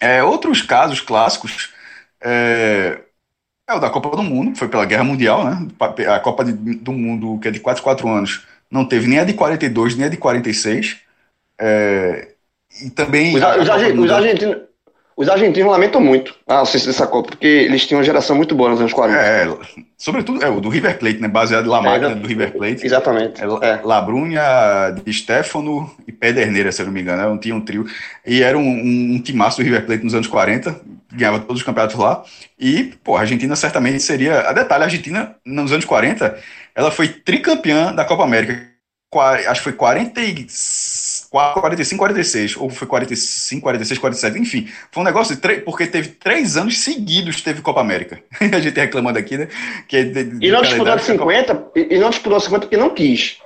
É, 0.00 0.22
outros 0.22 0.62
casos 0.62 1.00
clássicos 1.00 1.72
é, 2.20 3.00
é, 3.68 3.74
o 3.74 3.78
da 3.78 3.90
Copa 3.90 4.16
do 4.16 4.22
Mundo, 4.22 4.52
que 4.52 4.58
foi 4.58 4.68
pela 4.68 4.84
Guerra 4.84 5.04
Mundial, 5.04 5.44
né? 5.44 5.68
A 6.08 6.20
Copa 6.20 6.44
de, 6.44 6.52
do 6.52 6.92
Mundo, 6.92 7.38
que 7.40 7.48
é 7.48 7.50
de 7.50 7.60
4 7.60 7.82
4 7.82 8.08
anos, 8.08 8.46
não 8.70 8.84
teve 8.84 9.06
nem 9.06 9.18
a 9.18 9.24
de 9.24 9.34
42, 9.34 9.96
nem 9.96 10.06
a 10.06 10.10
de 10.10 10.16
46. 10.16 10.98
É, 11.58 12.28
e 12.82 12.90
também. 12.90 13.34
Os, 13.36 13.42
os, 13.42 14.04
os 14.04 14.10
argentinos. 14.10 14.73
Os 15.16 15.28
argentinos 15.28 15.70
lamentam 15.70 16.00
muito 16.00 16.34
a 16.46 16.56
ausência 16.56 16.88
dessa 16.88 17.06
Copa, 17.06 17.30
porque 17.30 17.46
eles 17.46 17.86
tinham 17.86 17.98
uma 17.98 18.04
geração 18.04 18.34
muito 18.34 18.54
boa 18.54 18.70
nos 18.70 18.80
anos 18.80 18.92
40. 18.92 19.20
É, 19.20 19.48
sobretudo 19.96 20.44
é, 20.44 20.48
o 20.48 20.60
do 20.60 20.68
River 20.68 20.98
Plate, 20.98 21.20
né? 21.20 21.28
Baseado 21.28 21.66
em 21.66 21.68
La 21.68 21.80
Máquina 21.80 22.10
é, 22.10 22.14
do 22.16 22.26
River 22.26 22.52
Plate. 22.52 22.84
Exatamente. 22.84 23.40
É, 23.40 23.44
é. 23.44 23.80
Labrunha, 23.84 24.42
Di 25.04 25.12
Stefano 25.12 25.88
e 26.06 26.10
Pederneira, 26.10 26.72
se 26.72 26.82
eu 26.82 26.86
não 26.86 26.92
me 26.92 27.00
engano. 27.00 27.22
Não 27.28 27.38
tinha 27.38 27.54
um 27.54 27.60
trio. 27.60 27.86
E 28.26 28.42
era 28.42 28.58
um, 28.58 28.62
um, 28.62 29.14
um 29.14 29.18
timaço 29.20 29.58
do 29.58 29.64
River 29.64 29.86
Plate 29.86 30.02
nos 30.02 30.14
anos 30.14 30.26
40, 30.26 30.80
ganhava 31.12 31.38
todos 31.38 31.60
os 31.60 31.62
campeonatos 31.62 31.96
lá. 31.96 32.24
E, 32.58 32.94
pô, 33.04 33.16
a 33.16 33.20
Argentina 33.20 33.54
certamente 33.54 34.02
seria. 34.02 34.40
A 34.40 34.52
detalhe, 34.52 34.82
a 34.82 34.86
Argentina, 34.86 35.36
nos 35.46 35.70
anos 35.70 35.84
40, 35.84 36.36
ela 36.74 36.90
foi 36.90 37.06
tricampeã 37.06 37.94
da 37.94 38.04
Copa 38.04 38.24
América. 38.24 38.74
Acho 39.46 39.60
que 39.60 39.64
foi 39.64 39.72
40 39.74 40.20
45, 41.34 41.98
46, 41.98 42.56
ou 42.56 42.70
foi 42.70 42.86
45, 42.86 43.62
46, 43.62 43.98
47, 43.98 44.38
enfim. 44.38 44.68
Foi 44.92 45.02
um 45.02 45.06
negócio, 45.06 45.34
de 45.34 45.60
porque 45.60 45.86
teve 45.86 46.08
três 46.08 46.56
anos 46.56 46.78
seguidos 46.78 47.42
teve 47.42 47.60
Copa 47.60 47.80
América. 47.80 48.20
a 48.40 48.60
gente 48.60 48.78
reclamando 48.78 49.18
aqui, 49.18 49.36
né? 49.36 49.48
Que 49.88 49.96
é 49.96 50.04
de, 50.04 50.24
de 50.24 50.46
e 50.46 50.50
não 50.50 50.62
disputou 50.62 50.98
50, 50.98 51.54
Copa... 51.54 51.78
e 51.78 51.98
não 51.98 52.10
disputou 52.10 52.40
50 52.40 52.60
porque 52.66 52.76
não 52.76 52.90
quis. 52.90 53.38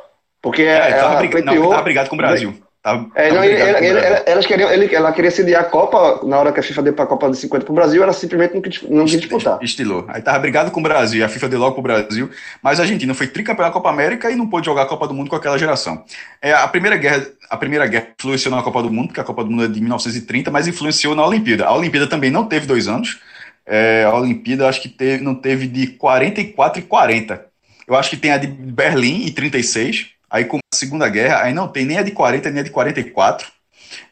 Porque 0.42 0.62
é, 0.62 0.90
ela 0.90 1.16
pleiteou, 1.16 1.42
não, 1.44 1.70
tava 1.70 1.82
brigado 1.82 2.08
com 2.08 2.14
o 2.14 2.18
Brasil. 2.18 2.54
Tava, 2.80 3.10
é, 3.16 3.32
não, 3.32 3.42
ele, 3.42 3.60
ele, 3.60 3.86
ele, 3.86 4.22
elas 4.24 4.46
queriam, 4.46 4.70
ele, 4.70 4.94
ela 4.94 5.12
queria 5.12 5.32
sediar 5.32 5.62
a 5.62 5.64
Copa, 5.64 6.20
na 6.24 6.38
hora 6.38 6.52
que 6.52 6.60
a 6.60 6.62
FIFA 6.62 6.82
deu 6.82 6.92
para 6.92 7.04
a 7.04 7.08
Copa 7.08 7.28
de 7.28 7.36
50 7.36 7.64
para 7.64 7.72
o 7.72 7.74
Brasil, 7.74 8.02
ela 8.02 8.12
simplesmente 8.12 8.54
não 8.54 8.62
quis, 8.62 8.82
não 8.82 9.04
quis 9.04 9.20
disputar. 9.20 9.58
Estilou. 9.60 10.04
Aí 10.08 10.22
tava 10.22 10.38
brigado 10.38 10.70
com 10.70 10.78
o 10.78 10.82
Brasil, 10.82 11.24
a 11.24 11.28
FIFA 11.28 11.48
deu 11.48 11.58
logo 11.58 11.72
para 11.72 11.80
o 11.80 11.82
Brasil, 11.82 12.30
mas 12.62 12.78
a 12.78 12.84
Argentina 12.84 13.12
foi 13.14 13.26
tricampeã 13.26 13.64
da 13.64 13.72
Copa 13.72 13.90
América 13.90 14.30
e 14.30 14.36
não 14.36 14.46
pôde 14.46 14.66
jogar 14.66 14.82
a 14.82 14.86
Copa 14.86 15.08
do 15.08 15.14
Mundo 15.14 15.28
com 15.28 15.34
aquela 15.34 15.58
geração. 15.58 16.04
É, 16.40 16.52
a, 16.52 16.68
primeira 16.68 16.96
guerra, 16.96 17.26
a 17.48 17.56
primeira 17.56 17.86
guerra 17.86 18.08
influenciou 18.18 18.54
na 18.54 18.62
Copa 18.62 18.82
do 18.82 18.90
Mundo, 18.90 19.08
porque 19.08 19.20
a 19.20 19.24
Copa 19.24 19.44
do 19.44 19.50
Mundo 19.50 19.64
é 19.64 19.68
de 19.68 19.80
1930, 19.80 20.50
mas 20.50 20.66
influenciou 20.66 21.14
na 21.14 21.24
Olimpíada. 21.26 21.66
A 21.66 21.74
Olimpíada 21.74 22.06
também 22.06 22.30
não 22.30 22.46
teve 22.46 22.66
dois 22.66 22.88
anos. 22.88 23.18
É, 23.66 24.04
a 24.04 24.14
Olimpíada 24.14 24.68
acho 24.68 24.80
que 24.80 24.88
teve, 24.88 25.22
não 25.22 25.34
teve 25.34 25.66
de 25.66 25.88
44 25.88 26.80
e 26.80 26.82
40. 26.82 27.46
Eu 27.86 27.94
acho 27.96 28.10
que 28.10 28.16
tem 28.16 28.30
a 28.30 28.38
de 28.38 28.46
Berlim 28.46 29.26
em 29.26 29.32
36, 29.32 30.08
aí 30.30 30.44
com 30.44 30.58
a 30.58 30.76
Segunda 30.76 31.08
Guerra, 31.08 31.42
aí 31.42 31.54
não 31.54 31.68
tem 31.68 31.84
nem 31.84 31.98
a 31.98 32.02
de 32.02 32.10
40 32.10 32.50
nem 32.50 32.60
a 32.60 32.64
de 32.64 32.70
44 32.70 33.46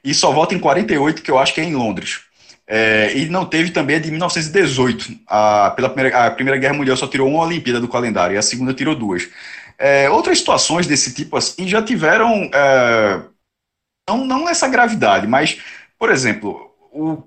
e 0.02 0.14
só 0.14 0.32
volta 0.32 0.54
em 0.54 0.58
48, 0.58 1.22
que 1.22 1.30
eu 1.30 1.38
acho 1.38 1.54
que 1.54 1.60
é 1.60 1.64
em 1.64 1.74
Londres. 1.74 2.20
É, 2.68 3.16
e 3.16 3.28
não 3.28 3.44
teve 3.44 3.70
também 3.70 3.96
a 3.96 3.98
de 3.98 4.10
1918. 4.10 5.20
A, 5.26 5.72
pela 5.76 5.88
primeira, 5.88 6.26
a 6.26 6.30
Primeira 6.30 6.58
Guerra 6.58 6.74
Mundial 6.74 6.96
só 6.96 7.06
tirou 7.06 7.28
uma 7.28 7.44
Olimpíada 7.44 7.80
do 7.80 7.88
calendário, 7.88 8.34
e 8.34 8.38
a 8.38 8.42
segunda 8.42 8.74
tirou 8.74 8.94
duas. 8.94 9.28
É, 9.78 10.08
outras 10.10 10.38
situações 10.38 10.86
desse 10.86 11.14
tipo 11.14 11.36
assim 11.36 11.68
já 11.68 11.82
tiveram. 11.82 12.50
É, 12.52 13.22
não, 14.08 14.24
não 14.24 14.44
nessa 14.44 14.68
gravidade, 14.68 15.26
mas, 15.26 15.60
por 15.98 16.10
exemplo, 16.10 16.74
o, 16.92 17.22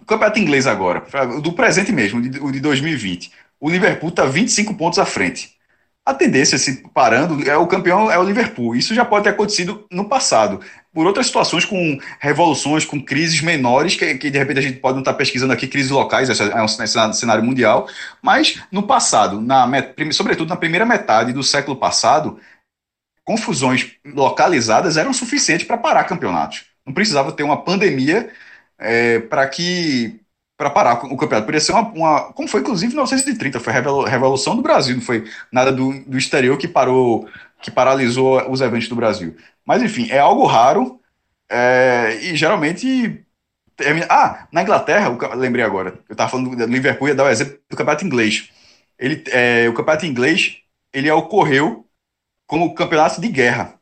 o 0.00 0.04
campeonato 0.06 0.38
inglês 0.38 0.66
agora, 0.66 1.04
do 1.40 1.52
presente 1.52 1.92
mesmo, 1.92 2.20
o 2.44 2.52
de 2.52 2.60
2020. 2.60 3.32
O 3.60 3.70
Liverpool 3.70 4.10
está 4.10 4.24
25 4.24 4.74
pontos 4.74 4.98
à 4.98 5.04
frente 5.04 5.58
a 6.08 6.14
tendência, 6.14 6.56
se 6.56 6.82
parando, 6.94 7.46
é 7.48 7.54
o 7.58 7.66
campeão 7.66 8.10
é 8.10 8.18
o 8.18 8.24
Liverpool. 8.24 8.74
Isso 8.74 8.94
já 8.94 9.04
pode 9.04 9.24
ter 9.24 9.30
acontecido 9.30 9.86
no 9.92 10.08
passado, 10.08 10.58
por 10.92 11.06
outras 11.06 11.26
situações, 11.26 11.64
com 11.64 11.98
revoluções, 12.18 12.84
com 12.84 13.00
crises 13.02 13.40
menores, 13.40 13.94
que, 13.94 14.14
que 14.16 14.30
de 14.30 14.38
repente 14.38 14.58
a 14.58 14.62
gente 14.62 14.78
pode 14.80 14.94
não 14.94 15.02
estar 15.02 15.14
pesquisando 15.14 15.52
aqui, 15.52 15.66
crises 15.68 15.90
locais, 15.90 16.28
esse 16.28 16.42
é 16.42 16.62
um 16.62 17.12
cenário 17.12 17.44
mundial, 17.44 17.88
mas 18.22 18.60
no 18.72 18.82
passado, 18.82 19.40
na, 19.40 19.68
sobretudo 20.12 20.48
na 20.48 20.56
primeira 20.56 20.86
metade 20.86 21.32
do 21.32 21.42
século 21.42 21.76
passado, 21.76 22.40
confusões 23.24 23.92
localizadas 24.06 24.96
eram 24.96 25.12
suficientes 25.12 25.66
para 25.66 25.76
parar 25.76 26.04
campeonatos. 26.04 26.64
Não 26.86 26.94
precisava 26.94 27.32
ter 27.32 27.42
uma 27.42 27.62
pandemia 27.62 28.30
é, 28.78 29.18
para 29.20 29.46
que 29.46 30.20
para 30.58 30.70
parar 30.70 30.94
o 31.04 31.16
campeonato. 31.16 31.46
Poderia 31.46 31.60
ser 31.60 31.72
uma, 31.72 31.82
uma, 31.92 32.32
Como 32.32 32.48
foi, 32.48 32.60
inclusive, 32.60 32.92
em 32.92 32.96
1930, 32.96 33.60
foi 33.60 33.72
a 33.72 34.08
Revolução 34.08 34.56
do 34.56 34.62
Brasil, 34.62 34.96
não 34.96 35.02
foi 35.02 35.24
nada 35.52 35.70
do, 35.70 36.00
do 36.04 36.18
exterior 36.18 36.58
que 36.58 36.66
parou, 36.66 37.28
que 37.62 37.70
paralisou 37.70 38.50
os 38.50 38.60
eventos 38.60 38.88
do 38.88 38.96
Brasil. 38.96 39.36
Mas, 39.68 39.82
enfim, 39.82 40.08
é 40.10 40.18
algo 40.18 40.46
raro 40.46 40.98
é, 41.50 42.18
e 42.22 42.36
geralmente. 42.36 43.24
Ah, 44.08 44.48
na 44.50 44.62
Inglaterra, 44.62 45.06
eu 45.08 45.34
lembrei 45.36 45.64
agora, 45.64 46.00
eu 46.08 46.12
estava 46.12 46.30
falando 46.30 46.56
do 46.56 46.66
Liverpool, 46.66 47.06
ia 47.08 47.14
dar 47.14 47.24
o 47.24 47.28
exemplo 47.28 47.58
do 47.70 47.76
campeonato 47.76 48.04
inglês. 48.04 48.50
Ele, 48.98 49.22
é, 49.28 49.68
o 49.68 49.74
campeonato 49.74 50.06
inglês 50.06 50.56
ele 50.92 51.10
ocorreu 51.10 51.86
como 52.46 52.74
campeonato 52.74 53.20
de 53.20 53.28
guerra. 53.28 53.74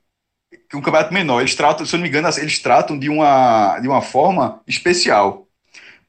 Um 0.74 0.82
campeonato 0.82 1.14
menor. 1.14 1.40
Eles 1.40 1.54
tratam, 1.54 1.86
se 1.86 1.94
eu 1.94 1.98
não 1.98 2.02
me 2.02 2.08
engano, 2.08 2.28
eles 2.36 2.58
tratam 2.58 2.98
de 2.98 3.08
uma, 3.08 3.78
de 3.78 3.88
uma 3.88 4.02
forma 4.02 4.60
especial 4.66 5.46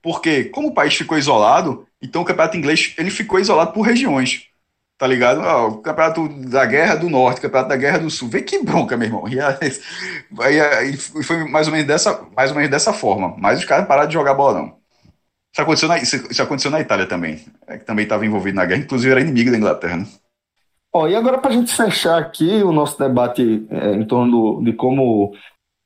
porque, 0.01 0.45
como 0.45 0.69
o 0.69 0.73
país 0.73 0.95
ficou 0.95 1.17
isolado, 1.17 1.85
então 2.01 2.21
o 2.21 2.25
campeonato 2.25 2.55
inglês 2.55 2.93
ele 2.97 3.09
ficou 3.09 3.39
isolado 3.39 3.73
por 3.73 3.81
regiões. 3.81 4.46
Tá 4.97 5.05
ligado? 5.05 5.41
Ah, 5.41 5.67
o 5.67 5.77
campeonato 5.77 6.27
da 6.49 6.65
Guerra 6.65 6.95
do 6.95 7.09
Norte, 7.09 7.39
campeonato 7.39 7.69
da 7.69 7.77
Guerra 7.77 7.99
do 7.99 8.09
Sul. 8.09 8.29
Vê 8.29 8.41
que 8.41 8.63
bronca, 8.63 8.97
meu 8.97 9.07
irmão. 9.07 9.27
E 9.27 9.39
aí, 10.59 10.97
foi 10.97 11.47
mais 11.49 11.67
ou, 11.67 11.73
menos 11.73 11.87
dessa, 11.87 12.25
mais 12.35 12.49
ou 12.49 12.55
menos 12.55 12.71
dessa 12.71 12.91
forma. 12.91 13.35
Mas 13.37 13.59
os 13.59 13.65
caras 13.65 13.87
pararam 13.87 14.07
de 14.07 14.15
jogar 14.15 14.33
bola, 14.33 14.59
não. 14.59 14.77
Isso 15.53 15.61
aconteceu 15.61 15.87
na, 15.87 15.97
isso 15.99 16.41
aconteceu 16.41 16.71
na 16.71 16.81
Itália 16.81 17.05
também. 17.05 17.45
É, 17.67 17.77
que 17.77 17.85
também 17.85 18.03
estava 18.03 18.25
envolvido 18.25 18.55
na 18.55 18.65
guerra, 18.65 18.81
inclusive 18.81 19.11
era 19.11 19.21
inimigo 19.21 19.51
da 19.51 19.57
Inglaterra. 19.57 19.97
Né? 19.97 20.07
Ó, 20.93 21.07
e 21.07 21.15
agora, 21.15 21.37
para 21.37 21.51
a 21.51 21.53
gente 21.53 21.75
fechar 21.75 22.17
aqui 22.17 22.63
o 22.63 22.71
nosso 22.71 22.97
debate 22.97 23.67
é, 23.69 23.93
em 23.93 24.05
torno 24.05 24.63
de 24.63 24.73
como 24.73 25.31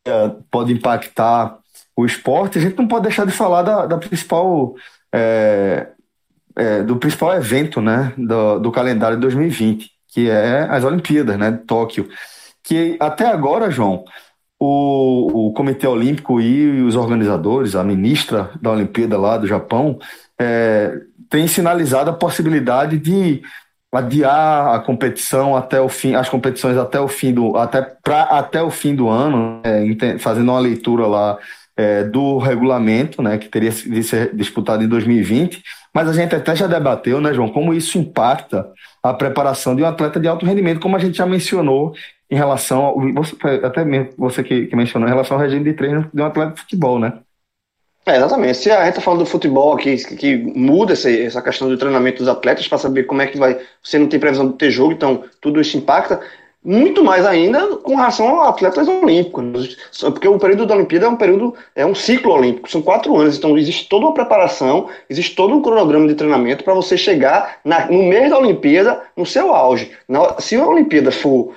é, 0.07 0.29
pode 0.49 0.71
impactar 0.71 1.59
o 1.97 2.05
esporte, 2.05 2.57
a 2.57 2.61
gente 2.61 2.77
não 2.77 2.87
pode 2.87 3.03
deixar 3.03 3.25
de 3.25 3.31
falar 3.33 3.61
da, 3.63 3.85
da 3.85 3.97
principal 3.97 4.73
é, 5.13 5.89
é, 6.55 6.83
do 6.83 6.97
principal 6.97 7.35
evento 7.35 7.81
né, 7.81 8.13
do, 8.17 8.59
do, 8.59 8.71
calendário 8.71 9.17
de 9.17 9.21
2020, 9.21 9.89
que 10.07 10.29
é 10.29 10.67
as 10.69 10.83
Olimpíadas 10.83 11.37
né, 11.37 11.51
de 11.51 11.59
Tóquio. 11.59 12.07
Que 12.63 12.97
até 12.99 13.27
agora, 13.27 13.71
João, 13.71 14.03
o, 14.59 15.47
o 15.47 15.53
Comitê 15.53 15.87
Olímpico 15.87 16.39
e 16.39 16.81
os 16.81 16.95
organizadores, 16.95 17.75
a 17.75 17.83
ministra 17.83 18.51
da 18.61 18.71
Olimpíada 18.71 19.17
lá 19.17 19.37
do 19.37 19.47
Japão, 19.47 19.97
é, 20.39 20.99
tem 21.29 21.47
sinalizado 21.47 22.09
a 22.09 22.13
possibilidade 22.13 22.97
de 22.97 23.41
adiar 23.91 24.75
a 24.75 24.79
competição 24.79 25.55
até 25.55 25.81
o 25.81 25.89
fim, 25.89 26.15
as 26.15 26.29
competições 26.29 26.77
até 26.77 26.99
o 26.99 27.07
fim 27.07 27.33
do 27.33 27.57
até 27.57 27.81
pra, 27.81 28.23
até 28.23 28.61
o 28.61 28.69
fim 28.69 28.95
do 28.95 29.09
ano, 29.09 29.61
é, 29.63 30.17
fazendo 30.17 30.49
uma 30.49 30.59
leitura 30.59 31.05
lá 31.07 31.37
é, 31.75 32.03
do 32.03 32.37
regulamento, 32.37 33.21
né, 33.21 33.37
que 33.37 33.49
teria 33.49 33.71
de 33.71 34.03
ser 34.03 34.35
disputado 34.35 34.83
em 34.83 34.87
2020, 34.87 35.61
mas 35.93 36.07
a 36.07 36.13
gente 36.13 36.35
até 36.35 36.55
já 36.55 36.67
debateu, 36.67 37.19
né, 37.19 37.33
João, 37.33 37.49
como 37.49 37.73
isso 37.73 37.97
impacta 37.97 38.71
a 39.03 39.13
preparação 39.13 39.75
de 39.75 39.83
um 39.83 39.85
atleta 39.85 40.19
de 40.19 40.27
alto 40.27 40.45
rendimento, 40.45 40.79
como 40.79 40.95
a 40.95 40.99
gente 40.99 41.17
já 41.17 41.25
mencionou 41.25 41.93
em 42.29 42.35
relação 42.35 42.83
ao, 42.83 43.13
você, 43.13 43.35
até 43.63 43.83
mesmo 43.83 44.13
você 44.17 44.41
que, 44.41 44.67
que, 44.67 44.75
mencionou, 44.75 45.07
em 45.07 45.11
relação 45.11 45.35
ao 45.35 45.43
regime 45.43 45.65
de 45.65 45.73
treino 45.73 46.09
de 46.13 46.21
um 46.21 46.25
atleta 46.25 46.53
de 46.53 46.61
futebol, 46.61 46.97
né? 46.97 47.19
É, 48.05 48.15
exatamente. 48.15 48.57
Se 48.57 48.71
a 48.71 48.79
gente 48.79 48.89
está 48.89 49.01
falando 49.01 49.19
do 49.19 49.25
futebol 49.25 49.73
aqui, 49.73 49.95
que, 49.97 50.15
que 50.15 50.37
muda 50.37 50.93
essa, 50.93 51.11
essa 51.11 51.41
questão 51.41 51.69
do 51.69 51.77
treinamento 51.77 52.19
dos 52.19 52.27
atletas 52.27 52.67
para 52.67 52.77
saber 52.79 53.03
como 53.03 53.21
é 53.21 53.27
que 53.27 53.37
vai. 53.37 53.59
Você 53.83 53.99
não 53.99 54.07
tem 54.07 54.19
previsão 54.19 54.49
de 54.49 54.57
ter 54.57 54.71
jogo, 54.71 54.93
então 54.93 55.23
tudo 55.39 55.61
isso 55.61 55.77
impacta 55.77 56.19
muito 56.63 57.03
mais 57.03 57.25
ainda 57.25 57.77
com 57.77 57.95
relação 57.95 58.39
a 58.39 58.49
atletas 58.49 58.87
olímpicos, 58.87 59.77
porque 59.99 60.27
o 60.27 60.37
período 60.37 60.67
da 60.67 60.75
Olimpíada 60.75 61.07
é 61.07 61.09
um 61.09 61.15
período, 61.15 61.55
é 61.75 61.85
um 61.85 61.95
ciclo 61.95 62.33
olímpico, 62.33 62.69
são 62.69 62.81
quatro 62.81 63.17
anos, 63.17 63.37
então 63.37 63.57
existe 63.57 63.89
toda 63.89 64.05
uma 64.05 64.13
preparação, 64.13 64.87
existe 65.09 65.35
todo 65.35 65.55
um 65.55 65.61
cronograma 65.61 66.07
de 66.07 66.13
treinamento 66.13 66.63
para 66.63 66.75
você 66.75 66.95
chegar 66.97 67.57
na, 67.65 67.87
no 67.87 68.03
mês 68.03 68.29
da 68.29 68.37
Olimpíada 68.37 69.01
no 69.17 69.25
seu 69.25 69.53
auge. 69.53 69.91
Na, 70.07 70.39
se 70.39 70.55
a 70.55 70.67
Olimpíada 70.67 71.11
for 71.11 71.53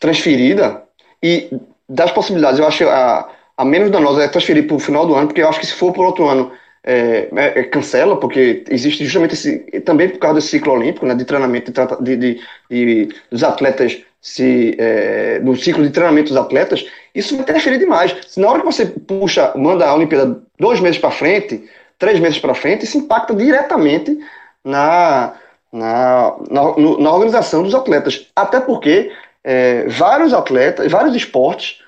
transferida, 0.00 0.82
e 1.22 1.50
das 1.88 2.10
possibilidades, 2.10 2.58
eu 2.58 2.66
acho 2.66 2.88
a, 2.88 3.28
a 3.56 3.64
menos 3.64 3.90
danosa 3.90 4.22
é 4.22 4.28
transferir 4.28 4.66
para 4.66 4.76
o 4.76 4.80
final 4.80 5.06
do 5.06 5.14
ano, 5.14 5.26
porque 5.26 5.42
eu 5.42 5.48
acho 5.48 5.60
que 5.60 5.66
se 5.66 5.74
for 5.74 5.92
por 5.92 6.06
outro 6.06 6.26
ano, 6.26 6.50
é, 6.82 7.28
é, 7.34 7.60
é, 7.60 7.62
cancela, 7.64 8.16
porque 8.16 8.64
existe 8.70 9.04
justamente 9.04 9.34
esse, 9.34 9.58
também 9.80 10.08
por 10.08 10.18
causa 10.18 10.36
desse 10.36 10.48
ciclo 10.48 10.72
olímpico, 10.72 11.04
né, 11.04 11.14
de 11.14 11.24
treinamento 11.24 11.72
de, 12.00 12.16
de, 12.16 12.40
de, 12.70 13.08
dos 13.28 13.42
atletas 13.42 14.04
se 14.26 14.74
é, 14.76 15.38
no 15.38 15.54
ciclo 15.54 15.84
de 15.84 15.90
treinamento 15.90 16.30
dos 16.30 16.36
atletas, 16.36 16.84
isso 17.14 17.36
vai 17.36 17.44
interferir 17.44 17.78
demais. 17.78 18.12
Se 18.26 18.40
na 18.40 18.48
hora 18.48 18.58
que 18.58 18.66
você 18.66 18.84
puxa, 18.84 19.52
manda 19.54 19.86
a 19.86 19.94
Olimpíada 19.94 20.42
dois 20.58 20.80
meses 20.80 20.98
para 20.98 21.12
frente, 21.12 21.64
três 21.96 22.18
meses 22.18 22.36
para 22.36 22.52
frente, 22.52 22.84
isso 22.84 22.98
impacta 22.98 23.32
diretamente 23.32 24.18
na, 24.64 25.34
na, 25.72 26.34
na, 26.50 26.62
na, 26.98 27.12
organização 27.12 27.62
dos 27.62 27.72
atletas. 27.72 28.26
Até 28.34 28.58
porque 28.58 29.12
é, 29.44 29.86
vários 29.86 30.34
atletas, 30.34 30.90
vários 30.90 31.14
esportes, 31.14 31.80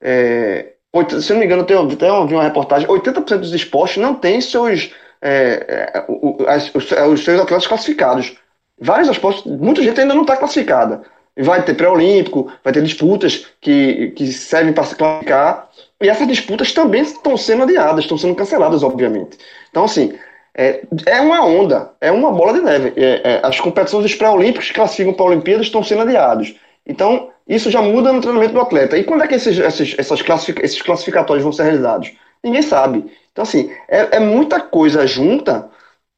é, 0.00 0.72
se 1.20 1.32
não 1.32 1.38
me 1.38 1.46
engano, 1.46 1.64
eu 1.68 1.88
até 1.92 2.12
ouvi 2.12 2.34
uma 2.34 2.42
reportagem, 2.42 2.88
80% 2.88 3.38
dos 3.38 3.54
esportes 3.54 3.98
não 3.98 4.16
tem 4.16 4.40
seus, 4.40 4.92
é, 5.22 5.92
é 5.94 6.04
os, 6.08 6.74
os, 6.74 7.24
seus 7.24 7.40
atletas 7.40 7.68
classificados. 7.68 8.36
Vários 8.80 9.08
esportes, 9.08 9.44
muita 9.44 9.80
gente 9.80 10.00
ainda 10.00 10.12
não 10.12 10.22
está 10.22 10.36
classificada. 10.36 11.13
Vai 11.36 11.62
ter 11.64 11.74
pré-olímpico, 11.74 12.52
vai 12.62 12.72
ter 12.72 12.82
disputas 12.82 13.46
que, 13.60 14.12
que 14.16 14.32
servem 14.32 14.72
para 14.72 14.84
se 14.84 14.94
classificar, 14.94 15.68
e 16.00 16.08
essas 16.08 16.26
disputas 16.28 16.72
também 16.72 17.02
estão 17.02 17.36
sendo 17.36 17.62
adiadas, 17.62 18.04
estão 18.04 18.18
sendo 18.18 18.34
canceladas, 18.34 18.82
obviamente. 18.82 19.38
Então, 19.70 19.84
assim, 19.84 20.14
é, 20.54 20.82
é 21.06 21.20
uma 21.20 21.44
onda, 21.44 21.90
é 22.00 22.12
uma 22.12 22.30
bola 22.30 22.52
de 22.52 22.60
neve. 22.60 22.92
É, 22.96 23.20
é, 23.24 23.40
as 23.42 23.58
competições 23.58 24.04
dos 24.04 24.14
pré-olímpicos 24.14 24.68
que 24.68 24.74
classificam 24.74 25.12
para 25.12 25.24
a 25.24 25.28
Olimpíada 25.28 25.62
estão 25.62 25.82
sendo 25.82 26.02
adiados. 26.02 26.54
Então, 26.86 27.30
isso 27.48 27.70
já 27.70 27.82
muda 27.82 28.12
no 28.12 28.20
treinamento 28.20 28.52
do 28.52 28.60
atleta. 28.60 28.96
E 28.96 29.04
quando 29.04 29.24
é 29.24 29.26
que 29.26 29.34
esses, 29.34 29.58
esses, 29.58 29.94
essas 29.98 30.22
classific, 30.22 30.62
esses 30.62 30.80
classificatórios 30.80 31.42
vão 31.42 31.52
ser 31.52 31.64
realizados? 31.64 32.12
Ninguém 32.42 32.62
sabe. 32.62 33.04
Então, 33.32 33.42
assim, 33.42 33.72
é, 33.88 34.16
é 34.16 34.20
muita 34.20 34.60
coisa 34.60 35.06
junta 35.06 35.68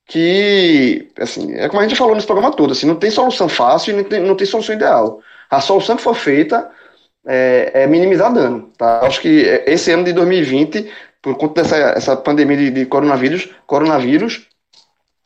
que, 0.06 1.08
assim, 1.18 1.54
é 1.54 1.68
como 1.68 1.80
a 1.80 1.88
gente 1.88 1.98
falou 1.98 2.14
nesse 2.14 2.26
programa 2.26 2.54
todo, 2.54 2.72
assim, 2.72 2.86
não 2.86 2.94
tem 2.94 3.10
solução 3.10 3.48
fácil 3.48 3.92
e 3.92 3.96
não 3.96 4.04
tem, 4.04 4.20
não 4.20 4.36
tem 4.36 4.46
solução 4.46 4.74
ideal. 4.74 5.20
A 5.50 5.60
solução 5.60 5.96
que 5.96 6.02
for 6.02 6.14
feita 6.14 6.70
é, 7.26 7.72
é 7.74 7.86
minimizar 7.86 8.32
dano, 8.32 8.70
tá? 8.78 9.00
Acho 9.04 9.20
que 9.20 9.62
esse 9.66 9.90
ano 9.90 10.04
de 10.04 10.12
2020, 10.12 10.88
por 11.20 11.36
conta 11.36 11.62
dessa 11.62 11.76
essa 11.76 12.16
pandemia 12.16 12.56
de, 12.56 12.70
de 12.70 12.86
coronavírus, 12.86 13.48
coronavírus, 13.66 14.46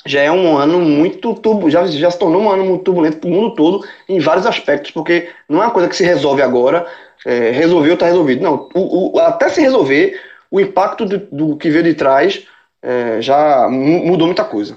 já 0.07 0.23
é 0.23 0.33
um 0.33 0.57
ano 0.57 0.81
muito 0.81 1.35
turbo, 1.35 1.69
já, 1.69 1.85
já 1.87 2.11
se 2.11 2.19
tornou 2.19 2.41
um 2.41 2.51
ano 2.51 2.65
muito 2.65 2.85
turbulento 2.85 3.19
para 3.19 3.29
o 3.29 3.33
mundo 3.33 3.55
todo 3.55 3.87
em 4.09 4.19
vários 4.19 4.47
aspectos, 4.47 4.91
porque 4.93 5.29
não 5.47 5.61
é 5.63 5.67
uma 5.67 5.73
coisa 5.73 5.89
que 5.89 5.97
se 5.97 6.05
resolve 6.05 6.41
agora, 6.41 6.87
é, 7.27 7.51
resolveu, 7.51 7.95
está 7.95 8.07
resolvido. 8.07 8.43
Não, 8.43 8.67
o, 8.75 9.17
o, 9.17 9.21
até 9.21 9.51
se 9.51 9.61
resolver, 9.61 10.19
o 10.51 10.59
impacto 10.59 11.05
do, 11.05 11.19
do 11.31 11.57
que 11.59 11.69
veio 11.69 11.85
de 11.85 11.93
trás 11.93 12.47
é, 12.83 13.21
já 13.21 13.69
mudou 13.69 14.27
muita 14.27 14.45
coisa. 14.45 14.77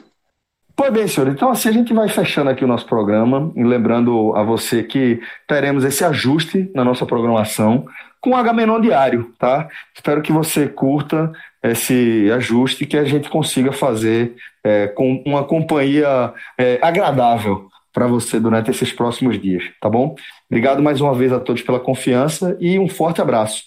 Pois 0.75 0.91
bem, 0.91 1.07
senhor. 1.07 1.29
Então, 1.29 1.49
assim, 1.49 1.69
a 1.69 1.71
gente 1.71 1.93
vai 1.93 2.09
fechando 2.09 2.49
aqui 2.49 2.63
o 2.65 2.67
nosso 2.67 2.85
programa 2.85 3.51
e 3.55 3.63
lembrando 3.63 4.35
a 4.35 4.43
você 4.43 4.83
que 4.83 5.21
teremos 5.47 5.83
esse 5.83 6.03
ajuste 6.03 6.71
na 6.73 6.83
nossa 6.83 7.05
programação 7.05 7.85
com 8.19 8.31
o 8.31 8.35
Agamenon 8.35 8.79
diário, 8.79 9.33
tá? 9.37 9.67
Espero 9.93 10.21
que 10.21 10.31
você 10.31 10.67
curta 10.67 11.31
esse 11.61 12.31
ajuste 12.31 12.85
que 12.85 12.97
a 12.97 13.03
gente 13.03 13.29
consiga 13.29 13.71
fazer 13.71 14.35
é, 14.63 14.87
com 14.87 15.21
uma 15.25 15.43
companhia 15.43 16.33
é, 16.57 16.79
agradável 16.81 17.67
para 17.93 18.07
você 18.07 18.39
durante 18.39 18.71
esses 18.71 18.91
próximos 18.91 19.39
dias, 19.39 19.65
tá 19.79 19.89
bom? 19.89 20.15
Obrigado 20.49 20.81
mais 20.81 20.99
uma 20.99 21.13
vez 21.13 21.31
a 21.31 21.39
todos 21.39 21.61
pela 21.61 21.79
confiança 21.79 22.57
e 22.59 22.79
um 22.79 22.87
forte 22.87 23.21
abraço. 23.21 23.65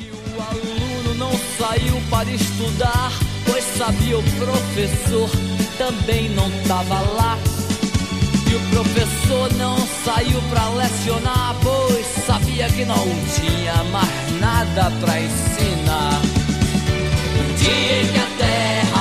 E 0.00 0.04
o 0.04 0.40
aluno 0.40 1.14
não 1.18 1.32
saiu 1.32 1.96
para 2.08 2.30
estudar, 2.30 3.10
sabia, 3.76 4.18
o 4.18 4.22
professor 4.22 5.30
também 5.78 6.28
não 6.30 6.50
tava 6.66 7.00
lá. 7.00 7.38
E 8.50 8.54
o 8.54 8.60
professor 8.70 9.52
não 9.54 9.76
saiu 10.04 10.40
pra 10.50 10.68
lecionar, 10.70 11.56
pois 11.62 12.06
sabia 12.26 12.68
que 12.68 12.84
não 12.84 13.06
tinha 13.34 13.82
mais 13.84 14.40
nada 14.40 14.90
pra 15.00 15.20
ensinar. 15.20 16.20
Um 17.38 17.54
dia 17.54 18.12
que 18.12 18.18
a 18.18 18.28
terra 18.38 18.91